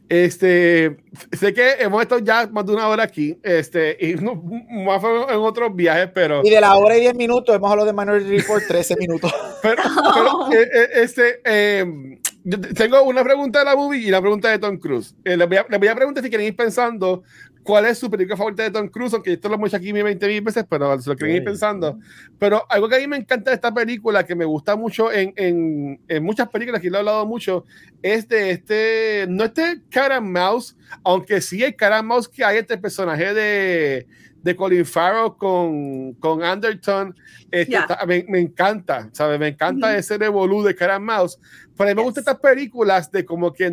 Este, 0.07 0.97
sé 1.33 1.53
que 1.53 1.73
hemos 1.79 2.01
estado 2.01 2.21
ya 2.21 2.47
más 2.47 2.65
de 2.65 2.71
una 2.71 2.87
hora 2.87 3.03
aquí, 3.03 3.37
este, 3.43 3.95
y 3.99 4.13
no, 4.23 4.41
más 4.85 5.03
en 5.03 5.37
otros 5.37 5.75
viajes, 5.75 6.09
pero, 6.15 6.41
Y 6.43 6.49
de 6.49 6.61
la 6.61 6.75
hora 6.75 6.97
y 6.97 7.01
10 7.01 7.15
minutos 7.15 7.55
hemos 7.55 7.69
hablado 7.69 7.85
de 7.85 7.93
Minority 7.93 8.37
Report 8.39 8.65
13 8.67 8.95
minutos. 8.95 9.31
pero, 9.61 9.83
pero, 10.15 10.51
eh, 10.53 10.67
eh, 10.73 10.87
este, 10.93 11.41
eh, 11.43 12.19
yo 12.43 12.59
tengo 12.59 13.03
una 13.03 13.23
pregunta 13.23 13.59
de 13.59 13.65
la 13.65 13.75
movie 13.75 13.99
y 13.99 14.09
una 14.09 14.21
pregunta 14.21 14.49
de 14.49 14.59
Tom 14.59 14.77
Cruise. 14.77 15.15
Eh, 15.23 15.35
les, 15.35 15.47
voy 15.47 15.57
a, 15.57 15.65
les 15.69 15.79
voy 15.79 15.87
a 15.87 15.95
preguntar 15.95 16.23
si 16.23 16.29
quieren 16.29 16.47
ir 16.47 16.55
pensando 16.55 17.23
cuál 17.69 17.85
es 17.85 17.99
su 17.99 18.09
película 18.09 18.35
favorita 18.35 18.63
de 18.63 18.71
Tom 18.71 18.87
Cruise, 18.87 19.13
aunque 19.13 19.33
esto 19.33 19.47
lo 19.47 19.53
hemos 19.55 19.67
hecho 19.69 19.77
aquí 19.77 19.91
20 19.91 20.27
mil 20.27 20.41
veces, 20.41 20.65
pero 20.67 20.99
se 20.99 21.07
lo 21.07 21.15
quieren 21.15 21.35
ir 21.37 21.43
pensando. 21.43 21.99
Pero 22.39 22.63
algo 22.67 22.89
que 22.89 22.95
a 22.95 22.99
mí 22.99 23.05
me 23.05 23.17
encanta 23.17 23.51
de 23.51 23.55
esta 23.55 23.71
película, 23.71 24.25
que 24.25 24.33
me 24.33 24.43
gusta 24.45 24.75
mucho 24.75 25.11
en, 25.11 25.33
en, 25.35 26.01
en 26.07 26.23
muchas 26.23 26.49
películas, 26.49 26.81
que 26.81 26.89
lo 26.89 26.95
he 26.95 26.99
hablado 26.99 27.27
mucho, 27.27 27.65
es 28.01 28.27
de 28.27 28.49
este, 28.51 29.25
no 29.29 29.43
este 29.43 29.81
Cat 29.91 30.11
and 30.13 30.27
Mouse, 30.35 30.75
aunque 31.03 31.41
sí 31.41 31.63
el 31.63 31.75
Cat 31.75 31.93
and 31.93 32.07
Mouse 32.07 32.27
que 32.27 32.43
hay 32.43 32.57
este 32.57 32.77
personaje 32.79 33.33
de, 33.35 34.07
de 34.41 34.55
Colin 34.55 34.85
Farrell 34.85 35.33
con, 35.37 36.13
con 36.15 36.41
Anderton, 36.43 37.15
este, 37.51 37.71
Yeah. 37.73 37.81
está- 37.81 38.05
me, 38.07 38.25
me 38.27 38.39
encanta, 38.39 39.09
¿sabes? 39.11 39.39
Me 39.39 39.49
encanta 39.49 39.89
Ujú. 39.89 39.95
ese 39.97 40.17
revolú 40.17 40.63
de 40.63 40.73
Cat 40.75 40.89
and 40.91 41.05
Mouse. 41.05 41.37
Pero 41.77 41.89
a 41.89 41.93
mí 41.93 41.95
me 41.95 42.01
Yes. 42.01 42.05
gustan 42.05 42.21
estas 42.23 42.39
películas 42.39 43.11
de 43.11 43.23
como 43.25 43.53
que 43.53 43.69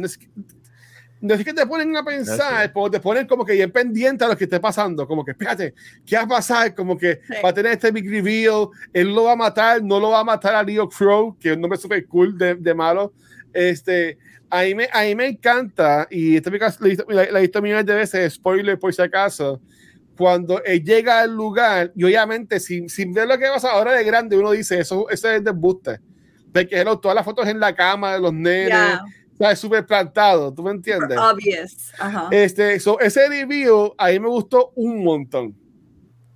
no 1.20 1.34
es, 1.34 1.40
no 1.40 1.44
que 1.44 1.54
te 1.54 1.66
ponen 1.66 1.96
a 1.96 2.04
pensar, 2.04 2.54
Así. 2.64 2.70
pero 2.74 2.90
te 2.90 3.00
ponen 3.00 3.26
como 3.26 3.44
que 3.44 3.54
bien 3.54 3.70
pendiente 3.70 4.24
a 4.24 4.28
lo 4.28 4.36
que 4.36 4.44
esté 4.44 4.60
pasando, 4.60 5.06
como 5.06 5.24
que 5.24 5.30
espérate, 5.32 5.74
¿qué 6.04 6.16
va 6.16 6.22
a 6.22 6.28
pasar? 6.28 6.74
Como 6.74 6.96
que 6.98 7.20
Sí. 7.26 7.34
va 7.44 7.48
a 7.50 7.54
tener 7.54 7.72
este 7.72 7.90
big 7.90 8.08
reveal, 8.10 8.68
él 8.92 9.14
lo 9.14 9.24
va 9.24 9.32
a 9.32 9.36
matar, 9.36 9.82
no 9.82 9.98
lo 9.98 10.10
va 10.10 10.20
a 10.20 10.24
matar 10.24 10.54
a 10.54 10.62
Leo 10.62 10.88
Crow, 10.88 11.36
que 11.38 11.50
es 11.50 11.54
un 11.56 11.62
nombre 11.62 11.78
súper 11.78 12.06
cool 12.06 12.36
de, 12.36 12.54
de 12.54 12.74
malo. 12.74 13.12
Este, 13.52 14.18
a 14.50 14.62
mí, 14.62 14.74
me, 14.74 14.88
a 14.92 15.02
mí 15.02 15.14
me 15.14 15.26
encanta, 15.28 16.06
y 16.10 16.36
esta 16.36 16.50
la 16.50 16.56
he 17.38 17.40
visto- 17.40 17.62
millones 17.62 17.86
de 17.86 17.94
veces, 17.94 18.34
spoiler 18.34 18.78
por 18.78 18.92
si 18.94 19.00
acaso, 19.02 19.60
cuando 20.16 20.62
él 20.64 20.82
llega 20.84 21.20
al 21.20 21.34
lugar, 21.34 21.92
y 21.94 22.04
obviamente 22.04 22.60
sin, 22.60 22.88
sin 22.88 23.12
ver 23.12 23.26
lo 23.28 23.38
que 23.38 23.46
pasa 23.46 23.70
ahora 23.70 23.92
de 23.92 24.04
grande, 24.04 24.36
uno 24.36 24.50
dice, 24.52 24.80
eso, 24.80 25.08
eso 25.10 25.30
es 25.30 25.42
desbuste. 25.44 26.00
De 26.52 26.66
que 26.66 26.80
hello, 26.80 26.98
todas 26.98 27.14
las 27.14 27.24
fotos 27.24 27.46
en 27.48 27.60
la 27.60 27.74
cama 27.74 28.14
de 28.14 28.20
los 28.20 28.32
nenes, 28.32 28.68
Yeah, 28.68 29.04
sea, 29.36 29.50
es 29.52 29.58
súper 29.58 29.84
plantado, 29.86 30.52
¿tú 30.52 30.62
me 30.62 30.70
entiendes? 30.70 31.18
obvious. 31.18 31.92
Ajá. 31.98 32.28
Este, 32.30 32.78
so, 32.80 32.98
ese 33.00 33.28
review 33.28 33.94
a 33.98 34.08
mí 34.10 34.18
me 34.20 34.28
gustó 34.28 34.72
un 34.74 35.02
montón. 35.04 35.54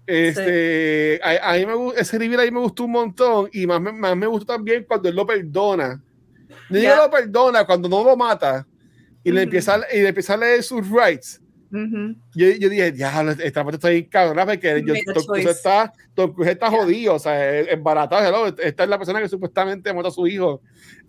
Este, 0.06 1.20
a, 1.22 1.52
a 1.52 1.56
mí 1.56 1.66
me, 1.66 1.72
ese 2.00 2.18
review 2.18 2.40
ahí 2.40 2.50
me 2.50 2.58
gustó 2.60 2.84
un 2.84 2.90
montón 2.92 3.48
y 3.52 3.66
más, 3.66 3.80
más 3.80 4.16
me 4.16 4.26
gustó 4.26 4.54
también 4.54 4.84
cuando 4.86 5.08
él 5.08 5.14
lo 5.14 5.26
perdona. 5.26 6.02
No 6.68 6.78
Ya. 6.78 6.96
lo 6.96 7.10
perdona 7.10 7.64
cuando 7.64 7.88
no 7.88 8.02
lo 8.02 8.16
mata 8.16 8.66
y 9.22 9.30
le 9.30 9.36
Ujú. 9.40 9.44
empieza 9.44 9.76
a- 9.76 9.94
y 9.94 10.00
le 10.02 10.08
empieza 10.08 10.34
a 10.34 10.36
leer 10.38 10.62
sus 10.62 10.88
rights. 10.90 11.40
yo, 12.34 12.48
yo, 12.58 12.68
dije, 12.68 12.92
ya, 12.96 13.22
esta 13.38 13.62
parte 13.62 13.76
está 13.76 13.86
ahí 13.88 14.04
cabrón, 14.08 14.44
porque 14.44 14.82
yo, 14.84 14.92
Tom, 15.14 15.24
Cruise 15.24 15.46
está, 15.46 15.92
Tom 16.14 16.32
Cruise 16.34 16.50
está 16.50 16.68
jodido, 16.68 17.14
o 17.14 17.18
sea, 17.20 17.60
embaratado, 17.60 18.48
esta 18.58 18.82
es 18.82 18.88
la 18.88 18.98
persona 18.98 19.20
que 19.22 19.28
supuestamente 19.28 19.94
mató 19.94 20.08
a 20.08 20.10
su 20.10 20.26
hijo. 20.26 20.60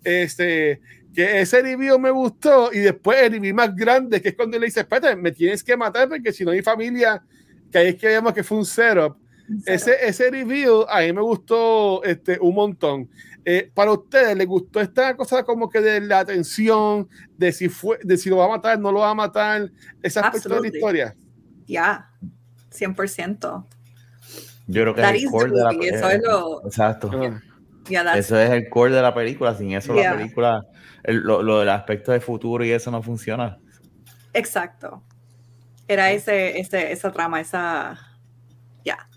Este, 0.04 0.80
que 1.14 1.40
ese 1.40 1.60
review 1.62 1.98
me 1.98 2.10
gustó 2.10 2.72
y 2.72 2.78
después 2.78 3.22
el 3.22 3.32
review 3.32 3.54
más 3.54 3.74
grande, 3.74 4.20
que 4.20 4.30
es 4.30 4.36
cuando 4.36 4.58
le 4.58 4.66
dice, 4.66 4.80
espérate, 4.80 5.14
me 5.16 5.32
tienes 5.32 5.62
que 5.62 5.76
matar 5.76 6.08
porque 6.08 6.32
si 6.32 6.44
no 6.44 6.52
hay 6.52 6.62
familia, 6.62 7.22
que 7.70 7.78
ahí 7.78 7.88
es 7.88 7.96
que 7.96 8.08
vemos 8.08 8.32
que 8.32 8.42
fue 8.42 8.58
un 8.58 8.64
setup. 8.64 9.16
Ese, 9.66 9.96
ese 10.06 10.30
review 10.30 10.86
a 10.88 11.00
mí 11.00 11.12
me 11.12 11.20
gustó 11.20 12.02
este, 12.04 12.38
un 12.40 12.54
montón. 12.54 13.10
Eh, 13.44 13.70
para 13.74 13.92
ustedes, 13.92 14.36
¿les 14.36 14.46
gustó 14.46 14.80
esta 14.80 15.16
cosa 15.16 15.42
como 15.42 15.68
que 15.68 15.80
de 15.80 16.00
la 16.00 16.20
atención, 16.20 17.08
de 17.36 17.50
si, 17.50 17.68
fue, 17.68 17.98
de 18.02 18.16
si 18.16 18.30
lo 18.30 18.36
va 18.36 18.44
a 18.44 18.48
matar, 18.48 18.78
no 18.78 18.92
lo 18.92 19.00
va 19.00 19.10
a 19.10 19.14
matar, 19.14 19.70
ese 20.00 20.20
aspecto 20.20 20.48
de 20.50 20.60
la 20.60 20.68
historia? 20.68 21.16
Ya, 21.66 22.10
100%. 22.70 23.66
Yo 24.68 24.82
creo 24.82 24.94
que 24.94 25.02
es 25.02 25.24
el 25.24 25.30
core 25.30 25.50
de 25.50 25.60
la 25.60 25.70
película. 25.70 26.12
Exacto. 26.64 27.10
eso 28.14 28.38
es 28.38 28.50
el 28.50 28.68
core 28.68 28.94
de 28.94 29.02
la 29.02 29.12
película. 29.12 29.54
Sin 29.56 29.72
eso, 29.72 29.92
la 29.92 30.16
película, 30.16 30.64
lo, 31.04 31.42
lo, 31.42 31.60
del 31.60 31.68
aspecto 31.68 32.12
de 32.12 32.20
futuro 32.20 32.64
y 32.64 32.72
eso 32.72 32.90
no 32.90 33.02
funciona. 33.02 33.58
Exacto. 34.32 35.02
Era 35.88 36.10
ese, 36.12 36.58
ese, 36.58 36.92
esa 36.92 37.10
trama, 37.10 37.40
esa. 37.40 37.98
Ya. 38.84 39.08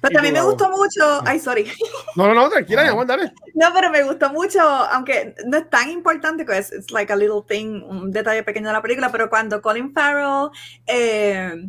Pero 0.00 0.12
también 0.14 0.34
me 0.34 0.42
gustó 0.42 0.70
mucho. 0.70 1.22
Ay, 1.24 1.38
sorry. 1.38 1.70
No, 2.16 2.26
no, 2.28 2.34
no, 2.34 2.48
tranquila, 2.48 2.84
ya, 2.84 3.04
dale. 3.04 3.32
No, 3.54 3.66
pero 3.74 3.90
me 3.90 4.02
gustó 4.02 4.30
mucho, 4.30 4.60
aunque 4.60 5.34
no 5.46 5.56
es 5.58 5.68
tan 5.68 5.90
importante, 5.90 6.46
que 6.46 6.58
es 6.58 6.72
it's 6.72 6.90
like 6.90 7.12
a 7.12 7.16
little 7.16 7.42
thing, 7.46 7.82
un 7.82 8.10
detalle 8.10 8.42
pequeño 8.42 8.68
de 8.68 8.72
la 8.72 8.82
película, 8.82 9.10
pero 9.10 9.28
cuando 9.28 9.60
Colin 9.60 9.92
Farrell 9.92 10.50
eh, 10.86 11.68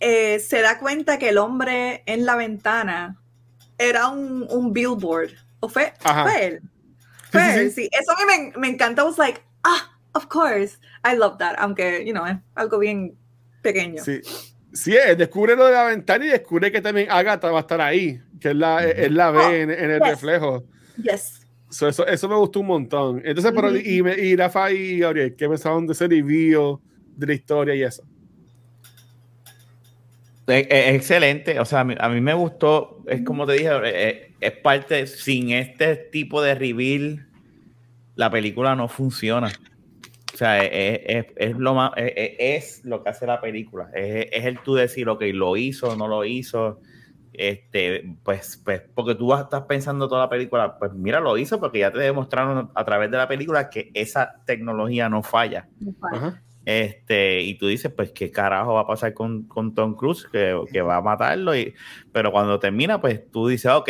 eh, 0.00 0.38
se 0.38 0.60
da 0.60 0.78
cuenta 0.78 1.18
que 1.18 1.30
el 1.30 1.38
hombre 1.38 2.02
en 2.06 2.26
la 2.26 2.36
ventana 2.36 3.16
era 3.78 4.08
un, 4.08 4.46
un 4.50 4.72
billboard. 4.72 5.30
¿O 5.60 5.68
fue, 5.68 5.94
fue 5.98 6.46
él? 6.46 6.62
Fue 7.38 7.70
sí, 7.70 7.88
Eso 7.92 8.12
a 8.12 8.16
mí 8.16 8.52
me, 8.54 8.58
me 8.58 8.68
encantó. 8.68 9.02
I 9.02 9.04
was 9.06 9.18
like, 9.18 9.42
ah, 9.64 9.90
of 10.14 10.26
course. 10.28 10.78
I 11.04 11.16
love 11.16 11.38
that. 11.38 11.56
Aunque, 11.58 12.04
you 12.04 12.12
know, 12.12 12.26
es 12.26 12.36
algo 12.54 12.78
bien 12.78 13.16
pequeño. 13.62 14.02
Sí. 14.02 14.20
Sí, 14.76 14.92
descubre 15.16 15.56
lo 15.56 15.66
de 15.66 15.72
la 15.72 15.84
ventana 15.84 16.26
y 16.26 16.28
descubre 16.28 16.70
que 16.70 16.82
también 16.82 17.10
Agatha 17.10 17.50
va 17.50 17.58
a 17.58 17.60
estar 17.62 17.80
ahí, 17.80 18.20
que 18.38 18.50
es 18.50 18.56
la, 18.56 18.84
es 18.84 19.10
la 19.10 19.30
ve 19.30 19.38
oh, 19.38 19.52
en, 19.52 19.70
el 19.70 20.00
reflejo. 20.00 20.64
Yes. 21.02 21.46
eso, 21.70 22.06
eso, 22.06 22.28
me 22.28 22.36
gustó 22.36 22.60
un 22.60 22.66
montón. 22.66 23.22
Entonces, 23.24 23.52
pero, 23.54 23.74
y, 23.74 24.02
y 24.02 24.36
Rafa 24.36 24.70
y 24.70 24.98
Gabriel, 24.98 25.34
¿qué 25.34 25.48
pensaban 25.48 25.86
de 25.86 25.94
ese 25.94 26.06
review, 26.06 26.78
de 27.16 27.26
la 27.26 27.32
historia 27.32 27.74
y 27.74 27.82
eso? 27.84 28.04
Es, 30.46 30.66
excelente, 30.70 31.58
o 31.58 31.64
sea, 31.64 31.80
a 31.80 31.84
mí, 31.84 31.94
a 31.98 32.08
mí, 32.08 32.20
me 32.20 32.34
gustó, 32.34 33.02
es 33.06 33.22
como 33.22 33.46
te 33.46 33.54
dije, 33.54 33.70
es, 33.84 34.16
es, 34.40 34.52
parte, 34.60 35.06
sin 35.06 35.50
este 35.52 35.96
tipo 35.96 36.42
de 36.42 36.54
reveal, 36.54 37.25
la 38.16 38.30
película 38.30 38.74
no 38.74 38.88
funciona. 38.88 39.52
O 40.34 40.36
sea, 40.36 40.62
es, 40.64 41.56
lo 41.56 41.74
más, 41.74 41.92
es, 41.96 42.84
lo 42.84 43.02
que 43.02 43.10
hace 43.10 43.26
la 43.26 43.40
película. 43.40 43.88
Es, 43.94 44.44
el 44.44 44.58
tú 44.58 44.74
decir, 44.74 45.08
ok, 45.08 45.22
lo 45.32 45.56
hizo, 45.56 45.96
no 45.96 46.08
lo 46.08 46.24
hizo. 46.24 46.80
Este, 47.32 48.16
pues, 48.22 48.60
pues, 48.64 48.82
porque 48.94 49.14
tú 49.14 49.32
estás 49.34 49.62
pensando 49.62 50.08
toda 50.08 50.22
la 50.22 50.28
película, 50.30 50.78
pues 50.78 50.92
mira, 50.92 51.20
lo 51.20 51.36
hizo 51.36 51.60
porque 51.60 51.80
ya 51.80 51.92
te 51.92 51.98
demostraron 52.00 52.70
a 52.74 52.84
través 52.84 53.10
de 53.10 53.18
la 53.18 53.28
película 53.28 53.68
que 53.68 53.90
esa 53.94 54.42
tecnología 54.46 55.08
no 55.08 55.22
falla. 55.22 55.68
Este, 56.64 57.42
y 57.42 57.56
tú 57.56 57.68
dices, 57.68 57.92
pues, 57.92 58.10
¿qué 58.12 58.30
carajo 58.30 58.74
va 58.74 58.80
a 58.80 58.86
pasar 58.86 59.14
con, 59.14 59.44
con 59.44 59.74
Tom 59.74 59.94
Cruise? 59.94 60.26
Que, 60.32 60.58
que, 60.72 60.82
va 60.82 60.96
a 60.96 61.02
matarlo. 61.02 61.56
Y, 61.56 61.74
pero 62.12 62.32
cuando 62.32 62.58
termina, 62.58 63.00
pues 63.00 63.30
tú 63.30 63.48
dices, 63.48 63.70
ok, 63.70 63.88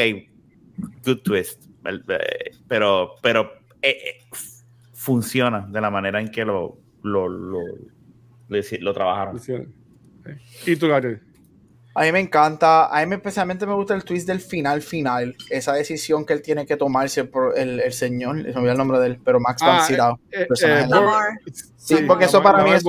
good 1.05 1.23
twist. 1.23 1.67
Pero, 2.69 3.15
pero 3.23 3.53
eh, 3.83 3.89
eh, 3.91 4.19
funciona 4.93 5.67
de 5.69 5.81
la 5.81 5.91
manera 5.91 6.21
en 6.21 6.31
que 6.31 6.45
lo, 6.45 6.79
lo, 7.03 7.29
lo, 7.29 7.61
lo, 8.49 8.93
trabajaron. 8.93 9.41
¿Y 10.67 10.77
tú? 10.77 10.89
A 11.99 12.03
mí 12.03 12.13
me 12.13 12.21
encanta, 12.21 12.95
a 12.95 13.07
mí 13.07 13.15
especialmente 13.15 13.65
me 13.65 13.73
gusta 13.73 13.95
el 13.95 14.05
twist 14.05 14.29
del 14.29 14.41
final 14.41 14.83
final, 14.83 15.35
esa 15.49 15.73
decisión 15.73 16.27
que 16.27 16.35
él 16.35 16.43
tiene 16.43 16.67
que 16.67 16.77
tomarse 16.77 17.25
por 17.25 17.59
el, 17.59 17.81
el 17.81 17.93
señor, 17.95 18.43
se 18.43 18.49
me 18.53 18.57
olvidó 18.57 18.73
el 18.73 18.77
nombre 18.77 18.99
de 18.99 19.07
él, 19.07 19.21
pero 19.25 19.41
Max 19.41 19.63
ah, 19.63 19.67
van 19.67 19.87
Sydow. 19.87 20.19
Eh, 20.31 20.47
eh, 20.47 20.87
sí, 21.79 21.97
porque 22.07 22.27
eso 22.27 22.43
para 22.43 22.63
mí 22.63 22.71
es, 22.73 22.85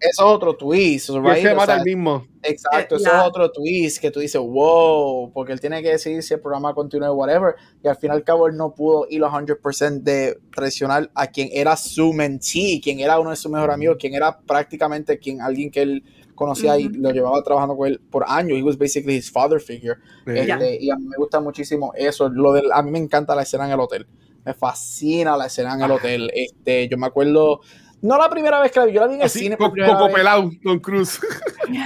es, 0.00 0.18
otro 0.18 0.56
twist, 0.56 1.10
right? 1.10 1.44
el 1.44 1.84
mismo. 1.84 2.26
Exacto, 2.42 2.94
eh, 2.94 2.98
eso 2.98 3.08
es 3.08 3.22
otro 3.26 3.52
twist 3.52 4.00
que 4.00 4.10
tú 4.10 4.20
dices, 4.20 4.40
wow, 4.40 5.30
porque 5.34 5.52
él 5.52 5.60
tiene 5.60 5.82
que 5.82 5.90
decidir 5.90 6.22
si 6.22 6.32
el 6.32 6.40
programa 6.40 6.72
continúa 6.72 7.12
whatever, 7.12 7.56
y 7.84 7.88
al 7.88 7.96
fin 7.96 8.10
y 8.10 8.14
al 8.14 8.24
cabo 8.24 8.48
él 8.48 8.56
no 8.56 8.74
pudo 8.74 9.06
ir 9.10 9.20
los 9.20 9.30
100% 9.30 10.00
de 10.00 10.38
traicionar 10.54 11.10
a 11.14 11.26
quien 11.26 11.50
era 11.52 11.76
su 11.76 12.14
mentee, 12.14 12.80
quien 12.80 13.00
era 13.00 13.20
uno 13.20 13.28
de 13.28 13.36
sus 13.36 13.52
mejores 13.52 13.74
amigos, 13.74 13.98
quien 14.00 14.14
era 14.14 14.38
prácticamente 14.38 15.18
quien, 15.18 15.42
alguien 15.42 15.70
que 15.70 15.82
él 15.82 16.02
conocía 16.36 16.78
y 16.78 16.88
lo 16.88 17.10
llevaba 17.10 17.42
trabajando 17.42 17.76
con 17.76 17.88
él 17.88 18.00
por 18.10 18.24
años. 18.28 18.56
He 18.56 18.62
was 18.62 18.78
basically 18.78 19.16
his 19.16 19.30
father 19.30 19.60
figure. 19.60 19.98
Este, 20.24 20.78
y 20.80 20.90
a 20.90 20.96
mí 20.96 21.06
me 21.06 21.16
gusta 21.16 21.40
muchísimo 21.40 21.92
eso. 21.96 22.28
Lo 22.28 22.52
del, 22.52 22.70
a 22.70 22.82
mí 22.82 22.92
me 22.92 22.98
encanta 22.98 23.34
la 23.34 23.42
escena 23.42 23.66
en 23.66 23.72
el 23.72 23.80
hotel. 23.80 24.06
Me 24.44 24.54
fascina 24.54 25.36
la 25.36 25.46
escena 25.46 25.74
en 25.74 25.82
el 25.82 25.90
hotel. 25.90 26.30
Este, 26.32 26.88
yo 26.88 26.96
me 26.96 27.06
acuerdo, 27.06 27.60
no 28.02 28.18
la 28.18 28.28
primera 28.28 28.60
vez 28.60 28.70
que 28.70 28.78
la 28.78 28.86
vi, 28.86 28.92
yo 28.92 29.00
la 29.00 29.06
vi 29.06 29.14
en 29.14 29.22
el 29.22 29.30
cine. 29.30 29.56
Por 29.56 29.72
poco 29.72 30.12
pelado, 30.12 30.50
Don 30.62 30.78
Cruz. 30.78 31.18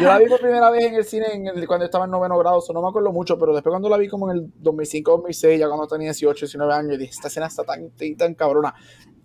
Yo 0.01 0.07
la 0.07 0.19
vi 0.19 0.27
por 0.27 0.41
primera 0.41 0.71
vez 0.71 0.85
en 0.85 0.95
el 0.97 1.05
cine 1.05 1.27
en 1.33 1.67
cuando 1.67 1.87
estaba 1.87 2.05
en 2.05 2.11
noveno 2.11 2.37
grado, 2.39 2.61
no 2.75 2.83
me 2.83 2.89
acuerdo 2.89 3.13
mucho, 3.13 3.39
pero 3.39 3.55
después 3.55 3.73
cuando 3.73 3.89
la 3.89 3.97
vi 3.97 4.09
como 4.09 4.31
en 4.31 4.39
el 4.39 4.53
2005, 4.57 5.11
2006, 5.11 5.61
ya 5.61 5.69
cuando 5.69 5.87
tenía 5.87 6.09
18, 6.09 6.47
19 6.47 6.75
años, 6.75 6.99
dije, 6.99 7.13
esta 7.13 7.29
escena 7.29 7.47
está 7.47 7.65
tan, 7.65 7.91
tan 8.19 8.35
cabrona. 8.35 8.75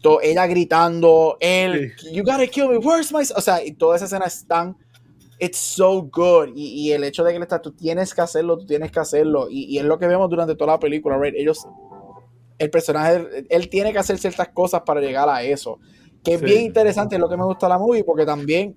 Todo, 0.01 0.21
ella 0.21 0.45
gritando, 0.45 1.37
él, 1.39 1.93
you 2.11 2.23
gotta 2.23 2.47
kill 2.47 2.69
me, 2.69 2.77
where's 2.77 3.11
my... 3.11 3.23
O 3.35 3.41
sea, 3.41 3.63
y 3.63 3.73
toda 3.73 3.95
esa 3.95 4.05
escena 4.05 4.25
es 4.25 4.45
tan 4.47 4.77
it's 5.39 5.57
so 5.57 6.01
good. 6.01 6.49
Y, 6.55 6.91
el 6.91 7.03
hecho 7.03 7.23
de 7.23 7.31
que 7.31 7.37
él 7.37 7.43
está, 7.43 7.61
tú 7.61 7.71
tienes 7.71 8.13
que 8.13 8.21
hacerlo, 8.21 8.57
tú 8.57 8.65
tienes 8.65 8.91
que 8.91 8.99
hacerlo. 8.99 9.47
Y, 9.49 9.77
es 9.77 9.85
lo 9.85 9.97
que 9.97 10.07
vemos 10.07 10.29
durante 10.29 10.55
toda 10.55 10.73
la 10.73 10.79
película, 10.79 11.17
right? 11.17 11.35
Ellos, 11.35 11.67
el 12.57 12.69
personaje, 12.69 13.45
él 13.49 13.69
tiene 13.69 13.91
que 13.91 13.99
hacer 13.99 14.17
ciertas 14.17 14.49
cosas 14.49 14.81
para 14.85 15.01
llegar 15.01 15.29
a 15.29 15.43
eso. 15.43 15.79
Que 16.23 16.35
es 16.35 16.41
bien 16.41 16.63
interesante, 16.63 17.15
es 17.15 17.21
lo 17.21 17.29
que 17.29 17.37
me 17.37 17.45
gusta 17.45 17.67
de 17.67 17.73
la 17.73 17.79
movie, 17.79 18.03
porque 18.03 18.25
también 18.25 18.75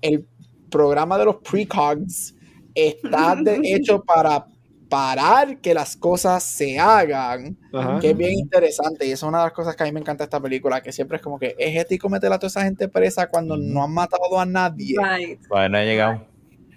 el 0.00 0.26
programa 0.70 1.16
de 1.18 1.26
los 1.26 1.36
precogs 1.36 2.34
está 2.74 3.36
hecho 3.62 4.02
para 4.02 4.46
parar 4.94 5.58
que 5.58 5.74
las 5.74 5.96
cosas 5.96 6.44
se 6.44 6.78
hagan, 6.78 7.58
que 8.00 8.10
es 8.10 8.16
bien 8.16 8.34
interesante. 8.34 9.04
Y 9.04 9.10
eso 9.10 9.26
es 9.26 9.28
una 9.28 9.38
de 9.38 9.44
las 9.46 9.52
cosas 9.52 9.74
que 9.74 9.82
a 9.82 9.86
mí 9.86 9.90
me 9.90 9.98
encanta 9.98 10.22
esta 10.22 10.38
película, 10.38 10.80
que 10.80 10.92
siempre 10.92 11.16
es 11.16 11.22
como 11.22 11.36
que 11.36 11.56
es 11.58 11.76
ético 11.76 12.08
meter 12.08 12.32
a 12.32 12.38
toda 12.38 12.46
esa 12.46 12.62
gente 12.62 12.86
presa 12.86 13.26
cuando 13.28 13.56
no 13.56 13.82
han 13.82 13.92
matado 13.92 14.38
a 14.38 14.46
nadie. 14.46 14.94
Bueno, 15.48 15.78
ha 15.78 15.82
llegado. 15.82 16.24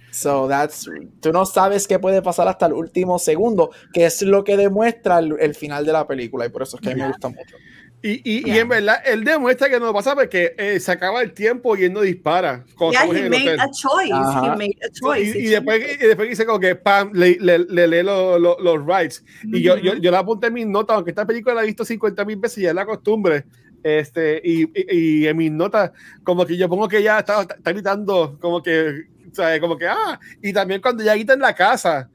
So 0.09 0.47
that's, 0.47 0.89
tú 1.19 1.31
no 1.31 1.45
sabes 1.45 1.87
qué 1.87 1.99
puede 1.99 2.23
pasar 2.23 2.47
hasta 2.47 2.65
el 2.65 2.73
último 2.73 3.19
segundo, 3.19 3.69
que 3.93 4.05
es 4.05 4.23
lo 4.23 4.43
que 4.43 4.57
demuestra 4.57 5.19
el, 5.19 5.53
final 5.53 5.85
de 5.85 5.93
la 5.93 6.07
película, 6.07 6.47
y 6.47 6.49
por 6.49 6.63
eso 6.63 6.77
es 6.77 6.81
que 6.81 6.89
a 6.89 6.95
mí 6.95 7.01
me 7.01 7.09
gusta 7.09 7.29
mucho. 7.29 7.55
Y, 8.03 8.21
y, 8.23 8.51
y, 8.51 8.59
en 8.59 8.69
verdad, 8.69 9.01
él 9.05 9.23
demuestra 9.23 9.69
que 9.69 9.79
no 9.79 9.91
pasa 9.91 10.13
porque 10.13 10.53
eh, 10.57 10.79
se 10.79 10.91
acaba 10.91 11.21
el 11.23 11.33
tiempo 11.33 11.75
y 11.75 11.85
él 11.85 11.93
no 11.93 12.01
dispara. 12.01 12.63
Yeah, 12.91 13.05
he 13.05 13.27
made 13.27 13.59
a 13.59 13.67
choice. 13.71 14.13
He 14.13 14.49
made 14.55 14.77
a 14.85 14.89
choice. 14.93 15.37
Y, 15.37 15.47
y 15.47 15.49
después, 15.49 15.81
y 15.99 16.05
después 16.05 16.29
dice 16.29 16.45
como 16.45 16.59
que 16.59 16.75
pam, 16.75 17.11
le, 17.13 17.37
le, 17.39 17.57
le 17.59 17.87
lee 17.87 18.03
los, 18.03 18.39
los, 18.39 18.57
los 18.61 18.85
rights. 18.85 19.25
Y 19.43 19.61
yo, 19.63 19.77
yo, 19.77 19.95
yo 19.95 20.11
le 20.11 20.17
apunté 20.17 20.47
en 20.47 20.53
mis 20.53 20.67
notas, 20.67 20.95
aunque 20.95 21.09
esta 21.09 21.25
película 21.25 21.55
la 21.55 21.63
he 21.63 21.65
visto 21.65 21.83
50 21.83 22.23
mil 22.23 22.37
veces 22.37 22.59
y 22.59 22.61
ya 22.61 22.69
es 22.69 22.75
la 22.75 22.85
costumbre. 22.85 23.45
Este, 23.81 24.41
y, 24.43 24.69
y, 24.75 25.27
en 25.27 25.35
mis 25.35 25.51
notas, 25.51 25.91
como 26.23 26.45
que 26.45 26.55
yo 26.55 26.69
pongo 26.69 26.87
que 26.87 27.01
ya 27.01 27.19
está, 27.19 27.41
está 27.41 27.71
gritando, 27.71 28.37
como 28.39 28.61
que, 28.61 29.05
sea, 29.31 29.59
como 29.59 29.75
que, 29.75 29.87
ah, 29.87 30.19
y 30.41 30.53
también 30.53 30.81
cuando 30.81 31.03
ya 31.03 31.15
grita 31.15 31.33
en 31.33 31.39
la 31.39 31.55
casa. 31.55 32.09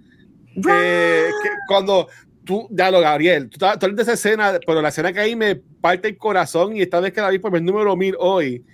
que 0.54 1.30
cuando 1.66 2.08
tú, 2.44 2.68
ya 2.70 2.90
lo, 2.90 3.00
Gabriel, 3.00 3.48
tú, 3.48 3.58
tú 3.78 3.94
de 3.94 4.02
esa 4.02 4.12
escena, 4.14 4.58
pero 4.66 4.82
la 4.82 4.88
escena 4.88 5.12
que 5.12 5.20
ahí 5.20 5.36
me 5.36 5.56
parte 5.56 6.08
el 6.08 6.16
corazón 6.16 6.76
y 6.76 6.82
esta 6.82 7.00
vez 7.00 7.12
que 7.12 7.20
la 7.20 7.30
vi 7.30 7.38
por 7.38 7.54
el 7.56 7.64
número 7.64 7.96
mil 7.96 8.14
hoy, 8.18 8.64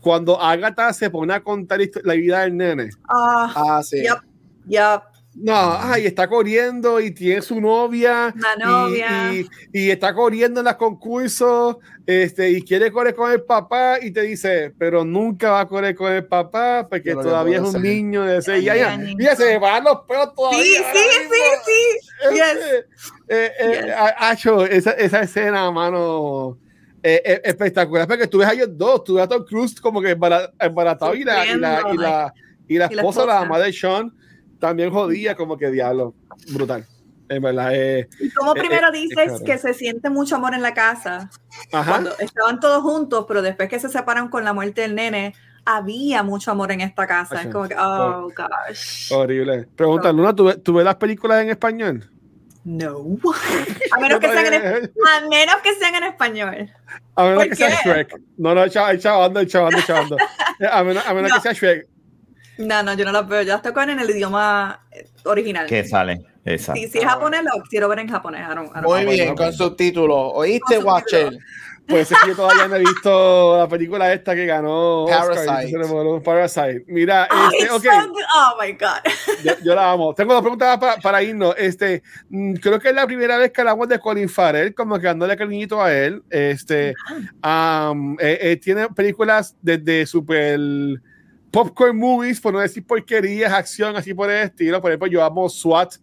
cuando 0.00 0.40
Agatha 0.40 0.92
se 0.92 1.10
pone 1.10 1.34
a 1.34 1.42
contar 1.42 1.80
la 2.04 2.14
vida 2.14 2.42
del 2.42 2.56
nene. 2.56 2.90
ah, 3.08 3.52
ah 3.54 3.82
sí. 3.82 4.02
Yep, 4.02 4.18
yep. 4.68 5.15
No, 5.38 5.76
ay, 5.78 6.06
está 6.06 6.28
corriendo 6.28 6.98
y 6.98 7.10
tiene 7.10 7.42
su 7.42 7.60
novia. 7.60 8.34
La 8.36 8.56
novia. 8.56 9.32
Y, 9.72 9.90
está 9.90 10.14
corriendo 10.14 10.60
en 10.60 10.66
los 10.66 10.76
concursos 10.76 11.76
este, 12.06 12.50
y 12.50 12.62
quiere 12.62 12.90
correr 12.90 13.14
con 13.14 13.30
el 13.30 13.42
papá 13.42 13.98
y 14.00 14.10
te 14.12 14.22
dice, 14.22 14.72
pero 14.78 15.04
nunca 15.04 15.50
va 15.50 15.60
a 15.60 15.68
correr 15.68 15.94
con 15.94 16.10
el 16.10 16.24
papá 16.24 16.86
porque 16.88 17.12
todavía 17.12 17.58
es 17.58 17.62
un 17.62 17.82
niño 17.82 18.22
de 18.22 18.40
seis 18.40 18.68
años. 18.68 19.14
Mira, 19.16 19.36
se 19.36 19.58
van 19.58 19.84
los 19.84 20.00
pelos 20.08 20.34
todavía. 20.34 20.62
Sí, 20.62 20.74
sí, 20.74 21.08
sí, 21.30 21.40
sí. 21.66 22.38
Este, 22.38 22.78
eh, 23.28 23.52
eh, 23.60 24.68
esa, 24.70 24.92
esa 24.92 25.20
escena, 25.20 25.70
mano 25.70 26.58
eh, 27.08 27.22
eh, 27.24 27.40
espectacular 27.44 28.08
porque 28.08 28.26
tú 28.26 28.38
ves 28.38 28.48
a 28.48 28.52
ellos 28.52 28.68
dos, 28.72 29.04
tú 29.04 29.14
ves 29.14 29.24
a 29.24 29.28
Tom 29.28 29.44
Cruise 29.44 29.80
como 29.80 30.00
que 30.00 30.10
embaratado 30.10 31.14
y 31.14 31.22
la, 31.22 31.46
y, 31.46 31.56
la, 31.56 31.82
y, 31.92 31.96
la, 31.96 32.34
y 32.66 32.78
la 32.78 32.86
esposa, 32.86 33.24
la 33.24 33.40
mamá 33.42 33.60
de 33.60 33.72
Sean, 33.72 34.12
también 34.58 34.90
jodía 34.90 35.34
como 35.34 35.56
que 35.56 35.70
diablo, 35.70 36.14
brutal. 36.52 36.86
En 37.28 37.42
verdad, 37.42 37.74
eh, 37.74 38.08
y 38.20 38.30
como 38.30 38.54
primero 38.54 38.90
dices 38.92 39.42
que 39.44 39.58
se 39.58 39.74
siente 39.74 40.10
mucho 40.10 40.36
amor 40.36 40.54
en 40.54 40.62
la 40.62 40.74
casa, 40.74 41.28
cuando 41.70 42.16
estaban 42.18 42.60
todos 42.60 42.82
juntos, 42.82 43.24
pero 43.26 43.42
después 43.42 43.68
que 43.68 43.80
se 43.80 43.88
separan 43.88 44.28
con 44.28 44.44
la 44.44 44.52
muerte 44.52 44.82
del 44.82 44.94
nene, 44.94 45.34
había 45.64 46.22
mucho 46.22 46.52
amor 46.52 46.70
en 46.70 46.80
esta 46.80 47.06
casa. 47.06 47.42
Es 47.42 47.48
como 47.48 47.68
que, 47.68 47.74
oh, 47.76 48.30
gosh. 48.34 49.12
Horrible. 49.12 49.66
Pregunta, 49.74 50.12
Luna, 50.12 50.34
¿tú, 50.34 50.72
ves 50.74 50.84
las 50.84 50.94
películas 50.94 51.42
en 51.42 51.50
español? 51.50 52.08
No. 52.64 52.98
A 53.92 54.00
menos 54.00 54.20
que 54.20 54.28
sean 54.28 54.54
en, 54.54 54.64
a 54.64 55.28
menos 55.28 55.56
que 55.62 55.74
sean 55.74 55.94
en 55.94 56.04
español. 56.04 56.72
A 57.14 57.24
menos 57.24 57.44
que 57.46 57.54
sea 57.54 57.80
Shrek. 57.84 58.20
No, 58.36 58.54
no, 58.54 58.68
chavando, 58.68 59.44
chavando, 59.44 59.80
chavando. 59.82 60.16
A 60.72 60.82
menos, 60.82 61.06
a 61.06 61.14
menos 61.14 61.32
que 61.32 61.40
sea 61.40 61.52
Shrek. 61.52 61.88
No, 62.58 62.82
no, 62.82 62.94
yo 62.94 63.04
no 63.04 63.12
las 63.12 63.28
veo. 63.28 63.42
Ya 63.42 63.56
estoy 63.56 63.72
con 63.72 63.90
en 63.90 64.00
el 64.00 64.10
idioma 64.10 64.80
eh, 64.90 65.06
original. 65.24 65.66
Que 65.66 65.84
sale. 65.84 66.24
Exacto. 66.44 66.80
Si, 66.80 66.88
si 66.88 66.98
es 66.98 67.04
japonés, 67.04 67.42
lo 67.42 67.62
quiero 67.68 67.88
ver 67.88 67.98
en 68.00 68.08
japonés. 68.08 68.46
Muy 68.82 69.04
bien, 69.04 69.34
con 69.34 69.52
subtítulos. 69.52 70.32
¿Oíste, 70.34 70.78
Watcher? 70.78 71.38
Pues 71.88 72.10
es 72.10 72.18
que 72.18 72.30
yo 72.30 72.36
todavía 72.36 72.66
no 72.66 72.76
he 72.76 72.80
visto 72.80 73.58
la 73.58 73.68
película 73.68 74.12
esta 74.12 74.34
que 74.34 74.44
ganó 74.44 75.06
Parasite. 75.08 76.20
Parasite. 76.24 76.84
Mira, 76.88 77.28
oh, 77.30 77.48
este, 77.52 77.70
okay. 77.70 77.90
oh 78.34 78.56
my 78.60 78.72
God. 78.72 79.56
Yo, 79.62 79.74
la 79.74 79.92
amo. 79.92 80.12
Tengo 80.12 80.32
dos 80.32 80.42
preguntas 80.42 80.78
para, 80.78 80.96
para, 80.96 81.22
irnos. 81.22 81.54
Este, 81.56 82.02
mm, 82.28 82.54
creo 82.54 82.80
que 82.80 82.88
es 82.88 82.94
la 82.94 83.06
primera 83.06 83.38
vez 83.38 83.52
que 83.52 83.60
hablamos 83.60 83.88
de 83.88 84.00
Colin 84.00 84.28
Farrell, 84.28 84.74
como 84.74 84.98
que 84.98 85.06
dándole 85.06 85.36
cariñito 85.36 85.80
a 85.80 85.92
él. 85.92 86.24
Este, 86.28 86.94
um, 87.44 88.16
eh, 88.18 88.38
eh, 88.40 88.56
tiene 88.56 88.88
películas 88.88 89.54
desde 89.62 90.06
super 90.06 90.58
popcorn 91.56 91.96
movies, 91.96 92.38
por 92.38 92.52
no 92.52 92.60
decir 92.60 92.84
porquerías, 92.84 93.50
acción, 93.50 93.96
así 93.96 94.12
por 94.12 94.30
el 94.30 94.44
estilo. 94.44 94.78
Por 94.78 94.90
ejemplo, 94.90 95.08
yo 95.08 95.24
amo 95.24 95.48
SWAT 95.48 95.94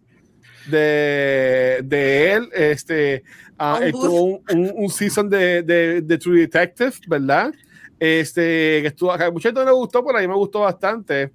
de, 0.68 1.80
de 1.84 2.32
él. 2.32 2.48
Este, 2.52 3.22
uh, 3.60 3.88
tuvo 3.92 4.24
un, 4.24 4.72
un, 4.74 4.90
season 4.90 5.30
de, 5.30 5.62
de, 5.62 6.00
de, 6.00 6.18
True 6.18 6.40
Detective, 6.40 6.92
¿verdad? 7.06 7.52
Este, 8.00 8.82
que 8.82 8.88
estuvo 8.88 9.12
acá. 9.12 9.30
Mucha 9.30 9.50
gente 9.50 9.60
no 9.60 9.66
le 9.66 9.76
gustó, 9.76 10.04
pero 10.04 10.18
a 10.18 10.22
mí 10.22 10.26
me 10.26 10.34
gustó 10.34 10.60
bastante. 10.60 11.30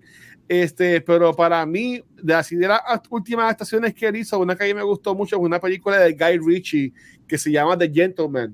Este, 0.49 0.99
pero 0.99 1.33
para 1.33 1.65
mí, 1.65 2.03
de 2.21 2.33
las, 2.33 2.49
de 2.49 2.67
las 2.67 2.81
últimas 3.09 3.49
estaciones 3.51 3.93
que 3.93 4.05
él 4.05 4.17
hizo, 4.17 4.37
una 4.37 4.53
que 4.53 4.65
a 4.65 4.67
mí 4.67 4.73
me 4.73 4.83
gustó 4.83 5.15
mucho 5.15 5.37
es 5.37 5.41
una 5.41 5.61
película 5.61 5.97
de 5.97 6.11
Guy 6.11 6.39
Ritchie 6.45 6.91
que 7.25 7.37
se 7.37 7.53
llama 7.53 7.77
The 7.77 7.89
Gentleman. 7.89 8.53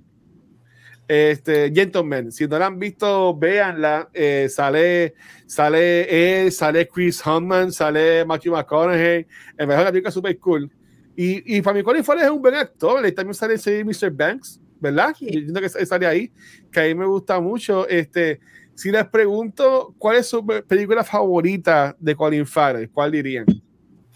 Este, 1.08 1.72
Gentleman, 1.74 2.32
si 2.32 2.48
no 2.48 2.58
la 2.58 2.68
han 2.68 2.80
visto, 2.80 3.36
véanla. 3.38 4.10
Eh, 4.14 4.48
sale, 4.50 5.14
sale 5.46 6.44
él, 6.44 6.52
sale 6.52 6.88
Chris 6.88 7.26
Hunman, 7.26 7.72
sale 7.72 8.26
Matthew 8.26 8.54
McConaughey. 8.54 9.28
En 9.58 9.68
verdad, 9.68 9.86
la 9.86 9.92
película 9.92 10.12
super 10.12 10.38
cool. 10.40 10.72
Y, 11.16 11.58
y 11.58 11.62
para 11.62 11.78
mí, 11.78 11.84
Colin 11.84 12.04
Farrell 12.04 12.26
es 12.26 12.32
un 12.32 12.42
buen 12.42 12.56
actor. 12.56 13.12
También 13.12 13.34
sale 13.34 13.84
Mr. 13.84 14.12
Banks, 14.12 14.60
¿verdad? 14.80 15.16
Yo 15.20 15.28
entiendo 15.28 15.62
que 15.62 15.70
sale 15.70 16.08
ahí, 16.08 16.32
que 16.72 16.80
a 16.80 16.84
mí 16.84 16.96
me 16.96 17.06
gusta 17.06 17.40
mucho. 17.40 17.88
Este, 17.88 18.40
si 18.74 18.92
les 18.92 19.06
pregunto 19.06 19.94
cuál 19.98 20.18
es 20.18 20.28
su 20.28 20.46
película 20.46 21.04
favorita 21.04 21.96
de 22.00 22.16
Colin 22.16 22.46
Farrell, 22.46 22.90
¿cuál 22.90 23.12
dirían? 23.12 23.46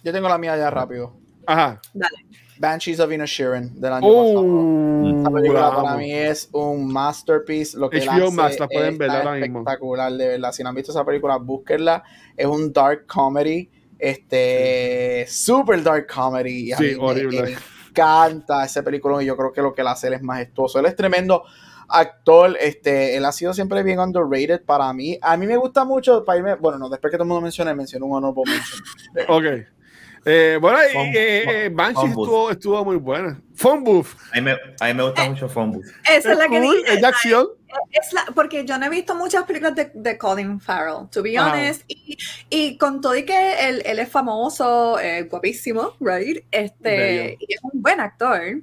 Yo 0.03 0.11
tengo 0.11 0.27
la 0.27 0.37
mía 0.37 0.57
ya 0.57 0.69
rápido. 0.69 1.17
Ajá. 1.45 1.79
Dale. 1.93 2.17
Banshees 2.59 2.99
of 2.99 3.11
Inisherin 3.11 3.79
del 3.79 3.93
año 3.93 4.07
uh, 4.07 5.23
pasado. 5.23 5.33
película 5.33 5.75
para 5.75 5.97
mí 5.97 6.11
es 6.11 6.49
un 6.51 6.91
masterpiece. 6.91 7.77
Lo 7.77 7.89
que 7.89 7.99
HBO 8.01 8.31
Max 8.31 8.59
la 8.59 8.67
pueden 8.67 8.97
ver 8.97 9.09
ahora 9.09 9.35
mismo. 9.35 9.59
Espectacular, 9.59 10.11
de 10.11 10.27
verdad. 10.27 10.51
Si 10.51 10.61
no 10.61 10.69
han 10.69 10.75
visto 10.75 10.91
esa 10.91 11.05
película, 11.05 11.37
búsquenla. 11.37 12.03
Es 12.35 12.45
un 12.45 12.71
dark 12.73 13.07
comedy. 13.07 13.69
Este, 13.97 15.25
super 15.27 15.81
dark 15.81 16.07
comedy. 16.07 16.71
Sí, 16.73 16.95
horrible. 16.99 17.41
Me, 17.41 17.55
encanta 17.89 18.65
ese 18.65 18.83
película 18.83 19.21
y 19.23 19.25
yo 19.25 19.35
creo 19.35 19.51
que 19.51 19.61
lo 19.61 19.73
que 19.73 19.83
la 19.83 19.91
hace 19.91 20.13
es 20.13 20.21
majestuoso. 20.21 20.79
Él 20.79 20.85
es 20.85 20.95
tremendo 20.95 21.43
actor, 21.89 22.55
este, 22.59 23.17
él 23.17 23.25
ha 23.25 23.31
sido 23.31 23.53
siempre 23.53 23.83
bien 23.83 23.99
underrated 23.99 24.63
para 24.63 24.91
mí. 24.93 25.17
A 25.21 25.35
mí 25.37 25.47
me 25.47 25.57
gusta 25.57 25.83
mucho, 25.85 26.23
para 26.23 26.37
irme, 26.37 26.55
bueno, 26.55 26.77
no, 26.77 26.89
después 26.89 27.09
que 27.09 27.17
todo 27.17 27.23
el 27.23 27.29
mundo 27.29 27.41
mencione, 27.41 27.73
menciono 27.73 28.05
un 28.05 28.17
honorable 28.17 28.43
mention. 28.45 28.81
ok. 29.27 29.78
Eh, 30.25 30.57
bueno, 30.59 30.79
eh, 30.81 31.65
eh, 31.65 31.69
Banshee 31.71 32.07
estuvo, 32.07 32.51
estuvo, 32.51 32.85
muy 32.85 32.97
buena. 32.97 33.41
Phone 33.55 33.83
Booth. 33.83 34.07
A 34.31 34.35
mí 34.35 34.41
me, 34.41 34.51
a 34.51 34.87
mí 34.87 34.93
me 34.93 35.03
gusta 35.03 35.25
eh, 35.25 35.29
mucho 35.29 35.49
Phone 35.49 35.71
Booth. 35.71 35.85
Esa 36.09 36.31
es, 36.31 36.37
la 36.37 36.47
que 36.47 36.61
dije. 36.61 36.83
Es 36.87 37.01
de 37.01 37.07
acción. 37.07 37.47
Es 37.91 38.13
la, 38.13 38.25
porque 38.33 38.65
yo 38.65 38.77
no 38.77 38.85
he 38.85 38.89
visto 38.89 39.15
muchas 39.15 39.43
películas 39.43 39.75
de, 39.75 39.91
de 39.93 40.17
Colin 40.17 40.59
Farrell, 40.59 41.07
to 41.11 41.21
be 41.21 41.39
honest. 41.39 41.83
Y, 41.87 42.17
y, 42.49 42.77
con 42.77 43.01
todo 43.01 43.15
y 43.15 43.23
que 43.25 43.69
él, 43.69 43.81
él 43.85 43.99
es 43.99 44.09
famoso, 44.09 44.99
eh, 44.99 45.23
guapísimo, 45.23 45.93
right? 45.99 46.45
Este, 46.51 47.37
y 47.39 47.53
es 47.53 47.59
un 47.63 47.81
buen 47.81 47.99
actor. 47.99 48.61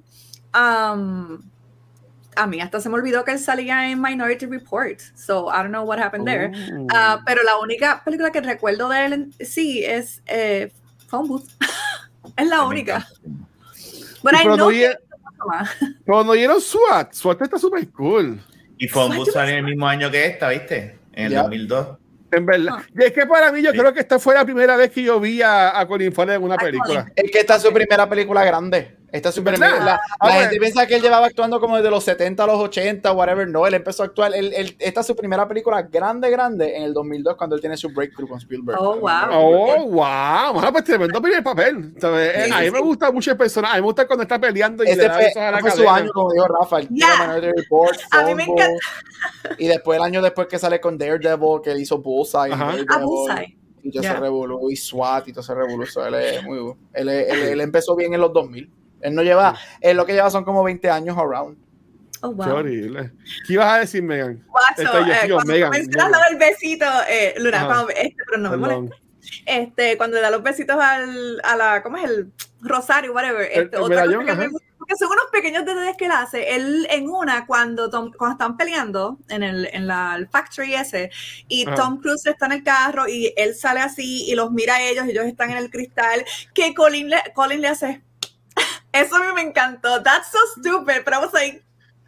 Um, 0.54 1.42
a 2.36 2.46
mí 2.46 2.60
hasta 2.60 2.80
se 2.80 2.88
me 2.88 2.96
olvidó 2.96 3.24
que 3.24 3.32
él 3.32 3.38
salía 3.38 3.90
en 3.90 4.00
Minority 4.00 4.46
Report, 4.46 5.00
so 5.14 5.48
I 5.48 5.62
don't 5.62 5.70
know 5.70 5.84
what 5.84 5.98
happened 5.98 6.26
there. 6.26 6.52
Uh, 6.72 7.22
pero 7.24 7.42
la 7.42 7.58
única 7.58 8.02
película 8.04 8.30
que 8.30 8.40
recuerdo 8.40 8.88
de 8.88 9.04
él 9.06 9.34
sí 9.40 9.82
es 9.84 10.22
eh, 10.26 10.70
Phone 11.08 11.28
Booth. 11.28 11.48
es 12.36 12.48
la 12.48 12.64
única. 12.64 13.06
Bueno, 14.22 14.38
pero 14.42 14.56
no, 14.56 14.68
pero 16.04 16.24
no 16.24 16.32
dieron 16.32 16.60
SWAT. 16.60 17.12
SWAT 17.12 17.42
está 17.42 17.58
súper 17.58 17.88
cool. 17.90 18.40
Y 18.78 18.88
Phone 18.88 19.16
Booth 19.16 19.30
salió 19.30 19.52
en 19.52 19.58
el 19.58 19.64
mismo 19.64 19.86
año 19.86 20.10
que 20.10 20.26
esta, 20.26 20.48
¿viste? 20.48 20.98
En 21.12 21.26
el 21.26 21.34
2002. 21.34 21.88
En 22.32 22.44
verdad. 22.44 22.74
Ah. 22.78 22.82
Y 22.98 23.04
es 23.04 23.12
que 23.12 23.26
para 23.26 23.52
mí, 23.52 23.62
yo 23.62 23.70
creo 23.72 23.92
que 23.92 24.00
esta 24.00 24.18
fue 24.18 24.34
la 24.34 24.44
primera 24.44 24.76
vez 24.76 24.90
que 24.90 25.02
yo 25.02 25.20
vi 25.20 25.42
a, 25.42 25.78
a 25.78 25.86
Colin 25.86 26.12
Farrell 26.12 26.36
en 26.36 26.42
una 26.42 26.56
película. 26.56 27.06
Es 27.14 27.30
que 27.30 27.38
esta 27.40 27.56
es 27.56 27.62
su 27.62 27.72
primera 27.72 28.08
película 28.08 28.44
grande. 28.44 28.95
Esta 29.12 29.30
super 29.30 29.56
la, 29.58 29.78
la 29.78 30.00
ah, 30.18 30.30
gente 30.32 30.56
piensa 30.56 30.86
que 30.86 30.96
él 30.96 31.02
llevaba 31.02 31.26
actuando 31.26 31.60
como 31.60 31.76
desde 31.76 31.90
los 31.90 32.02
70 32.02 32.42
a 32.42 32.46
los 32.46 32.58
80, 32.58 33.12
whatever. 33.12 33.48
No, 33.48 33.66
él 33.66 33.74
empezó 33.74 34.02
a 34.02 34.06
actuar. 34.06 34.34
Él, 34.34 34.76
esta 34.78 35.00
es 35.00 35.06
su 35.06 35.14
primera 35.14 35.46
película 35.46 35.82
grande, 35.82 36.28
grande 36.28 36.76
en 36.76 36.82
el 36.82 36.92
2002 36.92 37.36
cuando 37.36 37.54
él 37.54 37.60
tiene 37.60 37.76
su 37.76 37.88
breakthrough 37.90 38.28
con 38.28 38.38
Spielberg. 38.38 38.78
Oh, 38.80 38.96
wow. 38.96 39.10
Oh, 39.30 39.86
wow. 39.86 40.52
Bueno, 40.54 40.72
pues 40.72 40.84
tremendo 40.84 41.22
primer 41.22 41.42
papel. 41.42 41.94
Sí, 41.98 42.52
a 42.52 42.60
mí 42.60 42.70
me 42.70 42.80
gusta 42.80 43.12
mucho 43.12 43.30
el 43.30 43.36
personaje. 43.36 43.74
A 43.74 43.76
mí 43.76 43.82
me 43.82 43.86
gusta 43.86 44.06
cuando 44.06 44.24
está 44.24 44.40
peleando 44.40 44.82
y 44.82 44.88
Ese 44.88 45.02
le 45.02 45.08
da 45.08 45.14
fue, 45.14 45.42
a 45.42 45.50
la 45.52 45.58
fue 45.60 45.70
su 45.70 45.88
año, 45.88 46.10
como 46.12 46.32
dijo 46.32 46.48
Rafa. 46.48 46.80
Yeah. 46.80 47.40
Report, 47.40 47.98
a 48.10 48.22
mí 48.24 48.34
me 48.34 48.42
encanta. 48.42 48.78
Y 49.58 49.68
después 49.68 49.98
el 49.98 50.04
año 50.04 50.20
después 50.20 50.48
que 50.48 50.58
sale 50.58 50.80
con 50.80 50.98
Daredevil, 50.98 51.60
que 51.62 51.70
él 51.70 51.80
hizo 51.80 51.98
Bullseye. 51.98 52.52
A 52.52 52.74
ah, 52.88 52.98
Bullseye. 52.98 53.56
Y 53.82 53.92
todo 53.92 54.02
yeah. 54.02 54.14
se 54.14 54.20
revolú, 54.20 54.68
y 54.68 54.74
SWAT 54.74 55.28
y 55.28 55.32
todo 55.32 55.44
se 55.44 55.54
revolú. 55.54 55.84
Él, 55.84 56.14
es 56.14 56.42
muy, 56.42 56.74
él, 56.92 57.08
él, 57.08 57.42
él 57.42 57.60
empezó 57.60 57.94
bien 57.94 58.12
en 58.12 58.20
los 58.20 58.32
2000. 58.32 58.68
Él 59.00 59.14
no 59.14 59.22
lleva, 59.22 59.56
él 59.80 59.96
lo 59.96 60.06
que 60.06 60.14
lleva 60.14 60.30
son 60.30 60.44
como 60.44 60.62
20 60.62 60.90
años 60.90 61.16
around. 61.16 61.56
Oh, 62.22 62.32
wow. 62.32 62.46
Qué 62.46 62.52
horrible. 62.52 63.12
¿Qué 63.46 63.52
ibas 63.52 63.72
a 63.72 63.78
decir, 63.78 64.02
Megan? 64.02 64.44
Guacho, 64.48 64.98
eh, 65.00 65.30
cuando 65.30 65.52
Megan, 65.52 65.70
mencionas 65.70 66.10
lo 66.10 66.18
del 66.30 66.38
besito, 66.38 66.86
eh, 67.08 67.34
Luna, 67.38 67.66
cuando, 67.66 67.90
este, 67.90 68.16
pero 68.26 68.38
no 68.38 68.50
me 68.50 68.56
molesta. 68.56 68.96
Este, 69.44 69.96
cuando 69.96 70.16
le 70.16 70.22
da 70.22 70.30
los 70.30 70.42
besitos 70.42 70.76
al, 70.76 71.40
a 71.42 71.56
la, 71.56 71.82
¿cómo 71.82 71.96
es 71.96 72.04
el? 72.04 72.32
Rosario, 72.60 73.12
whatever. 73.12 73.42
Este, 73.42 73.76
el, 73.76 73.82
otra 73.82 74.06
medallón, 74.06 74.26
cosa 74.26 74.38
que 74.38 74.48
me 74.48 74.58
porque 74.86 74.96
son 74.96 75.10
unos 75.10 75.24
pequeños 75.32 75.64
detalles 75.64 75.96
que 75.96 76.04
él 76.04 76.12
hace. 76.12 76.54
Él 76.54 76.86
en 76.90 77.08
una, 77.08 77.44
cuando, 77.46 77.90
Tom, 77.90 78.12
cuando 78.16 78.34
están 78.34 78.56
peleando 78.56 79.18
en 79.28 79.42
el, 79.42 79.68
en 79.72 79.86
la, 79.88 80.14
el 80.16 80.28
factory 80.28 80.74
ese, 80.74 81.10
y 81.48 81.66
Ajá. 81.66 81.74
Tom 81.74 82.00
Cruise 82.00 82.26
está 82.26 82.46
en 82.46 82.52
el 82.52 82.62
carro 82.62 83.08
y 83.08 83.32
él 83.36 83.56
sale 83.56 83.80
así 83.80 84.30
y 84.30 84.34
los 84.36 84.52
mira 84.52 84.76
a 84.76 84.82
ellos 84.82 85.06
y 85.06 85.10
ellos 85.10 85.24
están 85.24 85.50
en 85.50 85.56
el 85.56 85.70
cristal, 85.70 86.24
que 86.54 86.72
Colin 86.72 87.10
le, 87.10 87.18
Colin 87.34 87.60
le 87.60 87.68
hace 87.68 88.02
eso 89.00 89.16
a 89.16 89.20
mí 89.20 89.32
me 89.34 89.42
encantó. 89.42 90.02
That's 90.02 90.30
so 90.30 90.38
stupid, 90.56 91.04
but 91.04 91.14
I 91.14 91.18
was 91.18 91.32
like, 91.32 91.62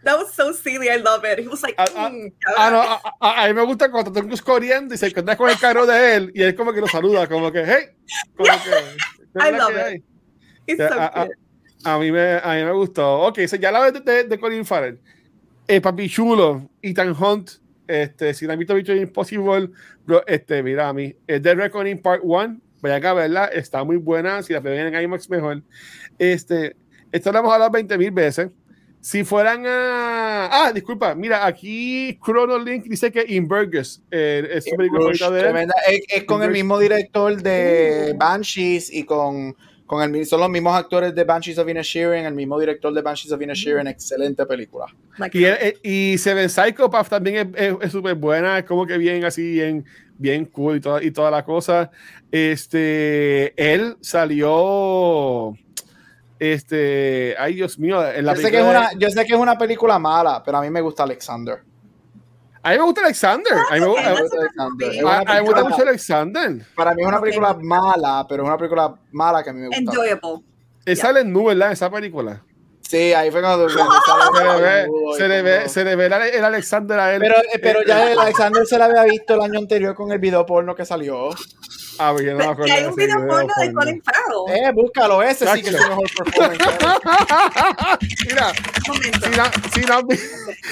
that 0.05 0.16
was 0.16 0.32
so 0.32 0.52
silly. 0.52 0.89
I 0.89 0.97
love 0.97 1.24
it. 1.24 1.39
He 1.39 1.48
was 1.48 1.62
like, 1.62 1.74
a, 1.78 1.86
mm, 1.86 2.32
a, 2.56 2.70
no, 2.70 2.81
a, 3.20 3.44
a, 3.44 3.48
mí 3.48 3.55
me 3.55 3.65
gusta 3.65 3.90
cuando 3.90 4.12
Tom 4.12 4.27
Cruise 4.27 4.43
corriendo 4.43 4.94
y 4.94 4.98
se 4.98 5.06
encuentra 5.06 5.36
con 5.36 5.51
el 5.51 5.59
carro 5.59 5.86
de 5.86 6.16
él 6.16 6.32
y 6.35 6.43
él 6.43 6.55
como 6.55 6.73
que 6.73 6.81
lo 6.81 6.86
saluda, 6.86 7.27
como 7.27 7.51
que, 7.51 7.65
hey, 7.65 7.97
como 8.36 8.51
que, 8.62 9.40
I 9.40 9.51
love 9.51 9.94
it. 9.94 10.05
It's 10.66 10.78
so 10.78 11.01
a, 11.01 11.28
a, 11.85 11.98
mí 11.98 12.12
me, 12.12 12.36
a 12.43 12.55
mí 12.55 12.65
me 12.65 12.73
gustó. 12.73 13.20
Ok, 13.23 13.40
so 13.47 13.56
ya 13.56 13.70
la 13.70 13.81
vez 13.81 14.05
de, 14.05 14.24
de, 14.24 14.39
Colin 14.39 14.65
Farrell. 14.65 15.01
Eh, 15.66 15.81
Papi 15.81 16.09
Chulo, 16.09 16.70
Ethan 16.82 17.15
Hunt, 17.19 17.51
este, 17.86 18.35
si 18.35 18.47
no 18.47 18.52
han 18.52 18.59
visto 18.59 18.77
Impossible, 18.77 19.70
bro, 20.05 20.23
este, 20.27 20.62
mira 20.62 20.89
a 20.89 20.93
mí, 20.93 21.15
eh, 21.27 21.40
The 21.40 21.55
Reckoning 21.55 22.01
Part 22.01 22.20
1, 22.23 22.60
vayan 22.80 23.05
a 23.06 23.14
verla, 23.14 23.44
está 23.46 23.84
muy 23.84 23.96
buena, 23.96 24.42
si 24.42 24.52
la 24.52 24.60
ven 24.60 24.94
en 24.94 25.02
IMAX 25.02 25.28
mejor. 25.30 25.62
Este, 26.18 26.76
esto 27.12 27.32
lo 27.32 27.38
hemos 27.40 27.52
hablado 27.52 27.70
20 27.70 27.96
mil 27.98 28.10
veces. 28.10 28.50
Si 29.00 29.22
fueran 29.22 29.64
a. 29.64 30.48
Ah, 30.50 30.72
disculpa, 30.72 31.14
mira, 31.14 31.46
aquí 31.46 32.18
Chrono 32.24 32.59
Link 32.59 32.84
dice 32.84 33.12
que 33.12 33.24
In 33.28 33.46
Burgers 33.46 34.02
eh, 34.10 34.48
es 34.55 34.64
su 34.64 34.74
película 34.76 35.30
de 35.30 35.40
él. 35.62 35.68
Es, 35.88 36.00
es, 36.09 36.24
con 36.24 36.42
el 36.42 36.50
mismo 36.50 36.78
director 36.80 37.40
de 37.40 38.14
Banshees 38.18 38.92
y 38.92 39.05
con 39.05 39.55
Con 39.86 40.14
el, 40.14 40.26
son 40.26 40.40
los 40.40 40.50
mismos 40.50 40.76
actores 40.76 41.14
de 41.14 41.24
Banshees 41.24 41.56
of 41.59 41.66
Inisherin, 41.68 42.26
el 42.26 42.34
mismo 42.34 42.59
director 42.60 42.92
de 42.92 43.00
Banshees 43.00 43.32
of 43.32 43.40
Inisherin. 43.40 43.86
Excelente 43.86 44.44
película. 44.44 44.86
Y, 45.32 45.44
él- 45.44 45.78
y 45.82 46.18
Seven 46.18 46.50
Psychopath 46.50 47.09
también 47.09 47.55
es- 47.55 47.62
es 47.62 47.76
es 47.80 47.92
súper 47.92 48.14
buena, 48.16 48.59
es 48.59 48.64
como 48.64 48.84
que 48.84 48.98
bien 48.98 49.24
así, 49.24 49.52
bien, 49.52 49.84
bien 50.18 50.44
cool 50.46 50.76
y 50.76 50.80
toda, 50.80 51.02
y 51.02 51.10
toda 51.10 51.30
la 51.30 51.44
cosa. 51.44 51.90
Este, 52.30 53.54
él 53.56 53.96
salió, 54.00 55.54
este, 56.38 57.34
ay 57.38 57.54
Dios 57.54 57.78
mío, 57.78 58.06
en 58.06 58.26
la 58.26 58.34
Yo 58.34 58.40
sé, 58.42 58.50
que 58.50 58.56
es 58.58 58.62
película 58.64 58.90
una, 58.90 58.98
yo 58.98 59.10
sé 59.10 59.24
que 59.24 59.32
es 59.34 59.38
una 59.40 59.56
película 59.58 59.98
mala, 59.98 60.42
pero 60.44 60.58
a 60.58 60.60
mí 60.62 60.70
me 60.70 60.80
gusta 60.80 61.02
Alexander. 61.04 61.60
a 62.62 62.70
mí 62.72 62.76
me 62.78 62.84
gusta 62.84 63.00
Alexander, 63.02 63.52
a 63.70 63.74
mí 63.74 63.80
me, 63.80 63.86
ok, 63.86 63.92
gusta- 63.92 64.10
that's 64.14 64.32
a 64.58 64.68
good 64.68 64.82
Alexander. 64.82 65.06
a- 65.06 65.18
a 65.18 65.24
mí 65.24 65.40
me 65.40 65.40
gusta 65.40 65.64
mucho 65.64 65.82
Alexander. 65.82 66.66
Para 66.74 66.94
mí 66.94 67.02
es 67.02 67.08
una 67.08 67.20
película 67.20 67.54
mala, 67.60 68.26
pero 68.28 68.42
es 68.42 68.46
una 68.48 68.58
película 68.58 68.94
mala 69.12 69.42
que 69.42 69.50
a 69.50 69.52
mí 69.52 69.60
me 69.60 69.66
gusta. 69.68 69.80
Enjoyable. 69.80 70.44
Él 70.84 70.96
Ya. 70.96 71.02
sale 71.02 71.20
en 71.20 71.32
nu, 71.32 71.44
¿verdad? 71.44 71.72
Esa 71.72 71.90
película. 71.90 72.42
Sí, 72.89 73.12
ahí 73.12 73.31
fue 73.31 73.43
cuando 73.43 73.69
Se 73.69 73.77
le 73.77 73.85
ve, 74.62 74.86
se 75.15 75.28
le 75.28 75.43
ve, 75.43 75.69
se 75.69 75.85
le 75.85 75.94
ve 75.94 76.06
el, 76.06 76.12
el 76.15 76.44
Alexander 76.44 76.98
a 76.98 77.15
él. 77.15 77.20
Pero, 77.20 77.35
eh, 77.36 77.59
pero 77.60 77.82
ya 77.86 78.10
el 78.10 78.19
Alexander 78.19 78.66
se 78.66 78.78
la 78.78 78.86
había 78.86 79.02
visto 79.02 79.35
el 79.35 79.43
año 79.43 79.59
anterior 79.59 79.94
con 79.94 80.10
el 80.10 80.19
video 80.19 80.47
porno 80.47 80.74
que 80.74 80.86
salió. 80.86 81.28
Ah, 82.00 82.14
yo 82.22 82.32
no 82.32 82.38
me 82.38 82.38
Pero 82.38 82.50
acuerdo 82.50 82.64
que 82.64 82.72
hay 82.72 82.84
un 82.86 82.94
video 82.96 83.26
porno 83.26 83.52
de. 83.60 83.72
Colin 83.72 84.02
Farrell. 84.02 84.64
Eh, 84.64 84.72
búscalo, 84.72 85.22
ese 85.22 85.46
sí 85.48 85.62
que 85.62 85.70
es 85.70 85.76
su 85.76 85.82
Chacho. 85.82 85.88
mejor 85.90 86.10
performance. 86.24 86.58
Mira, 88.28 88.52
si 89.72 89.80
no, 89.80 90.00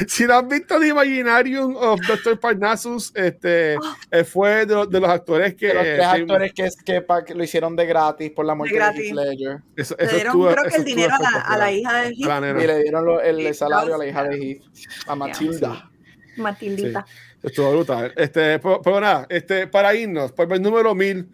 si 0.06 0.24
no 0.26 0.34
han 0.38 0.48
visto 0.48 0.78
The 0.80 0.88
Imaginarium 0.88 1.76
of 1.76 2.00
Dr. 2.06 2.38
Parnassus, 2.38 3.12
este, 3.14 3.76
eh, 4.10 4.24
fue 4.24 4.66
de, 4.66 4.74
los- 4.74 4.90
de 4.90 5.00
los 5.00 5.10
actores 5.10 5.54
que. 5.54 5.68
De 5.68 5.74
los 5.74 5.82
tres 5.82 5.96
sí, 5.98 6.20
actores 6.22 6.52
que, 6.52 6.68
que, 6.84 7.00
pa- 7.02 7.24
que 7.24 7.34
lo 7.34 7.42
hicieron 7.44 7.74
de 7.76 7.86
gratis 7.86 8.30
por 8.30 8.44
la 8.46 8.54
muerte 8.54 8.74
de, 8.74 8.78
gratis. 8.80 9.04
Heath 9.06 9.14
Ledger. 9.14 9.58
Eso, 9.76 9.96
Le 9.98 10.04
eso 10.04 10.14
dieron, 10.14 10.52
creo 10.52 10.64
que 10.64 10.76
el 10.76 10.84
dinero 10.84 11.14
a 11.14 11.18
la, 11.18 11.28
a 11.28 11.56
la 11.58 11.70
espectacular. 11.70 11.72
hija 11.74 11.92
de 12.02 12.08
Heath. 12.08 12.62
Y 12.62 12.66
le 12.66 12.78
dieron 12.82 13.04
lo- 13.04 13.20
el 13.20 13.54
salario 13.54 13.94
a 13.94 13.98
la 13.98 14.06
hija 14.06 14.24
de 14.24 14.36
Heath, 14.36 14.62
a 15.08 15.14
Matilda. 15.16 15.90
Matildita. 16.36 17.06
Estuvo 17.42 17.72
brutal. 17.72 18.12
Este, 18.16 18.58
pero, 18.58 18.80
pero 18.82 19.00
nada, 19.00 19.26
este, 19.28 19.66
para 19.66 19.94
irnos, 19.94 20.32
por 20.32 20.52
el 20.52 20.62
número 20.62 20.94
1000, 20.94 21.28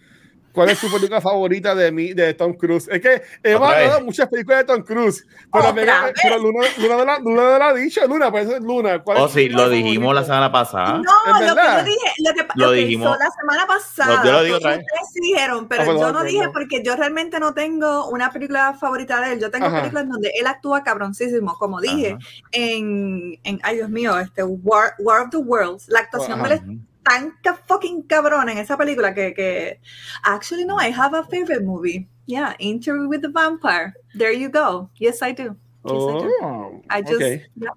¿cuál 0.53 0.69
es 0.71 0.81
tu 0.81 0.91
película 0.91 1.21
favorita 1.21 1.75
de, 1.75 1.91
mí, 1.93 2.13
de 2.13 2.35
Tom 2.35 2.53
Cruise? 2.55 2.89
Es 2.91 3.01
que 3.01 3.23
hablado 3.55 3.71
vez. 3.77 3.95
de 3.97 4.03
muchas 4.05 4.29
películas 4.29 4.59
de 4.61 4.65
Tom 4.65 4.83
Cruise, 4.83 5.27
pero, 5.53 5.73
me- 5.75 5.85
pero 6.23 6.39
Luna, 6.39 6.67
Luna, 6.79 6.97
de 6.97 7.05
la, 7.07 7.19
Luna 7.19 7.51
de 7.53 7.59
la 7.59 7.69
ha 7.69 7.75
dicho, 7.75 8.07
Luna, 8.07 8.31
pues 8.31 8.47
eso 8.47 8.57
es 8.57 8.63
Luna. 8.63 9.03
¿Cuál 9.03 9.19
Oh, 9.19 9.29
sí, 9.29 9.49
lo 9.49 9.69
dijimos 9.69 10.15
la 10.15 10.25
semana 10.25 10.51
pasada. 10.53 10.99
No, 10.99 11.41
¿Es 11.41 11.49
lo 11.49 11.55
que 11.57 11.63
yo 11.63 11.85
dije, 11.85 12.13
lo 12.19 12.35
que 12.35 12.47
Lo 12.57 12.71
dijimos. 12.73 13.13
so, 13.13 13.19
la 13.25 13.31
semana 13.31 13.67
pasada, 13.67 14.17
No, 14.17 14.25
yo 14.25 14.33
lo 14.33 14.43
digo 14.45 14.57
otra 14.57 14.71
todos 14.73 14.79
vez. 14.85 14.87
ustedes 15.03 15.23
dijeron, 15.23 15.69
pero 15.69 15.83
Ah, 15.83 15.87
perdón, 15.87 16.01
yo 16.03 16.13
no 16.13 16.25
dije 16.25 16.49
porque 16.53 16.83
yo 16.85 16.97
realmente 16.97 17.41
no 17.41 17.55
tengo 17.55 18.09
una 18.09 18.31
película 18.33 18.75
favorita 18.75 19.21
de 19.21 19.33
él. 19.35 19.41
Yo 19.41 19.51
tengo 19.51 19.67
Ajá. 19.67 19.79
películas 19.81 20.09
donde 20.09 20.33
él 20.39 20.47
actúa 20.47 20.83
cabroncísimo, 20.83 21.55
como 21.59 21.81
dije, 21.81 22.17
en, 22.53 23.39
en, 23.45 23.61
ay 23.63 23.77
Dios 23.77 23.89
mío, 23.91 24.19
este 24.19 24.43
War, 24.43 24.95
War 24.99 25.23
of 25.23 25.31
the 25.31 25.37
Worlds. 25.39 25.89
La 25.89 26.01
actuación 26.01 26.41
Ajá. 26.41 26.49
de 26.49 26.55
él 26.55 26.61
es 26.61 26.79
tan 27.03 27.35
fucking 27.67 28.03
cabrón 28.03 28.49
en 28.49 28.59
esa 28.59 28.77
película 28.77 29.15
que, 29.15 29.35
que 29.35 29.81
actually 30.25 30.65
no, 30.65 30.81
I 30.81 30.93
have 30.93 31.15
a 31.15 31.25
favorite 31.25 31.65
movie. 31.65 32.09
Yeah, 32.27 32.55
Interview 32.59 33.09
with 33.09 33.23
the 33.23 33.29
Vampire. 33.29 33.95
There 34.17 34.33
you 34.33 34.49
go. 34.49 34.89
Yes, 34.99 35.23
I 35.23 35.33
do. 35.33 35.57
Yes, 35.85 36.03
I 36.03 36.19
do. 36.19 36.33
Oh, 36.41 36.83
I 36.89 37.03
just, 37.03 37.15
ok. 37.15 37.41
yeah. 37.57 37.73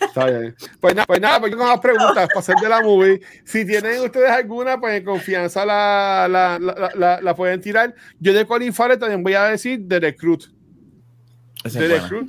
Está 0.00 0.26
bien. 0.26 0.54
Pues 0.80 0.94
nada, 0.94 1.06
pues 1.06 1.20
nada, 1.20 1.40
pues 1.40 1.52
yo 1.52 1.58
con 1.58 1.68
las 1.68 1.80
preguntas 1.80 2.28
para 2.28 2.40
hacer 2.40 2.56
de 2.56 2.68
la 2.68 2.82
movie. 2.82 3.20
Si 3.44 3.64
tienen 3.64 4.02
ustedes 4.02 4.30
alguna, 4.30 4.78
pues 4.78 4.98
en 4.98 5.04
confianza 5.04 5.64
la, 5.64 6.28
la, 6.28 6.58
la, 6.58 6.90
la, 6.94 7.20
la 7.22 7.34
pueden 7.34 7.60
tirar. 7.60 7.94
Yo 8.20 8.34
de 8.34 8.46
Colin 8.46 8.74
Farrell 8.74 8.98
también 8.98 9.22
voy 9.22 9.34
a 9.34 9.44
decir 9.44 9.88
The 9.88 10.00
Recruit. 10.00 10.44
The 11.62 11.88
Recruit. 11.88 12.28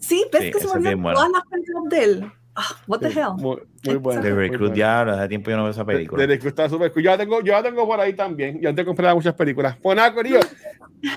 Sí, 0.00 0.26
ves 0.30 0.42
Sí, 0.42 0.50
que 0.52 0.60
se 0.60 0.66
volvieron 0.66 1.02
todas 1.02 1.30
las 1.30 1.42
películas 1.46 1.84
de 1.88 2.04
él. 2.04 2.32
Ah, 2.60 2.74
what 2.88 2.98
the 2.98 3.06
hell? 3.08 3.34
Muy, 3.36 3.62
muy 3.84 3.96
bueno. 3.96 4.20
The 4.20 4.34
Recruit 4.34 4.60
bueno. 4.70 4.74
ya, 4.74 5.02
hace 5.02 5.28
tiempo 5.28 5.48
yo 5.50 5.56
no 5.58 5.62
veo 5.62 5.70
esa 5.70 5.84
The 5.84 5.92
película. 5.92 6.26
Recruit 6.26 6.48
está 6.48 6.68
súper 6.68 6.92
cool. 6.92 7.02
Yo 7.04 7.10
la 7.12 7.18
tengo, 7.18 7.40
yo 7.40 7.52
la 7.52 7.62
tengo 7.62 7.86
por 7.86 8.00
ahí 8.00 8.14
también. 8.14 8.60
Yo 8.60 8.68
antes 8.68 8.84
de 8.84 8.86
comprar 8.86 9.14
muchas 9.14 9.34
películas. 9.34 9.76
Pues 9.80 9.96
nada, 9.96 10.12
Corillo. 10.12 10.40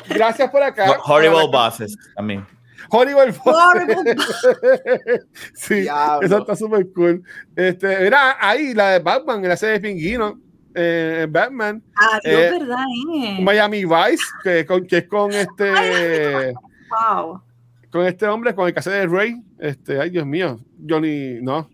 Gracias 0.09 0.51
por 0.51 0.61
acá. 0.61 0.91
Ho- 0.91 1.13
Horrible 1.13 1.31
Por 1.47 1.49
acá. 1.55 1.57
Bosses 1.69 1.97
también. 2.15 2.45
Horrible 2.89 3.33
Horrible 3.43 4.15
sí, 5.53 5.75
Diablo. 5.81 6.25
eso 6.27 6.37
está 6.39 6.55
súper 6.55 6.87
cool. 6.93 7.23
Este, 7.55 7.99
mira, 8.03 8.37
ahí 8.39 8.73
la 8.73 8.91
de 8.91 8.99
Batman, 8.99 9.41
la 9.47 9.55
serie 9.57 9.79
de 9.79 9.79
Pingüino, 9.79 10.39
eh, 10.75 11.25
Batman, 11.29 11.81
Ah, 11.95 12.19
Dios, 12.23 12.39
Eh, 12.41 12.51
verdad, 12.59 12.85
eh. 13.15 13.37
Miami 13.41 13.85
Vice, 13.85 14.23
que, 14.43 14.65
con, 14.65 14.85
que 14.85 14.97
es 14.99 15.07
con 15.07 15.31
este, 15.31 16.53
Wow. 16.89 17.41
Con 17.91 18.05
este 18.05 18.25
hombre, 18.27 18.55
con 18.55 18.67
el 18.67 18.73
que 18.73 18.79
hace 18.79 18.89
de 18.91 19.07
Rey, 19.07 19.41
este, 19.59 19.99
ay 19.99 20.09
Dios 20.09 20.25
mío, 20.25 20.59
Johnny, 20.87 21.39
no, 21.41 21.69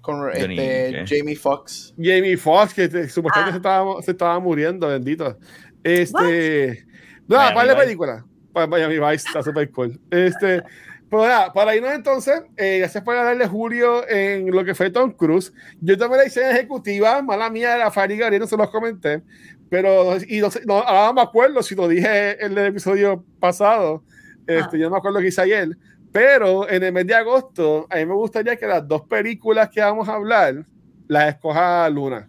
Con 0.00 0.20
Johnny, 0.20 0.56
este, 0.58 1.04
¿qué? 1.04 1.18
Jamie 1.18 1.36
Foxx. 1.36 1.94
Jamie 1.98 2.36
Foxx, 2.36 2.74
que 2.74 2.88
te- 2.88 3.08
supuestamente 3.08 3.50
Ah. 3.50 3.52
se, 3.52 3.56
estaba, 3.58 4.02
se 4.02 4.10
estaba 4.12 4.38
muriendo, 4.38 4.86
bendito. 4.88 5.36
Este, 5.82 6.84
no, 7.26 7.36
Miami 7.36 7.54
para 7.54 7.72
la 7.72 7.76
película, 7.78 8.24
para 8.52 8.66
Miami 8.66 8.98
Vice, 8.98 9.26
está 9.26 9.42
súper 9.42 9.70
cool. 9.72 9.98
Este, 10.10 10.62
pero 11.10 11.22
nada, 11.22 11.52
para 11.52 11.74
irnos 11.74 11.92
entonces, 11.94 12.42
eh, 12.56 12.78
gracias 12.80 13.02
por 13.02 13.14
darle 13.16 13.46
Julio 13.46 14.08
en 14.08 14.50
lo 14.50 14.64
que 14.64 14.74
fue 14.74 14.90
Tom 14.90 15.12
Cruise. 15.12 15.52
Yo 15.80 15.96
tomé 15.98 16.16
la 16.16 16.22
decisión 16.24 16.50
ejecutiva, 16.50 17.22
mala 17.22 17.50
mía, 17.50 17.72
de 17.74 17.78
la 17.80 17.90
Fari 17.90 18.16
Gabriel, 18.16 18.40
no 18.42 18.46
se 18.46 18.56
los 18.56 18.70
comenté, 18.70 19.22
pero 19.70 20.16
y 20.28 20.38
no, 20.40 20.50
sé- 20.50 20.62
no, 20.66 20.74
ahora 20.78 21.06
no 21.08 21.14
me 21.14 21.22
acuerdo 21.22 21.62
si 21.62 21.74
lo 21.74 21.88
dije 21.88 22.44
en 22.44 22.52
el 22.58 22.66
episodio 22.66 23.24
pasado, 23.40 24.04
este, 24.46 24.76
Ah. 24.76 24.78
yo 24.78 24.84
no 24.86 24.90
me 24.90 24.98
acuerdo 24.98 25.18
que 25.20 25.28
hice 25.28 25.42
ayer, 25.42 25.76
pero 26.12 26.68
en 26.68 26.82
el 26.82 26.92
mes 26.92 27.06
de 27.06 27.14
agosto, 27.14 27.86
a 27.90 27.96
mí 27.96 28.06
me 28.06 28.14
gustaría 28.14 28.56
que 28.56 28.66
las 28.66 28.86
dos 28.86 29.02
películas 29.02 29.68
que 29.68 29.80
vamos 29.80 30.08
a 30.08 30.14
hablar 30.14 30.64
las 31.08 31.34
escoja 31.34 31.88
Luna. 31.90 32.28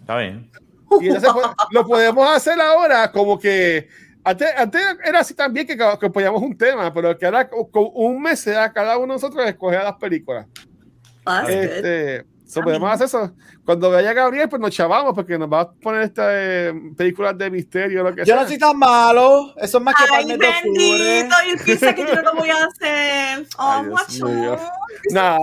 Está 0.00 0.18
bien. 0.18 0.50
Y 1.00 1.06
entonces 1.06 1.30
pues, 1.32 1.46
lo 1.70 1.86
podemos 1.86 2.28
hacer 2.28 2.60
ahora 2.60 3.12
como 3.12 3.38
que 3.38 3.88
antes, 4.24 4.48
antes 4.56 4.82
era 5.04 5.20
así 5.20 5.34
también 5.34 5.66
que, 5.66 5.76
que 5.76 6.10
poníamos 6.10 6.42
un 6.42 6.56
tema, 6.56 6.92
pero 6.92 7.16
que 7.16 7.26
ahora 7.26 7.48
con 7.48 7.90
un 7.94 8.20
mes 8.22 8.40
sea 8.40 8.72
cada 8.72 8.96
uno 8.96 9.06
de 9.06 9.12
nosotros 9.14 9.46
escoger 9.46 9.82
las 9.82 9.96
películas. 9.96 10.46
Good. 11.24 11.50
Este, 11.50 12.24
so 12.48 12.62
podemos 12.62 12.80
mira. 12.88 12.92
hacer 12.94 13.06
eso. 13.06 13.32
Cuando 13.64 13.90
vaya 13.90 14.12
Gabriel, 14.12 14.48
pues 14.48 14.60
nos 14.60 14.70
chavamos 14.70 15.14
porque 15.14 15.38
nos 15.38 15.52
va 15.52 15.60
a 15.60 15.70
poner 15.72 16.02
estas 16.02 16.72
películas 16.96 17.36
de 17.38 17.50
misterio 17.50 18.02
lo 18.02 18.14
que 18.14 18.22
Yo 18.22 18.34
sea. 18.34 18.42
no 18.42 18.48
soy 18.48 18.58
tan 18.58 18.78
malo. 18.78 19.54
Eso 19.58 19.78
es 19.78 19.84
más 19.84 19.94
que 19.94 20.04
Ay, 20.12 20.24
bendito, 20.26 21.36
y 21.46 21.50
él 21.50 21.58
piensa 21.64 21.94
que 21.94 22.06
yo 22.06 22.14
no 22.14 22.22
lo 22.22 22.34
voy 22.34 22.50
a 22.50 22.64
hacer. 22.64 23.46
Oh, 23.58 23.70
Ay, 23.70 23.84
Dios 23.86 23.94
macho. 23.94 24.26
mío. 24.26 24.56
Nada, 25.12 25.38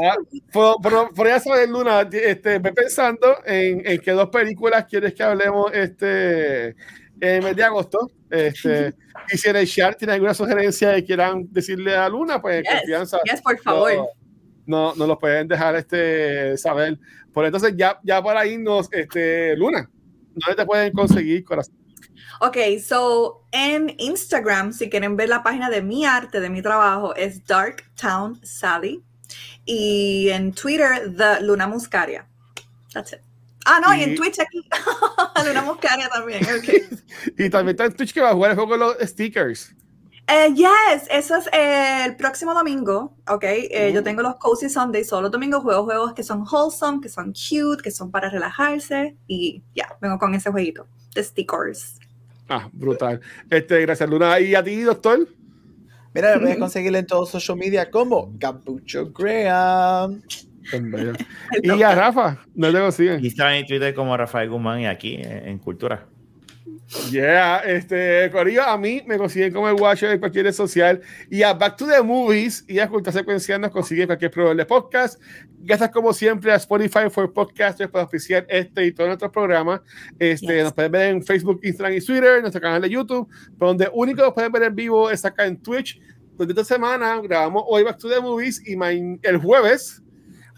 por, 0.51 0.81
por, 0.81 1.13
por 1.13 1.27
ya 1.27 1.39
saber, 1.39 1.69
Luna, 1.69 2.01
este, 2.11 2.59
ve 2.59 2.73
pensando 2.73 3.37
en, 3.45 3.85
en 3.85 3.99
qué 4.01 4.11
dos 4.11 4.29
películas 4.29 4.85
quieres 4.85 5.13
que 5.13 5.23
hablemos 5.23 5.71
este, 5.73 6.67
en 6.69 6.75
el 7.21 7.41
mes 7.43 7.55
de 7.55 7.63
agosto. 7.63 8.09
Este, 8.29 8.93
y 9.31 9.37
si 9.37 9.49
en 9.49 9.55
el 9.57 9.67
chat 9.67 9.97
tiene 9.97 10.13
alguna 10.13 10.33
sugerencia 10.33 10.93
que 10.95 11.05
quieran 11.05 11.45
decirle 11.51 11.95
a 11.95 12.09
Luna, 12.09 12.41
pues 12.41 12.63
Yes, 12.63 12.71
confianza. 12.79 13.19
yes, 13.23 13.41
por 13.41 13.57
favor. 13.59 14.09
No, 14.65 14.95
no 14.95 15.07
lo 15.07 15.17
pueden 15.19 15.47
dejar 15.47 15.75
este, 15.75 16.57
saber. 16.57 16.97
Por 17.33 17.45
entonces, 17.45 17.73
ya, 17.75 17.99
ya 18.03 18.21
para 18.23 18.45
irnos, 18.45 18.87
este, 18.91 19.55
Luna, 19.57 19.89
¿dónde 20.33 20.55
te 20.55 20.65
pueden 20.65 20.93
conseguir, 20.93 21.43
corazón? 21.43 21.75
Ok, 22.41 22.57
so 22.85 23.45
en 23.51 23.93
Instagram, 23.97 24.73
si 24.73 24.89
quieren 24.89 25.15
ver 25.15 25.29
la 25.29 25.41
página 25.43 25.69
de 25.69 25.81
mi 25.81 26.05
arte, 26.05 26.39
de 26.41 26.49
mi 26.49 26.61
trabajo, 26.61 27.15
es 27.15 27.45
Dark 27.45 27.83
Town 27.99 28.39
Sally. 28.45 29.01
Y 29.65 30.29
en 30.29 30.53
Twitter, 30.53 31.13
The 31.17 31.41
Luna 31.41 31.67
Muscaria. 31.67 32.27
That's 32.93 33.13
it. 33.13 33.19
Ah, 33.65 33.79
no, 33.83 33.95
y, 33.95 33.99
Y- 33.99 34.03
en 34.03 34.15
Twitch 34.15 34.39
aquí, 34.39 34.61
Luna 35.47 35.61
Muscaria 35.63 36.07
también. 36.09 36.43
ok. 36.43 36.99
Y 37.39 37.49
también 37.49 37.69
está 37.75 37.85
en 37.85 37.93
Twitch 37.93 38.13
que 38.13 38.21
va 38.21 38.29
a 38.29 38.33
jugar 38.33 38.51
el 38.51 38.57
juego 38.57 38.73
de 38.73 38.77
los 38.77 38.97
stickers. 39.09 39.73
Eh, 40.27 40.53
yes, 40.55 41.07
eso 41.11 41.35
es 41.35 41.47
eh, 41.53 42.05
el 42.05 42.15
próximo 42.15 42.53
domingo, 42.55 43.13
¿ok? 43.27 43.43
Eh, 43.43 43.91
Yo 43.93 44.01
Mm. 44.01 44.03
tengo 44.03 44.21
los 44.23 44.35
Cozy 44.37 44.69
Sundays, 44.69 45.07
solo 45.07 45.23
los 45.23 45.31
domingos 45.31 45.61
juego 45.61 45.83
juegos 45.83 46.13
que 46.13 46.23
son 46.23 46.43
wholesome, 46.51 46.99
que 46.99 47.09
son 47.09 47.31
cute, 47.31 47.83
que 47.83 47.91
son 47.91 48.09
para 48.09 48.29
relajarse 48.29 49.15
y 49.27 49.61
ya, 49.75 49.95
vengo 50.01 50.17
con 50.17 50.33
ese 50.33 50.49
jueguito 50.49 50.87
de 51.13 51.23
stickers. 51.23 51.99
Ah, 52.49 52.67
brutal. 52.73 53.21
Este, 53.49 53.81
gracias, 53.81 54.09
Luna. 54.09 54.39
¿Y 54.39 54.55
a 54.55 54.63
ti, 54.63 54.81
doctor? 54.81 55.27
Mira, 56.13 56.33
lo 56.35 56.41
puedes 56.41 56.57
conseguirle 56.57 56.99
en 56.99 57.07
todos 57.07 57.29
social 57.29 57.57
media 57.57 57.91
como 57.91 58.31
Gabucho 58.37 59.11
Graham. 59.11 60.21
Y 61.61 61.69
a 61.83 61.93
Rafa, 61.93 62.39
no 62.55 62.71
te 62.73 62.79
consiguen. 62.79 63.17
Aquí 63.17 63.27
está 63.27 63.55
en 63.55 63.67
Twitter 63.67 63.93
como 63.93 64.17
Rafael 64.17 64.49
Guzmán 64.49 64.79
y 64.81 64.87
aquí 64.87 65.19
en 65.21 65.59
Cultura. 65.59 66.07
Yeah, 67.11 67.59
este, 67.59 68.29
Corillo, 68.31 68.63
a 68.63 68.77
mí 68.77 69.03
me 69.05 69.17
consiguen 69.17 69.53
como 69.53 69.69
el 69.69 69.75
Watcher 69.75 70.11
en 70.11 70.19
cualquier 70.19 70.45
red 70.45 70.53
social 70.53 70.99
y 71.29 71.43
a 71.43 71.53
Back 71.53 71.77
to 71.77 71.85
the 71.85 72.01
Movies 72.01 72.65
y 72.67 72.79
a 72.79 72.89
Cultura 72.89 73.11
Secuencial 73.11 73.61
nos 73.61 73.69
consiguen 73.69 74.07
cualquier 74.07 74.31
programa 74.31 74.57
de 74.57 74.65
podcast. 74.65 75.21
Gracias 75.59 75.91
como 75.91 76.11
siempre 76.11 76.51
a 76.51 76.55
Spotify 76.55 77.09
for 77.11 77.31
Podcasters 77.31 77.91
para 77.91 78.05
oficiar 78.05 78.47
este 78.49 78.85
y 78.85 78.91
todos 78.91 79.09
nuestros 79.09 79.31
programas. 79.31 79.81
Este, 80.17 80.63
Nos 80.63 80.73
pueden 80.73 80.91
ver 80.91 81.09
en 81.15 81.23
Facebook, 81.23 81.59
Instagram 81.61 81.97
y 81.97 82.01
Twitter, 82.01 82.41
nuestro 82.41 82.61
canal 82.61 82.81
de 82.81 82.89
YouTube, 82.89 83.27
donde 83.57 83.87
único 83.93 84.23
nos 84.23 84.33
pueden 84.33 84.51
ver 84.51 84.63
en 84.63 84.75
vivo 84.75 85.11
es 85.11 85.23
acá 85.23 85.45
en 85.45 85.61
Twitch. 85.61 86.01
Donde 86.35 86.51
esta 86.51 86.65
semana 86.65 87.21
grabamos 87.21 87.63
hoy 87.67 87.83
Back 87.83 87.97
to 87.97 88.09
the 88.09 88.19
Movies 88.19 88.61
y 88.65 88.75
el 89.21 89.37
jueves 89.37 90.01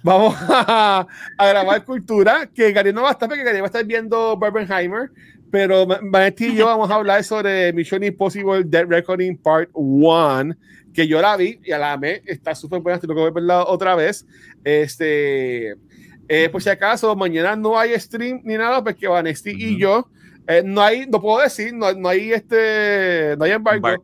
vamos 0.04 0.36
a, 0.50 1.06
a, 1.38 1.48
grabar 1.48 1.84
Cultura, 1.84 2.48
que 2.48 2.72
Gary 2.72 2.94
no 2.94 3.04
va 3.04 3.10
a 3.10 3.12
estar 3.12 3.28
porque 3.28 3.44
Gary 3.44 3.60
va 3.60 3.66
a 3.66 3.68
estar 3.68 3.86
viendo 3.86 4.38
Barbenheimer. 4.38 5.12
Pero 5.52 5.86
Vanetti 5.86 6.48
y 6.48 6.56
yo 6.56 6.66
vamos 6.68 6.90
a 6.90 6.96
hablar 6.96 7.24
sobre 7.24 7.72
Mission 7.74 8.04
Impossible 8.04 8.64
Dead 8.64 8.86
Reckoning 8.88 9.38
Part 9.38 9.70
1, 9.74 10.56
que 10.94 11.08
yo 11.08 11.22
la 11.22 11.38
vi 11.38 11.60
y 11.64 11.72
a 11.72 11.78
la 11.78 11.94
amé, 11.94 12.22
está 12.26 12.54
súper 12.56 12.82
buena, 12.82 13.00
tengo 13.00 13.16
que 13.16 13.32
verla 13.32 13.66
otra 13.66 13.96
vez. 13.96 14.26
Este, 14.64 15.76
eh, 16.28 16.50
por 16.52 16.62
si 16.62 16.70
acaso, 16.70 17.16
mañana 17.16 17.56
no 17.56 17.80
hay 17.80 17.98
stream 18.00 18.42
ni 18.44 18.56
nada, 18.56 18.84
porque 18.84 19.08
Vanetti 19.08 19.52
y 19.52 19.80
yo, 19.80 20.10
eh, 20.48 20.62
no 20.66 20.82
hay, 20.82 21.06
no 21.08 21.22
puedo 21.22 21.42
decir, 21.42 21.74
no, 21.74 21.92
no 21.94 22.10
hay 22.10 22.34
este, 22.34 23.36
no 23.38 23.46
hay 23.46 23.52
embargo. 23.52 24.04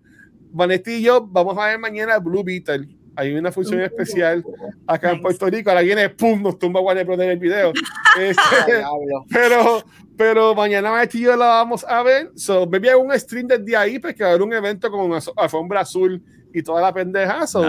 Vanetti 0.52 0.92
y 0.92 1.02
yo 1.02 1.26
vamos 1.26 1.58
a 1.58 1.66
ver 1.68 1.80
mañana 1.80 2.20
Blue 2.20 2.44
Beetle 2.44 2.88
hay 3.16 3.34
una 3.34 3.52
función 3.52 3.82
especial 3.82 4.44
acá 4.88 5.12
en 5.12 5.22
Puerto 5.22 5.48
Rico. 5.48 5.70
Ahora 5.70 5.82
viene, 5.82 6.10
pum, 6.10 6.42
nos 6.42 6.58
tumba 6.58 6.82
Warner 6.82 7.06
Bros. 7.06 7.20
en 7.20 7.30
el 7.30 7.40
video. 7.40 7.72
Este, 8.16 8.84
pero, 9.32 9.84
pero 10.16 10.54
mañana 10.54 11.04
y 11.12 11.20
yo 11.22 11.36
la 11.36 11.48
vamos 11.48 11.84
a 11.84 12.04
ver. 12.04 12.30
So, 12.36 12.68
maybe 12.68 12.92
hay 12.92 12.96
un 12.96 13.12
stream 13.20 13.48
desde 13.48 13.76
ahí, 13.76 13.98
porque 13.98 14.22
va 14.22 14.30
a 14.30 14.32
haber 14.34 14.44
un 14.44 14.54
evento 14.54 14.92
con 14.92 15.00
una 15.00 15.18
alfombra 15.36 15.80
azul 15.80 16.22
y 16.54 16.62
toda 16.62 16.80
la 16.80 16.94
pendeja. 16.94 17.48
So, 17.48 17.66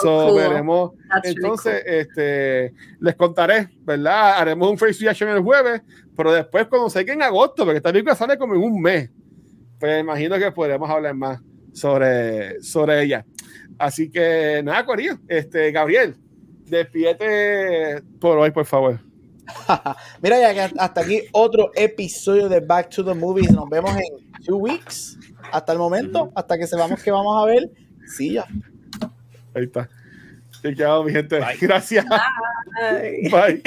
so, 0.00 0.34
veremos. 0.36 0.92
Entonces, 1.24 1.82
este, 1.84 2.72
les 3.00 3.16
contaré, 3.16 3.68
¿verdad? 3.80 4.38
Haremos 4.38 4.70
un 4.70 4.78
face 4.78 5.00
reaction 5.00 5.28
el 5.30 5.42
jueves, 5.42 5.82
pero 6.16 6.32
después, 6.32 6.68
cuando 6.68 6.88
se 6.88 7.00
en 7.00 7.22
agosto, 7.22 7.64
porque 7.64 7.78
esta 7.78 7.90
película 7.90 8.14
sale 8.14 8.38
como 8.38 8.54
en 8.54 8.62
un 8.62 8.80
mes, 8.80 9.10
pues 9.80 10.00
imagino 10.00 10.38
que 10.38 10.52
podremos 10.52 10.88
hablar 10.88 11.14
más 11.14 11.40
sobre, 11.72 12.62
sobre 12.62 13.02
ella. 13.02 13.26
Así 13.80 14.10
que 14.10 14.60
nada, 14.62 14.84
Corillo. 14.84 15.18
Este, 15.26 15.72
Gabriel, 15.72 16.14
despídete 16.66 18.02
por 18.20 18.36
hoy, 18.36 18.50
por 18.50 18.66
favor. 18.66 19.00
Mira, 20.22 20.38
ya 20.38 20.52
que 20.52 20.78
hasta 20.78 21.00
aquí 21.00 21.22
otro 21.32 21.70
episodio 21.74 22.50
de 22.50 22.60
Back 22.60 22.90
to 22.90 23.02
the 23.02 23.14
Movies. 23.14 23.50
Nos 23.52 23.70
vemos 23.70 23.90
en 23.96 24.44
two 24.44 24.58
weeks. 24.58 25.18
Hasta 25.50 25.72
el 25.72 25.78
momento, 25.78 26.30
hasta 26.34 26.58
que 26.58 26.66
sepamos 26.66 27.02
que 27.02 27.10
vamos 27.10 27.42
a 27.42 27.46
ver. 27.46 27.70
Sí, 28.06 28.34
ya. 28.34 28.44
Ahí 29.54 29.64
está. 29.64 29.88
Te 30.60 30.68
mi 30.68 31.12
gente. 31.12 31.40
Gracias. 31.58 32.04
Bye. 33.30 33.62